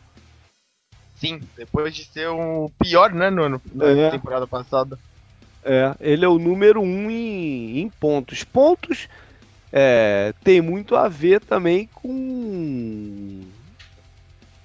Sim, 1.14 1.40
depois 1.56 1.94
de 1.94 2.04
ser 2.04 2.28
o 2.28 2.68
pior, 2.78 3.12
né, 3.12 3.30
no, 3.30 3.48
na 3.48 3.86
é. 3.86 4.10
temporada 4.10 4.48
passada. 4.48 4.98
É, 5.64 5.94
ele 6.00 6.24
é 6.24 6.28
o 6.28 6.38
número 6.38 6.82
um 6.82 7.10
em, 7.10 7.78
em 7.78 7.88
pontos. 7.88 8.42
Pontos 8.42 9.08
é, 9.76 10.32
tem 10.44 10.60
muito 10.60 10.94
a 10.94 11.08
ver 11.08 11.40
também 11.40 11.88
com 11.92 13.42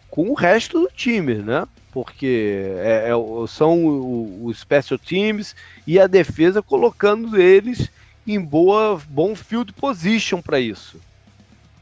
com 0.07 0.29
o 0.29 0.35
resto 0.35 0.81
do 0.81 0.87
time, 0.87 1.33
né? 1.35 1.67
Porque 1.91 2.75
é, 2.77 3.09
é, 3.09 3.47
são 3.47 4.43
os 4.45 4.59
special 4.59 4.99
teams 4.99 5.55
e 5.87 5.99
a 5.99 6.05
defesa 6.05 6.61
colocando 6.61 7.41
eles 7.41 7.89
em 8.27 8.39
boa, 8.39 9.01
bom 9.09 9.35
field 9.35 9.73
position 9.73 10.43
para 10.43 10.59
isso. 10.59 10.99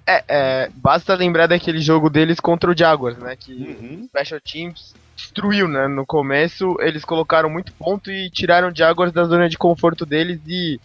É, 0.05 0.23
é, 0.29 0.71
basta 0.73 1.13
lembrar 1.13 1.47
daquele 1.47 1.81
jogo 1.81 2.09
deles 2.09 2.39
contra 2.39 2.71
o 2.71 2.77
Jaguars, 2.77 3.17
né? 3.17 3.35
Que 3.35 3.51
uhum. 3.51 4.07
Special 4.07 4.39
Teams 4.39 4.95
destruiu, 5.17 5.67
né? 5.67 5.85
No 5.89 6.05
começo 6.05 6.77
eles 6.79 7.03
colocaram 7.03 7.49
muito 7.49 7.73
ponto 7.73 8.09
e 8.09 8.29
tiraram 8.29 8.69
o 8.69 8.75
Jaguars 8.75 9.11
da 9.11 9.25
zona 9.25 9.49
de 9.49 9.57
conforto 9.57 10.05
deles 10.05 10.39
e 10.47 10.79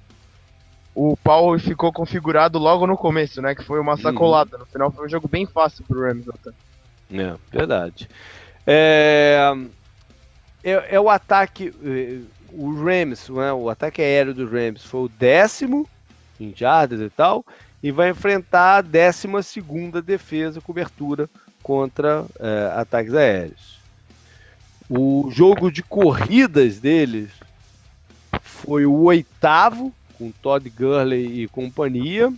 o 0.94 1.16
pau 1.16 1.58
ficou 1.58 1.92
configurado 1.92 2.58
logo 2.58 2.86
no 2.86 2.96
começo, 2.96 3.40
né? 3.40 3.54
Que 3.54 3.64
foi 3.64 3.80
uma 3.80 3.92
uhum. 3.92 3.98
sacolada. 3.98 4.56
Uhum. 4.56 4.60
No 4.60 4.66
final 4.66 4.90
foi 4.90 5.06
um 5.06 5.08
jogo 5.08 5.28
bem 5.28 5.46
fácil 5.46 5.84
pro 5.84 6.00
Rams 6.00 6.28
até. 6.28 6.50
É, 7.12 7.34
verdade. 7.50 8.08
É, 8.66 9.54
é, 10.62 10.94
é 10.96 11.00
o 11.00 11.08
ataque. 11.08 11.74
É, 11.84 12.18
o 12.52 12.84
Rams, 12.84 13.30
né? 13.30 13.52
o 13.52 13.70
ataque 13.70 14.02
aéreo 14.02 14.34
do 14.34 14.46
Rams 14.46 14.84
foi 14.84 15.00
o 15.00 15.08
décimo 15.08 15.88
em 16.38 16.54
jardas 16.54 17.00
e 17.00 17.08
tal 17.08 17.44
e 17.82 17.90
vai 17.90 18.10
enfrentar 18.10 18.76
a 18.76 18.80
12 18.82 19.28
defesa 20.04 20.60
cobertura 20.60 21.28
contra 21.62 22.24
é, 22.38 22.72
ataques 22.76 23.14
aéreos. 23.14 23.80
O 24.88 25.30
jogo 25.32 25.70
de 25.70 25.82
corridas 25.82 26.78
deles 26.78 27.30
foi 28.40 28.86
o 28.86 29.02
oitavo, 29.02 29.92
com 30.22 30.30
Todd 30.30 30.70
Gurley 30.70 31.42
e 31.42 31.48
companhia. 31.48 32.32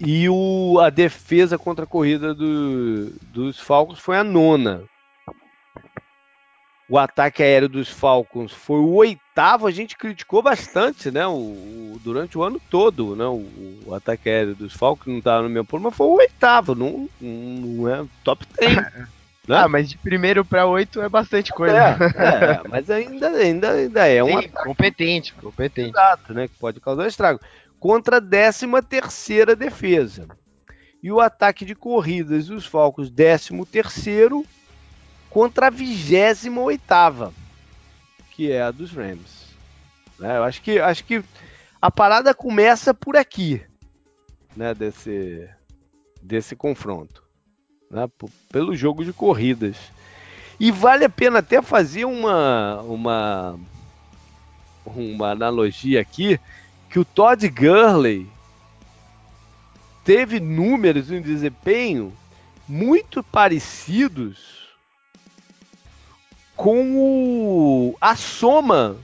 E 0.00 0.28
o, 0.28 0.78
a 0.80 0.90
defesa 0.90 1.56
contra 1.56 1.84
a 1.84 1.88
corrida 1.88 2.34
do, 2.34 3.10
dos 3.32 3.58
Falcons 3.58 3.98
foi 3.98 4.16
a 4.16 4.24
nona, 4.24 4.84
o 6.88 6.96
ataque 6.96 7.42
aéreo 7.42 7.68
dos 7.68 7.90
Falcons 7.90 8.50
foi 8.50 8.78
o 8.78 8.94
oitavo, 8.94 9.66
a 9.66 9.70
gente 9.70 9.96
criticou 9.96 10.40
bastante, 10.40 11.10
né? 11.10 11.26
O, 11.26 11.32
o 11.32 12.00
durante 12.02 12.38
o 12.38 12.42
ano 12.42 12.60
todo, 12.70 13.14
né? 13.14 13.24
O, 13.26 13.46
o, 13.86 13.94
ataque 13.94 14.28
aéreo 14.28 14.54
dos 14.54 14.72
Falcons 14.72 15.06
não 15.06 15.18
estava 15.18 15.42
no 15.42 15.50
meu 15.50 15.64
plano, 15.64 15.84
mas 15.84 15.96
foi 15.96 16.06
o 16.06 16.14
oitavo, 16.14 16.74
não, 16.74 17.08
não 17.20 17.88
é 17.88 18.06
top 18.24 18.46
10. 18.58 19.08
Né? 19.48 19.56
Ah, 19.56 19.66
mas 19.66 19.88
de 19.88 19.96
primeiro 19.96 20.44
para 20.44 20.66
oito 20.66 21.00
é 21.00 21.08
bastante 21.08 21.52
coisa. 21.52 21.74
É, 21.74 21.96
é, 22.60 22.68
mas 22.68 22.90
ainda, 22.90 23.30
ainda, 23.30 23.70
ainda 23.70 24.06
é 24.06 24.22
um 24.22 24.42
Sim, 24.42 24.48
competente, 24.48 25.32
competente. 25.32 25.88
Exato, 25.88 26.34
né? 26.34 26.48
Que 26.48 26.54
pode 26.56 26.80
causar 26.80 27.08
estrago. 27.08 27.40
Contra 27.80 28.18
a 28.18 28.20
13 28.20 28.66
terceira 28.86 29.56
defesa. 29.56 30.28
E 31.02 31.10
o 31.10 31.20
ataque 31.20 31.64
de 31.64 31.74
corridas 31.74 32.48
dos 32.48 32.66
Falcons, 32.66 33.10
13 33.10 33.64
terceiro 33.64 34.44
contra 35.30 35.68
a 35.68 35.70
28 35.70 37.32
que 38.32 38.52
é 38.52 38.62
a 38.62 38.70
dos 38.70 38.92
Rams. 38.92 39.48
Né? 40.18 40.36
Eu 40.36 40.44
acho 40.44 40.60
que, 40.60 40.78
acho 40.78 41.04
que 41.04 41.24
a 41.80 41.90
parada 41.90 42.34
começa 42.34 42.92
por 42.92 43.16
aqui, 43.16 43.62
né? 44.56 44.74
Desse, 44.74 45.48
desse 46.22 46.54
confronto, 46.54 47.22
né? 47.90 48.08
pelo 48.50 48.74
jogo 48.74 49.04
de 49.04 49.12
corridas. 49.12 49.76
E 50.60 50.70
vale 50.70 51.04
a 51.04 51.08
pena 51.08 51.38
até 51.38 51.62
fazer 51.62 52.04
uma, 52.04 52.80
uma, 52.82 53.58
uma 54.86 55.30
analogia 55.30 56.00
aqui, 56.00 56.38
que 56.90 56.98
o 56.98 57.04
Todd 57.04 57.48
Gurley 57.48 58.26
teve 60.04 60.40
números 60.40 61.12
em 61.12 61.20
desempenho 61.20 62.12
muito 62.66 63.22
parecidos 63.22 64.68
com 66.56 66.96
o, 66.96 67.96
a 68.00 68.16
soma 68.16 68.96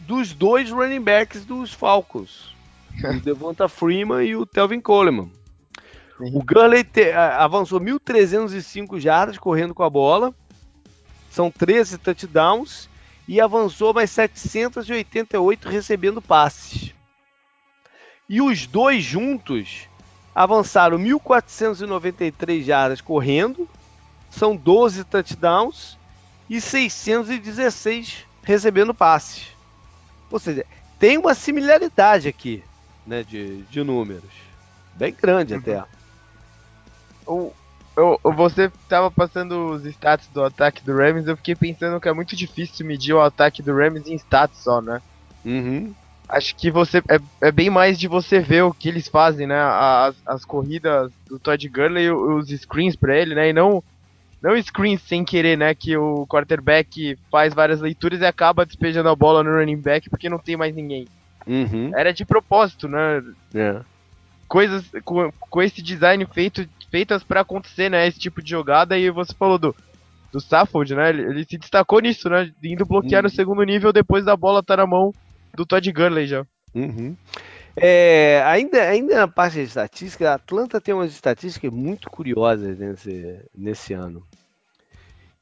dos 0.00 0.32
dois 0.32 0.70
running 0.70 1.00
backs 1.00 1.44
dos 1.44 1.72
Falcons, 1.72 2.56
o 3.04 3.20
Devonta 3.22 3.68
Freeman 3.68 4.24
e 4.24 4.34
o 4.34 4.44
Telvin 4.44 4.80
Coleman. 4.80 5.30
O 6.30 6.42
Gurley 6.44 6.84
te, 6.84 7.10
avançou 7.12 7.80
1.305 7.80 9.00
jardas 9.00 9.38
correndo 9.38 9.74
com 9.74 9.82
a 9.82 9.90
bola, 9.90 10.32
são 11.30 11.50
13 11.50 11.98
touchdowns, 11.98 12.88
e 13.26 13.40
avançou 13.40 13.94
mais 13.94 14.10
788 14.10 15.68
recebendo 15.68 16.20
passes. 16.20 16.94
E 18.28 18.40
os 18.40 18.66
dois 18.66 19.02
juntos 19.02 19.88
avançaram 20.34 20.98
1.493 20.98 22.62
jardas 22.62 23.00
correndo, 23.00 23.68
são 24.30 24.56
12 24.56 25.04
touchdowns 25.04 25.98
e 26.48 26.60
616 26.60 28.26
recebendo 28.42 28.94
passes. 28.94 29.48
Ou 30.30 30.38
seja, 30.38 30.64
tem 30.98 31.18
uma 31.18 31.34
similaridade 31.34 32.28
aqui 32.28 32.62
né, 33.06 33.22
de, 33.22 33.62
de 33.62 33.82
números. 33.82 34.30
Bem 34.94 35.14
grande 35.14 35.54
uhum. 35.54 35.60
até. 35.60 35.84
O, 37.26 37.52
eu, 37.96 38.18
você 38.34 38.64
estava 38.64 39.10
passando 39.10 39.72
os 39.72 39.84
status 39.84 40.28
do 40.28 40.42
ataque 40.42 40.82
do 40.82 40.96
Rams, 40.96 41.26
eu 41.26 41.36
fiquei 41.36 41.54
pensando 41.54 42.00
que 42.00 42.08
é 42.08 42.12
muito 42.12 42.34
difícil 42.34 42.86
medir 42.86 43.12
o 43.12 43.20
ataque 43.20 43.62
do 43.62 43.74
Rams 43.74 44.06
em 44.06 44.14
status 44.14 44.58
só, 44.58 44.80
né? 44.80 45.00
Uhum. 45.44 45.94
Acho 46.28 46.56
que 46.56 46.70
você 46.70 46.98
é, 47.08 47.20
é 47.42 47.52
bem 47.52 47.68
mais 47.68 47.98
de 47.98 48.08
você 48.08 48.38
ver 48.38 48.62
o 48.62 48.72
que 48.72 48.88
eles 48.88 49.08
fazem, 49.08 49.46
né? 49.46 49.60
As, 49.60 50.16
as 50.26 50.44
corridas 50.44 51.12
do 51.28 51.38
Todd 51.38 51.68
Gurley, 51.68 52.10
os 52.10 52.48
screens 52.48 52.96
para 52.96 53.16
ele, 53.16 53.34
né? 53.34 53.50
E 53.50 53.52
não 53.52 53.82
não 54.40 54.60
screens 54.60 55.00
sem 55.02 55.24
querer, 55.24 55.56
né? 55.56 55.74
Que 55.74 55.96
o 55.96 56.26
quarterback 56.26 57.16
faz 57.30 57.54
várias 57.54 57.80
leituras 57.80 58.20
e 58.20 58.26
acaba 58.26 58.66
despejando 58.66 59.08
a 59.08 59.14
bola 59.14 59.44
no 59.44 59.56
running 59.56 59.76
back 59.76 60.10
porque 60.10 60.28
não 60.28 60.38
tem 60.38 60.56
mais 60.56 60.74
ninguém. 60.74 61.06
Uhum. 61.46 61.92
Era 61.94 62.12
de 62.12 62.24
propósito, 62.24 62.88
né? 62.88 63.22
É. 63.54 63.80
Coisas 64.48 64.84
com, 65.04 65.30
com 65.38 65.62
esse 65.62 65.80
design 65.80 66.26
feito, 66.26 66.66
feitas 66.92 67.24
para 67.24 67.40
acontecer, 67.40 67.88
né? 67.88 68.06
Esse 68.06 68.18
tipo 68.18 68.42
de 68.42 68.50
jogada. 68.50 68.98
E 68.98 69.10
você 69.10 69.32
falou 69.32 69.58
do, 69.58 69.74
do 70.30 70.40
Saffold, 70.40 70.94
né? 70.94 71.08
Ele, 71.08 71.22
ele 71.22 71.44
se 71.48 71.56
destacou 71.56 72.00
nisso, 72.00 72.28
né? 72.28 72.52
Indo 72.62 72.84
bloquear 72.84 73.24
uhum. 73.24 73.30
no 73.30 73.34
segundo 73.34 73.62
nível 73.64 73.92
depois 73.92 74.26
da 74.26 74.36
bola 74.36 74.60
estar 74.60 74.76
tá 74.76 74.82
na 74.82 74.86
mão 74.86 75.12
do 75.54 75.64
Todd 75.64 75.90
Gurley 75.90 76.26
já. 76.26 76.46
Uhum. 76.74 77.16
É, 77.74 78.42
ainda, 78.44 78.82
ainda 78.82 79.16
na 79.16 79.26
parte 79.26 79.54
de 79.54 79.62
estatística, 79.62 80.30
a 80.30 80.34
Atlanta 80.34 80.78
tem 80.78 80.94
umas 80.94 81.10
estatísticas 81.10 81.72
muito 81.72 82.10
curiosas 82.10 82.78
nesse, 82.78 83.40
nesse 83.56 83.94
ano. 83.94 84.22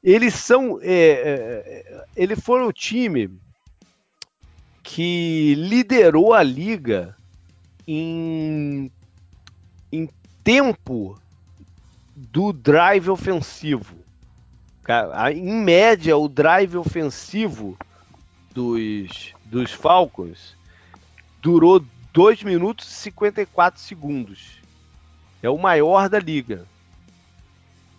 Eles 0.01 0.33
são. 0.33 0.79
É, 0.81 0.95
é, 0.95 2.05
eles 2.15 2.39
foram 2.39 2.67
o 2.67 2.73
time 2.73 3.29
que 4.81 5.53
liderou 5.55 6.33
a 6.33 6.41
liga 6.41 7.15
em, 7.87 8.89
em 9.91 10.09
tempo 10.43 11.19
do 12.29 12.53
drive 12.53 13.09
ofensivo. 13.09 13.95
Em 15.33 15.53
média, 15.63 16.15
o 16.17 16.27
drive 16.27 16.77
ofensivo 16.77 17.77
dos, 18.53 19.33
dos 19.45 19.71
Falcons 19.71 20.55
durou 21.41 21.83
2 22.13 22.43
minutos 22.43 22.87
e 22.89 22.93
54 22.93 23.81
segundos. 23.81 24.61
É 25.41 25.49
o 25.49 25.57
maior 25.57 26.09
da 26.09 26.19
liga. 26.19 26.67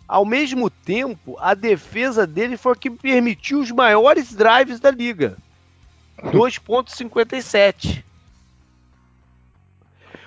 Ao 0.07 0.24
mesmo 0.24 0.70
tempo, 0.70 1.36
a 1.40 1.55
defesa 1.55 2.27
dele 2.27 2.57
foi 2.57 2.73
a 2.73 2.77
que 2.77 2.90
permitiu 2.90 3.61
os 3.61 3.70
maiores 3.70 4.32
drives 4.32 4.78
da 4.78 4.90
liga. 4.90 5.36
2.57. 6.19 8.05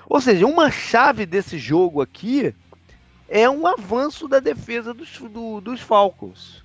Ou 0.10 0.20
seja, 0.20 0.46
uma 0.46 0.70
chave 0.72 1.26
desse 1.26 1.58
jogo 1.58 2.02
aqui 2.02 2.54
é 3.28 3.50
um 3.50 3.66
avanço 3.66 4.28
da 4.28 4.40
defesa 4.40 4.94
dos, 4.94 5.18
do, 5.20 5.60
dos 5.62 5.82
Falcons. 5.82 6.64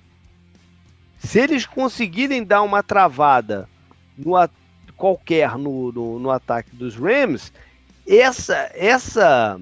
Se 1.17 1.39
eles 1.39 1.65
conseguirem 1.65 2.43
dar 2.43 2.61
uma 2.61 2.81
travada 2.81 3.67
no, 4.17 4.33
qualquer 4.95 5.57
no, 5.57 5.91
no, 5.91 6.19
no 6.19 6.29
ataque 6.29 6.75
dos 6.75 6.95
Rams, 6.95 7.51
essa, 8.07 8.71
essa, 8.73 9.59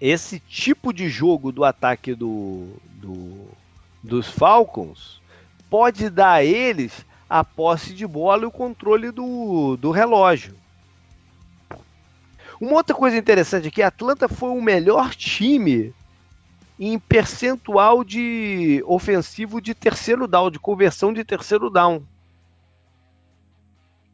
esse 0.00 0.38
tipo 0.40 0.92
de 0.92 1.08
jogo 1.08 1.52
do 1.52 1.64
ataque 1.64 2.14
do, 2.14 2.68
do, 3.00 3.48
dos 4.02 4.28
Falcons 4.28 5.20
pode 5.70 6.10
dar 6.10 6.34
a 6.34 6.44
eles 6.44 7.04
a 7.28 7.42
posse 7.42 7.94
de 7.94 8.06
bola 8.06 8.42
e 8.42 8.46
o 8.46 8.50
controle 8.50 9.10
do, 9.10 9.76
do 9.76 9.90
relógio. 9.90 10.54
Uma 12.64 12.76
outra 12.76 12.96
coisa 12.96 13.14
interessante 13.14 13.68
aqui, 13.68 13.82
a 13.82 13.88
Atlanta 13.88 14.26
foi 14.26 14.48
o 14.48 14.62
melhor 14.62 15.14
time 15.14 15.92
em 16.80 16.98
percentual 16.98 18.02
de 18.02 18.82
ofensivo 18.86 19.60
de 19.60 19.74
terceiro 19.74 20.26
down, 20.26 20.50
de 20.50 20.58
conversão 20.58 21.12
de 21.12 21.22
terceiro 21.22 21.68
down. 21.68 22.02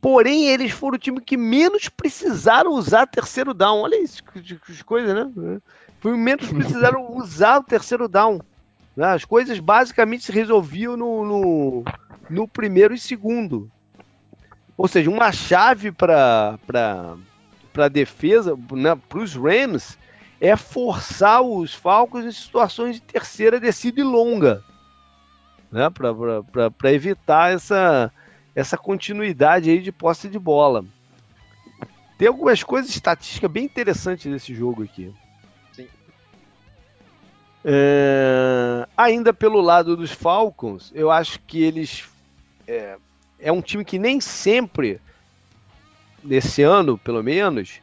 Porém, 0.00 0.48
eles 0.48 0.72
foram 0.72 0.96
o 0.96 0.98
time 0.98 1.20
que 1.20 1.36
menos 1.36 1.88
precisaram 1.88 2.72
usar 2.72 3.06
terceiro 3.06 3.54
down. 3.54 3.82
Olha 3.82 4.02
isso, 4.02 4.24
que, 4.24 4.82
coisa, 4.82 5.14
né? 5.14 5.60
Foi 6.00 6.16
menos 6.16 6.50
precisaram 6.50 7.06
usar 7.16 7.58
o 7.58 7.64
terceiro 7.64 8.08
down. 8.08 8.40
Né? 8.96 9.06
As 9.12 9.24
coisas 9.24 9.60
basicamente 9.60 10.24
se 10.24 10.32
resolviam 10.32 10.96
no, 10.96 11.24
no, 11.24 11.84
no 12.28 12.48
primeiro 12.48 12.94
e 12.94 12.98
segundo. 12.98 13.70
Ou 14.76 14.88
seja, 14.88 15.08
uma 15.08 15.30
chave 15.30 15.92
para 15.92 16.58
a 17.74 17.88
defesa, 17.88 18.58
né, 18.72 18.98
para 19.08 19.18
os 19.18 19.34
Rams, 19.34 19.98
é 20.40 20.56
forçar 20.56 21.42
os 21.42 21.74
Falcons 21.74 22.24
em 22.24 22.32
situações 22.32 22.96
de 22.96 23.02
terceira 23.02 23.60
descida 23.60 24.00
e 24.00 24.04
longa. 24.04 24.64
Né, 25.70 25.88
para 25.90 26.92
evitar 26.92 27.52
essa, 27.52 28.12
essa 28.54 28.76
continuidade 28.76 29.70
aí 29.70 29.80
de 29.80 29.92
posse 29.92 30.28
de 30.28 30.38
bola. 30.38 30.84
Tem 32.18 32.28
algumas 32.28 32.62
coisas 32.62 32.90
estatísticas 32.90 33.50
bem 33.50 33.64
interessantes 33.64 34.26
nesse 34.26 34.54
jogo 34.54 34.82
aqui. 34.82 35.14
Sim. 35.72 35.88
É, 37.64 38.86
ainda 38.96 39.32
pelo 39.32 39.60
lado 39.60 39.96
dos 39.96 40.10
Falcons, 40.10 40.90
eu 40.94 41.10
acho 41.10 41.38
que 41.46 41.62
eles 41.62 42.08
é, 42.66 42.96
é 43.38 43.50
um 43.50 43.62
time 43.62 43.84
que 43.84 43.98
nem 43.98 44.20
sempre 44.20 45.00
nesse 46.22 46.62
ano, 46.62 46.98
pelo 46.98 47.22
menos, 47.22 47.80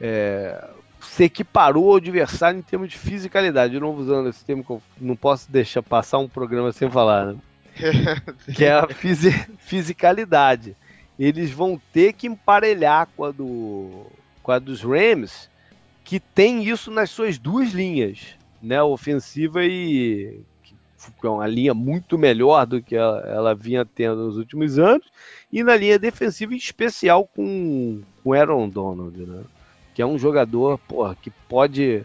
é, 0.00 0.68
se 1.00 1.24
equiparou 1.24 1.90
ao 1.90 1.96
adversário 1.96 2.58
em 2.58 2.62
termos 2.62 2.88
de 2.88 2.98
fisicalidade. 2.98 3.74
De 3.74 3.80
novo, 3.80 4.00
usando 4.00 4.28
esse 4.28 4.44
termo 4.44 4.64
que 4.64 4.70
eu 4.70 4.82
não 5.00 5.16
posso 5.16 5.50
deixar 5.50 5.82
passar 5.82 6.18
um 6.18 6.28
programa 6.28 6.72
sem 6.72 6.90
falar, 6.90 7.26
né? 7.26 7.36
que 8.54 8.64
é 8.64 8.72
a 8.72 8.88
fisi 8.88 9.30
fisicalidade. 9.58 10.76
Eles 11.18 11.50
vão 11.50 11.80
ter 11.92 12.12
que 12.14 12.26
emparelhar 12.26 13.08
com 13.16 13.24
a, 13.24 13.30
do, 13.30 14.06
com 14.42 14.52
a 14.52 14.58
dos 14.58 14.82
Rams, 14.82 15.48
que 16.04 16.18
tem 16.18 16.64
isso 16.64 16.90
nas 16.90 17.10
suas 17.10 17.38
duas 17.38 17.70
linhas, 17.70 18.36
né? 18.62 18.82
Ofensiva 18.82 19.64
e 19.64 20.40
uma 21.24 21.46
linha 21.46 21.74
muito 21.74 22.18
melhor 22.18 22.66
do 22.66 22.82
que 22.82 22.94
ela, 22.94 23.20
ela, 23.20 23.54
vinha 23.54 23.84
tendo 23.84 24.26
nos 24.26 24.36
últimos 24.36 24.78
anos, 24.78 25.06
e 25.52 25.62
na 25.62 25.76
linha 25.76 25.98
defensiva 25.98 26.54
em 26.54 26.56
especial 26.56 27.26
com 27.26 28.02
o 28.24 28.32
Aaron 28.32 28.68
Donald, 28.68 29.18
né? 29.18 29.42
Que 29.94 30.02
é 30.02 30.06
um 30.06 30.18
jogador, 30.18 30.78
porra, 30.78 31.14
que 31.14 31.30
pode 31.30 32.04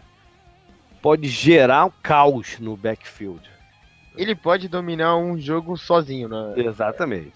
pode 1.00 1.28
gerar 1.28 1.84
um 1.86 1.92
caos 2.02 2.58
no 2.58 2.76
backfield 2.76 3.48
ele 4.18 4.34
pode 4.34 4.68
dominar 4.68 5.16
um 5.16 5.38
jogo 5.38 5.76
sozinho, 5.76 6.28
né? 6.28 6.54
Exatamente. 6.56 7.32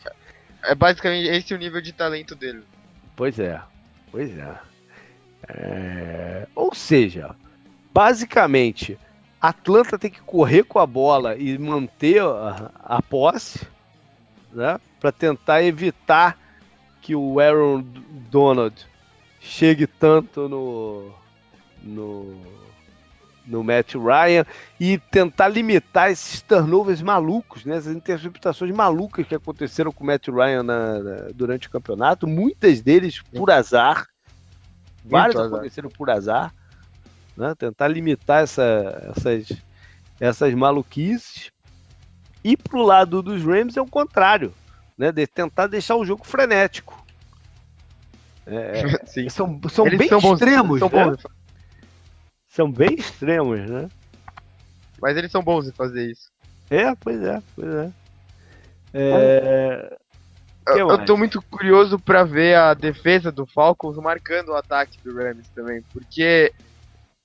É, 0.64 0.72
é 0.72 0.74
basicamente 0.74 1.28
esse 1.28 1.54
o 1.54 1.58
nível 1.58 1.80
de 1.80 1.92
talento 1.92 2.34
dele. 2.34 2.64
Pois 3.14 3.38
é, 3.38 3.60
pois 4.10 4.36
é. 4.36 4.54
é... 5.48 6.48
Ou 6.56 6.74
seja, 6.74 7.36
basicamente, 7.94 8.98
Atlanta 9.42 9.98
tem 9.98 10.08
que 10.08 10.22
correr 10.22 10.62
com 10.62 10.78
a 10.78 10.86
bola 10.86 11.36
e 11.36 11.58
manter 11.58 12.22
a, 12.22 12.70
a 12.78 13.02
posse, 13.02 13.66
né? 14.52 14.78
Para 15.00 15.10
tentar 15.10 15.64
evitar 15.64 16.38
que 17.00 17.16
o 17.16 17.40
Aaron 17.40 17.84
Donald 18.30 18.86
chegue 19.40 19.88
tanto 19.88 20.48
no, 20.48 21.12
no 21.82 22.36
no 23.44 23.64
Matt 23.64 23.94
Ryan 23.94 24.46
e 24.78 24.98
tentar 24.98 25.48
limitar 25.48 26.10
esses 26.10 26.40
turnovers 26.42 27.02
malucos, 27.02 27.64
né, 27.64 27.76
essas 27.76 27.94
interceptações 27.94 28.72
malucas 28.74 29.26
que 29.26 29.34
aconteceram 29.34 29.90
com 29.90 30.04
o 30.04 30.06
Matt 30.06 30.28
Ryan 30.28 30.62
na, 30.62 30.98
na, 31.00 31.14
durante 31.34 31.66
o 31.66 31.70
campeonato, 31.70 32.26
muitas 32.26 32.80
deles 32.80 33.20
por 33.34 33.50
azar, 33.50 34.06
várias 35.04 35.36
aconteceram 35.36 35.90
por 35.90 36.08
azar, 36.08 36.54
né, 37.36 37.54
tentar 37.54 37.88
limitar 37.88 38.42
essa, 38.42 39.12
essas, 39.16 39.52
essas 40.20 40.54
maluquices. 40.54 41.50
E 42.44 42.56
pro 42.56 42.82
lado 42.82 43.22
dos 43.22 43.42
Rams 43.42 43.76
é 43.76 43.80
o 43.80 43.86
contrário, 43.86 44.52
né, 44.98 45.12
de 45.12 45.26
tentar 45.26 45.66
deixar 45.66 45.96
o 45.96 46.04
jogo 46.04 46.24
frenético. 46.24 47.00
É, 48.46 48.82
são 49.30 49.60
são 49.68 49.84
bem 49.84 50.08
são 50.08 50.18
extremos, 50.18 50.80
bons, 50.80 50.92
né? 50.92 51.04
bons 51.04 51.22
são 52.48 52.70
bem 52.70 52.94
extremos, 52.94 53.60
né? 53.70 53.88
Mas 55.00 55.16
eles 55.16 55.30
são 55.30 55.42
bons 55.42 55.66
em 55.66 55.72
fazer 55.72 56.10
isso. 56.10 56.30
É, 56.68 56.94
pois 56.96 57.22
é, 57.22 57.42
pois 57.56 57.74
é. 57.74 57.92
é... 58.92 59.98
eu, 60.68 60.88
eu 60.88 61.04
tô 61.04 61.16
muito 61.16 61.40
curioso 61.42 61.98
para 61.98 62.24
ver 62.24 62.56
a 62.56 62.74
defesa 62.74 63.32
do 63.32 63.46
Falcons 63.46 63.96
marcando 63.96 64.50
o 64.50 64.56
ataque 64.56 64.98
do 65.02 65.14
Rams 65.16 65.48
também, 65.54 65.82
porque 65.92 66.52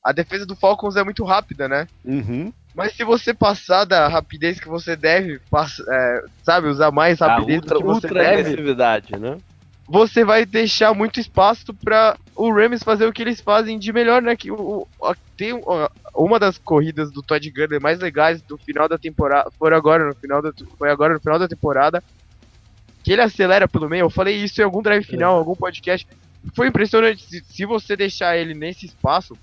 a 0.07 0.13
defesa 0.13 0.45
do 0.45 0.55
Falcons 0.55 0.95
é 0.95 1.03
muito 1.03 1.23
rápida, 1.25 1.67
né? 1.67 1.88
Uhum. 2.05 2.53
Mas 2.73 2.93
se 2.93 3.03
você 3.03 3.34
passar 3.34 3.84
da 3.84 4.07
rapidez 4.07 4.59
que 4.59 4.67
você 4.67 4.95
deve, 4.95 5.39
passa, 5.49 5.84
é, 5.89 6.23
sabe, 6.43 6.67
usar 6.67 6.91
mais 6.91 7.19
rapidez 7.19 7.59
ultra, 7.59 7.73
do 7.73 7.79
que 7.79 7.85
você 7.85 8.07
ultra 8.07 8.23
deve, 8.23 8.41
agressividade, 8.41 9.19
né? 9.19 9.38
você 9.88 10.23
vai 10.23 10.45
deixar 10.45 10.93
muito 10.93 11.19
espaço 11.19 11.73
para 11.73 12.17
o 12.35 12.53
Rams 12.53 12.84
fazer 12.84 13.05
o 13.05 13.13
que 13.13 13.21
eles 13.21 13.41
fazem 13.41 13.79
de 13.79 13.91
melhor, 13.91 14.21
né? 14.21 14.35
Que 14.35 14.51
o, 14.51 14.88
o 14.99 15.15
tem 15.35 15.53
o, 15.53 15.89
uma 16.13 16.39
das 16.39 16.57
corridas 16.57 17.11
do 17.11 17.21
Todd 17.21 17.49
Gurley 17.51 17.79
mais 17.79 17.99
legais 17.99 18.41
do 18.41 18.57
final 18.57 18.88
da 18.88 18.97
temporada, 18.97 19.49
foi 19.57 19.73
agora 19.73 20.05
no 20.05 20.15
final 20.15 20.41
da, 20.41 20.51
foi 20.77 20.89
agora 20.89 21.15
no 21.15 21.19
final 21.19 21.39
da 21.39 21.47
temporada, 21.47 22.03
que 23.03 23.13
ele 23.13 23.21
acelera 23.21 23.67
pelo 23.67 23.89
meio. 23.89 24.05
Eu 24.05 24.09
falei 24.09 24.35
isso 24.35 24.59
em 24.59 24.63
algum 24.63 24.81
drive 24.81 25.03
final, 25.03 25.35
é. 25.35 25.38
algum 25.38 25.55
podcast. 25.55 26.07
Foi 26.53 26.67
impressionante. 26.67 27.23
Se, 27.23 27.43
se, 27.45 27.65
você 27.65 27.95
deixar 27.95 28.38
ele 28.38 28.53
nesse 28.53 28.85
espaço, 28.85 29.38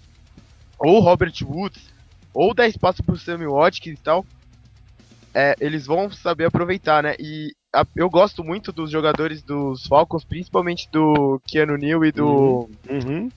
ou 0.79 1.01
Robert 1.01 1.33
Woods, 1.43 1.93
ou 2.33 2.55
dar 2.55 2.67
espaço 2.67 3.03
pro 3.03 3.17
Sammy 3.17 3.47
Watkins 3.47 3.99
e 3.99 4.03
tal, 4.03 4.25
é, 5.33 5.55
eles 5.61 5.87
vão 5.87 6.11
saber 6.11 6.47
aproveitar, 6.47 7.03
né? 7.03 7.15
E 7.19 7.53
a, 7.75 7.85
eu 7.97 8.09
gosto 8.09 8.45
muito 8.45 8.73
dos 8.73 8.91
jogadores 8.91 9.43
dos 9.43 9.87
Falcons, 9.87 10.25
principalmente 10.25 10.89
do 10.91 11.41
Keanu 11.47 11.77
Neal 11.77 12.05
e 12.05 12.13
do. 12.13 12.69
Uhum. 12.89 13.01
uhum. 13.07 13.29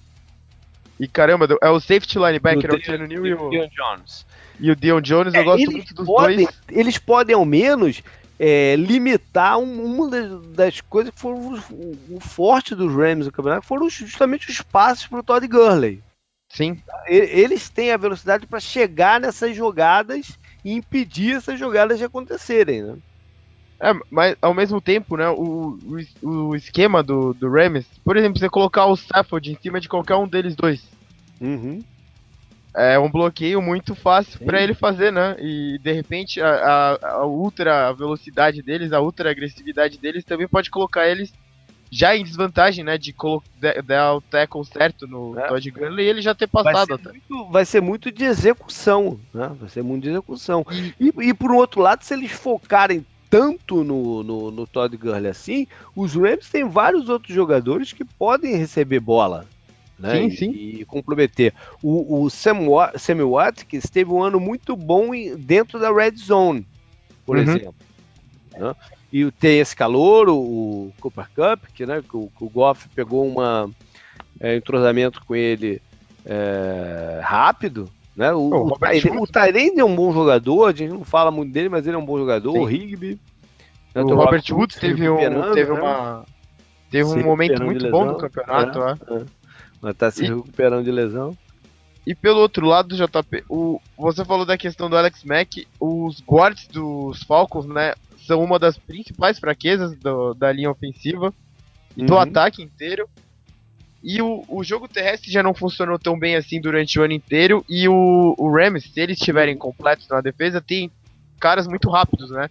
E 1.00 1.08
caramba, 1.08 1.48
é 1.62 1.70
o 1.70 1.80
safety 1.80 2.18
linebacker, 2.18 2.72
é 2.72 2.76
o 2.76 2.80
Keanu 2.80 3.08
Neal 3.08 3.26
e 3.26 3.34
o. 3.34 3.50
Dion 3.50 3.68
Jones. 3.70 4.26
E 4.60 4.72
o 4.72 4.76
Dion 4.76 5.02
Jones, 5.02 5.34
é, 5.34 5.40
eu 5.40 5.44
gosto 5.44 5.72
muito 5.72 5.94
dos 5.94 6.06
podem, 6.06 6.38
dois. 6.38 6.62
Eles 6.70 6.98
podem, 6.98 7.36
ao 7.36 7.46
menos, 7.46 8.02
é, 8.40 8.76
limitar 8.76 9.58
um, 9.60 9.84
uma 9.84 10.10
das, 10.10 10.48
das, 10.48 10.82
coisas 10.82 11.14
que 11.14 11.20
foram 11.20 11.60
o, 11.72 12.16
o, 12.16 12.20
forte 12.20 12.76
dos 12.76 12.94
Rams 12.94 13.26
no 13.26 13.32
campeonato 13.32 13.66
foram 13.66 13.90
justamente 13.90 14.50
os 14.50 14.62
passes 14.62 15.08
para 15.08 15.20
o 15.20 15.24
Todd 15.24 15.48
Gurley. 15.48 16.02
Sim. 16.50 16.82
Eles 17.08 17.70
têm 17.70 17.92
a 17.92 17.98
velocidade 17.98 18.48
para 18.48 18.60
chegar 18.60 19.20
nessas 19.20 19.56
jogadas 19.56 20.38
e 20.64 20.74
impedir 20.74 21.36
essas 21.36 21.60
jogadas 21.60 21.98
de 21.98 22.06
acontecerem, 22.06 22.84
né? 22.84 22.98
É, 23.80 23.94
mas 24.10 24.36
ao 24.42 24.56
mesmo 24.56 24.82
tempo, 24.82 25.16
né, 25.16 25.30
o, 25.30 25.78
o, 26.24 26.30
o 26.30 26.56
esquema 26.56 27.04
do, 27.04 27.34
do 27.34 27.50
Rams, 27.50 27.86
por 28.04 28.18
exemplo, 28.18 28.40
você 28.40 28.50
colocar 28.50 28.88
o 28.88 28.96
Stafford 28.96 29.52
em 29.52 29.58
cima 29.62 29.80
de 29.80 29.88
qualquer 29.88 30.16
um 30.16 30.28
deles 30.28 30.56
dois. 30.56 30.84
Uhum. 31.40 31.84
É 32.76 32.98
um 32.98 33.10
bloqueio 33.10 33.62
muito 33.62 33.96
fácil 33.96 34.40
para 34.46 34.62
ele 34.62 34.74
fazer, 34.74 35.12
né? 35.12 35.36
E 35.40 35.80
de 35.80 35.92
repente 35.92 36.42
a, 36.42 36.50
a, 36.50 37.10
a, 37.10 37.26
ultra 37.26 37.92
velocidade 37.92 38.62
deles, 38.62 38.92
a 38.92 39.02
ultra 39.02 39.32
agressividade 39.32 39.98
deles 39.98 40.24
também 40.24 40.48
pode 40.48 40.70
colocar 40.70 41.08
eles 41.08 41.34
já 41.92 42.16
em 42.16 42.24
desvantagem, 42.24 42.84
né? 42.84 42.98
De, 42.98 43.16
dar 43.86 44.16
o 44.16 44.22
tackle 44.22 44.66
certo 44.66 45.08
no 45.08 45.38
é. 45.38 45.48
Todd 45.48 45.72
Gurley 45.72 46.06
e 46.06 46.10
ele 46.10 46.22
já 46.22 46.36
ter 46.36 46.48
passado. 46.48 46.90
Vai 46.90 46.98
ser, 46.98 47.10
muito, 47.10 47.52
vai 47.52 47.66
ser 47.66 47.82
muito 47.82 48.12
de 48.12 48.24
execução, 48.24 49.20
né? 49.34 49.52
Vai 49.60 49.70
ser 49.70 49.84
muito 49.84 50.04
de 50.04 50.10
execução. 50.10 50.66
E, 51.00 51.14
e, 51.20 51.34
por 51.34 51.52
um 51.52 51.58
outro 51.58 51.82
lado, 51.82 52.04
se 52.04 52.14
eles 52.14 52.32
focarem 52.32 53.06
tanto 53.30 53.84
no, 53.84 54.24
no, 54.24 54.52
no 54.52 54.68
Todd 54.68 54.96
Gurley 54.96 55.30
assim, 55.30 55.68
os 55.96 56.16
Rams 56.16 56.50
têm 56.50 56.68
vários 56.68 57.10
outros 57.10 57.36
jogadores 57.36 57.92
que 57.92 58.06
podem 58.06 58.56
receber 58.56 59.00
bola 59.00 59.46
né? 60.00 60.16
Sim, 60.16 60.30
sim. 60.30 60.52
E, 60.52 60.82
e 60.82 60.86
comprometer. 60.86 61.54
O, 61.82 62.24
o 62.24 62.30
Sam, 62.30 62.60
Sammy 62.98 63.24
Watkins 63.24 63.90
teve 63.90 64.12
um 64.12 64.22
ano 64.22 64.40
muito 64.40 64.76
bom 64.76 65.14
em, 65.14 65.36
dentro 65.36 65.80
da 65.80 65.92
Red 65.92 66.16
Zone, 66.18 66.66
por 67.26 67.38
uhum. 67.38 67.44
exemplo. 67.44 67.76
Né? 68.56 68.76
E 69.12 69.30
tem 69.32 69.60
esse 69.60 69.76
calor, 69.76 70.30
o 70.30 70.92
Cooper 71.00 71.28
Cup, 71.34 71.66
que, 71.74 71.86
né, 71.86 72.02
que 72.02 72.18
o, 72.18 72.30
que 72.38 72.44
o 72.44 72.50
Goff 72.50 72.90
pegou 72.90 73.26
um 73.26 73.36
é, 74.40 74.56
entrosamento 74.58 75.24
com 75.26 75.36
ele 75.36 75.82
é, 76.26 77.22
rápido. 77.24 77.90
Né? 78.16 78.34
O, 78.34 78.50
oh, 78.52 78.68
o, 78.68 79.24
o 79.24 79.28
Tyrande 79.28 79.80
é 79.80 79.86
um 79.86 79.96
bom 79.96 80.12
jogador, 80.12 80.66
a 80.66 80.74
gente 80.74 80.92
não 80.92 81.06
fala 81.06 81.32
muito 81.32 81.54
dele, 81.54 81.70
mas 81.70 81.86
ele 81.86 81.96
é 81.96 82.00
um 82.00 82.06
bom 82.06 82.18
jogador. 82.18 82.52
Sim. 82.52 82.60
O 82.60 82.66
Rigby. 82.66 83.20
Né? 83.96 84.02
O 84.02 84.16
Robert 84.16 84.44
Woods 84.52 84.76
teve, 84.78 85.10
um, 85.10 85.18
teve 85.54 85.72
né? 85.72 85.80
uma. 85.80 86.26
Teve 86.90 87.10
um 87.10 87.24
momento 87.24 87.64
muito 87.64 87.90
bom 87.92 88.08
do 88.08 88.18
campeonato, 88.18 88.80
é, 88.82 89.20
é. 89.20 89.26
Mas 89.82 89.96
tá 89.96 90.10
se 90.10 90.24
e, 90.24 90.28
recuperando 90.28 90.86
de 90.86 90.92
lesão. 90.92 91.38
E 92.06 92.16
pelo 92.16 92.40
outro 92.40 92.66
lado, 92.66 92.96
JP, 92.96 93.44
o, 93.50 93.82
você 93.98 94.24
falou 94.24 94.46
da 94.46 94.58
questão 94.58 94.90
do 94.90 94.96
Alex 94.96 95.24
Mack, 95.26 95.68
os 95.80 96.24
guards 96.26 96.68
dos 96.68 97.22
Falcons, 97.24 97.66
né, 97.66 97.94
são 98.28 98.44
uma 98.44 98.60
das 98.60 98.78
principais 98.78 99.40
fraquezas 99.40 99.98
do, 99.98 100.34
da 100.34 100.52
linha 100.52 100.70
ofensiva 100.70 101.34
e 101.96 102.02
uhum. 102.02 102.08
do 102.08 102.18
ataque 102.18 102.62
inteiro. 102.62 103.10
E 104.04 104.22
o, 104.22 104.44
o 104.48 104.64
jogo 104.64 104.88
terrestre 104.88 105.32
já 105.32 105.42
não 105.42 105.54
funcionou 105.54 105.98
tão 105.98 106.18
bem 106.18 106.36
assim 106.36 106.62
durante 106.62 107.00
o 107.00 107.04
ano 107.04 107.14
inteiro. 107.14 107.66
E 107.68 107.88
o, 107.90 108.36
o 108.38 108.52
Rams, 108.52 108.84
se 108.84 109.00
eles 109.00 109.18
estiverem 109.18 109.58
completos 109.58 110.08
na 110.08 110.22
defesa, 110.22 110.62
tem 110.62 110.92
caras 111.40 111.68
muito 111.68 111.90
rápidos, 111.90 112.30
né? 112.30 112.50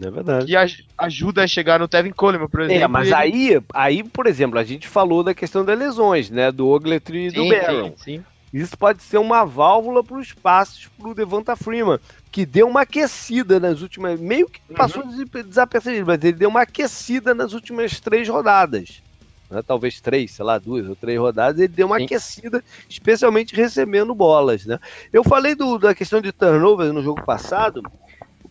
É 0.00 0.10
verdade. 0.10 0.46
Que 0.46 0.56
aj 0.56 0.84
ajuda 0.98 1.42
a 1.42 1.46
chegar 1.46 1.80
no 1.80 1.88
Tevin 1.88 2.10
Coleman, 2.10 2.48
por 2.48 2.60
é, 2.60 2.64
exemplo. 2.64 2.84
É, 2.84 2.88
mas 2.88 3.08
ele... 3.08 3.14
aí, 3.14 3.62
aí, 3.72 4.04
por 4.04 4.26
exemplo, 4.26 4.58
a 4.58 4.64
gente 4.64 4.88
falou 4.88 5.22
da 5.22 5.34
questão 5.34 5.64
das 5.64 5.78
lesões, 5.78 6.30
né? 6.30 6.50
Do 6.52 6.68
Ogletree 6.68 7.28
e 7.28 7.30
do 7.30 7.48
Barron. 7.48 7.92
Sim, 7.96 8.18
sim. 8.18 8.24
Isso 8.56 8.76
pode 8.78 9.02
ser 9.02 9.18
uma 9.18 9.44
válvula 9.44 10.02
para 10.02 10.16
os 10.16 10.32
passos 10.32 10.88
para 10.98 11.10
o 11.10 11.14
Devonta 11.14 11.54
Freeman, 11.54 11.98
que 12.32 12.46
deu 12.46 12.66
uma 12.66 12.80
aquecida 12.80 13.60
nas 13.60 13.82
últimas. 13.82 14.18
Meio 14.18 14.48
que 14.48 14.60
passou 14.72 15.04
uhum. 15.04 15.24
desapercebido, 15.46 16.06
mas 16.06 16.24
ele 16.24 16.38
deu 16.38 16.48
uma 16.48 16.62
aquecida 16.62 17.34
nas 17.34 17.52
últimas 17.52 18.00
três 18.00 18.26
rodadas. 18.26 19.02
Né? 19.50 19.60
Talvez 19.62 20.00
três, 20.00 20.30
sei 20.30 20.42
lá, 20.42 20.58
duas 20.58 20.88
ou 20.88 20.96
três 20.96 21.18
rodadas, 21.18 21.60
ele 21.60 21.68
deu 21.68 21.86
uma 21.86 21.98
Sim. 21.98 22.06
aquecida, 22.06 22.64
especialmente 22.88 23.54
recebendo 23.54 24.14
bolas. 24.14 24.64
Né? 24.64 24.80
Eu 25.12 25.22
falei 25.22 25.54
do, 25.54 25.76
da 25.76 25.94
questão 25.94 26.22
de 26.22 26.32
turnover 26.32 26.94
no 26.94 27.02
jogo 27.02 27.22
passado, 27.22 27.82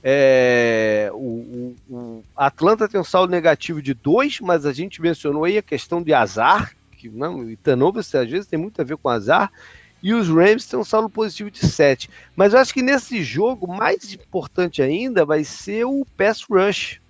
é, 0.04 1.10
o, 1.14 1.18
o, 1.18 1.76
o, 1.90 2.24
Atlanta 2.36 2.88
tem 2.88 3.02
um 3.02 3.04
saldo 3.04 3.32
negativo 3.32 3.82
de 3.82 3.96
2, 3.96 4.40
mas 4.42 4.68
a 4.68 4.72
gente 4.72 5.02
mencionou 5.02 5.46
aí 5.46 5.58
a 5.58 5.64
questão 5.64 6.00
de 6.00 6.14
azar, 6.14 6.76
que 6.96 7.10
não, 7.10 7.50
e 7.50 7.56
turnover 7.56 8.02
às 8.02 8.30
vezes 8.30 8.46
tem 8.46 8.60
muito 8.60 8.80
a 8.80 8.86
ver 8.86 8.98
com 8.98 9.10
azar, 9.10 9.52
e 10.02 10.14
os 10.14 10.30
Rams 10.30 10.66
têm 10.66 10.80
um 10.80 10.84
saldo 10.84 11.10
positivo 11.10 11.50
de 11.50 11.66
7. 11.66 12.10
Mas 12.36 12.54
eu 12.54 12.60
acho 12.60 12.74
que 12.74 12.82
nesse 12.82 13.24
jogo, 13.24 13.68
mais 13.68 14.14
importante 14.14 14.82
ainda, 14.82 15.26
vai 15.26 15.44
ser 15.44 15.86
o 15.86 16.06
pass 16.18 16.44
rush. 16.50 17.02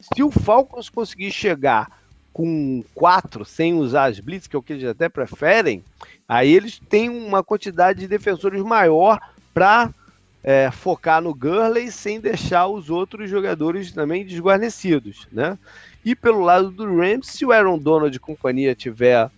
Se 0.00 0.22
o 0.22 0.30
Falcons 0.30 0.88
conseguir 0.88 1.30
chegar 1.30 2.02
com 2.32 2.82
4 2.94 3.44
sem 3.44 3.74
usar 3.74 4.06
as 4.06 4.18
blitz, 4.18 4.48
que 4.48 4.56
é 4.56 4.58
o 4.58 4.62
que 4.62 4.72
eles 4.72 4.84
até 4.84 5.08
preferem, 5.08 5.84
aí 6.28 6.52
eles 6.52 6.80
têm 6.88 7.08
uma 7.08 7.44
quantidade 7.44 8.00
de 8.00 8.08
defensores 8.08 8.62
maior 8.62 9.20
para 9.54 9.94
é, 10.42 10.70
focar 10.70 11.22
no 11.22 11.32
Gurley 11.32 11.90
sem 11.90 12.20
deixar 12.20 12.66
os 12.66 12.90
outros 12.90 13.30
jogadores 13.30 13.92
também 13.92 14.26
desguarnecidos, 14.26 15.28
né? 15.32 15.56
E 16.04 16.14
pelo 16.14 16.40
lado 16.40 16.70
do 16.70 16.84
Rams, 16.84 17.28
se 17.28 17.46
o 17.46 17.52
Aaron 17.52 17.78
Donald 17.78 18.14
e 18.14 18.20
companhia 18.20 18.74
tiver 18.74 19.30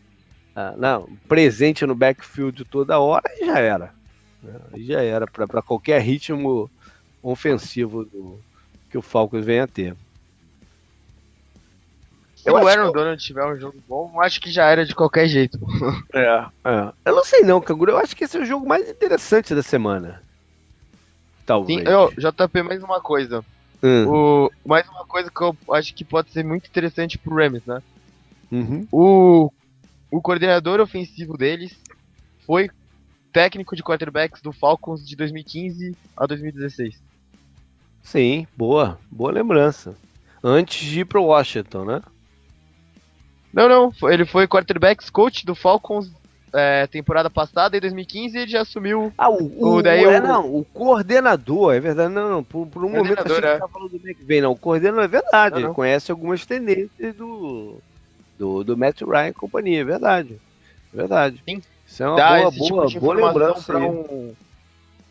ah, 0.57 0.73
não, 0.79 1.07
presente 1.29 1.85
no 1.85 1.95
backfield 1.95 2.65
toda 2.65 2.99
hora, 2.99 3.29
aí 3.29 3.45
já 3.45 3.59
era. 3.59 3.95
Né? 4.43 4.59
Aí 4.73 4.85
já 4.87 5.03
era 5.03 5.27
para 5.27 5.61
qualquer 5.61 6.01
ritmo 6.01 6.71
ofensivo 7.23 8.07
do, 8.07 8.41
que 8.91 8.97
o 8.97 9.03
Falcons 9.03 9.45
venha 9.45 9.65
a 9.65 9.67
ter. 9.67 9.95
Se 12.37 12.49
eu 12.49 12.55
o 12.55 12.67
Aaron 12.67 12.87
que... 12.87 12.95
Donald 12.95 13.23
tiver 13.23 13.45
um 13.45 13.59
jogo 13.59 13.77
bom, 13.87 14.19
acho 14.23 14.41
que 14.41 14.51
já 14.51 14.65
era 14.65 14.87
de 14.87 14.95
qualquer 14.95 15.29
jeito. 15.29 15.59
É, 16.15 16.47
é. 16.65 16.93
Eu 17.05 17.17
não 17.17 17.25
sei 17.25 17.43
não, 17.43 17.61
Canguru. 17.61 17.93
Eu 17.93 17.99
acho 17.99 18.17
que 18.17 18.25
esse 18.25 18.39
é 18.39 18.41
o 18.41 18.47
jogo 18.47 18.67
mais 18.67 18.89
interessante 18.89 19.55
da 19.55 19.63
semana. 19.63 20.23
Talvez. 21.45 21.81
Sim, 21.81 21.87
eu, 21.87 22.11
JP, 22.13 22.63
mais 22.63 22.83
uma 22.83 23.01
coisa. 23.03 23.45
Hum. 23.83 24.09
O, 24.09 24.51
mais 24.65 24.89
uma 24.89 25.05
coisa 25.05 25.31
que 25.31 25.43
eu 25.43 25.55
acho 25.73 25.93
que 25.95 26.03
pode 26.03 26.31
ser 26.31 26.43
muito 26.43 26.67
interessante 26.67 27.19
pro 27.19 27.35
Rams, 27.35 27.63
né? 27.67 27.83
Uhum. 28.51 28.89
O, 28.91 29.53
o 30.11 30.21
coordenador 30.21 30.81
ofensivo 30.81 31.37
deles 31.37 31.77
foi 32.45 32.71
técnico 33.33 33.77
de 33.77 33.83
quarterbacks 33.83 34.41
do 34.41 34.53
Falcons 34.53 35.07
de 35.07 35.15
2015 35.17 35.97
a 36.17 36.27
2016. 36.27 37.03
Sim, 38.03 38.47
boa, 38.57 38.99
boa 39.11 39.33
lembrança. 39.33 39.95
Antes 40.43 40.89
de 40.89 41.01
ir 41.01 41.05
pro 41.05 41.25
Washington, 41.25 41.85
né? 41.85 42.03
Não, 43.53 43.69
não, 43.69 44.11
ele 44.11 44.25
foi 44.25 44.47
quarterbacks 44.47 45.11
coach 45.11 45.45
do 45.45 45.55
Falcons 45.55 46.11
é, 46.55 46.87
temporada 46.87 47.29
passada, 47.29 47.77
em 47.77 47.81
2015, 47.81 48.39
ele 48.39 48.51
já 48.51 48.63
assumiu. 48.63 49.13
Ah, 49.19 49.29
o, 49.29 49.75
o, 49.75 49.83
daí 49.83 50.05
é, 50.05 50.19
o, 50.19 50.23
não, 50.23 50.55
o 50.55 50.65
coordenador, 50.65 51.75
é 51.75 51.81
verdade, 51.81 52.13
não, 52.13 52.31
não 52.31 52.45
por, 52.45 52.67
por 52.67 52.85
um 52.85 52.91
momento 52.91 53.21
achei 53.21 53.41
que 53.41 53.47
é. 53.47 53.59
falando 53.69 53.91
do 53.91 53.97
McVay, 53.97 54.41
não, 54.41 54.53
o 54.53 54.57
coordenador 54.57 55.05
é 55.05 55.09
verdade, 55.09 55.61
ele 55.61 55.75
conhece 55.75 56.11
algumas 56.11 56.47
tendências 56.47 57.15
do, 57.15 57.79
do, 58.39 58.65
do 58.65 58.77
Matt 58.77 59.03
Ryan 59.03 59.29
e 59.29 59.35
companhia, 59.35 59.81
é 59.81 59.85
verdade, 59.85 60.41
é 60.93 60.97
verdade. 60.97 61.43
Sim. 61.49 61.63
Isso 61.87 62.03
é 62.03 62.09
uma 62.09 62.17
Dá 62.17 62.37
boa, 62.37 62.51
boa, 62.51 62.87
tipo 62.87 63.01
boa 63.01 63.15
lembrança 63.15 63.73
pra 63.73 63.79
um, 63.79 64.35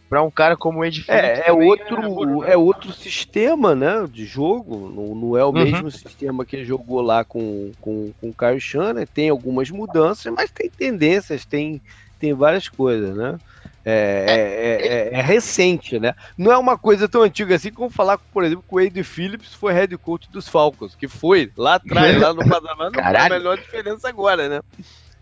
para 0.09 0.21
um 0.21 0.29
cara 0.29 0.55
como 0.55 0.79
o 0.79 0.85
Ed 0.85 1.03
É, 1.07 1.49
é 1.49 1.51
outro, 1.51 2.43
é, 2.43 2.51
é 2.51 2.57
outro 2.57 2.91
sistema, 2.91 3.73
né, 3.73 4.07
de 4.11 4.25
jogo. 4.25 4.89
Não, 4.89 5.15
não 5.15 5.37
é 5.37 5.43
o 5.43 5.47
uhum. 5.47 5.53
mesmo 5.53 5.91
sistema 5.91 6.45
que 6.45 6.57
ele 6.57 6.65
jogou 6.65 7.01
lá 7.01 7.23
com, 7.23 7.71
com, 7.81 8.11
com 8.19 8.29
o 8.29 8.33
Kyle 8.33 8.59
Shannon. 8.59 9.05
Tem 9.05 9.29
algumas 9.29 9.71
mudanças, 9.71 10.31
mas 10.33 10.51
tem 10.51 10.69
tendências, 10.69 11.45
tem, 11.45 11.81
tem 12.19 12.33
várias 12.33 12.67
coisas, 12.67 13.15
né? 13.15 13.39
É, 13.87 14.25
é, 14.27 14.87
é, 14.87 15.19
é, 15.19 15.21
recente, 15.21 15.99
né? 15.99 16.15
Não 16.35 16.51
é 16.51 16.57
uma 16.57 16.75
coisa 16.75 17.07
tão 17.07 17.21
antiga 17.21 17.53
assim 17.53 17.71
como 17.71 17.87
falar, 17.91 18.17
por 18.17 18.43
exemplo, 18.43 18.65
que 18.67 18.73
o 18.73 18.83
Wade 18.83 19.03
Phillips 19.03 19.53
foi 19.53 19.73
head 19.73 19.95
coach 19.97 20.27
dos 20.31 20.49
Falcons, 20.49 20.95
que 20.95 21.07
foi 21.07 21.51
lá 21.55 21.75
atrás, 21.75 22.19
lá 22.19 22.33
no 22.33 22.39
passado, 22.49 22.91
não 22.91 23.03
faz 23.03 23.25
a 23.25 23.29
melhor 23.29 23.57
diferença 23.57 24.09
agora, 24.09 24.49
né? 24.49 24.61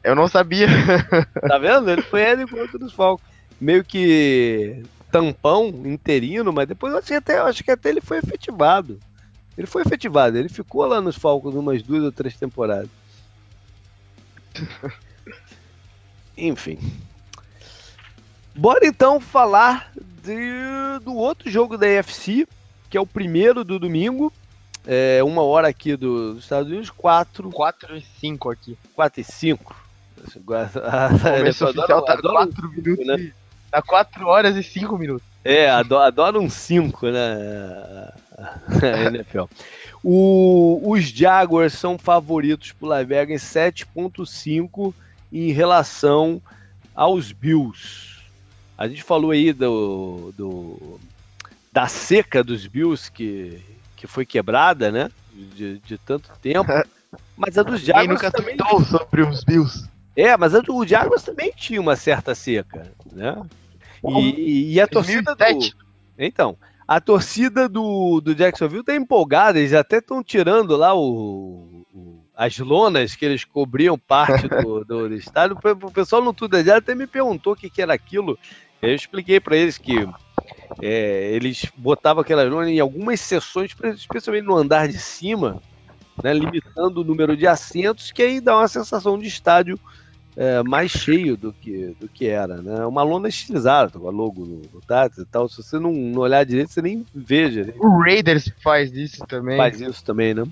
Eu 0.01 0.15
não 0.15 0.29
sabia. 0.29 0.67
Tá 1.45 1.57
vendo? 1.57 1.91
Ele 1.91 2.01
foi 2.01 2.21
head 2.21 2.47
coach 2.47 2.77
dos 2.77 2.93
Falcons. 2.93 3.27
Meio 3.59 3.83
que 3.83 4.81
tampão 5.11 5.67
interino, 5.85 6.53
mas 6.53 6.67
depois 6.67 6.93
eu 6.93 6.99
acho 6.99 7.07
que 7.07 7.13
até, 7.13 7.37
acho 7.39 7.63
que 7.65 7.71
até 7.71 7.89
ele 7.89 8.01
foi 8.01 8.17
efetivado. 8.19 8.97
Ele 9.57 9.67
foi 9.67 9.81
efetivado, 9.81 10.37
ele 10.37 10.49
ficou 10.49 10.85
lá 10.85 11.01
nos 11.01 11.17
Falcons 11.17 11.53
umas 11.53 11.83
duas 11.83 12.01
ou 12.01 12.11
três 12.13 12.35
temporadas. 12.37 12.89
Enfim. 16.37 16.79
Bora 18.55 18.85
então 18.85 19.19
falar 19.19 19.91
de, 20.23 20.35
do 21.03 21.15
outro 21.15 21.49
jogo 21.49 21.77
da 21.77 21.87
EFC, 21.87 22.47
que 22.89 22.97
é 22.97 23.01
o 23.01 23.07
primeiro 23.07 23.63
do 23.63 23.79
domingo. 23.79 24.31
É 24.85 25.23
uma 25.23 25.41
hora 25.41 25.67
aqui 25.67 25.95
do, 25.95 26.35
dos 26.35 26.43
Estados 26.43 26.69
Unidos, 26.69 26.89
4. 26.89 27.49
4 27.49 27.97
e 27.97 28.01
5 28.19 28.51
aqui. 28.51 28.77
4 28.95 29.21
e 29.21 29.23
5. 29.23 29.83
O 30.23 31.49
oficial 31.49 32.01
tá 32.05 32.17
4 32.17 32.69
minutos. 32.69 33.05
Né? 33.05 33.31
Tá 33.69 33.81
4 33.81 34.27
horas 34.27 34.55
e 34.55 34.63
5 34.63 34.97
minutos. 34.97 35.27
É, 35.43 35.69
adora, 35.69 36.07
adora 36.07 36.39
um 36.39 36.49
5, 36.49 37.07
né? 37.07 38.09
A 38.81 39.03
NFL. 39.07 39.45
O, 40.01 40.81
os 40.85 41.05
Jaguars 41.09 41.73
são 41.73 41.97
favoritos 41.97 42.71
por 42.71 42.87
Las 42.87 43.05
Vegas 43.05 43.41
7.5 43.41 44.93
em 45.31 45.51
relação 45.51 46.41
aos 46.95 47.31
Bills. 47.31 48.12
A 48.83 48.87
gente 48.89 49.01
falou 49.01 49.31
aí 49.31 49.53
do, 49.53 50.33
do 50.35 50.99
da 51.71 51.87
seca 51.87 52.43
dos 52.43 52.67
Bills 52.67 53.09
que, 53.09 53.61
que 53.95 54.05
foi 54.05 54.25
quebrada, 54.25 54.91
né? 54.91 55.09
De, 55.33 55.79
de 55.79 55.97
tanto 55.97 56.29
tempo. 56.41 56.69
Mas 57.37 57.57
a 57.57 57.63
dos 57.63 57.79
Jaguars 57.79 58.09
nunca 58.09 58.29
também 58.29 58.57
sobre 58.89 59.21
os 59.21 59.41
Bills. 59.45 59.87
É, 60.17 60.35
mas 60.35 60.53
a 60.53 60.59
do 60.59 60.85
Jaguars 60.85 61.23
também 61.23 61.51
tinha 61.55 61.79
uma 61.79 61.95
certa 61.95 62.35
seca, 62.35 62.91
né? 63.11 63.41
E, 64.03 64.73
e 64.73 64.81
a 64.81 64.87
torcida 64.87 65.33
do... 65.33 65.43
Então, 66.17 66.57
a 66.87 66.99
torcida 66.99 67.69
do, 67.69 68.19
do 68.19 68.35
Jacksonville 68.35 68.83
tá 68.83 68.95
empolgada, 68.95 69.59
eles 69.59 69.73
até 69.73 69.97
estão 69.97 70.23
tirando 70.23 70.75
lá 70.75 70.93
o, 70.93 71.85
o, 71.93 72.23
as 72.35 72.57
lonas 72.59 73.15
que 73.15 73.25
eles 73.25 73.45
cobriam 73.45 73.97
parte 73.97 74.47
do, 74.47 74.83
do, 74.83 75.07
do 75.09 75.15
estádio. 75.15 75.57
O 75.81 75.91
pessoal 75.91 76.21
no 76.21 76.33
Tudo 76.33 76.57
até 76.57 76.93
me 76.93 77.07
perguntou 77.07 77.53
o 77.53 77.55
que, 77.55 77.69
que 77.69 77.81
era 77.81 77.93
aquilo. 77.93 78.37
Eu 78.83 78.93
expliquei 78.93 79.39
para 79.39 79.55
eles 79.55 79.77
que 79.77 80.07
é, 80.81 81.31
eles 81.31 81.71
botavam 81.77 82.21
aquela 82.21 82.43
lona 82.43 82.69
em 82.69 82.81
algumas 82.81 83.21
sessões, 83.21 83.73
especialmente 83.95 84.45
no 84.45 84.57
andar 84.57 84.89
de 84.89 84.99
cima, 84.99 85.61
né, 86.21 86.33
limitando 86.33 86.99
o 86.99 87.03
número 87.03 87.37
de 87.37 87.47
assentos, 87.47 88.11
que 88.11 88.21
aí 88.21 88.41
dá 88.41 88.57
uma 88.57 88.67
sensação 88.67 89.17
de 89.17 89.27
estádio 89.27 89.79
é, 90.35 90.61
mais 90.63 90.91
cheio 90.91 91.37
do 91.37 91.53
que, 91.53 91.95
do 91.97 92.09
que 92.09 92.27
era. 92.27 92.61
Né? 92.61 92.85
Uma 92.85 93.03
lona 93.03 93.29
estilizada, 93.29 93.97
com 93.97 94.07
a 94.07 94.11
logo 94.11 94.45
no, 94.45 94.61
no 94.73 94.81
Tats 94.81 95.17
e 95.17 95.25
tal. 95.25 95.47
Se 95.47 95.63
você 95.63 95.79
não, 95.79 95.93
não 95.93 96.21
olhar 96.21 96.43
direito, 96.43 96.73
você 96.73 96.81
nem 96.81 97.05
veja. 97.15 97.73
O 97.79 98.01
Raiders 98.01 98.51
faz 98.61 98.91
isso 98.91 99.25
também. 99.27 99.57
Faz 99.57 99.79
isso 99.79 100.03
também, 100.03 100.33
né? 100.33 100.43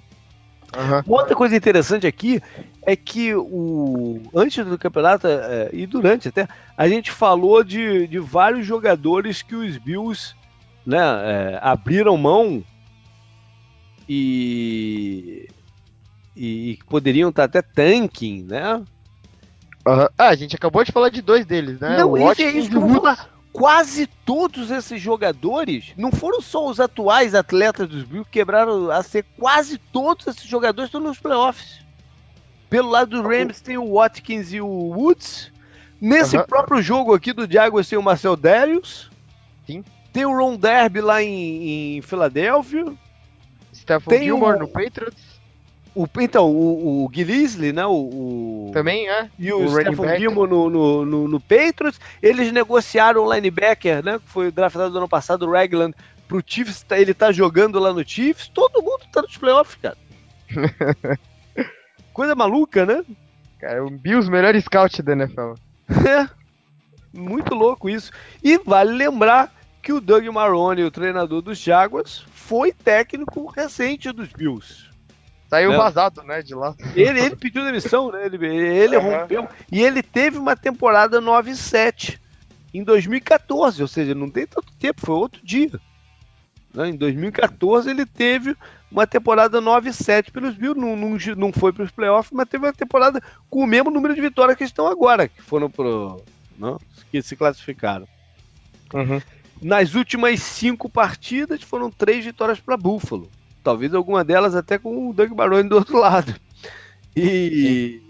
Uhum. 0.77 1.15
Outra 1.15 1.35
coisa 1.35 1.56
interessante 1.56 2.07
aqui 2.07 2.41
é 2.84 2.95
que 2.95 3.35
o 3.35 4.22
antes 4.34 4.65
do 4.65 4.77
campeonato 4.77 5.27
é, 5.27 5.69
e 5.73 5.85
durante 5.85 6.30
até 6.30 6.48
a 6.77 6.88
gente 6.88 7.11
falou 7.11 7.64
de, 7.64 8.07
de 8.07 8.19
vários 8.19 8.65
jogadores 8.65 9.41
que 9.41 9.53
os 9.53 9.77
Bills 9.77 10.34
né, 10.85 10.98
é, 10.98 11.60
abriram 11.61 12.15
mão 12.18 12.64
e, 14.07 15.48
e, 16.35 16.80
poderiam 16.89 17.30
estar 17.30 17.43
até 17.43 17.61
tanking, 17.61 18.43
né? 18.43 18.76
Uhum. 19.85 20.07
Ah, 20.18 20.30
a 20.30 20.35
gente 20.35 20.56
acabou 20.56 20.84
de 20.84 20.91
falar 20.91 21.10
de 21.10 21.22
dois 21.22 21.45
deles, 21.45 21.80
né? 21.80 21.98
Não, 21.98 22.11
o 22.11 22.31
esse 22.31 22.43
é 22.43 22.52
isso 22.52 22.69
que 22.69 22.76
eu 22.77 22.81
vou 22.81 22.95
falar 22.95 23.30
quase 23.52 24.07
todos 24.07 24.72
esses 24.72 25.02
jogadores 25.02 25.94
não 25.98 26.11
foram 26.11 26.41
só 26.41 26.68
os 26.68 26.80
atuais 26.80 27.36
atletas 27.36 27.88
dos 27.88 28.03
Bills 28.03 28.26
que 28.26 28.40
quebraram 28.40 28.90
a 28.90 29.03
ser 29.03 29.26
quase 29.38 29.78
todos 29.78 30.28
esses 30.28 30.44
jogadores 30.44 30.88
estão 30.88 31.02
nos 31.02 31.19
playoffs. 31.19 31.82
Pelo 32.69 32.90
lado 32.90 33.22
do 33.22 33.28
Rams 33.28 33.60
tem 33.60 33.78
o 33.78 33.95
Watkins 33.95 34.53
e 34.53 34.61
o 34.61 34.68
Woods. 34.68 35.52
Nesse 35.99 36.38
uhum. 36.38 36.44
próprio 36.44 36.82
jogo 36.82 37.14
aqui 37.14 37.34
do 37.34 37.52
Jaguars 37.52 37.90
tem 37.90 37.99
o 37.99 38.03
Marcel 38.03 38.36
Darius. 38.36 39.11
Sim. 39.68 39.84
Tem 40.14 40.26
o 40.26 40.36
Ron 40.36 40.56
Derby 40.56 41.02
lá 41.02 41.22
em, 41.22 41.98
em 41.98 42.02
Filadélfia. 42.02 42.86
Stephen 43.73 44.07
tem 44.07 44.23
Gilmore 44.23 44.57
o... 44.57 44.60
no 44.60 44.68
Patriots. 44.68 45.31
O, 45.94 46.08
então, 46.20 46.50
o, 46.50 47.06
o 47.06 47.12
Gillisley, 47.14 47.74
né? 47.74 47.86
O, 47.86 47.92
o, 47.92 48.72
Também 48.74 49.10
é. 49.10 49.30
E 49.38 49.52
o, 49.52 49.66
o 49.66 49.70
Stephen 49.70 50.20
Gilmore 50.20 50.50
no, 50.50 50.70
no, 50.70 51.06
no, 51.06 51.28
no, 51.28 51.40
Patriots. 51.40 52.00
Eles 52.22 52.52
negociaram 52.52 53.26
o 53.26 53.34
linebacker, 53.34 54.04
né? 54.04 54.18
Que 54.20 54.28
foi 54.28 54.52
draftado 54.52 54.92
no 54.92 55.00
ano 55.00 55.10
passado, 55.10 55.46
o 55.46 55.52
Ragland, 55.52 55.94
pro 56.28 56.44
Chiefs. 56.46 56.84
Tá, 56.84 56.98
ele 56.98 57.14
tá 57.14 57.32
jogando 57.32 57.78
lá 57.78 57.94
no 57.94 58.08
Chiefs. 58.08 58.48
Todo 58.48 58.82
mundo 58.82 59.02
tá 59.12 59.22
nos 59.22 59.36
playoffs, 59.36 59.78
cara. 59.82 59.98
Coisa 62.14 62.36
maluca, 62.36 62.86
né? 62.86 63.04
Cara, 63.60 63.86
o 63.86 63.90
Bills, 63.90 64.30
melhor 64.30 64.60
scout 64.62 65.02
da 65.02 65.14
NFL. 65.14 65.54
É. 66.08 66.30
Muito 67.14 67.54
louco 67.54 67.90
isso. 67.90 68.14
E 68.42 68.58
vale 68.58 68.94
lembrar 68.94 69.54
que 69.82 69.92
o 69.92 70.00
Doug 70.00 70.26
Marrone, 70.28 70.84
o 70.84 70.92
treinador 70.92 71.42
dos 71.42 71.58
Jaguars, 71.58 72.26
foi 72.32 72.72
técnico 72.72 73.46
recente 73.48 74.10
dos 74.14 74.30
Bills. 74.30 74.91
Saiu 75.52 75.76
vazado, 75.76 76.23
né, 76.23 76.41
de 76.41 76.56
lá. 76.56 76.73
Ele, 76.95 77.19
ele 77.19 77.36
pediu 77.36 77.65
demissão, 77.65 78.10
né? 78.10 78.26
Ele, 78.26 78.48
ele 78.48 78.95
uhum. 78.95 79.19
rompeu. 79.19 79.49
E 79.69 79.82
ele 79.82 80.02
teve 80.02 80.38
uma 80.38 80.56
temporada 80.56 81.22
9-7 81.22 82.18
em 82.73 82.82
2014, 82.82 83.82
ou 83.82 83.88
seja, 83.90 84.15
não 84.15 84.30
tem 84.30 84.48
tanto 84.48 84.72
tempo, 84.80 85.02
foi 85.02 85.14
outro 85.14 85.45
dia. 85.45 85.78
Né? 86.73 86.91
Em 86.91 86.95
2014 86.95 87.90
ele 87.90 88.06
teve 88.06 88.56
uma 88.90 89.06
temporada 89.06 89.61
9-7 89.61 90.32
pelos 90.32 90.56
Bills, 90.56 90.80
não, 90.80 90.95
não, 90.95 91.18
não 91.36 91.52
foi 91.52 91.73
para 91.73 91.84
os 91.84 91.91
playoffs, 91.91 92.32
mas 92.32 92.48
teve 92.48 92.65
uma 92.65 92.72
temporada 92.72 93.22
com 93.49 93.60
o 93.60 93.68
mesmo 93.68 93.91
número 93.91 94.15
de 94.15 94.22
vitórias 94.22 94.57
que 94.57 94.64
estão 94.64 94.88
agora, 94.88 95.28
que 95.28 95.41
foram 95.41 95.69
pro, 95.69 96.23
não, 96.57 96.80
que 97.11 97.22
se 97.22 97.36
classificaram. 97.36 98.07
Uhum. 98.94 99.22
Nas 99.61 99.95
últimas 99.95 100.41
cinco 100.41 100.88
partidas 100.88 101.61
foram 101.61 101.91
três 101.91 102.23
vitórias 102.23 102.61
para 102.61 102.78
Buffalo 102.78 103.30
talvez 103.64 103.94
alguma 103.94 104.24
delas 104.24 104.56
até 104.56 104.78
com 104.78 105.10
o 105.10 105.14
Doug 105.14 105.32
Barone 105.32 105.70
do 105.70 105.76
outro 105.76 105.98
lado. 105.98 106.36
E, 107.16 108.02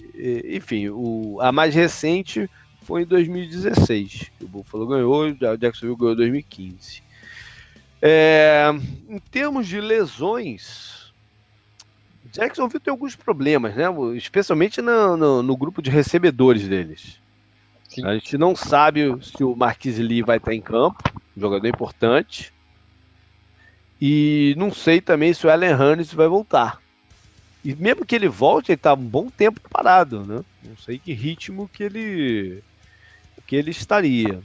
enfim, 0.56 0.90
o, 0.90 1.38
a 1.41 1.52
mais 1.52 1.73
recente 1.73 2.49
foi 2.84 3.03
em 3.03 3.06
2016, 3.06 4.32
que 4.38 4.45
o 4.45 4.48
Buffalo 4.48 4.88
ganhou, 4.88 5.28
o 5.28 5.57
Jacksonville 5.57 5.98
ganhou 5.98 6.14
em 6.14 6.18
2015. 6.18 7.03
É, 8.02 8.72
em 9.07 9.19
termos 9.19 9.68
de 9.68 9.80
lesões, 9.80 11.14
Jacksonville 12.32 12.80
tem 12.80 12.91
alguns 12.91 13.15
problemas, 13.15 13.76
né? 13.76 13.86
especialmente 14.15 14.82
no, 14.82 15.15
no, 15.18 15.44
no 15.44 15.57
grupo 15.57 15.82
de 15.82 15.90
recebedores 15.90 16.68
deles. 16.68 17.19
Sim. 17.88 18.06
A 18.06 18.14
gente 18.14 18.38
não 18.38 18.56
sabe 18.56 19.18
se 19.22 19.44
o 19.44 19.56
Marquis 19.56 19.98
Lee 19.99 20.23
vai 20.23 20.38
estar 20.38 20.53
em 20.53 20.61
campo, 20.61 20.98
um 21.36 21.41
jogador 21.41 21.68
importante. 21.68 22.53
E 24.02 24.56
não 24.57 24.73
sei 24.73 24.99
também 24.99 25.32
se 25.32 25.45
o 25.45 25.52
Allen 25.52 25.76
Hurns 25.76 26.11
vai 26.11 26.28
voltar. 26.28 26.82
E 27.64 27.76
mesmo 27.76 28.03
que 28.03 28.15
ele 28.15 28.28
volte, 28.28 28.72
ele 28.72 28.78
está 28.78 28.95
um 28.95 28.98
bom 28.98 29.30
tempo 29.30 29.61
parado, 29.69 30.26
né? 30.26 30.44
Não 30.64 30.76
sei 30.76 30.98
que 30.98 31.14
ritmo 31.14 31.69
que 31.72 31.84
ele 31.84 32.64
que 33.45 33.56
ele 33.56 33.69
estaria. 33.69 34.41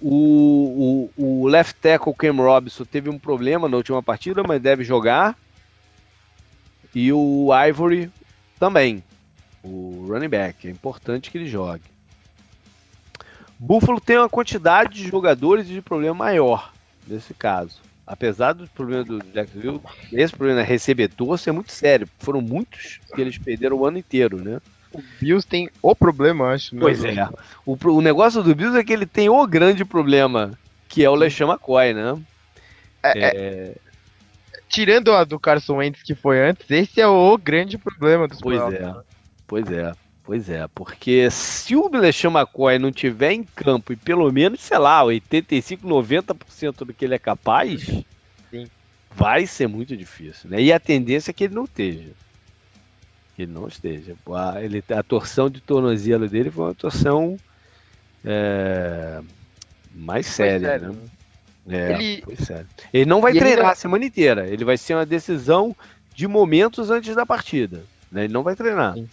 O, 0.00 1.10
o, 1.16 1.42
o 1.42 1.46
left 1.46 1.78
tackle 1.80 2.12
Cam 2.14 2.34
Robinson 2.34 2.84
teve 2.84 3.08
um 3.08 3.18
problema 3.20 3.68
na 3.68 3.76
última 3.76 4.02
partida, 4.02 4.42
mas 4.42 4.60
deve 4.60 4.82
jogar. 4.82 5.38
E 6.92 7.12
o 7.12 7.50
Ivory 7.68 8.10
também. 8.58 9.04
O 9.62 10.06
running 10.08 10.28
back. 10.28 10.66
É 10.66 10.70
importante 10.72 11.30
que 11.30 11.38
ele 11.38 11.46
jogue. 11.46 11.84
Buffalo 13.56 14.00
tem 14.00 14.18
uma 14.18 14.28
quantidade 14.28 14.94
de 14.94 15.08
jogadores 15.08 15.68
de 15.68 15.80
problema 15.80 16.14
maior 16.14 16.72
nesse 17.06 17.32
caso 17.32 17.91
apesar 18.06 18.52
do 18.52 18.66
problema 18.68 19.04
do 19.04 19.22
Jacksonville, 19.32 19.80
esse 20.12 20.34
problema 20.34 20.62
recebedor 20.62 21.38
ser 21.38 21.52
muito 21.52 21.72
sério. 21.72 22.08
Foram 22.18 22.40
muitos 22.40 23.00
que 23.14 23.20
eles 23.20 23.38
perderam 23.38 23.76
o 23.76 23.86
ano 23.86 23.98
inteiro, 23.98 24.42
né? 24.42 24.60
O 24.92 25.02
Bills 25.20 25.46
tem 25.46 25.70
o 25.80 25.94
problema, 25.94 26.52
acho. 26.52 26.74
Né? 26.74 26.80
Pois 26.80 27.02
é. 27.02 27.28
O, 27.64 27.76
o 27.90 28.02
negócio 28.02 28.42
do 28.42 28.54
Bills 28.54 28.78
é 28.78 28.84
que 28.84 28.92
ele 28.92 29.06
tem 29.06 29.28
o 29.28 29.46
grande 29.46 29.84
problema, 29.84 30.58
que 30.88 31.04
é 31.04 31.08
o 31.08 31.14
LeSean 31.14 31.48
McCoy, 31.48 31.94
né? 31.94 32.20
É, 33.02 33.18
é... 33.18 33.30
É... 33.34 33.74
Tirando 34.68 35.12
a 35.12 35.24
do 35.24 35.38
Carson 35.38 35.76
Wentz 35.76 36.02
que 36.02 36.14
foi 36.14 36.40
antes, 36.40 36.70
esse 36.70 37.00
é 37.00 37.06
o 37.06 37.36
grande 37.36 37.76
problema 37.76 38.26
dos 38.26 38.40
Pois 38.40 38.72
é, 38.72 38.94
pois 39.46 39.70
é. 39.70 39.92
Pois 40.32 40.48
é, 40.48 40.66
porque 40.74 41.30
se 41.30 41.76
o 41.76 41.90
LeSean 41.94 42.30
McCoy 42.30 42.78
não 42.78 42.90
tiver 42.90 43.32
em 43.32 43.44
campo 43.44 43.92
e 43.92 43.96
pelo 43.96 44.32
menos, 44.32 44.62
sei 44.62 44.78
lá, 44.78 45.04
85, 45.04 45.86
90% 45.86 46.86
do 46.86 46.94
que 46.94 47.04
ele 47.04 47.14
é 47.14 47.18
capaz, 47.18 48.02
Sim. 48.50 48.66
vai 49.14 49.46
ser 49.46 49.66
muito 49.66 49.94
difícil, 49.94 50.48
né? 50.48 50.62
E 50.62 50.72
a 50.72 50.80
tendência 50.80 51.30
é 51.30 51.34
que 51.34 51.44
ele 51.44 51.54
não 51.54 51.64
esteja. 51.64 52.12
Que 53.36 53.42
ele 53.42 53.52
não 53.52 53.68
esteja. 53.68 54.16
A, 54.34 54.62
ele, 54.62 54.82
a 54.88 55.02
torção 55.02 55.50
de 55.50 55.60
tornozelo 55.60 56.26
dele 56.26 56.50
foi 56.50 56.64
uma 56.64 56.74
torção 56.74 57.36
é, 58.24 59.20
mais 59.94 60.24
séria, 60.24 60.66
sério, 60.66 60.92
né? 60.94 60.98
né? 61.66 61.76
É, 61.76 61.92
ele... 61.92 62.22
foi 62.22 62.36
sério. 62.36 62.68
Ele 62.90 63.04
não 63.04 63.20
vai 63.20 63.36
e 63.36 63.38
treinar 63.38 63.72
a 63.72 63.74
semana 63.74 64.06
inteira. 64.06 64.48
Ele 64.48 64.64
vai 64.64 64.78
ser 64.78 64.94
uma 64.94 65.04
decisão 65.04 65.76
de 66.14 66.26
momentos 66.26 66.90
antes 66.90 67.14
da 67.14 67.26
partida. 67.26 67.84
Né? 68.10 68.24
Ele 68.24 68.32
não 68.32 68.42
vai 68.42 68.56
treinar. 68.56 68.94
Sim. 68.94 69.06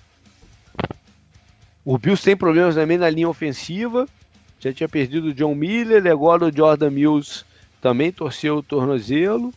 O 1.83 1.97
Bills 1.97 2.23
tem 2.23 2.35
problemas 2.35 2.75
também 2.75 2.97
na 2.97 3.09
linha 3.09 3.29
ofensiva. 3.29 4.07
Já 4.59 4.73
tinha 4.73 4.89
perdido 4.89 5.27
o 5.27 5.33
John 5.33 5.55
Miller, 5.55 6.05
agora 6.07 6.45
o 6.45 6.55
Jordan 6.55 6.89
Mills 6.89 7.45
também 7.81 8.11
torceu 8.11 8.57
o 8.57 8.63
tornozelo. 8.63 9.53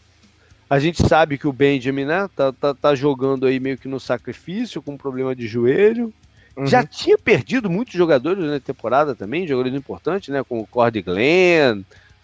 A 0.71 0.79
gente 0.79 1.07
sabe 1.07 1.37
que 1.37 1.47
o 1.47 1.53
Benjamin, 1.53 2.07
né, 2.07 2.31
tá, 2.35 2.53
tá, 2.53 2.73
tá 2.73 2.95
jogando 2.95 3.47
aí 3.47 3.61
meio 3.61 3.77
que 3.77 3.89
no 3.89 4.01
sacrifício, 4.01 4.81
com 4.81 4.97
problema 4.97 5.37
de 5.37 5.47
joelho. 5.47 6.13
Uhum. 6.57 6.67
Já 6.67 6.87
tinha 6.87 7.19
perdido 7.19 7.69
muitos 7.69 7.95
jogadores 7.95 8.45
na 8.45 8.61
temporada 8.61 9.15
também, 9.15 9.47
jogadores 9.47 9.77
importantes, 9.77 10.29
né, 10.29 10.43
como 10.43 10.63
o 10.63 10.67
Cordy 10.67 11.03
Glenn, 11.03 11.83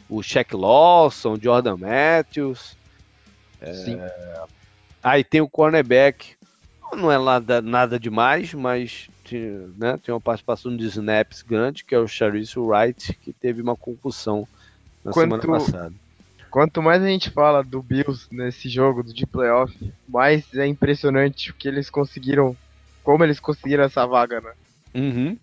o 0.09 0.23
Shaq 0.23 0.55
Lawson, 0.57 1.35
o 1.35 1.41
Jordan 1.43 1.77
Matthews. 1.77 2.77
Sim. 3.85 3.99
É... 4.01 4.43
Aí 5.03 5.23
tem 5.23 5.41
o 5.41 5.49
cornerback, 5.49 6.38
não 6.97 7.11
é 7.11 7.19
nada, 7.19 7.61
nada 7.61 7.99
demais, 7.99 8.55
mas 8.55 9.09
tinha, 9.25 9.69
né, 9.77 9.99
tem 10.03 10.15
uma 10.15 10.21
participação 10.21 10.77
de 10.77 10.87
snaps 10.87 11.43
grande, 11.43 11.85
que 11.85 11.95
é 11.95 11.99
o 11.99 12.09
Charisse 12.09 12.59
Wright, 12.59 13.15
que 13.15 13.33
teve 13.33 13.61
uma 13.61 13.77
concussão 13.77 14.47
na 15.05 15.13
quanto, 15.13 15.43
semana 15.43 15.59
passada. 15.59 15.95
Quanto 16.51 16.83
mais 16.83 17.03
a 17.03 17.07
gente 17.07 17.31
fala 17.31 17.63
do 17.63 17.83
Bills 17.83 18.27
nesse 18.31 18.69
jogo 18.69 19.03
de 19.03 19.27
playoff, 19.27 19.93
mais 20.09 20.53
é 20.55 20.67
impressionante 20.67 21.51
o 21.51 21.55
que 21.55 21.69
eles 21.69 21.91
conseguiram, 21.91 22.57
como 23.05 23.23
eles 23.23 23.39
conseguiram 23.39 23.85
essa 23.85 24.07
vaga, 24.07 24.41
né? 24.41 24.53
Uhum. 24.95 25.39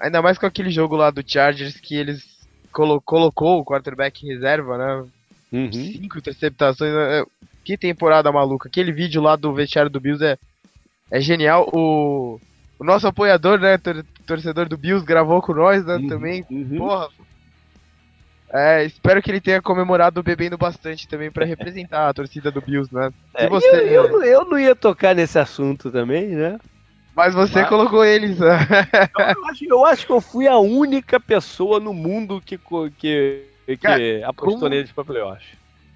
Ainda 0.00 0.22
mais 0.22 0.38
com 0.38 0.46
aquele 0.46 0.70
jogo 0.70 0.96
lá 0.96 1.10
do 1.10 1.22
Chargers 1.26 1.78
que 1.78 1.94
eles 1.94 2.38
colo 2.72 3.00
colocou 3.00 3.58
o 3.58 3.64
quarterback 3.64 4.24
em 4.24 4.32
reserva, 4.32 4.78
né? 4.78 5.06
Uhum. 5.52 5.72
Cinco 5.72 6.18
interceptações. 6.18 6.92
Né? 6.92 7.24
Que 7.64 7.76
temporada 7.76 8.30
maluca. 8.30 8.68
Aquele 8.68 8.92
vídeo 8.92 9.20
lá 9.20 9.36
do 9.36 9.52
vestiário 9.52 9.90
do 9.90 10.00
Bills 10.00 10.24
é, 10.24 10.38
é 11.10 11.20
genial. 11.20 11.68
O, 11.72 12.40
o 12.78 12.84
nosso 12.84 13.06
apoiador, 13.06 13.58
né, 13.58 13.78
tor 13.78 14.04
torcedor 14.26 14.68
do 14.68 14.76
Bills, 14.76 15.06
gravou 15.06 15.40
com 15.40 15.54
nós, 15.54 15.84
né, 15.84 15.96
uhum, 15.96 16.08
também. 16.08 16.44
Uhum. 16.50 16.78
Porra. 16.78 17.08
É, 18.50 18.84
espero 18.84 19.20
que 19.22 19.30
ele 19.30 19.40
tenha 19.40 19.60
comemorado 19.60 20.22
bebendo 20.22 20.56
bastante 20.56 21.06
também 21.06 21.30
para 21.30 21.44
representar 21.44 22.08
a 22.08 22.14
torcida 22.14 22.50
do 22.50 22.62
Bills, 22.62 22.94
né? 22.94 23.10
É, 23.34 23.46
você, 23.46 23.66
eu, 23.66 24.06
eu, 24.06 24.22
eu, 24.22 24.44
não 24.46 24.58
ia 24.58 24.74
tocar 24.74 25.14
nesse 25.14 25.38
assunto 25.38 25.90
também, 25.90 26.28
né? 26.28 26.58
Mas 27.14 27.34
você 27.34 27.60
Mas... 27.60 27.68
colocou 27.68 28.04
eles. 28.04 28.38
Né? 28.38 28.58
eu, 29.36 29.46
acho, 29.46 29.64
eu 29.64 29.86
acho 29.86 30.06
que 30.06 30.12
eu 30.12 30.20
fui 30.20 30.46
a 30.46 30.56
única 30.56 31.20
pessoa 31.20 31.78
no 31.78 31.92
mundo 31.92 32.40
que, 32.40 32.58
que, 32.96 33.44
que 33.66 33.76
Cara, 33.76 34.02
apostou 34.24 34.60
como, 34.60 34.68
neles 34.68 34.92
pra 34.92 35.04
playoff. 35.04 35.44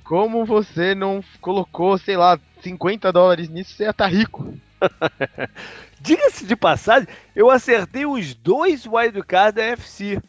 Como 0.04 0.44
você 0.44 0.94
não 0.94 1.24
colocou, 1.40 1.96
sei 1.96 2.18
lá, 2.18 2.38
50 2.60 3.10
dólares 3.12 3.48
nisso, 3.48 3.72
você 3.72 3.84
ia 3.84 3.90
estar 3.90 4.10
tá 4.10 4.10
rico. 4.10 4.52
Diga-se 6.00 6.44
de 6.44 6.56
passagem, 6.56 7.08
eu 7.34 7.50
acertei 7.50 8.04
os 8.04 8.34
dois 8.34 8.86
wildcards 8.86 9.54
da 9.54 9.62
FC. 9.62 10.20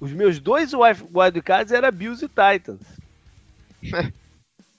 Os 0.00 0.12
meus 0.12 0.38
dois 0.38 0.72
wildcards 0.72 1.72
eram 1.72 1.92
Bills 1.92 2.24
e 2.24 2.28
Titans. 2.28 2.80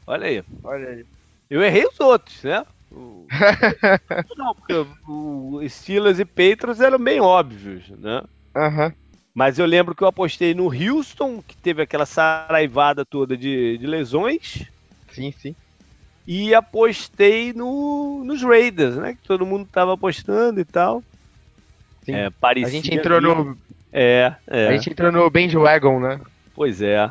Olha 0.07 0.27
aí. 0.27 0.43
Olha 0.63 0.89
aí. 0.89 1.05
Eu 1.49 1.63
errei 1.63 1.85
os 1.85 1.99
outros, 1.99 2.43
né? 2.43 2.65
O... 2.91 3.27
Não, 4.37 4.55
porque 4.55 4.73
o 5.07 5.61
Steelers 5.67 6.19
e 6.19 6.25
Patriots 6.25 6.81
eram 6.81 6.99
bem 6.99 7.19
óbvios, 7.19 7.89
né? 7.89 8.23
Uhum. 8.55 8.91
Mas 9.33 9.59
eu 9.59 9.65
lembro 9.65 9.93
que 9.93 10.03
eu 10.03 10.07
apostei 10.07 10.53
no 10.53 10.71
Houston, 10.73 11.43
que 11.45 11.57
teve 11.57 11.81
aquela 11.81 12.05
saraivada 12.05 13.05
toda 13.05 13.35
de, 13.35 13.77
de 13.77 13.85
lesões. 13.85 14.65
Sim, 15.11 15.31
sim 15.31 15.55
e 16.27 16.55
apostei 16.55 17.53
no, 17.53 18.23
nos 18.23 18.41
Raiders, 18.41 18.95
né? 18.95 19.13
Que 19.13 19.27
todo 19.27 19.45
mundo 19.45 19.67
tava 19.71 19.93
apostando 19.93 20.59
e 20.59 20.65
tal. 20.65 21.03
Sim. 22.03 22.15
É, 22.15 22.29
parecia 22.29 22.67
a 22.67 22.71
gente 22.71 22.93
entrou 22.93 23.21
no. 23.21 23.57
É, 23.91 24.33
é. 24.47 24.67
A 24.67 24.71
gente 24.73 24.89
entrou 24.89 25.11
no 25.11 25.29
Bandwagon, 25.29 25.99
né? 25.99 26.19
Pois 26.53 26.81
é. 26.81 27.09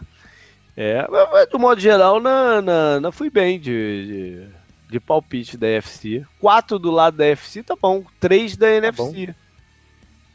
É, 0.76 1.06
mas 1.08 1.48
do 1.48 1.58
modo 1.58 1.80
geral, 1.80 2.20
na, 2.20 2.60
na, 2.60 3.00
na 3.00 3.12
fui 3.12 3.30
bem 3.30 3.60
de, 3.60 3.68
de, 3.70 4.48
de, 4.90 5.00
palpite 5.00 5.56
da 5.56 5.68
FC. 5.68 6.24
Quatro 6.40 6.80
do 6.80 6.90
lado 6.90 7.16
da 7.16 7.26
FC 7.26 7.62
tá 7.62 7.76
bom. 7.80 8.04
Três 8.18 8.56
da 8.56 8.68
NFC. 8.68 9.28
Tá 9.28 9.34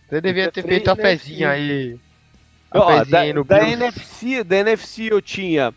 Você 0.09 0.21
devia 0.21 0.49
ter 0.49 0.63
feito 0.63 0.89
a 0.89 0.95
pezinha 0.95 1.49
aí. 1.49 1.99
A 2.71 2.79
Ó, 2.79 3.03
da, 3.03 3.43
da 3.45 3.69
NFC, 3.69 4.43
da 4.43 4.57
NFC 4.57 5.11
eu 5.11 5.21
tinha 5.21 5.73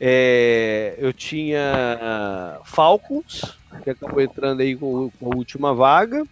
é, 0.00 0.94
eu 0.98 1.12
tinha 1.12 2.60
Falcons, 2.64 3.58
que 3.82 3.90
acabou 3.90 4.20
entrando 4.20 4.60
aí 4.60 4.76
com, 4.76 5.10
com, 5.10 5.32
a 5.32 5.36
última 5.36 5.74
vaga. 5.74 6.24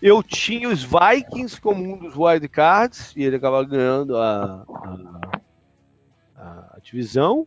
Eu 0.00 0.22
tinha 0.22 0.68
os 0.68 0.82
Vikings 0.82 1.60
como 1.60 1.82
um 1.82 1.98
dos 1.98 2.16
wildcards, 2.16 3.12
e 3.16 3.22
ele 3.22 3.36
acaba 3.36 3.62
ganhando 3.64 4.16
a, 4.16 4.64
a, 6.36 6.76
a, 6.76 6.78
divisão. 6.82 7.46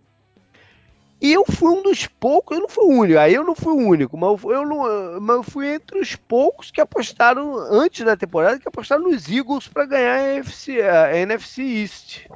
E 1.20 1.34
eu 1.34 1.44
fui 1.48 1.72
um 1.72 1.82
dos 1.82 2.06
poucos, 2.06 2.56
eu 2.56 2.62
não 2.62 2.70
fui 2.70 2.84
o 2.84 3.00
único, 3.00 3.20
aí 3.20 3.34
eu 3.34 3.44
não 3.44 3.56
fui 3.56 3.74
o 3.74 3.88
único, 3.88 4.16
mas 4.16 4.44
eu, 4.44 4.64
não, 4.68 5.20
mas 5.20 5.38
eu 5.38 5.44
fui 5.44 5.68
entre 5.68 6.00
os 6.00 6.16
poucos 6.16 6.70
que 6.70 6.80
apostaram 6.80 7.58
antes 7.58 8.06
da 8.06 8.16
temporada, 8.16 8.60
que 8.60 8.68
apostaram 8.68 9.02
nos 9.02 9.28
Eagles 9.28 9.68
para 9.68 9.88
ganhar 9.88 10.20
a, 10.20 11.06
a 11.06 11.18
NFC 11.18 11.64
East 11.64 12.28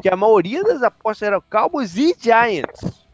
que 0.00 0.08
a 0.08 0.16
maioria 0.16 0.62
das 0.62 0.82
apostas 0.82 1.26
eram 1.26 1.42
Cowboys 1.50 1.96
e 1.96 2.14
Giants. 2.18 3.08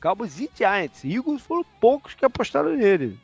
Cowboys 0.00 0.38
e 0.40 0.50
Giants. 0.54 1.04
Eagles 1.04 1.42
foram 1.42 1.64
poucos 1.80 2.14
que 2.14 2.24
apostaram 2.24 2.74
nele. 2.74 3.18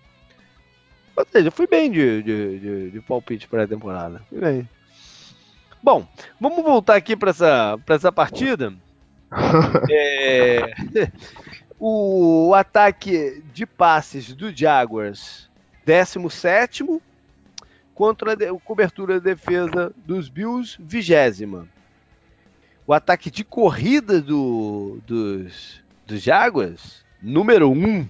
Ou 1.16 1.26
seja, 1.30 1.50
fui 1.50 1.66
bem 1.66 1.90
de, 1.90 2.22
de, 2.22 2.58
de, 2.58 2.90
de 2.90 3.00
palpite 3.00 3.48
para 3.48 3.64
a 3.64 3.68
temporada. 3.68 4.20
Fui 4.28 4.38
bem. 4.38 4.68
Bom, 5.82 6.06
vamos 6.40 6.62
voltar 6.62 6.96
aqui 6.96 7.16
para 7.16 7.30
essa, 7.30 7.78
essa 7.88 8.12
partida. 8.12 8.74
é, 9.90 10.72
o, 11.78 12.52
ataque 12.54 13.42
de 13.52 13.66
passes 13.66 14.32
do 14.34 14.54
Jaguars, 14.54 15.48
17 15.84 16.84
contra 17.94 18.32
a 18.32 18.60
cobertura 18.62 19.14
de 19.14 19.20
defesa 19.20 19.92
dos 20.04 20.28
Bills, 20.28 20.76
vigésima. 20.78 21.66
O 22.86 22.92
ataque 22.92 23.32
de 23.32 23.42
corrida 23.42 24.20
do, 24.20 25.00
dos, 25.04 25.82
dos 26.06 26.22
Jaguars, 26.22 27.04
número 27.20 27.68
1, 27.68 27.74
um, 27.74 28.08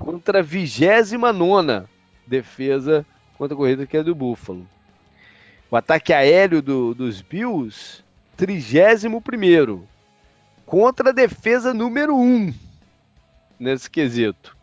contra 0.00 0.40
a 0.40 0.42
vigésima 0.42 1.32
nona 1.32 1.88
defesa 2.26 3.06
contra 3.38 3.54
a 3.54 3.56
corrida 3.56 3.86
que 3.86 3.96
é 3.96 4.02
do 4.02 4.12
Buffalo. 4.12 4.66
O 5.70 5.76
ataque 5.76 6.12
aéreo 6.12 6.60
do, 6.60 6.94
dos 6.94 7.22
Bills, 7.22 8.02
trigésimo 8.36 9.22
primeiro, 9.22 9.86
contra 10.66 11.10
a 11.10 11.12
defesa 11.12 11.72
número 11.72 12.16
1 12.16 12.20
um, 12.20 12.54
nesse 13.56 13.88
quesito. 13.88 14.56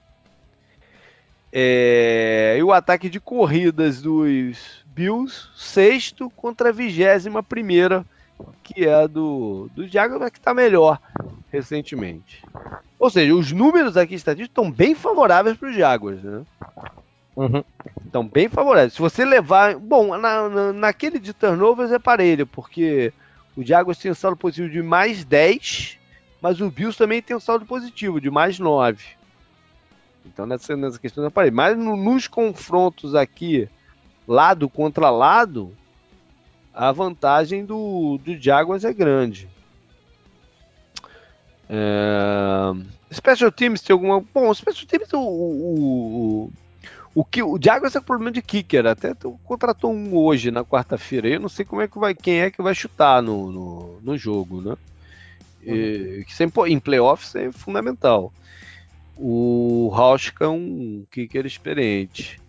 É, 1.51 2.57
e 2.59 2.63
o 2.63 2.73
ataque 2.73 3.09
de 3.09 3.21
corridas 3.21 4.01
dos 4.01 4.83
Bills, 4.87 5.47
sexto 5.55 6.29
contra 6.31 6.69
a 6.69 6.73
vigésima 6.73 7.41
primeira, 7.41 8.05
que 8.63 8.85
é 8.85 8.93
a 8.93 9.07
do, 9.07 9.69
do 9.75 9.87
Jaguars, 9.87 10.31
que 10.31 10.37
está 10.37 10.53
melhor 10.53 10.99
recentemente. 11.51 12.43
Ou 12.99 13.09
seja, 13.09 13.33
os 13.33 13.51
números 13.51 13.97
aqui 13.97 14.15
estatísticos 14.15 14.51
estão 14.51 14.71
bem 14.71 14.93
favoráveis 14.93 15.57
para 15.57 15.69
os 15.69 15.75
Jaguars, 15.75 16.21
né? 16.21 16.43
Uhum. 17.35 17.63
Estão 18.05 18.27
bem 18.27 18.49
favoráveis. 18.49 18.93
Se 18.93 18.99
você 18.99 19.23
levar. 19.23 19.75
Bom, 19.77 20.17
na, 20.17 20.49
na, 20.49 20.73
naquele 20.73 21.19
de 21.19 21.33
turnovers 21.33 21.91
é 21.91 21.99
parelho, 21.99 22.45
porque 22.45 23.13
o 23.55 23.63
Jaguars 23.63 23.97
tem 23.97 24.11
um 24.11 24.15
saldo 24.15 24.35
positivo 24.35 24.69
de 24.69 24.81
mais 24.81 25.23
10, 25.23 25.97
mas 26.41 26.59
o 26.59 26.69
Bills 26.69 26.97
também 26.97 27.21
tem 27.21 27.35
um 27.35 27.39
saldo 27.39 27.65
positivo 27.65 28.19
de 28.19 28.29
mais 28.29 28.59
9. 28.59 29.03
Então 30.25 30.45
nessa, 30.45 30.75
nessa 30.75 30.99
questão 30.99 31.23
eu 31.23 31.31
parei. 31.31 31.51
Mas 31.51 31.77
no, 31.77 31.95
nos 31.95 32.27
confrontos 32.27 33.15
aqui, 33.15 33.69
lado 34.27 34.67
contra 34.67 35.09
lado, 35.09 35.73
a 36.73 36.91
vantagem 36.91 37.65
do, 37.65 38.19
do 38.23 38.37
Jaguars 38.37 38.83
é 38.83 38.93
grande. 38.93 39.47
É... 41.69 42.73
Special 43.13 43.51
Teams 43.51 43.81
tem 43.81 43.93
alguma. 43.93 44.23
Bom, 44.33 44.53
Special 44.53 44.87
Teams, 44.87 45.13
o, 45.13 45.19
o, 45.19 46.51
o, 47.13 47.25
que, 47.25 47.43
o 47.43 47.59
Jaguars 47.61 47.95
é 47.95 48.01
problema 48.01 48.31
de 48.31 48.41
kicker. 48.41 48.85
Até 48.85 49.13
contratou 49.43 49.93
um 49.93 50.15
hoje, 50.15 50.51
na 50.51 50.63
quarta-feira. 50.63 51.27
Eu 51.27 51.39
não 51.39 51.49
sei 51.49 51.65
como 51.65 51.81
é 51.81 51.87
que 51.87 51.99
vai, 51.99 52.13
quem 52.13 52.41
é 52.41 52.51
que 52.51 52.61
vai 52.61 52.73
chutar 52.73 53.21
no, 53.21 53.51
no, 53.51 54.01
no 54.01 54.17
jogo, 54.17 54.61
né? 54.61 54.77
E, 55.63 56.23
que 56.25 56.33
sempre, 56.33 56.71
em 56.71 56.79
playoffs 56.79 57.35
é 57.35 57.51
fundamental. 57.51 58.31
O 59.17 59.91
Rauschka 59.93 60.45
é 60.45 60.47
um 60.47 61.05
kicker 61.11 61.45
experiente. 61.45 62.39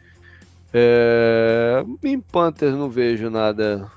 É, 0.73 1.85
em 2.05 2.21
Panthers 2.21 2.75
não 2.75 2.89
vejo 2.89 3.29
nada 3.29 3.91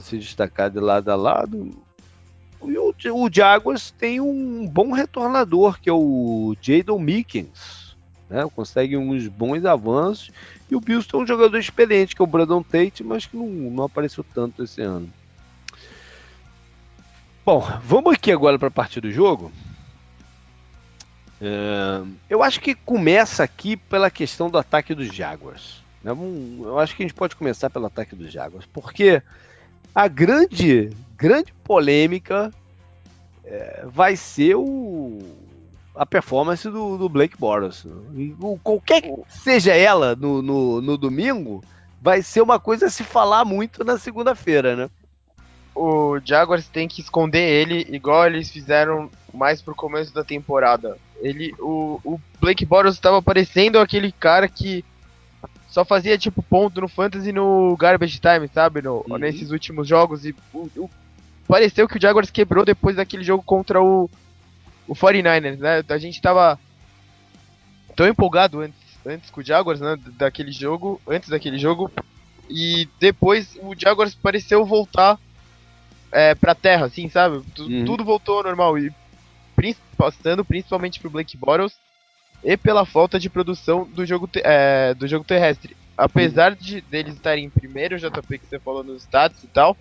se 0.00 0.18
destacar 0.18 0.70
de 0.70 0.80
lado 0.80 1.10
a 1.10 1.14
lado. 1.14 1.70
E 2.62 2.78
o, 2.78 2.94
o 3.14 3.30
Jaguars 3.30 3.90
tem 3.90 4.20
um 4.20 4.66
bom 4.66 4.92
retornador, 4.92 5.80
que 5.80 5.90
é 5.90 5.92
o 5.92 6.56
Jadon 6.60 6.98
Mickens. 6.98 7.96
Né? 8.28 8.48
Consegue 8.54 8.96
uns 8.96 9.28
bons 9.28 9.64
avanços. 9.64 10.30
E 10.70 10.74
o 10.74 10.80
Bills 10.80 11.08
tem 11.08 11.20
um 11.20 11.26
jogador 11.26 11.58
experiente, 11.58 12.14
que 12.14 12.22
é 12.22 12.24
o 12.24 12.28
Brandon 12.28 12.62
Tate, 12.62 13.04
mas 13.04 13.26
que 13.26 13.36
não, 13.36 13.46
não 13.46 13.84
apareceu 13.84 14.24
tanto 14.34 14.64
esse 14.64 14.80
ano. 14.80 15.10
Bom, 17.44 17.60
vamos 17.82 18.14
aqui 18.14 18.32
agora 18.32 18.58
para 18.58 18.68
a 18.68 18.70
partir 18.70 19.00
do 19.00 19.10
jogo. 19.10 19.52
É, 21.40 22.02
eu 22.30 22.42
acho 22.42 22.58
que 22.60 22.74
começa 22.74 23.44
aqui 23.44 23.76
pela 23.76 24.10
questão 24.10 24.48
do 24.48 24.56
ataque 24.56 24.94
dos 24.94 25.14
Jaguars. 25.14 25.82
Né? 26.02 26.12
Eu 26.12 26.78
acho 26.78 26.96
que 26.96 27.02
a 27.02 27.06
gente 27.06 27.14
pode 27.14 27.36
começar 27.36 27.68
pelo 27.68 27.86
ataque 27.86 28.16
dos 28.16 28.32
Jaguars, 28.32 28.66
porque 28.72 29.22
a 29.94 30.06
grande, 30.06 30.90
grande 31.16 31.52
polêmica 31.64 32.52
é, 33.44 33.84
vai 33.86 34.16
ser 34.16 34.54
o, 34.54 35.18
a 35.94 36.06
performance 36.06 36.68
do, 36.68 36.96
do 36.96 37.08
Blake 37.08 37.36
Boros. 37.36 37.86
Qualquer 38.62 39.02
que 39.02 39.12
seja 39.28 39.74
ela 39.74 40.14
no, 40.14 40.40
no, 40.40 40.80
no 40.80 40.96
domingo, 40.96 41.62
vai 42.00 42.22
ser 42.22 42.42
uma 42.42 42.60
coisa 42.60 42.86
a 42.86 42.90
se 42.90 43.02
falar 43.02 43.44
muito 43.44 43.82
na 43.82 43.98
segunda-feira, 43.98 44.76
né? 44.76 44.90
o 45.74 46.20
Jaguars 46.24 46.68
tem 46.68 46.86
que 46.86 47.00
esconder 47.00 47.40
ele 47.40 47.86
igual 47.90 48.26
eles 48.26 48.50
fizeram 48.50 49.10
mais 49.32 49.60
pro 49.60 49.74
começo 49.74 50.14
da 50.14 50.22
temporada. 50.22 50.96
Ele, 51.20 51.52
o, 51.58 52.00
o 52.04 52.20
Blake 52.40 52.64
Bortles 52.64 52.94
estava 52.94 53.20
parecendo 53.20 53.78
aquele 53.78 54.12
cara 54.12 54.46
que 54.46 54.84
só 55.74 55.84
fazia 55.84 56.16
tipo 56.16 56.40
ponto 56.40 56.80
no 56.80 56.86
fantasy 56.86 57.32
no 57.32 57.76
garbage 57.76 58.20
time, 58.20 58.46
sabe, 58.46 58.80
no, 58.80 59.04
uhum. 59.08 59.18
nesses 59.18 59.50
últimos 59.50 59.88
jogos 59.88 60.24
e 60.24 60.32
o, 60.52 60.70
o, 60.76 60.90
pareceu 61.48 61.88
que 61.88 61.98
o 61.98 62.00
Jaguars 62.00 62.30
quebrou 62.30 62.64
depois 62.64 62.94
daquele 62.94 63.24
jogo 63.24 63.42
contra 63.42 63.82
o 63.82 64.08
o 64.86 64.94
49ers, 64.94 65.58
né? 65.58 65.82
A 65.88 65.98
gente 65.98 66.22
tava 66.22 66.60
tão 67.96 68.06
empolgado 68.06 68.60
antes, 68.60 68.78
antes 69.04 69.30
com 69.30 69.40
o 69.40 69.44
Jaguars, 69.44 69.80
né, 69.80 69.98
daquele 70.16 70.52
jogo, 70.52 71.00
antes 71.08 71.28
daquele 71.28 71.58
jogo, 71.58 71.90
e 72.48 72.86
depois 73.00 73.58
o 73.62 73.74
Jaguars 73.76 74.14
pareceu 74.14 74.64
voltar 74.64 75.18
é, 76.12 76.36
pra 76.36 76.54
terra, 76.54 76.86
assim, 76.86 77.08
sabe? 77.08 77.42
Uhum. 77.58 77.84
Tudo 77.84 78.04
voltou 78.04 78.36
ao 78.36 78.44
normal. 78.44 78.78
E 78.78 78.92
passando 79.96 80.44
principalmente 80.44 81.00
pro 81.00 81.10
Blake 81.10 81.36
Bottles 81.36 81.74
e 82.44 82.56
pela 82.56 82.84
falta 82.84 83.18
de 83.18 83.30
produção 83.30 83.88
do 83.92 84.04
jogo, 84.04 84.28
é, 84.36 84.92
do 84.94 85.08
jogo 85.08 85.24
terrestre. 85.24 85.74
Apesar 85.96 86.54
de 86.54 86.80
deles 86.82 87.14
estarem 87.14 87.44
em 87.44 87.50
primeiro, 87.50 87.98
JP, 87.98 88.38
que 88.38 88.46
você 88.46 88.58
falou 88.58 88.84
nos 88.84 89.02
status 89.02 89.42
e 89.42 89.46
tal, 89.46 89.76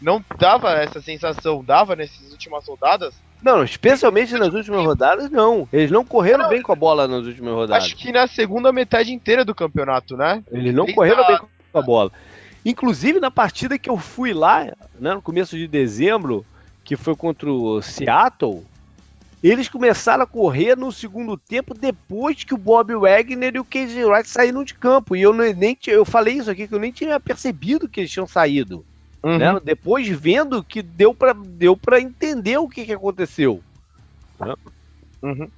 não 0.00 0.24
dava 0.38 0.72
essa 0.72 1.00
sensação, 1.00 1.62
dava 1.62 1.94
nessas 1.94 2.32
últimas 2.32 2.66
rodadas. 2.66 3.14
Não, 3.42 3.62
especialmente 3.62 4.34
nas 4.34 4.52
últimas 4.52 4.84
rodadas, 4.84 5.30
não. 5.30 5.68
Eles 5.72 5.90
não 5.90 6.04
correram 6.04 6.44
não, 6.44 6.48
bem 6.48 6.60
com 6.60 6.72
a 6.72 6.76
bola 6.76 7.06
nas 7.06 7.24
últimas 7.24 7.54
rodadas. 7.54 7.84
Acho 7.84 7.96
que 7.96 8.10
na 8.10 8.26
segunda 8.26 8.72
metade 8.72 9.12
inteira 9.12 9.44
do 9.44 9.54
campeonato, 9.54 10.16
né? 10.16 10.42
Eles 10.50 10.74
não 10.74 10.86
correram 10.86 11.26
bem 11.26 11.38
com 11.72 11.78
a 11.78 11.82
bola. 11.82 12.10
Inclusive 12.64 13.20
na 13.20 13.30
partida 13.30 13.78
que 13.78 13.88
eu 13.88 13.96
fui 13.96 14.34
lá, 14.34 14.64
né, 14.98 15.14
no 15.14 15.22
começo 15.22 15.56
de 15.56 15.66
dezembro, 15.66 16.44
que 16.84 16.96
foi 16.96 17.16
contra 17.16 17.50
o 17.50 17.80
Seattle, 17.80 18.64
eles 19.48 19.68
começaram 19.68 20.22
a 20.22 20.26
correr 20.26 20.76
no 20.76 20.92
segundo 20.92 21.36
tempo 21.36 21.72
depois 21.72 22.44
que 22.44 22.52
o 22.52 22.58
Bob 22.58 22.94
Wagner 22.94 23.56
e 23.56 23.58
o 23.58 23.64
Casey 23.64 24.04
Wright 24.04 24.28
saíram 24.28 24.62
de 24.62 24.74
campo. 24.74 25.16
E 25.16 25.22
eu 25.22 25.32
nem 25.32 25.78
eu 25.86 26.04
falei 26.04 26.34
isso 26.34 26.50
aqui 26.50 26.68
que 26.68 26.74
eu 26.74 26.78
nem 26.78 26.92
tinha 26.92 27.18
percebido 27.18 27.88
que 27.88 28.00
eles 28.00 28.10
tinham 28.10 28.26
saído. 28.26 28.84
Uhum. 29.22 29.38
Né? 29.38 29.60
Depois 29.64 30.06
vendo 30.08 30.62
que 30.62 30.82
deu 30.82 31.14
para 31.14 31.32
deu 31.32 31.76
para 31.76 32.00
entender 32.00 32.58
o 32.58 32.68
que, 32.68 32.84
que 32.84 32.92
aconteceu. 32.92 33.62
Né? 34.38 34.54
Uhum. 35.22 35.48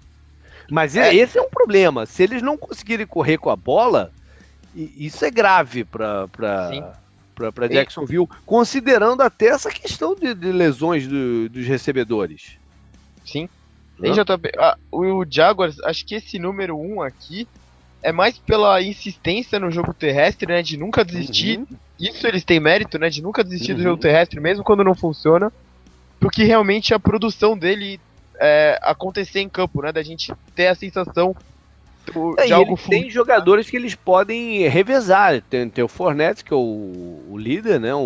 Mas 0.70 0.94
é. 0.94 1.12
esse 1.14 1.36
é 1.36 1.42
um 1.42 1.50
problema. 1.50 2.06
Se 2.06 2.22
eles 2.22 2.40
não 2.40 2.56
conseguirem 2.56 3.06
correr 3.06 3.38
com 3.38 3.50
a 3.50 3.56
bola, 3.56 4.12
isso 4.74 5.24
é 5.24 5.30
grave 5.30 5.84
para 5.84 6.28
para 7.34 7.66
Jacksonville, 7.66 8.28
considerando 8.46 9.22
até 9.22 9.46
essa 9.46 9.70
questão 9.70 10.14
de, 10.14 10.34
de 10.34 10.52
lesões 10.52 11.08
do, 11.08 11.48
dos 11.48 11.66
recebedores. 11.66 12.56
Sim. 13.24 13.48
Hein, 14.02 14.12
JB, 14.12 14.52
ah, 14.58 14.76
o 14.90 15.24
Jaguars, 15.28 15.78
acho 15.84 16.04
que 16.04 16.16
esse 16.16 16.38
número 16.38 16.76
1 16.76 16.94
um 16.94 17.02
aqui 17.02 17.46
é 18.02 18.10
mais 18.10 18.36
pela 18.36 18.82
insistência 18.82 19.60
no 19.60 19.70
jogo 19.70 19.94
terrestre, 19.94 20.52
né? 20.52 20.62
De 20.62 20.76
nunca 20.76 21.04
desistir. 21.04 21.58
Uhum. 21.58 21.66
Isso 22.00 22.26
eles 22.26 22.44
têm 22.44 22.58
mérito, 22.58 22.98
né? 22.98 23.08
De 23.08 23.22
nunca 23.22 23.44
desistir 23.44 23.72
uhum. 23.72 23.78
do 23.78 23.82
jogo 23.84 24.02
terrestre, 24.02 24.40
mesmo 24.40 24.64
quando 24.64 24.82
não 24.82 24.94
funciona. 24.94 25.52
Porque 26.18 26.42
realmente 26.42 26.92
a 26.92 26.98
produção 26.98 27.56
dele 27.56 28.00
é, 28.40 28.78
acontecer 28.82 29.40
em 29.40 29.48
campo, 29.48 29.82
né? 29.82 29.92
Da 29.92 30.02
gente 30.02 30.32
ter 30.54 30.66
a 30.66 30.74
sensação 30.74 31.34
do, 32.12 32.34
é, 32.38 32.46
de 32.46 32.52
algo 32.52 32.76
Tem 32.76 33.08
jogadores 33.08 33.70
que 33.70 33.76
eles 33.76 33.94
podem 33.94 34.66
revezar. 34.68 35.40
Tem, 35.42 35.68
tem 35.68 35.84
o 35.84 35.88
Fornette, 35.88 36.44
que 36.44 36.52
é 36.52 36.56
o, 36.56 37.22
o 37.30 37.38
líder, 37.38 37.78
né? 37.78 37.94
O, 37.94 38.00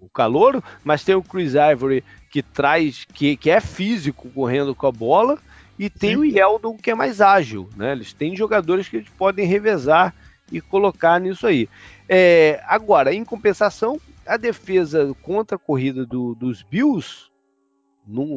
o 0.00 0.08
calouro, 0.14 0.62
mas 0.84 1.02
tem 1.02 1.16
o 1.16 1.22
Chris 1.22 1.54
Ivory 1.54 2.04
que 2.30 2.42
traz, 2.42 3.04
que, 3.04 3.36
que 3.36 3.50
é 3.50 3.60
físico 3.60 4.30
correndo 4.30 4.74
com 4.74 4.86
a 4.86 4.92
bola, 4.92 5.38
e 5.78 5.90
tem 5.90 6.10
Sim. 6.10 6.16
o 6.16 6.24
Yeldon 6.24 6.76
que 6.76 6.90
é 6.90 6.94
mais 6.94 7.20
ágil, 7.20 7.68
né? 7.76 7.92
Eles 7.92 8.12
têm 8.12 8.36
jogadores 8.36 8.88
que 8.88 8.98
eles 8.98 9.08
podem 9.10 9.46
revezar 9.46 10.14
e 10.50 10.60
colocar 10.60 11.18
nisso 11.18 11.46
aí. 11.46 11.68
É, 12.08 12.62
agora, 12.66 13.12
em 13.14 13.24
compensação, 13.24 14.00
a 14.26 14.36
defesa 14.36 15.14
contra 15.22 15.56
a 15.56 15.58
corrida 15.58 16.06
do, 16.06 16.34
dos 16.34 16.62
Bills, 16.62 17.30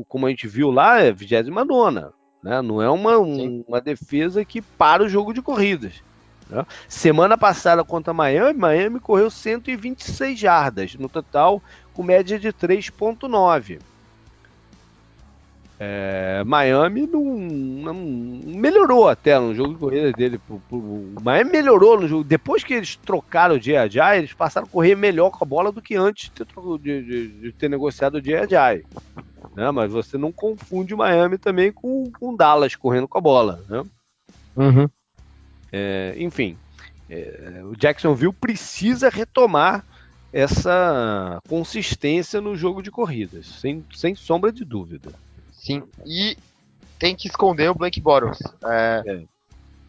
como 0.07 0.25
a 0.25 0.29
gente 0.29 0.47
viu 0.47 0.71
lá, 0.71 0.99
é 0.99 1.11
29 1.11 2.13
né? 2.43 2.61
Não 2.61 2.81
é 2.81 2.89
uma, 2.89 3.17
um, 3.17 3.63
uma 3.67 3.79
defesa 3.79 4.43
que 4.43 4.61
para 4.61 5.03
o 5.03 5.09
jogo 5.09 5.33
de 5.33 5.41
corridas. 5.41 6.03
Né? 6.49 6.65
Semana 6.87 7.37
passada 7.37 7.83
contra 7.83 8.13
Miami, 8.13 8.59
Miami 8.59 8.99
correu 8.99 9.29
126 9.29 10.37
jardas 10.37 10.95
no 10.95 11.09
total, 11.09 11.61
com 11.93 12.03
média 12.03 12.39
de 12.39 12.51
3,9. 12.51 13.79
É, 15.79 16.43
Miami 16.45 17.07
não, 17.07 17.23
não, 17.23 17.93
melhorou 17.95 19.09
até 19.09 19.37
no 19.37 19.53
jogo 19.53 19.73
de 19.73 19.79
corrida 19.79 20.11
dele. 20.13 20.39
O 20.71 21.21
Miami 21.21 21.51
melhorou 21.51 21.99
no 21.99 22.07
jogo. 22.07 22.23
Depois 22.23 22.63
que 22.63 22.73
eles 22.73 22.95
trocaram 22.95 23.55
o 23.55 23.59
J.A.J., 23.59 24.17
eles 24.17 24.33
passaram 24.33 24.65
a 24.65 24.69
correr 24.69 24.95
melhor 24.95 25.31
com 25.31 25.43
a 25.43 25.47
bola 25.47 25.71
do 25.71 25.81
que 25.81 25.95
antes 25.95 26.29
de 26.29 26.45
ter, 26.45 26.47
de, 26.79 27.03
de, 27.03 27.27
de 27.27 27.51
ter 27.51 27.69
negociado 27.69 28.15
o 28.15 28.21
J.A.J. 28.21 28.85
Né? 29.55 29.71
Mas 29.71 29.91
você 29.91 30.17
não 30.17 30.31
confunde 30.31 30.95
Miami 30.95 31.37
também 31.37 31.71
com 31.71 32.09
o 32.21 32.37
Dallas 32.37 32.75
correndo 32.75 33.07
com 33.07 33.17
a 33.17 33.21
bola. 33.21 33.61
Né? 33.67 33.83
Uhum. 34.55 34.89
É, 35.75 36.13
enfim, 36.17 36.55
é, 37.09 37.61
o 37.63 37.75
Jacksonville 37.75 38.31
precisa 38.31 39.09
retomar 39.09 39.83
essa 40.31 41.41
consistência 41.49 42.39
no 42.39 42.55
jogo 42.55 42.83
de 42.83 42.91
corridas, 42.91 43.47
sem, 43.47 43.83
sem 43.93 44.13
sombra 44.13 44.51
de 44.51 44.63
dúvida. 44.63 45.11
Sim, 45.51 45.81
e 46.05 46.37
tem 46.99 47.15
que 47.15 47.27
esconder 47.27 47.69
o 47.71 47.75
Blake 47.75 47.99
Bottles. 47.99 48.39
É, 48.65 49.03
é. 49.05 49.23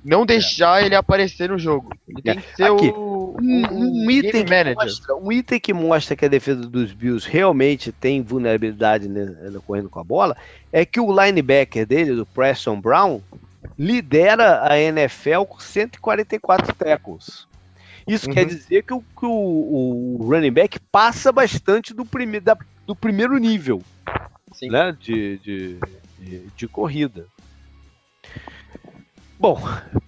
Não 0.02 0.27
deixar 0.27 0.82
é. 0.82 0.86
ele 0.86 0.94
aparecer 0.94 1.48
no 1.48 1.59
jogo. 1.59 1.90
Ele 2.06 2.20
tem 2.20 2.39
que 2.39 2.56
ser 2.56 2.65
Aqui, 2.65 2.89
o, 2.89 3.36
um, 3.40 4.05
um, 4.05 4.11
item 4.11 4.44
mostra, 4.74 5.16
um, 5.16 5.32
item 5.32 5.61
que 5.61 5.73
mostra 5.73 6.15
que 6.15 6.24
a 6.27 6.28
defesa 6.28 6.61
dos 6.61 6.93
Bills 6.93 7.27
realmente 7.28 7.90
tem 7.90 8.23
vulnerabilidade 8.23 9.09
né, 9.09 9.35
correndo 9.66 9.89
com 9.89 9.98
a 9.98 10.05
bola 10.05 10.36
é 10.70 10.85
que 10.85 11.01
o 11.01 11.11
linebacker 11.11 11.86
dele, 11.86 12.15
do 12.15 12.27
Preston 12.27 12.81
Brown, 12.81 13.23
lidera 13.78 14.70
a 14.70 14.78
NFL 14.78 15.44
com 15.48 15.59
144 15.59 16.74
tackles. 16.74 17.46
Isso 18.06 18.28
uhum. 18.28 18.34
quer 18.34 18.44
dizer 18.44 18.82
que, 18.82 18.92
o, 18.92 19.01
que 19.01 19.24
o, 19.24 19.30
o, 19.30 20.18
running 20.28 20.52
back 20.52 20.78
passa 20.92 21.32
bastante 21.32 21.94
do, 21.94 22.05
prime, 22.05 22.38
da, 22.38 22.56
do 22.86 22.94
primeiro 22.94 23.36
nível 23.38 23.82
né, 24.62 24.96
de, 25.01 25.38
de, 25.38 25.78
de, 26.18 26.46
de 26.55 26.68
corrida. 26.68 27.26
Bom, 29.38 29.60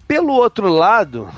pelo 0.07 0.33
outro 0.33 0.69
lado, 0.69 1.29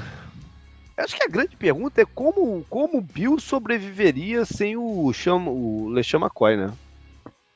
acho 0.97 1.15
que 1.15 1.23
a 1.23 1.27
grande 1.27 1.55
pergunta 1.55 2.01
é 2.01 2.05
como, 2.05 2.63
como 2.69 2.97
o 2.97 3.01
Bill 3.01 3.39
sobreviveria 3.39 4.45
sem 4.45 4.77
o, 4.77 5.11
chama, 5.13 5.49
o 5.49 5.89
LeSean 5.89 6.19
McCoy, 6.19 6.55
né? 6.55 6.73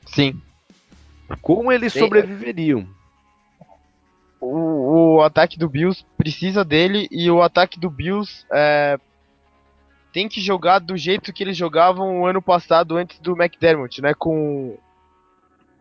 Sim. 0.06 0.40
Como 1.40 1.70
eles 1.70 1.92
Sim. 1.92 2.00
sobreviveriam? 2.00 2.86
O, 4.44 5.16
o, 5.16 5.22
ataque 5.22 5.58
do 5.58 5.68
Bills 5.68 6.04
precisa 6.16 6.64
dele 6.64 7.08
e 7.10 7.30
o 7.30 7.42
ataque 7.42 7.80
do 7.80 7.88
Bills 7.88 8.44
é, 8.52 8.98
tem 10.12 10.28
que 10.28 10.40
jogar 10.40 10.78
do 10.78 10.96
jeito 10.96 11.32
que 11.32 11.42
eles 11.42 11.56
jogavam 11.56 12.20
o 12.20 12.26
ano 12.26 12.42
passado 12.42 12.96
antes 12.96 13.18
do 13.18 13.32
McDermott, 13.32 14.02
né? 14.02 14.12
Com 14.14 14.76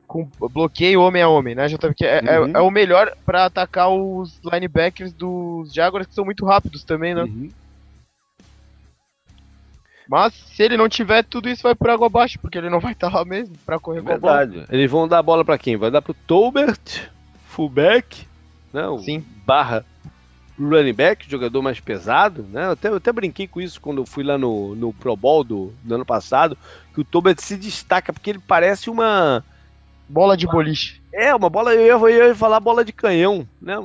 com 0.08 0.30
bloqueio 0.52 1.02
homem 1.02 1.24
a 1.24 1.28
homem, 1.28 1.56
né, 1.56 1.68
JP? 1.68 2.06
É, 2.06 2.22
é, 2.24 2.40
uhum. 2.40 2.48
é, 2.48 2.52
é 2.54 2.60
o 2.60 2.70
melhor 2.70 3.16
para 3.26 3.46
atacar 3.46 3.90
os 3.90 4.40
linebackers 4.44 5.12
dos 5.12 5.74
Jaguars 5.74 6.06
que 6.06 6.14
são 6.14 6.24
muito 6.24 6.46
rápidos 6.46 6.84
também, 6.84 7.16
né? 7.16 7.24
Uhum. 7.24 7.50
Mas 10.08 10.34
se 10.34 10.62
ele 10.62 10.78
não 10.78 10.88
tiver, 10.88 11.24
tudo 11.24 11.50
isso 11.50 11.64
vai 11.64 11.74
por 11.74 11.90
água 11.90 12.08
abaixo, 12.08 12.38
porque 12.40 12.58
ele 12.58 12.70
não 12.70 12.80
vai 12.80 12.92
estar 12.92 13.12
lá 13.12 13.26
mesmo 13.26 13.56
para 13.66 13.80
correr 13.80 14.02
Verdade. 14.02 14.22
com 14.22 14.28
a 14.28 14.46
bola. 14.62 14.68
Eles 14.70 14.92
vão 14.92 15.08
dar 15.08 15.20
a 15.20 15.24
bola 15.24 15.46
para 15.46 15.58
quem? 15.58 15.78
Vai 15.78 15.90
dar 15.90 16.02
pro 16.02 16.14
Tolbert, 16.14 17.10
fullback, 17.48 18.28
né? 18.74 18.84
Sim. 19.04 19.26
Barra 19.46 19.86
running 20.60 20.94
back, 20.94 21.30
jogador 21.30 21.62
mais 21.62 21.80
pesado, 21.80 22.44
né? 22.44 22.66
Eu 22.66 22.72
até, 22.72 22.90
eu 22.90 22.96
até 22.96 23.12
brinquei 23.12 23.48
com 23.48 23.62
isso 23.62 23.80
quando 23.80 24.02
eu 24.02 24.06
fui 24.06 24.24
lá 24.24 24.38
no, 24.38 24.76
no 24.76 24.94
Pro 24.94 25.16
Bowl 25.16 25.44
do, 25.44 25.74
do 25.84 25.96
ano 25.96 26.06
passado, 26.06 26.58
que 26.94 27.02
o 27.02 27.04
Tolbert 27.04 27.40
se 27.40 27.58
destaca 27.58 28.14
porque 28.14 28.30
ele 28.30 28.40
parece 28.40 28.90
uma 28.90 29.44
Bola 30.08 30.36
de 30.36 30.46
boliche. 30.46 31.02
É, 31.14 31.34
uma 31.34 31.50
bola, 31.50 31.74
eu 31.74 32.08
ia, 32.08 32.16
eu 32.16 32.28
ia 32.28 32.36
falar 32.36 32.60
bola 32.60 32.84
de 32.84 32.92
canhão, 32.92 33.48
né? 33.62 33.76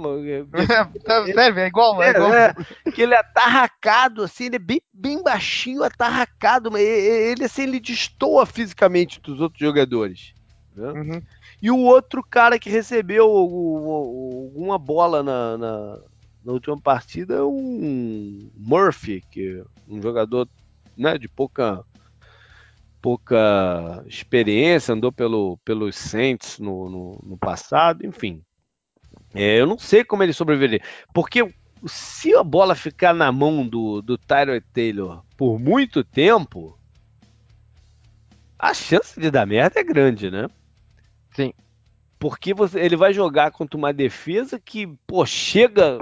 Serve, 1.33 1.61
é 1.63 1.67
igual, 1.67 2.03
é, 2.03 2.09
é 2.09 2.11
igual. 2.11 2.35
É, 2.35 2.55
que 2.93 3.03
ele 3.03 3.15
é 3.15 3.19
atarracado, 3.19 4.25
assim, 4.25 4.47
ele 4.47 4.57
é 4.57 4.59
bem, 4.59 4.83
bem 4.93 5.23
baixinho, 5.23 5.83
atarracado, 5.83 6.71
mas 6.71 6.83
ele, 6.83 7.45
assim, 7.45 7.63
ele 7.63 7.81
destoa 7.81 8.45
fisicamente 8.47 9.21
dos 9.21 9.41
outros 9.41 9.61
jogadores. 9.61 10.35
Né? 10.75 10.91
Uhum. 10.91 11.23
E 11.61 11.71
o 11.71 11.79
outro 11.79 12.23
cara 12.23 12.59
que 12.59 12.71
recebeu 12.71 13.29
uma 14.55 14.79
bola 14.79 15.23
na, 15.23 15.59
na, 15.59 15.99
na, 16.45 16.53
última 16.53 16.81
partida 16.81 17.35
é 17.35 17.43
um 17.43 18.51
Murphy, 18.57 19.23
que 19.31 19.59
é 19.59 19.65
um 19.93 20.01
jogador 20.01 20.49
né, 20.97 21.19
de 21.19 21.29
pouca 21.29 21.85
pouca 23.01 24.05
experiência, 24.07 24.93
andou 24.93 25.13
pelo, 25.13 25.57
pelos 25.59 25.97
Saints 25.97 26.59
no, 26.59 26.89
no, 26.91 27.21
no 27.25 27.39
passado, 27.39 28.05
enfim. 28.05 28.43
É, 29.35 29.61
eu 29.61 29.67
não 29.67 29.79
sei 29.79 30.05
como 30.05 30.23
ele 30.23 30.33
sobreviver, 30.33 30.83
porque 31.15 31.55
se 31.87 32.35
a 32.35 32.43
bola 32.43 32.75
ficar 32.75 33.15
na 33.15 33.31
mão 33.31 33.67
do, 33.67 34.03
do 34.03 34.19
Taylor 34.19 34.61
por 35.37 35.59
muito 35.59 36.03
tempo, 36.03 36.79
a 38.59 38.75
chance 38.75 39.21
de 39.21 39.31
dar 39.31 39.47
merda 39.47 39.79
é 39.79 39.85
grande, 39.85 40.31
né? 40.31 40.49
Sim. 41.39 41.53
Porque 42.19 42.53
você, 42.53 42.81
ele 42.81 42.97
vai 42.97 43.13
jogar 43.13 43.53
contra 43.53 43.79
uma 43.79 43.93
defesa 43.93 44.59
que, 44.59 44.89
pô, 45.07 45.25
chega 45.25 45.99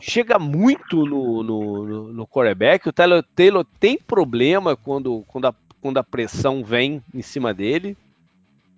chega 0.00 0.36
muito 0.36 1.06
no, 1.06 1.44
no, 1.44 1.86
no, 1.86 2.12
no 2.12 2.26
quarterback. 2.26 2.88
O 2.88 2.92
Taylor, 2.92 3.24
Taylor 3.36 3.64
tem 3.78 3.96
problema 3.96 4.74
quando, 4.74 5.24
quando 5.28 5.46
a 5.46 5.54
quando 5.80 5.98
a 5.98 6.04
pressão 6.04 6.62
vem 6.62 7.02
em 7.12 7.22
cima 7.22 7.52
dele. 7.52 7.96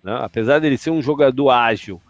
Né? 0.03 0.17
Apesar 0.21 0.59
dele 0.59 0.77
ser 0.77 0.89
um 0.89 1.01
jogador 1.01 1.51
ágil, 1.51 2.01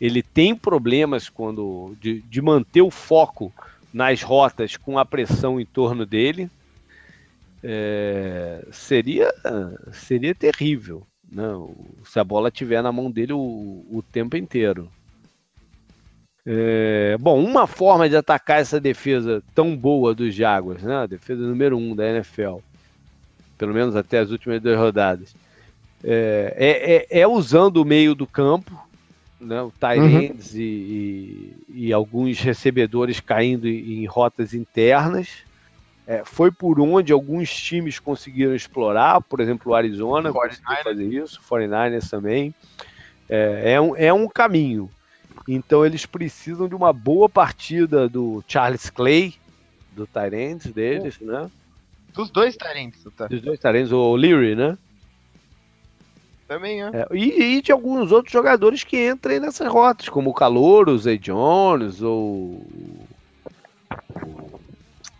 ele 0.00 0.22
tem 0.22 0.54
problemas 0.56 1.28
quando 1.28 1.94
de, 2.00 2.22
de 2.22 2.40
manter 2.40 2.80
o 2.80 2.90
foco 2.90 3.52
nas 3.92 4.22
rotas 4.22 4.76
com 4.76 4.98
a 4.98 5.04
pressão 5.04 5.60
em 5.60 5.66
torno 5.66 6.06
dele. 6.06 6.50
É, 7.62 8.66
seria 8.70 9.34
seria 9.92 10.34
terrível 10.34 11.06
né? 11.30 11.44
se 12.04 12.18
a 12.18 12.24
bola 12.24 12.48
estiver 12.48 12.82
na 12.82 12.92
mão 12.92 13.10
dele 13.10 13.32
o, 13.32 13.84
o 13.90 14.02
tempo 14.12 14.36
inteiro. 14.36 14.88
É, 16.46 17.16
bom, 17.20 17.42
uma 17.44 17.66
forma 17.66 18.08
de 18.08 18.16
atacar 18.16 18.60
essa 18.60 18.80
defesa 18.80 19.42
tão 19.54 19.76
boa 19.76 20.14
dos 20.14 20.34
Jaguars, 20.34 20.82
né? 20.82 20.96
a 20.96 21.06
defesa 21.06 21.42
número 21.42 21.76
um 21.76 21.94
da 21.94 22.08
NFL, 22.08 22.58
pelo 23.58 23.74
menos 23.74 23.94
até 23.94 24.20
as 24.20 24.30
últimas 24.30 24.62
duas 24.62 24.78
rodadas, 24.78 25.34
é, 26.02 26.54
é, 26.56 27.18
é, 27.18 27.20
é 27.20 27.26
usando 27.26 27.78
o 27.78 27.84
meio 27.84 28.14
do 28.14 28.26
campo, 28.26 28.72
né, 29.40 29.60
o 29.62 29.70
Tyrands 29.70 30.52
uhum. 30.52 30.60
e, 30.60 30.62
e, 30.62 31.86
e, 31.86 31.92
alguns 31.92 32.40
recebedores 32.40 33.20
caindo 33.20 33.68
em 33.68 34.04
rotas 34.04 34.54
internas. 34.54 35.28
É, 36.08 36.24
foi 36.24 36.50
por 36.50 36.80
onde 36.80 37.12
alguns 37.12 37.54
times 37.54 37.98
conseguiram 37.98 38.54
explorar, 38.54 39.20
por 39.20 39.40
exemplo, 39.40 39.72
o 39.72 39.74
Arizona 39.74 40.32
conseguiu 40.32 40.76
fazer 40.82 41.04
isso, 41.04 41.38
o 41.38 41.54
49ers 41.54 42.08
também. 42.08 42.54
É, 43.28 43.72
é, 43.74 43.80
um, 43.80 43.94
é 43.94 44.10
um 44.10 44.26
caminho. 44.26 44.90
Então 45.46 45.84
eles 45.84 46.06
precisam 46.06 46.66
de 46.66 46.74
uma 46.74 46.94
boa 46.94 47.28
partida 47.28 48.08
do 48.08 48.42
Charles 48.48 48.88
Clay, 48.88 49.34
do 49.92 50.06
Tyrants 50.06 50.72
deles, 50.72 51.20
né? 51.20 51.50
Dos 52.14 52.30
dois 52.30 52.56
Tyrants, 52.56 53.06
tá? 53.14 53.26
Dos 53.26 53.42
dois 53.42 53.60
Tyrants, 53.60 53.92
o 53.92 54.16
Leary, 54.16 54.54
né? 54.54 54.78
Também 56.46 56.82
é. 56.82 56.86
é 56.86 57.06
e, 57.12 57.56
e, 57.58 57.62
de 57.62 57.70
alguns 57.70 58.12
outros 58.12 58.32
jogadores 58.32 58.82
que 58.82 59.10
entrem 59.10 59.40
nessas 59.40 59.70
rotas, 59.70 60.08
como 60.08 60.30
o 60.30 60.34
Calouro, 60.34 60.92
o 60.92 60.98
Zay 60.98 61.18
Jones, 61.18 62.00
ou. 62.00 62.66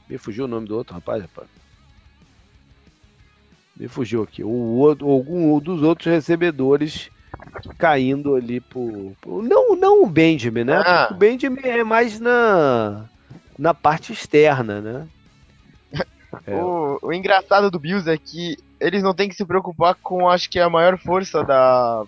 Me 0.09 0.17
fugiu 0.17 0.47
o 0.47 0.49
nome 0.49 0.67
do 0.67 0.77
outro 0.77 0.95
rapaz, 0.95 1.23
rapaz. 1.23 1.49
Me 3.77 3.87
fugiu 3.87 4.23
aqui. 4.23 4.43
O 4.43 4.49
outro, 4.49 5.09
algum 5.09 5.59
dos 5.61 5.83
outros 5.83 6.13
recebedores 6.13 7.11
caindo 7.77 8.35
ali 8.35 8.61
por. 8.61 9.13
por 9.21 9.43
não, 9.43 9.77
não 9.77 10.03
o 10.03 10.07
Benjamin, 10.07 10.65
né? 10.65 10.83
Ah. 10.85 11.09
o 11.11 11.15
Benjamin 11.15 11.61
é 11.63 11.85
mais 11.85 12.19
na, 12.19 13.05
na 13.59 13.75
parte 13.75 14.13
externa, 14.13 14.81
né? 14.81 15.09
É. 16.47 16.57
O, 16.61 16.99
o, 17.03 17.13
engraçado 17.13 17.71
do 17.71 17.79
Bills 17.79 18.09
é 18.09 18.17
que 18.17 18.59
eles 18.79 19.03
não 19.03 19.15
têm 19.15 19.31
que 19.31 19.35
se 19.35 19.47
preocupar 19.47 19.95
com, 19.95 20.29
acho 20.29 20.51
que, 20.51 20.61
a 20.61 20.69
maior 20.69 20.99
força 20.99 21.43
da, 21.43 22.05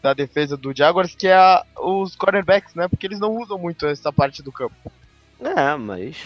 da 0.00 0.14
defesa 0.14 0.56
do 0.56 0.72
Jaguars, 0.74 1.16
que 1.16 1.26
é 1.26 1.34
a, 1.34 1.64
os 1.76 2.14
cornerbacks, 2.14 2.76
né? 2.76 2.86
Porque 2.86 3.06
eles 3.06 3.18
não 3.18 3.36
usam 3.36 3.58
muito 3.58 3.84
essa 3.86 4.12
parte 4.12 4.40
do 4.40 4.52
campo. 4.52 4.74
É, 5.40 5.76
mas 5.76 6.16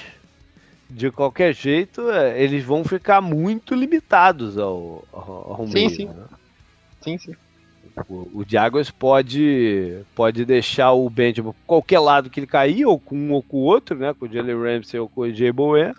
de 0.90 1.10
qualquer 1.10 1.54
jeito, 1.54 2.10
é, 2.10 2.42
eles 2.42 2.64
vão 2.64 2.84
ficar 2.84 3.20
muito 3.20 3.74
limitados 3.74 4.58
ao, 4.58 5.04
ao, 5.12 5.56
ao 5.60 5.66
sim, 5.66 5.72
meio. 5.72 5.90
Sim, 5.90 6.04
né? 6.06 6.24
sim. 7.00 7.18
sim. 7.18 7.36
O, 8.08 8.40
o 8.40 8.44
Jaguars 8.46 8.90
pode, 8.90 10.00
pode 10.14 10.44
deixar 10.44 10.92
o 10.92 11.08
Benjamin 11.10 11.52
qualquer 11.66 11.98
lado 11.98 12.30
que 12.30 12.40
ele 12.40 12.46
cair, 12.46 12.86
ou 12.86 12.98
com 12.98 13.16
um 13.16 13.32
ou 13.32 13.42
com 13.42 13.58
o 13.58 13.62
outro, 13.62 13.96
né? 13.96 14.14
Com 14.14 14.26
o 14.26 14.28
Jalen 14.28 14.56
Ramsey 14.56 15.00
ou 15.00 15.08
com 15.08 15.22
o 15.22 15.32
Jay 15.32 15.50
Bower 15.50 15.94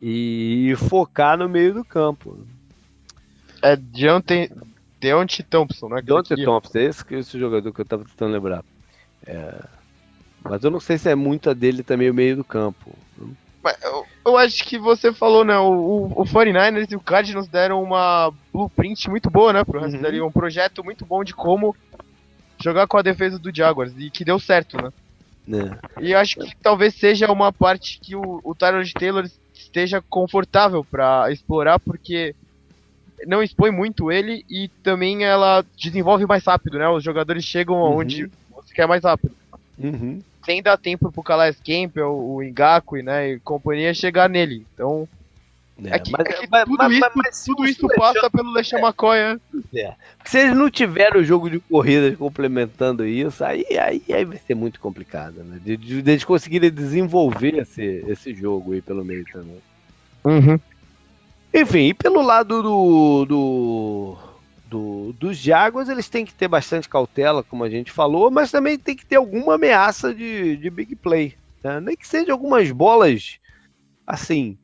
e 0.00 0.74
focar 0.88 1.38
no 1.38 1.48
meio 1.48 1.74
do 1.74 1.84
campo. 1.84 2.38
É 3.62 3.74
Deontay, 3.74 4.50
Deontay 5.00 5.44
Thompson, 5.48 5.88
né? 5.88 6.02
Deontay 6.02 6.44
Thompson, 6.44 6.78
esse, 6.78 7.14
esse 7.14 7.38
jogador 7.38 7.72
que 7.72 7.80
eu 7.80 7.84
tava 7.84 8.04
tentando 8.04 8.32
lembrar. 8.32 8.64
É, 9.26 9.64
mas 10.44 10.62
eu 10.62 10.70
não 10.70 10.80
sei 10.80 10.98
se 10.98 11.08
é 11.08 11.14
muito 11.14 11.50
a 11.50 11.54
dele 11.54 11.82
também 11.82 12.10
o 12.10 12.14
meio 12.14 12.36
do 12.36 12.44
campo. 12.44 12.92
Eu, 13.82 14.06
eu, 14.24 14.36
acho 14.36 14.64
que 14.64 14.78
você 14.78 15.12
falou, 15.12 15.44
né? 15.44 15.58
O, 15.58 15.70
o, 15.70 16.22
o 16.22 16.24
49ers 16.24 16.90
e 16.90 16.96
o 16.96 17.00
Cardinals 17.00 17.48
deram 17.48 17.82
uma 17.82 18.32
blueprint 18.52 19.08
muito 19.08 19.30
boa, 19.30 19.52
né? 19.52 19.64
Pro 19.64 19.80
resto 19.80 19.96
uhum. 19.96 20.26
um 20.26 20.32
projeto 20.32 20.84
muito 20.84 21.04
bom 21.04 21.24
de 21.24 21.34
como 21.34 21.74
jogar 22.62 22.86
com 22.86 22.96
a 22.96 23.02
defesa 23.02 23.38
do 23.38 23.54
Jaguars. 23.54 23.92
E 23.96 24.10
que 24.10 24.24
deu 24.24 24.38
certo, 24.38 24.76
né? 24.76 24.92
É. 25.48 26.04
E 26.04 26.12
eu 26.12 26.18
acho 26.18 26.38
que 26.40 26.56
talvez 26.56 26.94
seja 26.94 27.30
uma 27.30 27.52
parte 27.52 28.00
que 28.00 28.16
o, 28.16 28.40
o 28.42 28.54
Tyrod 28.54 28.92
Taylor 28.92 29.24
esteja 29.54 30.02
confortável 30.08 30.84
para 30.84 31.30
explorar, 31.30 31.78
porque 31.78 32.34
não 33.26 33.42
expõe 33.42 33.70
muito 33.70 34.10
ele 34.10 34.44
e 34.50 34.68
também 34.82 35.24
ela 35.24 35.64
desenvolve 35.78 36.26
mais 36.26 36.44
rápido, 36.44 36.78
né? 36.78 36.88
Os 36.88 37.02
jogadores 37.02 37.44
chegam 37.44 37.76
uhum. 37.76 37.98
onde 37.98 38.30
você 38.54 38.74
quer 38.74 38.86
mais 38.86 39.04
rápido. 39.04 39.34
Uhum. 39.78 40.20
Sem 40.46 40.62
dar 40.62 40.78
tempo 40.78 41.12
pro 41.12 41.22
Calais 41.22 41.56
Campbell, 41.56 42.12
o 42.12 42.40
Ngakwe, 42.40 43.02
né, 43.02 43.32
e 43.32 43.40
companhia 43.40 43.92
chegar 43.92 44.30
nele. 44.30 44.64
Então, 44.72 45.06
é, 45.84 45.96
é 45.96 45.98
que, 45.98 46.10
mas, 46.10 46.26
é 46.26 46.32
que 46.32 46.48
mas, 46.48 46.64
tudo 46.64 46.76
mas, 46.78 46.92
isso, 46.92 47.10
mas, 47.14 47.44
tudo 47.44 47.66
isso 47.66 47.88
passa 47.88 48.30
pelo 48.30 48.50
Lechão 48.52 48.80
McCoy, 48.80 49.18
né? 49.18 49.40
É. 49.74 49.92
Se 50.24 50.38
eles 50.38 50.56
não 50.56 50.70
tiverem 50.70 51.20
o 51.20 51.24
jogo 51.24 51.50
de 51.50 51.60
corridas 51.60 52.16
complementando 52.16 53.06
isso, 53.06 53.44
aí, 53.44 53.66
aí, 53.78 54.02
aí 54.08 54.24
vai 54.24 54.38
ser 54.38 54.54
muito 54.54 54.80
complicado, 54.80 55.44
né? 55.44 55.60
De, 55.62 55.76
de, 55.76 56.00
de 56.00 56.10
eles 56.10 56.24
conseguirem 56.24 56.70
desenvolver 56.70 57.58
esse, 57.58 58.04
esse 58.08 58.32
jogo 58.32 58.72
aí 58.72 58.80
pelo 58.80 59.04
meio 59.04 59.26
também. 59.30 59.60
Uhum. 60.24 60.58
Enfim, 61.52 61.88
e 61.88 61.94
pelo 61.94 62.22
lado 62.22 62.62
do, 62.62 63.24
do, 63.26 64.16
do 64.76 64.96
do, 65.06 65.12
dos 65.12 65.36
Jaguars, 65.36 65.88
eles 65.88 66.08
têm 66.08 66.24
que 66.24 66.34
ter 66.34 66.48
bastante 66.48 66.88
cautela, 66.88 67.42
como 67.42 67.64
a 67.64 67.70
gente 67.70 67.92
falou, 67.92 68.30
mas 68.30 68.50
também 68.50 68.78
tem 68.78 68.96
que 68.96 69.06
ter 69.06 69.16
alguma 69.16 69.54
ameaça 69.54 70.14
de, 70.14 70.56
de 70.56 70.70
big 70.70 70.96
play. 70.96 71.34
Né? 71.62 71.80
Nem 71.80 71.96
que 71.96 72.06
seja 72.06 72.32
algumas 72.32 72.70
bolas, 72.70 73.38
assim, 74.06 74.56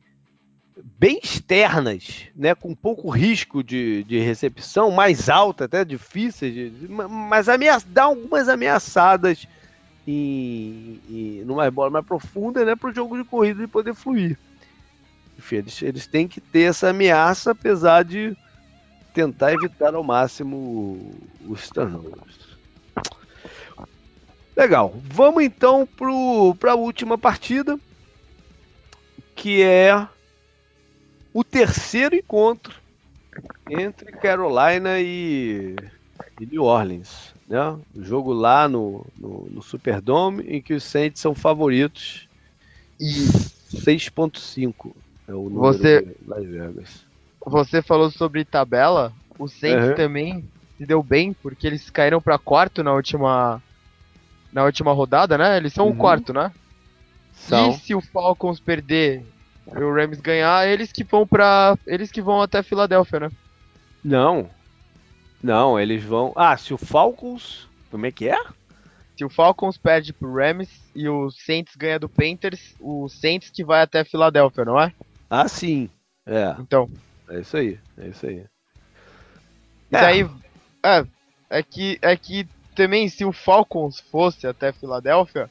bem 0.99 1.19
externas, 1.23 2.25
né? 2.35 2.53
com 2.53 2.75
pouco 2.75 3.09
risco 3.09 3.63
de, 3.63 4.03
de 4.03 4.19
recepção, 4.19 4.91
mais 4.91 5.29
alta, 5.29 5.65
até 5.65 5.85
difíceis, 5.85 6.53
de, 6.53 6.71
mas 6.89 7.47
ameaça, 7.47 7.85
dá 7.89 8.03
algumas 8.03 8.49
ameaçadas 8.49 9.47
em, 10.05 10.99
em 11.09 11.43
numa 11.45 11.69
bola 11.71 11.89
mais 11.89 12.05
profunda, 12.05 12.65
né? 12.65 12.75
para 12.75 12.89
o 12.89 12.93
jogo 12.93 13.17
de 13.17 13.23
corrida 13.23 13.67
poder 13.67 13.93
fluir. 13.93 14.37
Enfim, 15.37 15.57
eles, 15.57 15.81
eles 15.81 16.07
têm 16.07 16.27
que 16.27 16.39
ter 16.39 16.69
essa 16.69 16.89
ameaça, 16.89 17.51
apesar 17.51 18.03
de 18.03 18.37
tentar 19.13 19.53
evitar 19.53 19.93
ao 19.93 20.03
máximo 20.03 21.13
os 21.47 21.69
turnovers. 21.69 22.57
Legal. 24.55 24.93
Vamos 25.05 25.43
então 25.43 25.87
para 26.59 26.71
a 26.71 26.75
última 26.75 27.17
partida, 27.17 27.79
que 29.35 29.61
é 29.61 30.07
o 31.33 31.43
terceiro 31.43 32.15
encontro 32.15 32.75
entre 33.69 34.11
Carolina 34.11 34.99
e, 34.99 35.75
e 36.39 36.45
New 36.45 36.63
Orleans. 36.63 37.33
Né? 37.47 37.59
O 37.95 38.03
jogo 38.03 38.31
lá 38.31 38.67
no, 38.67 39.05
no, 39.17 39.47
no, 39.49 39.61
Superdome, 39.61 40.43
em 40.43 40.61
que 40.61 40.73
os 40.73 40.83
Saints 40.83 41.21
são 41.21 41.33
favoritos. 41.33 42.27
E 42.99 43.05
6.5 43.75 44.93
é 45.27 45.33
o 45.33 45.49
número 45.49 45.59
Você... 45.61 46.15
Las 46.27 46.45
Vegas 46.45 47.12
você 47.45 47.81
falou 47.81 48.09
sobre 48.09 48.45
tabela, 48.45 49.13
o 49.37 49.47
Saints 49.47 49.89
uhum. 49.89 49.95
também 49.95 50.49
se 50.77 50.85
deu 50.85 51.03
bem, 51.03 51.33
porque 51.33 51.67
eles 51.67 51.89
caíram 51.89 52.21
para 52.21 52.37
quarto 52.37 52.83
na 52.83 52.93
última 52.93 53.61
na 54.51 54.63
última 54.63 54.93
rodada, 54.93 55.37
né? 55.37 55.57
Eles 55.57 55.73
são 55.73 55.87
uhum. 55.87 55.93
o 55.93 55.95
quarto, 55.97 56.33
né? 56.33 56.51
São. 57.33 57.71
E 57.71 57.73
se 57.77 57.95
o 57.95 58.01
Falcons 58.01 58.59
perder 58.59 59.25
e 59.67 59.79
o 59.79 59.93
Rams 59.93 60.19
ganhar, 60.19 60.67
eles 60.67 60.91
que 60.91 61.03
vão 61.03 61.25
para 61.25 61.77
eles 61.87 62.11
que 62.11 62.21
vão 62.21 62.41
até 62.41 62.61
Filadélfia, 62.61 63.21
né? 63.21 63.31
Não. 64.03 64.49
Não, 65.41 65.79
eles 65.79 66.03
vão. 66.03 66.31
Ah, 66.35 66.55
se 66.55 66.73
o 66.73 66.77
Falcons, 66.77 67.67
como 67.89 68.05
é 68.05 68.11
que 68.11 68.29
é? 68.29 68.39
Se 69.17 69.25
o 69.25 69.29
Falcons 69.29 69.77
perde 69.77 70.13
pro 70.13 70.33
Rams 70.33 70.69
e 70.95 71.07
o 71.07 71.29
Saints 71.29 71.75
ganha 71.75 71.99
do 71.99 72.09
Panthers, 72.09 72.75
o 72.79 73.07
Saints 73.09 73.49
que 73.49 73.63
vai 73.63 73.81
até 73.81 74.03
Filadélfia, 74.03 74.65
não 74.65 74.79
é? 74.79 74.93
Ah, 75.29 75.47
sim. 75.47 75.89
É. 76.25 76.55
Então, 76.59 76.89
é 77.29 77.39
isso 77.39 77.57
aí, 77.57 77.79
é 77.97 78.07
isso 78.07 78.25
aí. 78.25 78.45
E 79.89 79.91
daí, 79.91 80.21
é. 80.83 80.99
é, 80.99 81.05
é 81.49 81.63
que, 81.63 81.99
é 82.01 82.15
que 82.15 82.47
também 82.75 83.07
se 83.07 83.23
o 83.23 83.31
Falcons 83.31 83.99
fosse 83.99 84.47
até 84.47 84.71
Filadélfia 84.71 85.49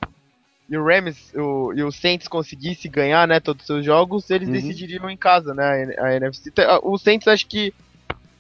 e 0.68 0.76
o 0.76 0.84
Rams 0.84 1.32
o, 1.34 1.72
e 1.74 1.82
o 1.82 1.92
Saints 1.92 2.28
conseguisse 2.28 2.88
ganhar, 2.88 3.26
né, 3.28 3.40
todos 3.40 3.62
os 3.62 3.66
seus 3.66 3.84
jogos, 3.84 4.30
eles 4.30 4.48
uhum. 4.48 4.54
decidiriam 4.54 5.10
em 5.10 5.16
casa, 5.16 5.54
né, 5.54 5.96
a, 5.98 6.06
a 6.06 6.16
NFC. 6.16 6.52
O 6.82 6.98
Saints 6.98 7.28
acho 7.28 7.46
que 7.46 7.72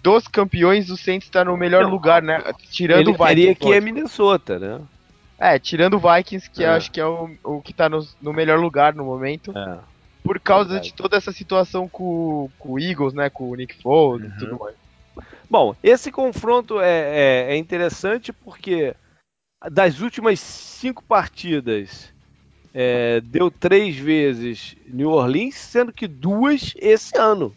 dos 0.02 0.26
campeões, 0.26 0.90
o 0.90 0.96
Saints 0.96 1.28
está 1.28 1.44
no 1.44 1.56
melhor 1.56 1.84
Não, 1.84 1.90
lugar, 1.90 2.22
né, 2.22 2.42
tirando 2.70 3.08
o 3.08 3.12
Vikings. 3.12 3.54
Que 3.54 3.72
é 3.72 3.80
Minnesota, 3.80 4.58
né? 4.58 4.80
É, 5.38 5.58
tirando 5.58 5.94
o 5.94 6.00
Vikings, 6.00 6.48
que 6.50 6.64
é. 6.64 6.68
acho 6.68 6.90
que 6.90 7.00
é 7.00 7.06
o, 7.06 7.30
o 7.42 7.60
que 7.60 7.72
está 7.72 7.88
no, 7.88 8.06
no 8.20 8.32
melhor 8.32 8.58
lugar 8.58 8.94
no 8.94 9.04
momento. 9.04 9.56
É 9.56 9.91
por 10.22 10.38
causa 10.38 10.78
de 10.78 10.92
toda 10.92 11.16
essa 11.16 11.32
situação 11.32 11.88
com, 11.88 12.48
com 12.58 12.72
o 12.72 12.78
Eagles, 12.78 13.12
né? 13.12 13.28
Com 13.28 13.50
o 13.50 13.54
Nick 13.54 13.82
Foles 13.82 14.30
uhum. 14.30 14.36
e 14.36 14.38
tudo 14.38 14.58
mais. 14.58 14.76
Bom, 15.50 15.76
esse 15.82 16.10
confronto 16.10 16.80
é, 16.80 16.86
é, 16.88 17.46
é, 17.52 17.56
interessante 17.56 18.32
porque 18.32 18.94
das 19.70 20.00
últimas 20.00 20.40
cinco 20.40 21.02
partidas 21.02 22.12
é, 22.72 23.20
deu 23.20 23.50
três 23.50 23.96
vezes 23.96 24.76
New 24.86 25.10
Orleans, 25.10 25.56
sendo 25.56 25.92
que 25.92 26.08
duas 26.08 26.72
esse 26.76 27.18
ano. 27.18 27.52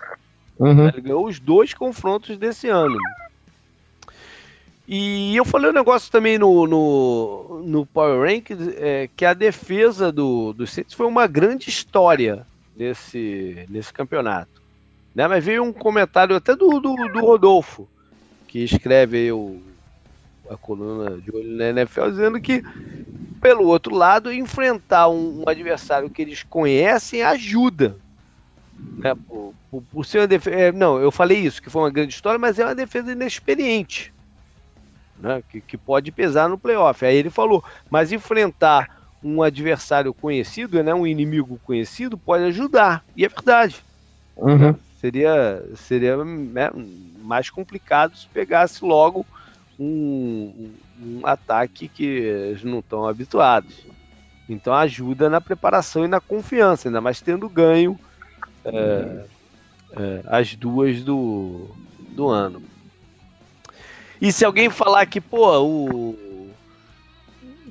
Uhum. 0.60 0.88
Ele 0.88 1.02
ganhou 1.02 1.26
os 1.26 1.40
dois 1.40 1.74
confrontos 1.74 2.38
desse 2.38 2.68
ano. 2.68 2.98
E 4.88 5.36
eu 5.36 5.46
falei 5.46 5.72
um 5.72 5.74
negócio 5.74 6.12
também 6.12 6.38
no, 6.38 6.68
no, 6.68 7.64
no 7.66 7.86
Power 7.86 8.30
Rankings, 8.30 8.76
é, 8.78 9.10
que 9.16 9.26
a 9.26 9.34
defesa 9.34 10.12
do, 10.12 10.54
do 10.54 10.68
Saints 10.68 10.94
foi 10.94 11.08
uma 11.08 11.26
grande 11.26 11.70
história 11.70 12.46
nesse, 12.76 13.66
nesse 13.70 13.94
campeonato. 13.94 14.62
Né? 15.14 15.28
Mas 15.28 15.44
veio 15.46 15.64
um 15.64 15.72
comentário 15.72 16.36
até 16.36 16.56
do, 16.56 16.80
do, 16.80 16.96
do 16.96 17.20
Rodolfo, 17.22 17.88
que 18.48 18.60
escreve 18.60 19.32
o, 19.32 19.62
a 20.50 20.58
coluna 20.58 21.18
de 21.18 21.32
olho 21.34 21.56
na 21.56 21.70
NFL, 21.70 22.10
dizendo 22.10 22.40
que, 22.42 22.64
pelo 23.42 23.66
outro 23.66 23.96
lado, 23.96 24.32
enfrentar 24.32 25.08
um, 25.08 25.44
um 25.44 25.50
adversário 25.50 26.10
que 26.10 26.22
eles 26.22 26.44
conhecem 26.44 27.24
ajuda. 27.24 27.98
Né? 28.98 29.16
Por, 29.28 29.54
por, 29.72 29.84
por 29.84 30.06
ser 30.06 30.20
uma 30.20 30.28
defesa. 30.28 30.56
É, 30.56 30.72
não, 30.72 31.00
eu 31.00 31.12
falei 31.12 31.40
isso, 31.40 31.62
que 31.62 31.70
foi 31.70 31.82
uma 31.82 31.92
grande 31.92 32.14
história, 32.14 32.38
mas 32.38 32.60
é 32.60 32.66
uma 32.66 32.76
defesa 32.76 33.12
inexperiente. 33.12 34.14
Né? 35.18 35.42
Que, 35.50 35.62
que 35.62 35.78
pode 35.78 36.12
pesar 36.12 36.50
no 36.50 36.58
playoff. 36.58 37.06
Aí 37.06 37.16
ele 37.16 37.30
falou, 37.30 37.64
mas 37.90 38.12
enfrentar 38.12 38.95
um 39.26 39.42
adversário 39.42 40.14
conhecido, 40.14 40.84
né, 40.84 40.94
um 40.94 41.08
inimigo 41.08 41.60
conhecido, 41.66 42.16
pode 42.16 42.44
ajudar. 42.44 43.04
E 43.18 43.26
é 43.26 43.28
verdade. 43.28 43.84
Uhum. 44.38 44.76
Seria, 45.02 45.64
seria 45.76 46.24
né, 46.24 46.70
mais 47.24 47.50
complicado 47.50 48.16
se 48.16 48.28
pegasse 48.28 48.86
logo 48.86 49.26
um, 49.80 50.70
um 51.02 51.26
ataque 51.26 51.88
que 51.88 52.06
eles 52.06 52.64
não 52.64 52.80
estão 52.80 53.08
habituados. 53.08 53.76
Então 54.48 54.72
ajuda 54.76 55.28
na 55.28 55.42
preparação 55.42 56.06
e 56.06 56.08
na 56.08 56.22
confiança, 56.22 56.88
ainda 56.88 57.02
mais 57.02 57.20
tendo 57.20 57.50
ganho 57.50 58.00
é, 58.64 59.26
é, 59.98 60.22
as 60.28 60.54
duas 60.56 61.02
do, 61.02 61.68
do 62.10 62.30
ano. 62.30 62.62
E 64.22 64.32
se 64.32 64.46
alguém 64.46 64.70
falar 64.70 65.08
que, 65.08 65.20
pô, 65.20 65.60
o, 65.62 66.16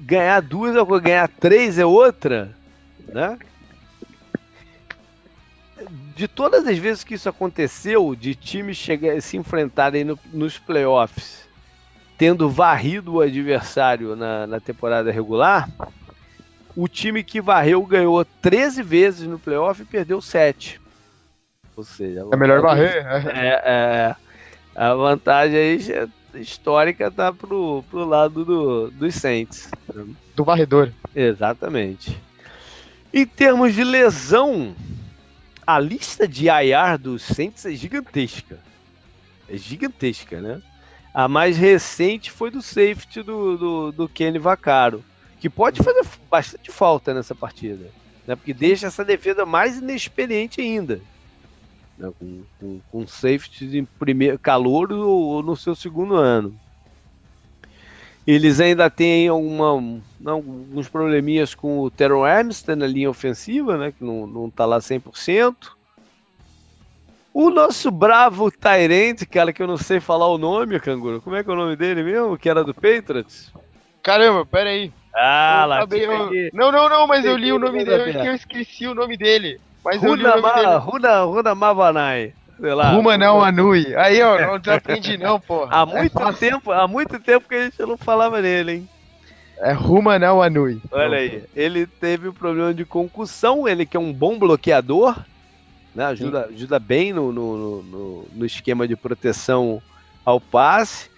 ganhar 0.05 0.40
duas 0.40 0.76
é 0.76 1.01
ganhar 1.01 1.28
três 1.28 1.78
é 1.78 1.86
outra, 1.86 2.51
né? 3.09 3.39
De 6.14 6.28
todas 6.28 6.66
as 6.66 6.78
vezes 6.78 7.02
que 7.02 7.14
isso 7.14 7.28
aconteceu, 7.28 8.14
de 8.14 8.35
times 8.35 8.76
chegar, 8.76 9.20
se 9.20 9.36
enfrentarem 9.36 10.05
no, 10.05 10.18
nos 10.32 10.59
playoffs, 10.59 11.48
tendo 12.16 12.48
varrido 12.48 13.14
o 13.14 13.20
adversário 13.20 14.14
na, 14.14 14.47
na 14.47 14.60
temporada 14.60 15.10
regular, 15.10 15.68
o 16.76 16.86
time 16.86 17.24
que 17.24 17.40
varreu 17.40 17.85
ganhou 17.85 18.24
13 18.24 18.82
vezes 18.82 19.26
no 19.26 19.39
playoff 19.39 19.82
e 19.82 19.86
perdeu 19.86 20.20
7. 20.20 20.81
Ou 21.76 21.82
seja, 21.82 22.24
é 22.32 22.36
melhor 22.36 22.60
varrer. 22.60 23.05
Né? 23.05 23.24
É, 23.35 23.62
é, 23.64 24.16
a 24.76 24.94
vantagem 24.94 25.56
aí 25.56 26.09
histórica 26.40 27.11
tá 27.11 27.32
pro, 27.32 27.85
pro 27.90 28.05
lado 28.05 28.44
do, 28.44 28.90
dos 28.90 29.15
Saints. 29.15 29.69
Do 30.35 30.44
varredor. 30.44 30.90
Exatamente. 31.15 32.20
Em 33.12 33.27
termos 33.27 33.74
de 33.74 33.85
lesão, 33.85 34.74
a 35.66 35.78
lista 35.78 36.27
de 36.27 36.47
IR 36.47 36.98
dos 36.98 37.23
Saints 37.23 37.65
é 37.65 37.73
gigantesca. 37.73 38.59
É 39.48 39.56
gigantesca, 39.56 40.40
né? 40.40 40.61
A 41.12 41.28
mais 41.28 41.56
recente 41.56 42.31
foi 42.31 42.51
do 42.51 42.61
safety 42.61 43.23
do, 43.23 43.56
do, 43.56 43.93
do 43.93 44.09
Kenny 44.09 44.39
Vaccaro, 44.39 45.05
que 45.39 45.48
pode 45.48 45.82
fazer 45.82 46.05
bastante 46.31 46.73
falta 46.73 47.15
nessa 47.15 47.35
partida, 47.35 47.89
né? 48.27 48.35
Porque 48.35 48.52
deixa 48.52 48.89
essa 48.89 49.05
defesa 49.05 49.47
mais 49.47 49.78
inexperiente 49.78 50.61
ainda 50.61 51.01
né, 51.99 52.11
com, 52.19 52.43
com, 52.59 52.81
com 52.91 53.07
safety 53.07 53.79
em 53.79 53.85
primeiro 53.85 54.39
calor 54.39 54.93
ou 54.93 55.43
no 55.43 55.57
seu 55.57 55.75
segundo 55.75 56.16
ano. 56.16 56.55
Eles 58.27 58.59
ainda 58.59 58.89
têm 58.89 59.29
alguma, 59.29 60.01
alguns 60.25 60.89
probleminhas 60.89 61.55
com 61.55 61.81
o 61.81 61.91
Teron 61.91 62.25
Armstead 62.25 62.79
na 62.79 62.87
linha 62.87 63.11
ofensiva, 63.11 63.77
né, 63.77 63.93
que 63.93 64.03
não, 64.03 64.27
não 64.27 64.51
tá 64.51 64.65
lá 64.65 64.79
100%. 64.79 65.55
O 67.35 67.51
nosso 67.51 67.91
bravo 67.91 68.51
Tyrant, 68.51 69.27
cara, 69.29 69.53
que 69.53 69.61
eu 69.61 69.66
não 69.66 69.77
sei 69.77 69.99
falar 69.99 70.29
o 70.29 70.39
nome, 70.39 70.79
Canguru. 70.79 71.21
Como 71.21 71.35
é 71.35 71.43
que 71.43 71.51
é 71.51 71.53
o 71.53 71.57
nome 71.57 71.75
dele 71.75 72.03
mesmo? 72.03 72.39
Que 72.39 72.49
era 72.49 72.62
do 72.62 72.73
Patriots? 72.73 73.53
Caramba, 74.03 74.47
pera 74.47 74.71
aí. 74.71 74.93
Ah, 75.12 75.65
lá. 75.66 75.81
Eu... 75.91 76.51
Não, 76.53 76.71
não, 76.71 76.89
não, 76.89 77.07
mas 77.07 77.25
eu 77.25 77.37
li 77.37 77.53
o 77.53 77.59
nome 77.59 77.85
dele, 77.85 78.12
que 78.12 78.27
eu 78.27 78.35
esqueci 78.35 78.87
o 78.87 78.95
nome 78.95 79.16
dele. 79.16 79.61
Mas 79.85 80.01
Runama, 80.01 80.78
Runa, 80.78 81.20
Runa 81.24 81.55
Mavanai. 81.55 82.32
Sei 82.59 82.73
lá. 82.73 82.93
Ruma 82.93 83.19
não 83.19 83.43
Anui. 83.43 83.94
Aí, 83.97 84.23
ó, 84.23 84.40
não 84.40 84.59
desaprendi 84.59 85.19
não, 85.19 85.39
pô. 85.40 85.66
Há 85.70 85.82
é 85.82 85.85
muito 85.85 86.23
é 86.23 86.32
tempo, 86.32 86.73
há 86.73 86.89
muito 86.89 87.19
tempo 87.19 87.48
que 87.48 87.55
a 87.55 87.65
gente 87.65 87.81
não 87.81 87.97
falava 87.97 88.40
nele, 88.40 88.73
hein? 88.73 88.89
É 89.59 89.73
Ruma 89.73 90.19
não 90.19 90.43
Anui. 90.43 90.81
Olha 90.90 91.19
aí, 91.19 91.44
ele 91.55 91.86
teve 91.86 92.28
um 92.28 92.32
problema 92.32 92.73
de 92.73 92.85
concussão, 92.85 93.69
ele 93.69 93.85
que 93.85 93.97
é 93.97 94.01
um 94.01 94.12
bom 94.12 94.39
bloqueador, 94.39 95.16
né? 95.94 96.06
Ajuda, 96.06 96.47
ajuda 96.47 96.78
bem 96.78 97.12
no, 97.12 97.32
no, 97.32 97.82
no, 97.82 98.28
no 98.32 98.47
esquema 98.47 98.89
de 98.89 98.97
proteção 98.97 99.82
ao 100.24 100.40
passe. 100.40 101.11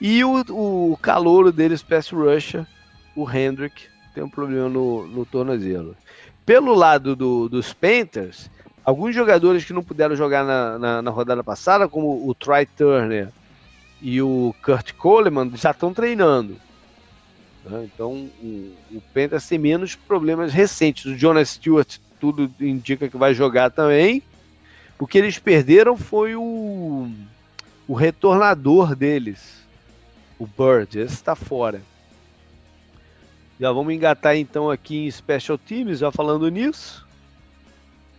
E 0.00 0.24
o, 0.24 0.40
o 0.48 0.98
calouro 1.00 1.52
deles, 1.52 1.82
pass 1.82 2.10
rusher, 2.10 2.64
o 3.14 3.30
Hendrick, 3.30 3.82
tem 4.14 4.22
um 4.22 4.30
problema 4.30 4.68
no, 4.68 5.06
no 5.06 5.26
tornozelo. 5.26 5.96
Pelo 6.44 6.74
lado 6.74 7.14
do, 7.14 7.48
dos 7.48 7.72
Panthers, 7.72 8.50
alguns 8.84 9.14
jogadores 9.14 9.64
que 9.64 9.72
não 9.72 9.82
puderam 9.82 10.16
jogar 10.16 10.44
na, 10.44 10.78
na, 10.78 11.02
na 11.02 11.10
rodada 11.10 11.44
passada, 11.44 11.88
como 11.88 12.28
o 12.28 12.34
Troy 12.34 12.66
Turner 12.66 13.28
e 14.02 14.20
o 14.20 14.54
Kurt 14.64 14.92
Coleman, 14.94 15.50
já 15.54 15.70
estão 15.70 15.92
treinando. 15.92 16.56
Né? 17.64 17.88
Então 17.92 18.28
o, 18.42 18.74
o 18.92 19.02
Panthers 19.14 19.46
tem 19.46 19.58
menos 19.58 19.94
problemas 19.94 20.52
recentes. 20.52 21.04
O 21.06 21.16
Jonas 21.16 21.50
Stewart, 21.50 21.98
tudo 22.18 22.50
indica 22.60 23.08
que 23.08 23.16
vai 23.16 23.34
jogar 23.34 23.70
também. 23.70 24.22
O 24.98 25.06
que 25.06 25.18
eles 25.18 25.38
perderam 25.38 25.96
foi 25.96 26.34
o, 26.34 27.10
o 27.88 27.94
retornador 27.94 28.94
deles, 28.94 29.64
o 30.38 30.46
Bird. 30.46 30.98
Esse 30.98 31.14
está 31.14 31.34
fora. 31.34 31.80
Já 33.60 33.70
vamos 33.72 33.92
engatar 33.92 34.36
então 34.36 34.70
aqui 34.70 35.04
em 35.06 35.10
Special 35.10 35.58
Teams, 35.58 35.98
já 35.98 36.10
falando 36.10 36.48
nisso. 36.48 37.06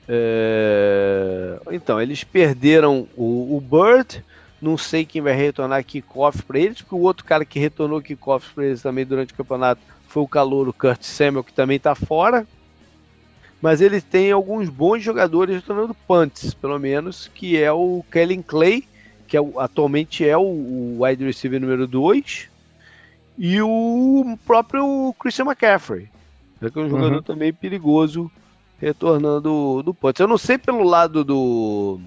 É... 0.08 1.60
Então, 1.72 2.00
eles 2.00 2.24
perderam 2.24 3.08
o, 3.18 3.58
o, 3.58 3.60
Bird. 3.60 4.24
Não 4.62 4.78
sei 4.78 5.04
quem 5.04 5.20
vai 5.20 5.34
retornar 5.34 5.84
kickoff 5.84 6.44
para 6.44 6.60
eles, 6.60 6.84
porque 6.84 6.94
o 6.94 7.00
outro 7.00 7.26
cara 7.26 7.44
que 7.44 7.58
retornou 7.58 8.04
kickoff 8.04 8.54
para 8.54 8.66
eles 8.66 8.84
também 8.84 9.04
durante 9.04 9.34
o 9.34 9.36
campeonato 9.36 9.82
foi 10.08 10.22
o 10.22 10.28
calor, 10.28 10.68
o 10.68 10.74
Kurt 10.74 11.02
Samuel, 11.02 11.44
que 11.44 11.54
também 11.54 11.78
está 11.78 11.96
fora. 11.96 12.46
Mas 13.60 13.82
eles 13.82 14.04
têm 14.04 14.32
alguns 14.32 14.70
bons 14.70 15.02
jogadores 15.02 15.56
retornando 15.56 15.96
punts, 16.08 16.54
pelo 16.54 16.78
menos, 16.78 17.32
que 17.34 17.60
é 17.60 17.72
o 17.72 18.06
Kellen 18.12 18.44
Clay, 18.44 18.88
que 19.28 19.36
é, 19.36 19.40
atualmente 19.58 20.28
é 20.28 20.38
o, 20.38 20.42
o 20.42 20.98
wide 21.00 21.26
receiver 21.26 21.60
número 21.60 21.88
2 21.88 22.51
e 23.44 23.60
o 23.60 24.38
próprio 24.46 25.16
Christian 25.20 25.46
McCaffrey, 25.46 26.08
né, 26.62 26.70
que 26.70 26.78
é 26.78 26.82
um 26.84 26.90
jogador 26.90 27.16
uhum. 27.16 27.22
também 27.24 27.52
perigoso 27.52 28.30
retornando 28.80 29.82
do 29.82 29.96
punch. 29.96 30.20
Eu 30.20 30.28
não 30.28 30.38
sei 30.38 30.60
pelo 30.60 30.84
lado 30.84 31.24
do 31.24 32.00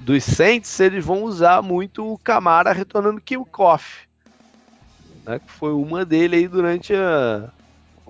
dos 0.00 0.24
Saints 0.24 0.68
se 0.68 0.84
eles 0.84 1.04
vão 1.04 1.22
usar 1.22 1.62
muito 1.62 2.12
o 2.12 2.18
Camara 2.18 2.72
retornando 2.72 3.20
kickoff, 3.20 4.08
né, 5.24 5.38
que 5.38 5.48
foi 5.48 5.72
uma 5.72 6.04
dele 6.04 6.34
aí 6.34 6.48
durante 6.48 6.92
a, 6.92 7.50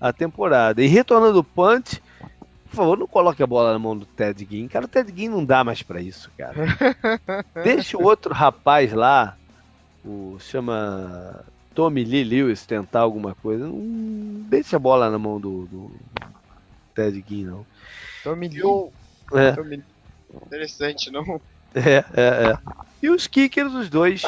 a 0.00 0.10
temporada. 0.10 0.82
E 0.82 0.86
retornando 0.86 1.40
o 1.40 1.44
punch, 1.44 2.02
por 2.70 2.76
favor, 2.76 2.96
não 2.96 3.06
coloque 3.06 3.42
a 3.42 3.46
bola 3.46 3.74
na 3.74 3.78
mão 3.78 3.94
do 3.94 4.06
Ted 4.06 4.48
Ginn. 4.50 4.68
Cara, 4.68 4.86
o 4.86 4.88
Ted 4.88 5.12
Ginn 5.14 5.28
não 5.28 5.44
dá 5.44 5.62
mais 5.62 5.82
para 5.82 6.00
isso, 6.00 6.30
cara. 6.38 6.54
Deixa 7.62 7.98
o 7.98 8.04
outro 8.04 8.32
rapaz 8.32 8.90
lá, 8.94 9.36
o 10.02 10.38
chama 10.40 11.44
Tommy 11.78 12.02
Lee 12.02 12.24
Lewis 12.24 12.66
tentar 12.66 13.02
alguma 13.02 13.36
coisa. 13.36 13.68
Não 13.68 14.42
deixa 14.48 14.74
a 14.74 14.80
bola 14.80 15.08
na 15.08 15.16
mão 15.16 15.38
do, 15.38 15.64
do 15.66 15.92
Ted 16.92 17.24
Ginn, 17.28 17.44
não. 17.44 17.66
Tommy 18.24 18.48
Lee. 18.48 18.58
Eu... 18.58 18.92
É. 19.32 19.52
Tommy... 19.52 19.84
Interessante, 20.46 21.08
não? 21.12 21.40
É, 21.74 22.04
é, 22.14 22.50
é. 22.50 22.58
E 23.02 23.10
os 23.10 23.26
kickers, 23.26 23.74
os 23.74 23.90
dois, 23.90 24.22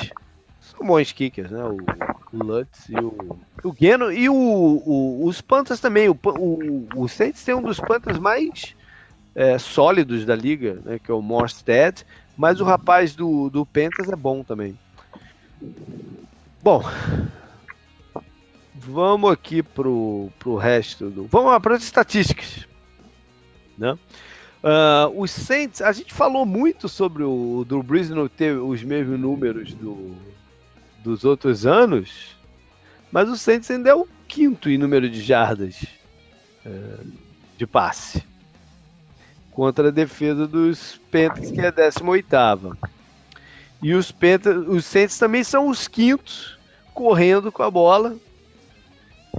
são 0.61 0.87
bons 0.87 1.11
kickers, 1.11 1.51
né? 1.51 1.65
O, 1.65 1.79
o 2.37 2.45
Lutz 2.45 2.87
e 2.89 2.95
o, 2.95 3.41
o 3.65 3.75
Geno. 3.77 4.13
E 4.13 4.29
o, 4.29 4.35
o, 4.35 5.27
os 5.27 5.41
Panthers 5.41 5.81
também. 5.81 6.09
O, 6.09 6.17
o, 6.23 6.87
o 6.95 7.09
Saints 7.09 7.43
tem 7.43 7.55
um 7.55 7.63
dos 7.63 7.81
Panthers 7.81 8.19
mais 8.19 8.77
é, 9.35 9.59
sólidos 9.59 10.27
da 10.27 10.37
liga, 10.37 10.81
né? 10.85 11.01
Que 11.03 11.11
é 11.11 11.15
o 11.15 11.23
Morstead. 11.23 12.05
Mas 12.37 12.61
o 12.61 12.65
rapaz 12.65 13.17
do, 13.17 13.49
do 13.49 13.65
Panthers 13.65 14.11
é 14.11 14.17
bom 14.17 14.45
também. 14.45 14.79
Bom, 16.63 16.85
vamos 18.81 19.31
aqui 19.31 19.63
pro, 19.63 20.31
pro 20.39 20.57
resto 20.57 21.11
do. 21.11 21.27
Vamos 21.27 21.57
para 21.61 21.77
as 21.77 21.83
estatísticas. 21.83 22.67
Né? 23.77 23.93
Uh, 24.63 25.21
os 25.21 25.31
Saints, 25.31 25.81
a 25.81 25.93
gente 25.93 26.13
falou 26.13 26.45
muito 26.45 26.89
sobre 26.89 27.23
o 27.23 27.65
Drew 27.67 27.83
Brees 27.83 28.11
não 28.11 28.29
ter 28.29 28.57
os 28.57 28.83
mesmos 28.83 29.19
números 29.19 29.73
do, 29.75 30.15
dos 31.03 31.25
outros 31.25 31.67
anos, 31.67 32.37
mas 33.13 33.29
o 33.29 33.37
Saints 33.37 33.71
ainda 33.71 33.91
é 33.91 33.95
o 33.95 34.07
quinto 34.29 34.69
em 34.69 34.79
número 34.79 35.09
de 35.09 35.21
jardas 35.23 35.83
uh, 36.65 37.07
de 37.57 37.67
passe 37.67 38.23
contra 39.51 39.89
a 39.89 39.91
defesa 39.91 40.47
dos 40.47 41.01
Panthers, 41.11 41.51
que 41.51 41.61
é 41.61 41.69
a 41.69 41.71
18 41.71 42.79
E 43.83 43.95
os, 43.95 44.11
Panthers, 44.11 44.67
os 44.69 44.85
Saints 44.85 45.19
também 45.19 45.43
são 45.43 45.69
os 45.69 45.89
quintos 45.89 46.59
correndo 46.95 47.51
com 47.51 47.63
a 47.63 47.71
bola 47.71 48.17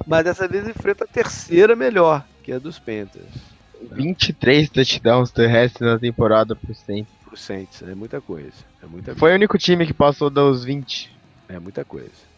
mas 0.06 0.24
dessa 0.24 0.48
vez 0.48 0.68
enfrenta 0.68 1.04
a 1.04 1.08
terceira 1.08 1.76
melhor, 1.76 2.26
que 2.44 2.52
é 2.52 2.56
a 2.56 2.60
dos 2.60 2.80
Panthers. 2.80 3.52
23 3.92 4.70
touchdowns 4.70 5.32
terrestres 5.32 5.90
na 5.90 5.98
temporada 5.98 6.56
pro 6.56 6.74
Saints. 6.74 7.12
Pro 7.26 7.38
Saints, 7.38 7.82
é 7.82 7.96
muita 7.96 8.22
coisa. 8.22 8.52
É 8.82 8.86
muita 8.86 9.12
Foi 9.14 9.20
coisa. 9.20 9.34
o 9.34 9.38
único 9.38 9.58
time 9.58 9.86
que 9.86 9.94
passou 9.94 10.30
dos 10.30 10.64
20. 10.64 11.12
É 11.50 11.60
muita 11.60 11.84
coisa. 11.84 12.32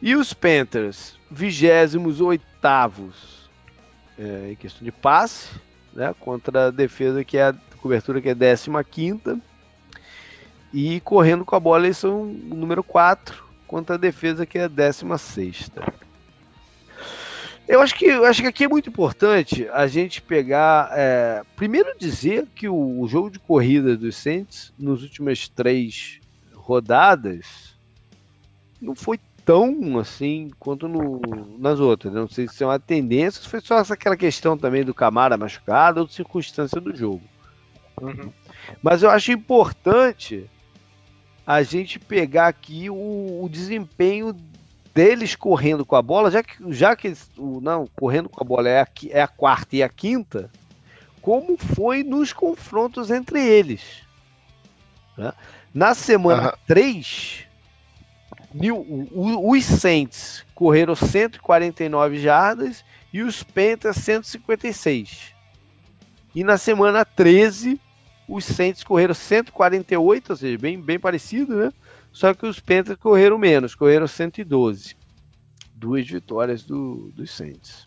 E 0.00 0.14
os 0.14 0.34
Panthers, 0.34 1.18
28 1.30 2.42
é, 4.18 4.50
em 4.52 4.56
questão 4.56 4.84
de 4.84 4.92
passe, 4.92 5.48
né, 5.94 6.14
contra 6.20 6.66
a 6.66 6.70
defesa 6.70 7.24
que 7.24 7.38
é 7.38 7.48
a 7.48 7.54
cobertura 7.80 8.20
que 8.20 8.28
é 8.28 8.34
15 8.34 9.40
e 10.72 11.00
correndo 11.00 11.44
com 11.44 11.56
a 11.56 11.60
bola 11.60 11.86
eles 11.86 11.96
são 11.96 12.22
o 12.22 12.54
número 12.54 12.82
4 12.82 13.44
contra 13.66 13.94
a 13.94 13.98
defesa 13.98 14.44
que 14.44 14.58
é 14.58 14.68
16 14.68 15.70
eu 17.68 17.80
acho 17.80 17.94
que, 17.94 18.06
eu 18.06 18.24
acho 18.24 18.42
que 18.42 18.48
aqui 18.48 18.64
é 18.64 18.68
muito 18.68 18.88
importante 18.88 19.68
a 19.72 19.86
gente 19.86 20.22
pegar. 20.22 20.90
É, 20.92 21.42
primeiro 21.56 21.96
dizer 21.98 22.46
que 22.54 22.68
o, 22.68 23.00
o, 23.00 23.08
jogo 23.08 23.30
de 23.30 23.38
corrida 23.38 23.96
dos 23.96 24.16
Saints, 24.16 24.72
nas 24.78 25.02
últimas 25.02 25.48
três 25.48 26.20
rodadas, 26.54 27.76
não 28.80 28.94
foi 28.94 29.18
tão 29.44 29.98
assim 29.98 30.50
quanto 30.58 30.86
no, 30.86 31.20
nas 31.58 31.80
outras. 31.80 32.12
Não 32.12 32.28
sei 32.28 32.46
se 32.48 32.62
é 32.62 32.66
uma 32.66 32.78
tendência, 32.78 33.42
se 33.42 33.48
foi 33.48 33.60
só 33.60 33.78
aquela 33.78 34.16
questão 34.16 34.56
também 34.56 34.84
do 34.84 34.94
Camara 34.94 35.36
machucado 35.36 36.00
ou 36.00 36.08
circunstância 36.08 36.80
do 36.80 36.94
jogo. 36.94 37.22
Uhum. 38.00 38.32
Mas 38.82 39.02
eu 39.02 39.10
acho 39.10 39.32
importante 39.32 40.48
a 41.46 41.62
gente 41.62 41.98
pegar 41.98 42.48
aqui 42.48 42.90
o, 42.90 43.44
o 43.44 43.48
desempenho 43.50 44.36
deles 44.96 45.36
correndo 45.36 45.84
com 45.84 45.94
a 45.94 46.00
bola, 46.00 46.30
já 46.30 46.42
que, 46.42 46.56
já 46.72 46.96
que 46.96 47.14
o 47.36 47.60
não 47.60 47.86
correndo 47.94 48.30
com 48.30 48.42
a 48.42 48.46
bola 48.46 48.66
é 48.66 48.80
a, 48.80 48.88
é 49.10 49.20
a 49.20 49.28
quarta 49.28 49.76
e 49.76 49.82
a 49.82 49.90
quinta, 49.90 50.50
como 51.20 51.58
foi 51.58 52.02
nos 52.02 52.32
confrontos 52.32 53.10
entre 53.10 53.46
eles. 53.46 53.82
Né? 55.18 55.34
Na 55.74 55.92
semana 55.92 56.46
uhum. 56.46 56.58
3, 56.66 57.44
mil, 58.54 58.86
os 59.12 59.66
Saints 59.66 60.46
correram 60.54 60.96
149 60.96 62.18
jardas 62.18 62.82
e 63.12 63.20
os 63.20 63.42
Panthers 63.42 63.98
156. 63.98 65.34
E 66.34 66.42
na 66.42 66.56
semana 66.56 67.04
13, 67.04 67.78
os 68.26 68.46
Saints 68.46 68.82
correram 68.82 69.12
148, 69.12 70.30
ou 70.30 70.36
seja, 70.36 70.56
bem, 70.56 70.80
bem 70.80 70.98
parecido, 70.98 71.54
né? 71.54 71.72
Só 72.16 72.32
que 72.32 72.46
os 72.46 72.58
Panthers 72.58 72.98
correram 72.98 73.36
menos, 73.36 73.74
correram 73.74 74.06
112. 74.06 74.96
Duas 75.74 76.08
vitórias 76.08 76.62
do, 76.64 77.12
dos 77.14 77.30
Saints. 77.30 77.86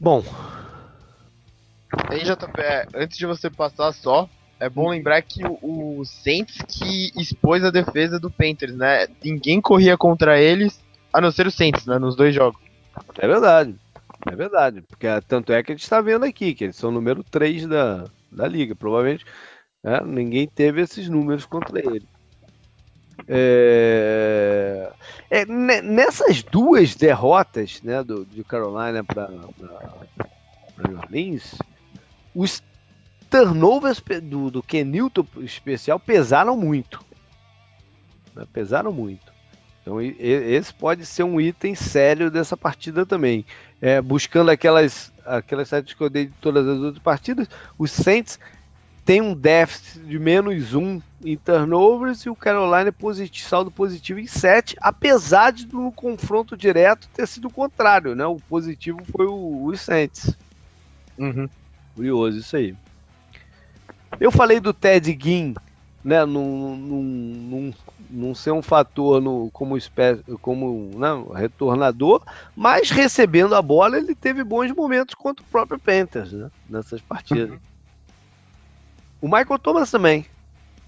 Bom. 0.00 0.24
Aí, 2.08 2.20
JP, 2.24 2.58
é, 2.58 2.86
antes 2.94 3.18
de 3.18 3.26
você 3.26 3.50
passar 3.50 3.92
só, 3.92 4.26
é 4.58 4.70
bom 4.70 4.88
lembrar 4.88 5.20
que 5.20 5.44
o, 5.44 5.98
o 6.00 6.04
Saints 6.06 6.56
que 6.66 7.12
expôs 7.14 7.62
a 7.62 7.70
defesa 7.70 8.18
do 8.18 8.30
Panthers, 8.30 8.74
né? 8.74 9.06
Ninguém 9.22 9.60
corria 9.60 9.98
contra 9.98 10.40
eles, 10.40 10.82
a 11.12 11.20
não 11.20 11.30
ser 11.30 11.46
o 11.46 11.50
Saints, 11.50 11.84
né? 11.84 11.98
Nos 11.98 12.16
dois 12.16 12.34
jogos. 12.34 12.58
É 13.18 13.28
verdade. 13.28 13.76
É 14.26 14.34
verdade. 14.34 14.80
Porque 14.80 15.06
tanto 15.28 15.52
é 15.52 15.62
que 15.62 15.70
a 15.70 15.74
gente 15.74 15.84
está 15.84 16.00
vendo 16.00 16.24
aqui, 16.24 16.54
que 16.54 16.64
eles 16.64 16.76
são 16.76 16.88
o 16.88 16.94
número 16.94 17.22
3 17.22 17.66
da, 17.66 18.06
da 18.32 18.48
liga. 18.48 18.74
Provavelmente 18.74 19.26
né? 19.86 20.00
Ninguém 20.04 20.48
teve 20.48 20.82
esses 20.82 21.08
números 21.08 21.46
contra 21.46 21.78
ele. 21.78 22.04
É... 23.28 24.92
É, 25.30 25.46
nessas 25.46 26.42
duas 26.42 26.96
derrotas 26.96 27.80
né, 27.82 28.02
do, 28.02 28.24
de 28.24 28.42
Carolina 28.42 29.04
para 29.04 29.28
New 29.28 30.98
Orleans, 30.98 31.56
os 32.34 32.62
turnovers 33.30 34.02
do, 34.22 34.50
do 34.50 34.62
Kenilton 34.62 35.24
especial 35.38 36.00
pesaram 36.00 36.56
muito. 36.56 37.00
Né, 38.34 38.44
pesaram 38.52 38.92
muito. 38.92 39.36
Então, 39.82 40.00
esse 40.02 40.74
pode 40.74 41.06
ser 41.06 41.22
um 41.22 41.40
item 41.40 41.76
sério 41.76 42.28
dessa 42.28 42.56
partida 42.56 43.06
também. 43.06 43.46
É, 43.80 44.00
buscando 44.00 44.50
aquelas, 44.50 45.12
aquelas 45.24 45.68
sites 45.68 45.94
que 45.94 46.02
eu 46.02 46.10
dei 46.10 46.26
de 46.26 46.32
todas 46.40 46.66
as 46.66 46.78
outras 46.78 47.02
partidas, 47.02 47.48
os 47.78 47.92
Saints 47.92 48.36
tem 49.06 49.22
um 49.22 49.34
déficit 49.34 50.00
de 50.00 50.18
menos 50.18 50.74
um 50.74 51.00
em 51.24 51.36
turnovers 51.36 52.22
e 52.22 52.28
o 52.28 52.34
Carolina 52.34 52.88
é 52.88 52.92
positivo, 52.92 53.48
saldo 53.48 53.70
positivo 53.70 54.18
em 54.18 54.26
7, 54.26 54.76
apesar 54.80 55.52
de 55.52 55.64
no 55.72 55.92
confronto 55.92 56.56
direto 56.56 57.08
ter 57.14 57.24
sido 57.28 57.46
o 57.46 57.52
contrário, 57.52 58.16
né? 58.16 58.26
O 58.26 58.40
positivo 58.48 58.98
foi 59.16 59.26
o, 59.26 59.64
o 59.64 59.76
Saints. 59.76 60.36
Uhum. 61.16 61.48
Curioso 61.94 62.38
isso 62.38 62.56
aí. 62.56 62.74
Eu 64.18 64.32
falei 64.32 64.58
do 64.58 64.74
Ted 64.74 65.16
Ginn, 65.22 65.54
né, 66.02 66.24
num, 66.24 66.76
num, 66.76 67.02
num, 67.02 67.74
num 68.10 68.34
ser 68.34 68.50
um 68.50 68.62
fator 68.62 69.22
no, 69.22 69.50
como, 69.52 69.76
espé 69.76 70.18
como 70.42 70.90
não, 70.96 71.28
né, 71.28 71.42
retornador, 71.42 72.22
mas 72.56 72.90
recebendo 72.90 73.54
a 73.54 73.62
bola 73.62 73.98
ele 73.98 74.16
teve 74.16 74.42
bons 74.42 74.72
momentos 74.72 75.14
contra 75.14 75.44
o 75.44 75.48
próprio 75.48 75.78
Panthers 75.78 76.32
né, 76.32 76.50
nessas 76.68 77.00
partidas. 77.00 77.50
Uhum. 77.50 77.75
O 79.20 79.26
Michael 79.26 79.58
Thomas 79.58 79.90
também. 79.90 80.26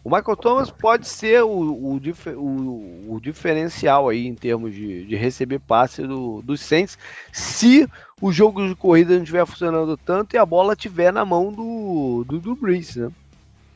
O 0.05 0.11
Michael 0.11 0.37
Thomas 0.37 0.71
pode 0.71 1.07
ser 1.07 1.43
o, 1.43 1.49
o, 1.49 2.01
o, 2.37 3.15
o 3.15 3.21
diferencial 3.21 4.09
aí 4.09 4.27
em 4.27 4.35
termos 4.35 4.75
de, 4.75 5.05
de 5.05 5.17
receber 5.17 5.59
passe 5.59 6.07
do, 6.07 6.41
dos 6.41 6.61
Saints, 6.61 6.97
se 7.33 7.87
o 8.21 8.33
jogo 8.33 8.67
de 8.67 8.75
corrida 8.75 9.15
não 9.15 9.23
estiver 9.23 9.45
funcionando 9.45 9.97
tanto 9.97 10.35
e 10.35 10.39
a 10.39 10.47
bola 10.47 10.73
estiver 10.73 11.13
na 11.13 11.25
mão 11.25 11.53
do, 11.53 12.25
do, 12.27 12.39
do 12.39 12.57
Breeze, 12.57 13.01
né? 13.01 13.13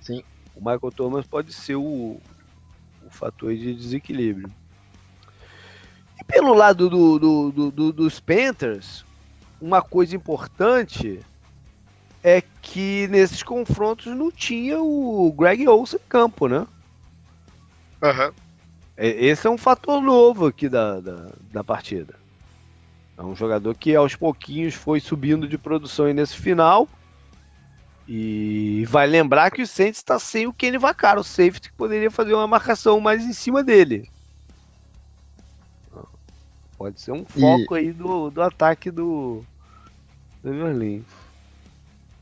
Sim. 0.00 0.22
O 0.54 0.60
Michael 0.60 0.92
Thomas 0.94 1.26
pode 1.26 1.52
ser 1.52 1.74
o, 1.76 2.20
o 3.04 3.10
fator 3.10 3.54
de 3.54 3.74
desequilíbrio. 3.74 4.50
E 6.20 6.24
pelo 6.24 6.54
lado 6.54 6.88
do, 6.88 7.18
do, 7.18 7.70
do, 7.70 7.92
dos 7.92 8.20
Panthers, 8.20 9.04
uma 9.60 9.82
coisa 9.82 10.14
importante 10.16 11.20
é 12.22 12.42
que 12.62 13.08
nesses 13.08 13.42
confrontos 13.42 14.06
não 14.14 14.30
tinha 14.30 14.80
o 14.80 15.32
Greg 15.36 15.66
Olsen 15.66 15.98
em 15.98 16.08
campo, 16.08 16.46
né? 16.46 16.66
Uhum. 18.00 18.32
Esse 18.96 19.46
é 19.46 19.50
um 19.50 19.58
fator 19.58 20.00
novo 20.00 20.46
aqui 20.46 20.68
da, 20.68 21.00
da, 21.00 21.30
da, 21.52 21.64
partida. 21.64 22.14
É 23.16 23.22
um 23.22 23.34
jogador 23.34 23.74
que 23.74 23.94
aos 23.96 24.14
pouquinhos 24.14 24.74
foi 24.74 25.00
subindo 25.00 25.48
de 25.48 25.58
produção 25.58 26.12
nesse 26.12 26.36
final. 26.36 26.88
E 28.06 28.84
vai 28.88 29.06
lembrar 29.06 29.50
que 29.50 29.62
o 29.62 29.66
Saints 29.66 29.98
está 29.98 30.18
sem 30.18 30.46
o 30.46 30.52
Kenny 30.52 30.76
Vaccaro, 30.76 31.20
o 31.20 31.24
safety 31.24 31.70
que 31.70 31.76
poderia 31.76 32.10
fazer 32.10 32.34
uma 32.34 32.46
marcação 32.46 33.00
mais 33.00 33.24
em 33.24 33.32
cima 33.32 33.62
dele. 33.62 34.10
Pode 36.76 37.00
ser 37.00 37.12
um 37.12 37.24
foco 37.24 37.76
e... 37.76 37.78
aí 37.78 37.92
do, 37.92 38.28
do 38.28 38.42
ataque 38.42 38.90
do, 38.90 39.44
do 40.42 40.52
New 40.52 40.66
Orleans. 40.66 41.21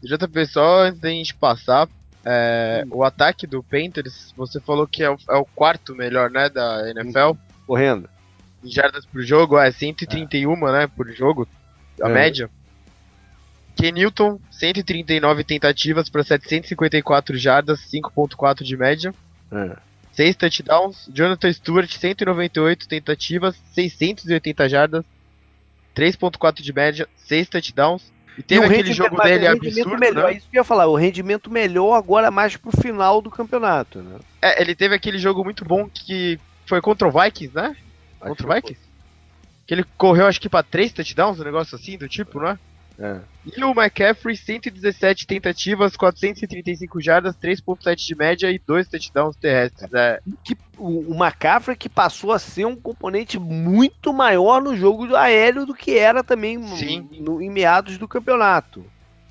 JP, 0.02 0.46
só 0.46 0.84
antes 0.84 1.00
da 1.00 1.08
gente 1.08 1.34
passar, 1.34 1.88
é, 2.24 2.84
hum. 2.86 2.90
o 2.92 3.04
ataque 3.04 3.46
do 3.46 3.62
Panthers, 3.62 4.32
você 4.36 4.60
falou 4.60 4.86
que 4.86 5.02
é 5.02 5.10
o, 5.10 5.16
é 5.28 5.36
o, 5.36 5.44
quarto 5.44 5.94
melhor, 5.94 6.30
né, 6.30 6.48
da 6.48 6.90
NFL. 6.90 7.32
Correndo. 7.66 8.08
Em 8.62 8.70
jardas 8.70 9.06
por 9.06 9.22
jogo, 9.22 9.58
é 9.58 9.70
131, 9.70 10.68
é. 10.68 10.72
né, 10.72 10.86
por 10.86 11.10
jogo, 11.12 11.48
a 12.02 12.08
é. 12.08 12.12
média. 12.12 12.50
Kenilton, 13.76 14.38
139 14.50 15.44
tentativas 15.44 16.10
para 16.10 16.22
754 16.22 17.38
jardas, 17.38 17.80
5.4 17.90 18.62
de 18.62 18.76
média. 18.76 19.14
É. 19.50 19.76
6 20.12 20.36
touchdowns. 20.36 21.08
Jonathan 21.12 21.52
Stewart, 21.52 21.90
198 21.90 22.86
tentativas, 22.86 23.56
680 23.72 24.68
jardas, 24.68 25.04
3.4 25.96 26.60
de 26.60 26.72
média, 26.72 27.08
6 27.16 27.48
touchdowns. 27.48 28.12
E 28.40 28.42
teve 28.42 28.62
e 28.62 28.70
aquele 28.70 28.92
jogo 28.94 29.20
dele 29.22 29.46
absurdo, 29.46 29.98
melhor, 29.98 30.30
né? 30.30 30.38
Isso 30.38 30.48
que 30.50 30.56
eu 30.56 30.60
ia 30.60 30.64
falar, 30.64 30.86
o 30.86 30.96
rendimento 30.96 31.50
melhor 31.50 31.94
agora 31.94 32.30
mais 32.30 32.56
pro 32.56 32.70
final 32.80 33.20
do 33.20 33.30
campeonato, 33.30 34.00
né? 34.00 34.18
É, 34.40 34.62
ele 34.62 34.74
teve 34.74 34.94
aquele 34.94 35.18
jogo 35.18 35.44
muito 35.44 35.62
bom 35.62 35.86
que 35.92 36.40
foi 36.64 36.80
contra 36.80 37.06
o 37.06 37.10
Vikings, 37.10 37.54
né? 37.54 37.76
Acho 38.18 38.28
contra 38.30 38.46
o 38.46 38.54
Vikings? 38.54 38.80
Que 39.66 39.74
ele 39.74 39.84
correu 39.98 40.26
acho 40.26 40.40
que 40.40 40.48
pra 40.48 40.62
3 40.62 40.90
touchdowns, 40.90 41.38
um 41.38 41.44
negócio 41.44 41.76
assim, 41.76 41.98
do 41.98 42.08
tipo, 42.08 42.40
né? 42.40 42.58
É. 43.00 43.18
E 43.56 43.64
o 43.64 43.70
McCaffrey, 43.70 44.36
117 44.36 45.26
tentativas, 45.26 45.96
435 45.96 47.00
jardas, 47.00 47.34
3.7 47.34 47.96
de 47.96 48.14
média 48.14 48.50
e 48.50 48.58
2 48.58 48.88
touchdowns 48.88 49.36
terrestres. 49.36 49.92
É. 49.94 50.20
Que, 50.44 50.54
o, 50.76 51.12
o 51.12 51.14
McCaffrey 51.14 51.74
que 51.74 51.88
passou 51.88 52.30
a 52.30 52.38
ser 52.38 52.66
um 52.66 52.76
componente 52.76 53.38
muito 53.38 54.12
maior 54.12 54.60
no 54.60 54.76
jogo 54.76 55.16
aéreo 55.16 55.64
do 55.64 55.74
que 55.74 55.96
era 55.96 56.22
também 56.22 56.58
no, 56.58 57.40
em 57.40 57.48
meados 57.48 57.96
do 57.96 58.06
campeonato. 58.06 58.84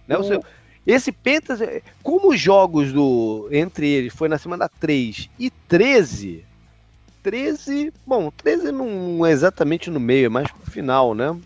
Né? 0.07 0.17
O... 0.17 0.23
Seja, 0.23 0.41
esse 0.87 1.11
Pentas, 1.11 1.59
como 2.01 2.29
os 2.31 2.39
jogos 2.39 2.91
do 2.91 3.47
entre 3.51 3.87
eles 3.87 4.11
foi 4.11 4.27
na 4.27 4.39
semana 4.39 4.67
3 4.67 5.29
e 5.37 5.51
13, 5.51 6.43
13, 7.21 7.93
bom, 8.07 8.31
13 8.31 8.71
não 8.71 9.23
é 9.23 9.29
exatamente 9.31 9.91
no 9.91 9.99
meio, 9.99 10.25
é 10.25 10.29
mais 10.29 10.49
pro 10.49 10.71
final, 10.71 11.13
né? 11.13 11.37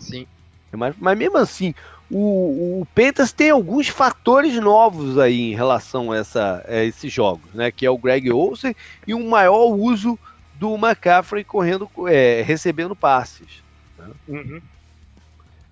Sim. 0.00 0.26
Mas, 0.72 0.94
mas 0.98 1.18
mesmo 1.18 1.38
assim, 1.38 1.74
o, 2.10 2.80
o 2.80 2.86
Pentas 2.94 3.32
tem 3.32 3.50
alguns 3.50 3.88
fatores 3.88 4.54
novos 4.56 5.18
aí 5.18 5.52
em 5.52 5.54
relação 5.54 6.12
a, 6.12 6.16
essa, 6.16 6.64
a 6.66 6.84
esses 6.84 7.12
jogos, 7.12 7.52
né? 7.54 7.70
Que 7.70 7.86
é 7.86 7.90
o 7.90 7.98
Greg 7.98 8.30
Olsen 8.30 8.74
e 9.06 9.14
um 9.14 9.28
maior 9.28 9.66
uso 9.66 10.18
do 10.54 10.74
McCaffrey 10.74 11.44
correndo, 11.44 11.88
é, 12.08 12.42
recebendo 12.42 12.96
passes. 12.96 13.62
Né? 13.96 14.10
Uhum. 14.26 14.62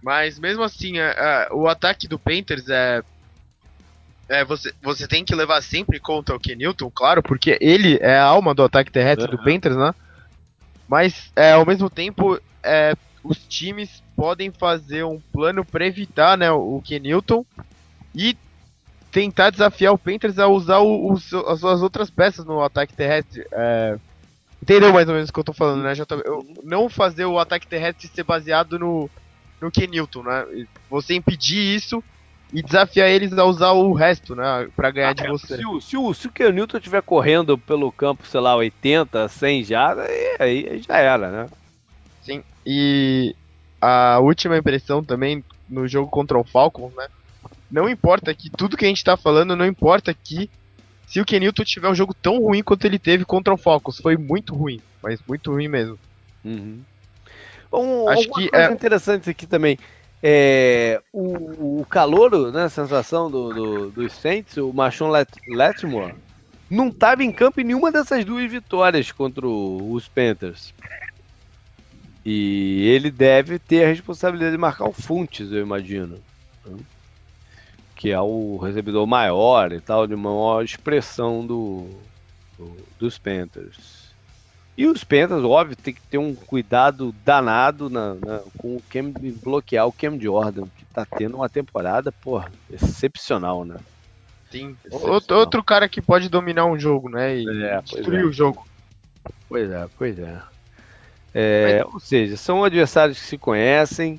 Mas 0.02 0.38
mesmo 0.38 0.62
assim, 0.62 0.98
é, 0.98 1.14
é, 1.16 1.48
o 1.52 1.66
ataque 1.66 2.06
do 2.06 2.18
Panthers 2.18 2.68
é, 2.68 3.02
é, 4.28 4.44
você, 4.44 4.72
você 4.82 5.08
tem 5.08 5.24
que 5.24 5.34
levar 5.34 5.62
sempre 5.62 5.98
em 5.98 6.00
conta 6.00 6.34
o 6.34 6.40
Kenilton, 6.40 6.90
claro, 6.90 7.22
porque 7.22 7.58
ele 7.60 7.98
é 8.00 8.16
a 8.16 8.24
alma 8.24 8.54
do 8.54 8.62
ataque 8.62 8.90
terrestre 8.90 9.30
uhum. 9.30 9.36
do 9.36 9.42
Panthers, 9.42 9.76
né? 9.76 9.94
Mas 10.88 11.32
é, 11.34 11.52
ao 11.52 11.66
mesmo 11.66 11.90
tempo, 11.90 12.40
é, 12.62 12.94
os 13.26 13.38
times 13.38 14.02
podem 14.14 14.50
fazer 14.50 15.04
um 15.04 15.20
plano 15.32 15.64
para 15.64 15.86
evitar 15.86 16.38
né, 16.38 16.50
o 16.50 16.80
Kenilton 16.84 17.44
e 18.14 18.36
tentar 19.10 19.50
desafiar 19.50 19.92
o 19.92 19.98
Panthers 19.98 20.38
a 20.38 20.46
usar 20.46 20.78
o, 20.78 21.12
o, 21.12 21.14
as 21.48 21.60
suas 21.60 21.82
outras 21.82 22.10
peças 22.10 22.44
no 22.44 22.62
ataque 22.62 22.94
terrestre. 22.94 23.46
É, 23.52 23.98
entendeu 24.62 24.92
mais 24.92 25.08
ou 25.08 25.14
menos 25.14 25.30
o 25.30 25.32
que 25.32 25.40
eu 25.40 25.44
tô 25.44 25.52
falando, 25.52 25.82
né? 25.82 25.94
Já 25.94 26.06
eu, 26.24 26.46
não 26.62 26.88
fazer 26.88 27.24
o 27.24 27.38
ataque 27.38 27.66
terrestre 27.66 28.08
ser 28.08 28.24
baseado 28.24 28.78
no, 28.78 29.10
no 29.60 29.70
Kenilton, 29.70 30.22
né? 30.22 30.66
Você 30.90 31.14
impedir 31.14 31.76
isso 31.76 32.02
e 32.52 32.62
desafiar 32.62 33.08
eles 33.08 33.32
a 33.32 33.44
usar 33.44 33.72
o 33.72 33.92
resto, 33.92 34.36
né? 34.36 34.68
Pra 34.76 34.90
ganhar 34.90 35.10
ah, 35.10 35.14
de 35.14 35.26
você. 35.28 35.56
Se 35.56 35.66
o, 35.66 35.80
se 35.80 35.96
o, 35.96 36.14
se 36.14 36.26
o 36.28 36.32
Kenilton 36.32 36.78
estiver 36.78 37.02
correndo 37.02 37.58
pelo 37.58 37.90
campo, 37.90 38.26
sei 38.26 38.40
lá, 38.40 38.54
80, 38.54 39.28
100 39.28 39.64
já, 39.64 39.94
aí, 40.38 40.68
aí 40.70 40.82
já 40.82 40.96
era, 40.98 41.30
né? 41.30 41.48
E 42.66 43.36
a 43.80 44.18
última 44.18 44.58
impressão 44.58 45.04
também 45.04 45.44
no 45.68 45.86
jogo 45.86 46.10
contra 46.10 46.36
o 46.36 46.42
Falcons, 46.44 46.92
né? 46.94 47.06
Não 47.70 47.88
importa 47.88 48.34
que 48.34 48.50
tudo 48.50 48.76
que 48.76 48.84
a 48.84 48.88
gente 48.88 49.04
tá 49.04 49.16
falando, 49.16 49.54
não 49.54 49.64
importa 49.64 50.12
que 50.12 50.50
se 51.06 51.20
o 51.20 51.24
Kenilton 51.24 51.62
tiver 51.64 51.88
um 51.88 51.94
jogo 51.94 52.12
tão 52.12 52.40
ruim 52.40 52.62
quanto 52.62 52.84
ele 52.84 52.98
teve 52.98 53.24
contra 53.24 53.54
o 53.54 53.56
Falcons, 53.56 53.98
foi 53.98 54.16
muito 54.16 54.54
ruim, 54.54 54.80
mas 55.00 55.20
muito 55.26 55.52
ruim 55.52 55.68
mesmo. 55.68 55.98
Uhum. 56.44 56.80
Um, 57.72 58.08
Acho 58.08 58.22
que 58.22 58.48
coisa 58.48 58.50
é 58.52 58.72
interessante 58.72 59.30
aqui 59.30 59.46
também. 59.46 59.78
É, 60.22 61.00
o, 61.12 61.80
o 61.80 61.86
calouro, 61.88 62.50
né, 62.50 62.64
a 62.64 62.68
sensação 62.68 63.30
do, 63.30 63.52
do, 63.52 63.90
dos 63.90 64.12
Saints, 64.12 64.56
o 64.56 64.72
Machon 64.72 65.10
Let, 65.10 65.28
Letmore, 65.48 66.14
não 66.68 66.88
estava 66.88 67.22
em 67.22 67.30
campo 67.30 67.60
em 67.60 67.64
nenhuma 67.64 67.92
dessas 67.92 68.24
duas 68.24 68.50
vitórias 68.50 69.12
contra 69.12 69.46
o, 69.46 69.92
os 69.92 70.08
Panthers. 70.08 70.74
E 72.28 72.88
ele 72.88 73.08
deve 73.08 73.56
ter 73.56 73.84
a 73.84 73.86
responsabilidade 73.86 74.50
de 74.50 74.58
marcar 74.58 74.88
o 74.88 74.92
Funtes, 74.92 75.52
eu 75.52 75.62
imagino. 75.62 76.18
Que 77.94 78.10
é 78.10 78.20
o 78.20 78.56
recebedor 78.56 79.06
maior 79.06 79.70
e 79.70 79.80
tal, 79.80 80.08
de 80.08 80.16
maior 80.16 80.64
expressão 80.64 81.46
do, 81.46 81.88
do, 82.58 82.76
dos 82.98 83.16
Panthers. 83.16 84.12
E 84.76 84.88
os 84.88 85.04
Panthers, 85.04 85.44
óbvio, 85.44 85.76
tem 85.76 85.94
que 85.94 86.02
ter 86.02 86.18
um 86.18 86.34
cuidado 86.34 87.14
danado 87.24 87.88
na, 87.88 88.14
na, 88.14 88.40
com 88.58 88.74
o 88.74 88.82
Cam, 88.90 89.12
bloquear 89.40 89.86
o 89.86 89.92
Cam 89.92 90.18
Jordan, 90.18 90.66
que 90.76 90.84
tá 90.86 91.06
tendo 91.06 91.36
uma 91.36 91.48
temporada, 91.48 92.10
porra, 92.10 92.50
excepcional, 92.68 93.64
né? 93.64 93.76
Sim. 94.50 94.76
Outro, 94.90 95.36
outro 95.36 95.62
cara 95.62 95.88
que 95.88 96.02
pode 96.02 96.28
dominar 96.28 96.66
um 96.66 96.76
jogo, 96.76 97.08
né? 97.08 97.38
E 97.38 97.62
é, 97.62 97.80
destruir 97.82 98.22
é. 98.22 98.24
o 98.24 98.32
jogo. 98.32 98.66
Pois 99.48 99.70
é, 99.70 99.88
pois 99.96 100.18
é. 100.18 100.42
É, 101.38 101.84
ou 101.92 102.00
seja, 102.00 102.34
são 102.34 102.64
adversários 102.64 103.20
que 103.20 103.26
se 103.26 103.36
conhecem. 103.36 104.18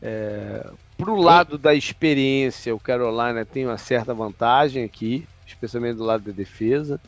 É, 0.00 0.64
pro 0.96 1.16
lado 1.16 1.58
da 1.58 1.74
experiência, 1.74 2.72
o 2.72 2.78
Carolina 2.78 3.44
tem 3.44 3.66
uma 3.66 3.76
certa 3.76 4.14
vantagem 4.14 4.84
aqui, 4.84 5.26
especialmente 5.44 5.96
do 5.96 6.04
lado 6.04 6.22
da 6.22 6.30
defesa. 6.30 7.00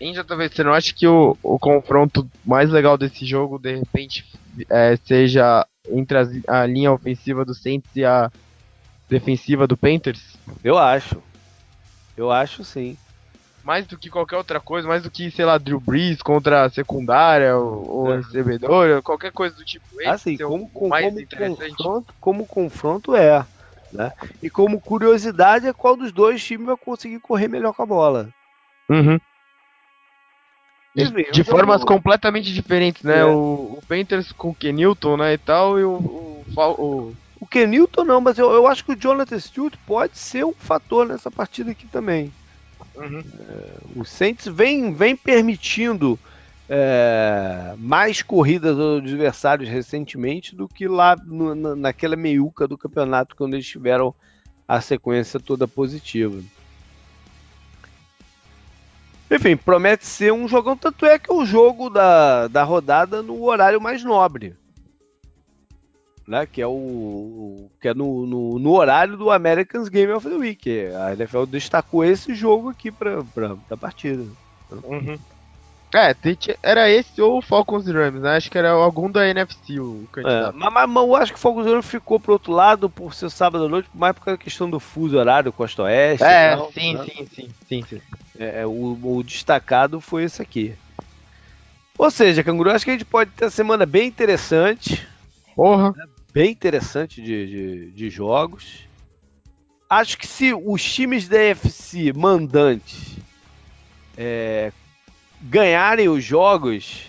Índia, 0.00 0.24
talvez 0.24 0.52
você 0.52 0.64
não 0.64 0.72
acha 0.72 0.94
que 0.94 1.06
o, 1.06 1.36
o 1.42 1.58
confronto 1.58 2.26
mais 2.42 2.70
legal 2.70 2.96
desse 2.96 3.26
jogo, 3.26 3.58
de 3.58 3.76
repente, 3.76 4.24
é, 4.70 4.96
seja 5.04 5.66
entre 5.90 6.16
as, 6.16 6.30
a 6.48 6.64
linha 6.64 6.92
ofensiva 6.92 7.44
do 7.44 7.54
Saints 7.54 7.94
e 7.94 8.06
a 8.06 8.30
defensiva 9.10 9.66
do 9.66 9.76
Panthers? 9.76 10.38
Eu 10.64 10.78
acho. 10.78 11.22
Eu 12.16 12.30
acho 12.30 12.64
sim. 12.64 12.96
Mais 13.64 13.86
do 13.86 13.96
que 13.96 14.10
qualquer 14.10 14.36
outra 14.36 14.58
coisa, 14.58 14.88
mais 14.88 15.02
do 15.02 15.10
que, 15.10 15.30
sei 15.30 15.44
lá, 15.44 15.56
Drew 15.56 15.78
Brees 15.78 16.20
contra 16.20 16.64
a 16.64 16.70
secundária 16.70 17.56
ou, 17.56 17.90
ou 17.90 18.12
é. 18.12 18.16
recebedor, 18.16 19.02
qualquer 19.02 19.30
coisa 19.30 19.54
do 19.54 19.64
tipo. 19.64 19.84
Esse 20.00 20.08
assim, 20.08 20.36
como, 20.36 20.68
com, 20.68 20.88
mais 20.88 21.06
como 21.06 21.26
confronto, 21.26 22.14
como 22.20 22.46
confronto 22.46 23.16
é. 23.16 23.46
Né? 23.92 24.10
E 24.42 24.50
como 24.50 24.80
curiosidade 24.80 25.66
é 25.66 25.72
qual 25.72 25.96
dos 25.96 26.10
dois 26.10 26.42
times 26.42 26.66
vai 26.66 26.76
conseguir 26.76 27.20
correr 27.20 27.46
melhor 27.46 27.72
com 27.72 27.82
a 27.82 27.86
bola. 27.86 28.28
Uhum. 28.88 29.20
De, 30.94 31.30
de 31.30 31.44
formas 31.44 31.84
completamente 31.84 32.52
diferentes, 32.52 33.02
né? 33.02 33.20
É. 33.20 33.24
O, 33.24 33.78
o 33.78 33.82
Panthers 33.86 34.32
com 34.32 34.50
o 34.50 34.54
Kenilton, 34.54 35.16
né, 35.16 35.34
e 35.34 35.38
tal, 35.38 35.78
e 35.78 35.84
o... 35.84 36.42
O, 36.54 36.60
o... 36.60 37.16
o 37.40 37.46
Kenilton 37.46 38.04
não, 38.04 38.20
mas 38.20 38.38
eu, 38.38 38.50
eu 38.50 38.66
acho 38.66 38.84
que 38.84 38.92
o 38.92 38.96
Jonathan 38.96 39.38
Stewart 39.38 39.74
pode 39.86 40.18
ser 40.18 40.44
um 40.44 40.52
fator 40.52 41.06
nessa 41.06 41.30
partida 41.30 41.70
aqui 41.70 41.86
também. 41.86 42.32
Uhum. 42.94 43.22
É, 43.48 43.74
o 43.96 44.04
Saints 44.04 44.46
vem, 44.46 44.92
vem 44.92 45.16
permitindo 45.16 46.18
é, 46.68 47.74
mais 47.78 48.22
corridas 48.22 48.78
aos 48.78 49.02
adversários 49.02 49.68
recentemente 49.68 50.54
do 50.54 50.68
que 50.68 50.88
lá 50.88 51.16
no, 51.16 51.54
na, 51.54 51.76
naquela 51.76 52.16
meiuca 52.16 52.66
do 52.66 52.78
campeonato 52.78 53.36
quando 53.36 53.54
eles 53.54 53.66
tiveram 53.66 54.14
a 54.66 54.80
sequência 54.80 55.38
toda 55.38 55.68
positiva. 55.68 56.40
Enfim, 59.30 59.56
promete 59.56 60.06
ser 60.06 60.32
um 60.32 60.46
jogão, 60.46 60.76
tanto 60.76 61.06
é 61.06 61.18
que 61.18 61.32
o 61.32 61.44
jogo 61.44 61.88
da, 61.88 62.48
da 62.48 62.62
rodada 62.62 63.22
no 63.22 63.42
horário 63.44 63.80
mais 63.80 64.04
nobre. 64.04 64.54
Né, 66.26 66.46
que 66.46 66.62
é 66.62 66.66
o 66.66 67.68
que 67.80 67.88
é 67.88 67.94
no, 67.94 68.24
no, 68.24 68.58
no, 68.58 68.70
horário 68.72 69.16
do 69.16 69.28
Americans 69.28 69.88
Game 69.88 70.12
of 70.12 70.28
the 70.28 70.36
Week. 70.36 70.70
A 70.94 71.14
NFL 71.14 71.46
destacou 71.46 72.04
esse 72.04 72.32
jogo 72.32 72.70
aqui 72.70 72.92
para 72.92 73.24
a 73.68 73.76
partida. 73.76 74.24
Uhum. 74.84 75.18
É, 75.94 76.16
era 76.62 76.88
esse 76.88 77.20
ou 77.20 77.38
o 77.38 77.42
Falcons 77.42 77.86
e 77.86 77.92
Rams, 77.92 78.22
né? 78.22 78.36
Acho 78.36 78.50
que 78.50 78.56
era 78.56 78.70
algum 78.70 79.10
da 79.10 79.28
NFC 79.28 79.78
o 79.78 80.08
candidato. 80.10 80.56
É, 80.56 80.58
mas, 80.58 80.72
mas, 80.72 80.88
mas, 80.88 81.04
eu 81.06 81.16
acho 81.16 81.32
que 81.32 81.38
o 81.38 81.40
Falcons 81.40 81.66
e 81.66 81.70
Rams 81.70 81.86
ficou 81.86 82.18
pro 82.18 82.32
outro 82.32 82.50
lado 82.50 82.88
por 82.88 83.12
ser 83.12 83.30
sábado 83.30 83.66
à 83.66 83.68
noite, 83.68 83.90
mais 83.92 84.14
por 84.14 84.24
causa 84.24 84.38
da 84.38 84.42
questão 84.42 84.70
do 84.70 84.80
fuso 84.80 85.18
horário, 85.18 85.52
Costa 85.52 85.82
Oeste. 85.82 86.24
É, 86.24 86.56
tal, 86.56 86.72
sim, 86.72 86.94
né? 86.94 87.04
sim, 87.04 87.26
sim, 87.26 87.50
sim, 87.68 87.84
sim. 87.90 88.00
É, 88.38 88.62
é, 88.62 88.66
o, 88.66 88.98
o, 89.02 89.22
destacado 89.22 90.00
foi 90.00 90.24
esse 90.24 90.40
aqui. 90.40 90.74
Ou 91.98 92.10
seja, 92.10 92.42
Canguru, 92.42 92.70
acho 92.70 92.86
que 92.86 92.90
a 92.90 92.94
gente 92.94 93.04
pode 93.04 93.30
ter 93.32 93.44
uma 93.44 93.50
semana 93.50 93.84
bem 93.84 94.08
interessante. 94.08 95.06
Porra. 95.54 95.92
Né? 95.94 96.06
Bem 96.32 96.50
interessante 96.50 97.20
de, 97.20 97.46
de, 97.46 97.90
de 97.90 98.10
jogos. 98.10 98.88
Acho 99.88 100.16
que 100.16 100.26
se 100.26 100.54
os 100.54 100.82
times 100.82 101.28
da 101.28 101.38
FC 101.38 102.12
mandantes 102.14 103.18
é, 104.16 104.72
ganharem 105.42 106.08
os 106.08 106.24
jogos, 106.24 107.02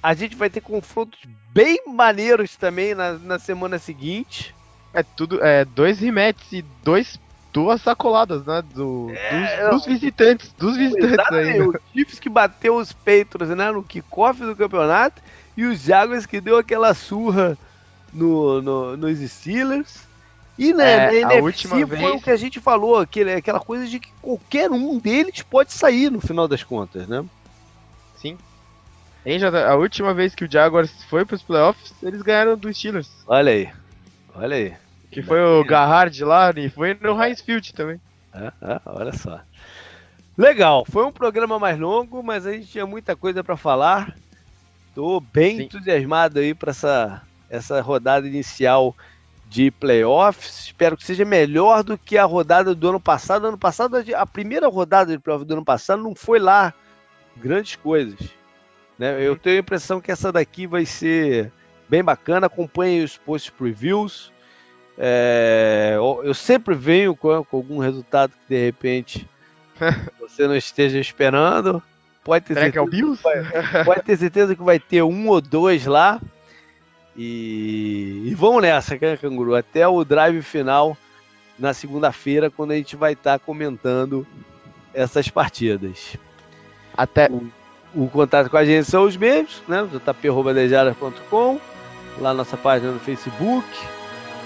a 0.00 0.14
gente 0.14 0.36
vai 0.36 0.48
ter 0.48 0.60
confrontos 0.60 1.18
bem 1.52 1.82
maneiros 1.88 2.56
também 2.56 2.94
na, 2.94 3.14
na 3.14 3.38
semana 3.38 3.78
seguinte. 3.78 4.54
É 4.94 5.02
tudo, 5.02 5.44
é 5.44 5.64
dois 5.64 5.98
rematches 5.98 6.52
e 6.52 6.62
dois 6.84 7.18
duas 7.52 7.82
sacoladas, 7.82 8.44
né? 8.46 8.62
Do, 8.74 9.10
é, 9.10 9.68
dos, 9.70 9.82
dos, 9.82 9.86
visitantes, 9.86 10.52
dos 10.52 10.76
visitantes 10.76 11.32
ainda. 11.32 11.68
O 11.68 11.80
Chiefs 11.92 12.20
que 12.20 12.28
bateu 12.28 12.76
os 12.76 12.92
Patriots 12.92 13.48
né, 13.48 13.70
no 13.72 13.82
kickoff 13.82 14.40
do 14.40 14.54
campeonato 14.54 15.20
e 15.56 15.64
os 15.64 15.82
Jaguars 15.82 16.26
que 16.26 16.40
deu 16.40 16.58
aquela 16.58 16.94
surra 16.94 17.58
no, 18.12 18.60
no, 18.62 18.96
nos 18.96 19.18
Steelers. 19.18 20.08
E 20.58 20.74
né, 20.74 21.20
é, 21.20 21.24
na 21.24 21.34
NFC 21.36 21.68
foi 21.68 21.84
vez... 21.84 22.14
o 22.14 22.20
que 22.20 22.30
a 22.30 22.36
gente 22.36 22.60
falou, 22.60 22.98
aquele, 22.98 23.32
aquela 23.32 23.60
coisa 23.60 23.86
de 23.86 23.98
que 23.98 24.12
qualquer 24.20 24.70
um 24.70 24.98
deles 24.98 25.42
pode 25.42 25.72
sair 25.72 26.10
no 26.10 26.20
final 26.20 26.46
das 26.46 26.62
contas, 26.62 27.08
né? 27.08 27.24
Sim. 28.16 28.36
Hein, 29.24 29.38
a 29.44 29.74
última 29.74 30.12
vez 30.12 30.34
que 30.34 30.44
o 30.44 30.50
Jaguars 30.50 30.90
foi 31.04 31.24
para 31.24 31.36
os 31.36 31.42
playoffs, 31.42 31.94
eles 32.02 32.20
ganharam 32.20 32.56
dos 32.56 32.76
Steelers. 32.76 33.10
Olha 33.26 33.52
aí. 33.52 33.70
Olha 34.34 34.56
aí. 34.56 34.74
Que 35.10 35.22
foi 35.22 35.40
o 35.40 35.64
Garrard 35.64 36.22
lá 36.24 36.52
e 36.56 36.68
foi 36.68 36.96
no 37.00 37.22
Heinz 37.22 37.40
Field 37.40 37.74
também. 37.74 38.00
É, 38.32 38.52
é, 38.62 38.80
olha 38.86 39.12
só. 39.12 39.40
Legal, 40.38 40.86
foi 40.88 41.04
um 41.04 41.12
programa 41.12 41.58
mais 41.58 41.78
longo, 41.78 42.22
mas 42.22 42.46
a 42.46 42.52
gente 42.52 42.68
tinha 42.68 42.86
muita 42.86 43.16
coisa 43.16 43.42
para 43.42 43.56
falar. 43.56 44.16
Tô 44.94 45.20
bem 45.20 45.56
Sim. 45.56 45.62
entusiasmado 45.64 46.38
aí 46.38 46.54
para 46.54 46.70
essa, 46.70 47.22
essa 47.50 47.80
rodada 47.80 48.26
inicial 48.26 48.96
de 49.48 49.70
playoffs. 49.72 50.66
Espero 50.66 50.96
que 50.96 51.04
seja 51.04 51.24
melhor 51.24 51.82
do 51.82 51.98
que 51.98 52.16
a 52.16 52.24
rodada 52.24 52.74
do 52.74 52.88
ano 52.88 53.00
passado. 53.00 53.48
Ano 53.48 53.58
passado, 53.58 53.96
a 54.14 54.26
primeira 54.26 54.68
rodada 54.68 55.12
de 55.12 55.18
playoffs 55.18 55.46
do 55.46 55.54
ano 55.54 55.64
passado 55.64 56.02
não 56.02 56.14
foi 56.14 56.38
lá 56.38 56.72
grandes 57.36 57.74
coisas. 57.74 58.20
Né? 58.96 59.20
Eu 59.20 59.36
tenho 59.36 59.56
a 59.56 59.60
impressão 59.60 60.00
que 60.00 60.12
essa 60.12 60.30
daqui 60.30 60.66
vai 60.68 60.86
ser 60.86 61.52
bem 61.88 62.04
bacana. 62.04 62.46
Acompanhe 62.46 63.02
os 63.02 63.18
post 63.18 63.50
previews. 63.50 64.32
É, 64.96 65.94
eu 65.96 66.34
sempre 66.34 66.74
venho 66.74 67.16
com, 67.16 67.42
com, 67.44 67.56
algum 67.56 67.78
resultado 67.78 68.32
que 68.32 68.54
de 68.54 68.64
repente 68.66 69.28
você 70.20 70.46
não 70.46 70.54
esteja 70.54 71.00
esperando. 71.00 71.82
Pode 72.22 72.44
ter, 72.44 72.54
certeza 72.54 72.86
que 72.90 73.22
vai, 73.22 73.84
pode 73.84 74.02
ter 74.02 74.16
certeza 74.18 74.54
que 74.54 74.62
vai 74.62 74.78
ter 74.78 75.02
um 75.02 75.28
ou 75.28 75.40
dois 75.40 75.86
lá. 75.86 76.20
E, 77.22 78.28
e 78.28 78.34
vamos 78.34 78.62
nessa, 78.62 78.94
né, 78.98 79.14
Canguru, 79.14 79.54
até 79.54 79.86
o 79.86 80.02
drive 80.02 80.40
final 80.40 80.96
na 81.58 81.74
segunda-feira, 81.74 82.48
quando 82.48 82.70
a 82.70 82.76
gente 82.76 82.96
vai 82.96 83.12
estar 83.12 83.38
tá 83.38 83.44
comentando 83.44 84.26
essas 84.94 85.28
partidas. 85.28 86.16
Até. 86.96 87.28
O, 87.30 87.50
o, 87.94 88.08
contato 88.08 88.48
com 88.48 88.56
a 88.56 88.64
gente 88.64 88.86
são 88.86 89.04
os 89.04 89.18
mesmos, 89.18 89.62
né? 89.68 89.86
jp.dejadas.com, 89.92 91.60
lá 92.18 92.32
nossa 92.32 92.56
página 92.56 92.90
no 92.90 93.00
Facebook 93.00 93.68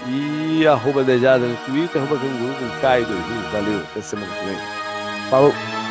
e 0.09 0.67
arroba 0.67 1.01
Dejada 1.01 1.45
no 1.47 1.55
Twitter, 1.65 2.01
arroba 2.01 2.19
Canguru 2.19 2.55
com 2.55 2.81
Caio 2.81 3.05
2000. 3.05 3.41
Valeu, 3.51 3.79
até 3.79 4.01
semana 4.01 4.33
que 4.35 4.45
vem. 4.45 4.57
Falou! 5.29 5.84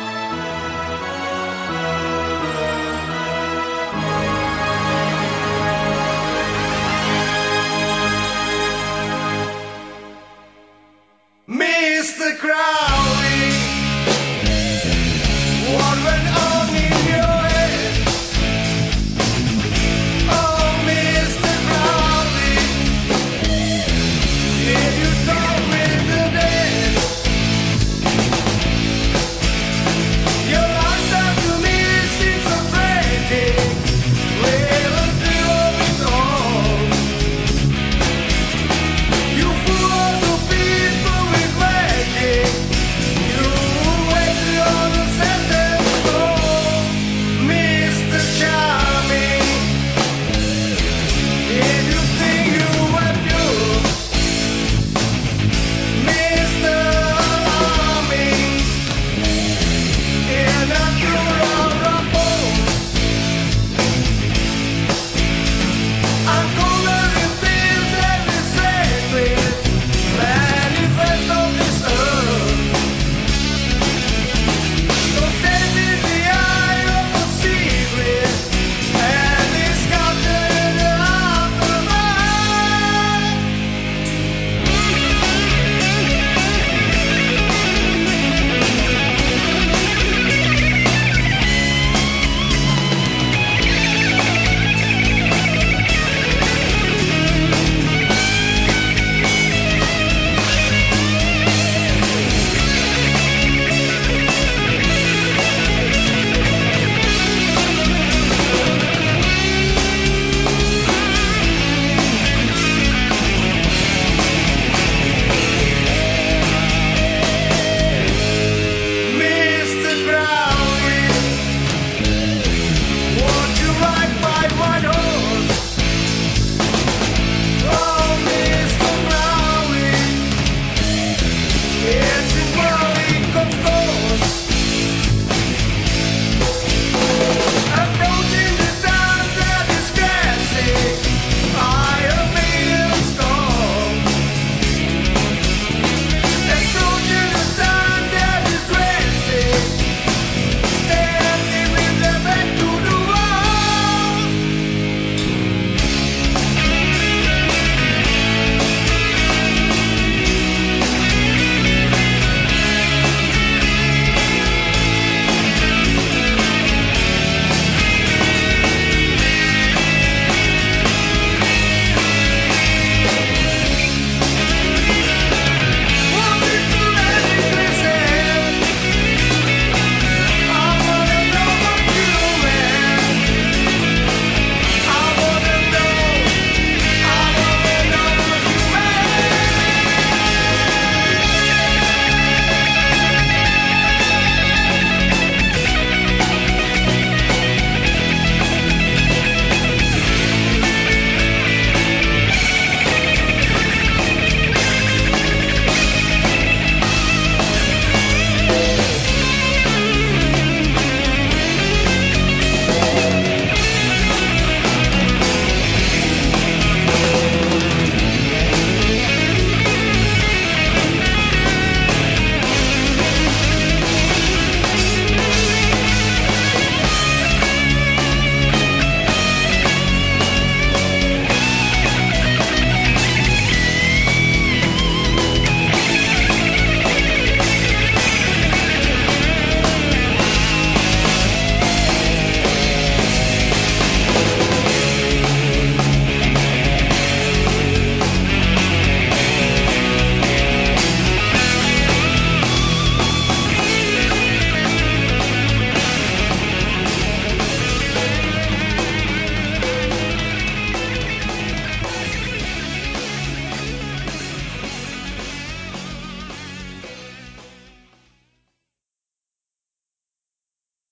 crowd. 12.35 13.14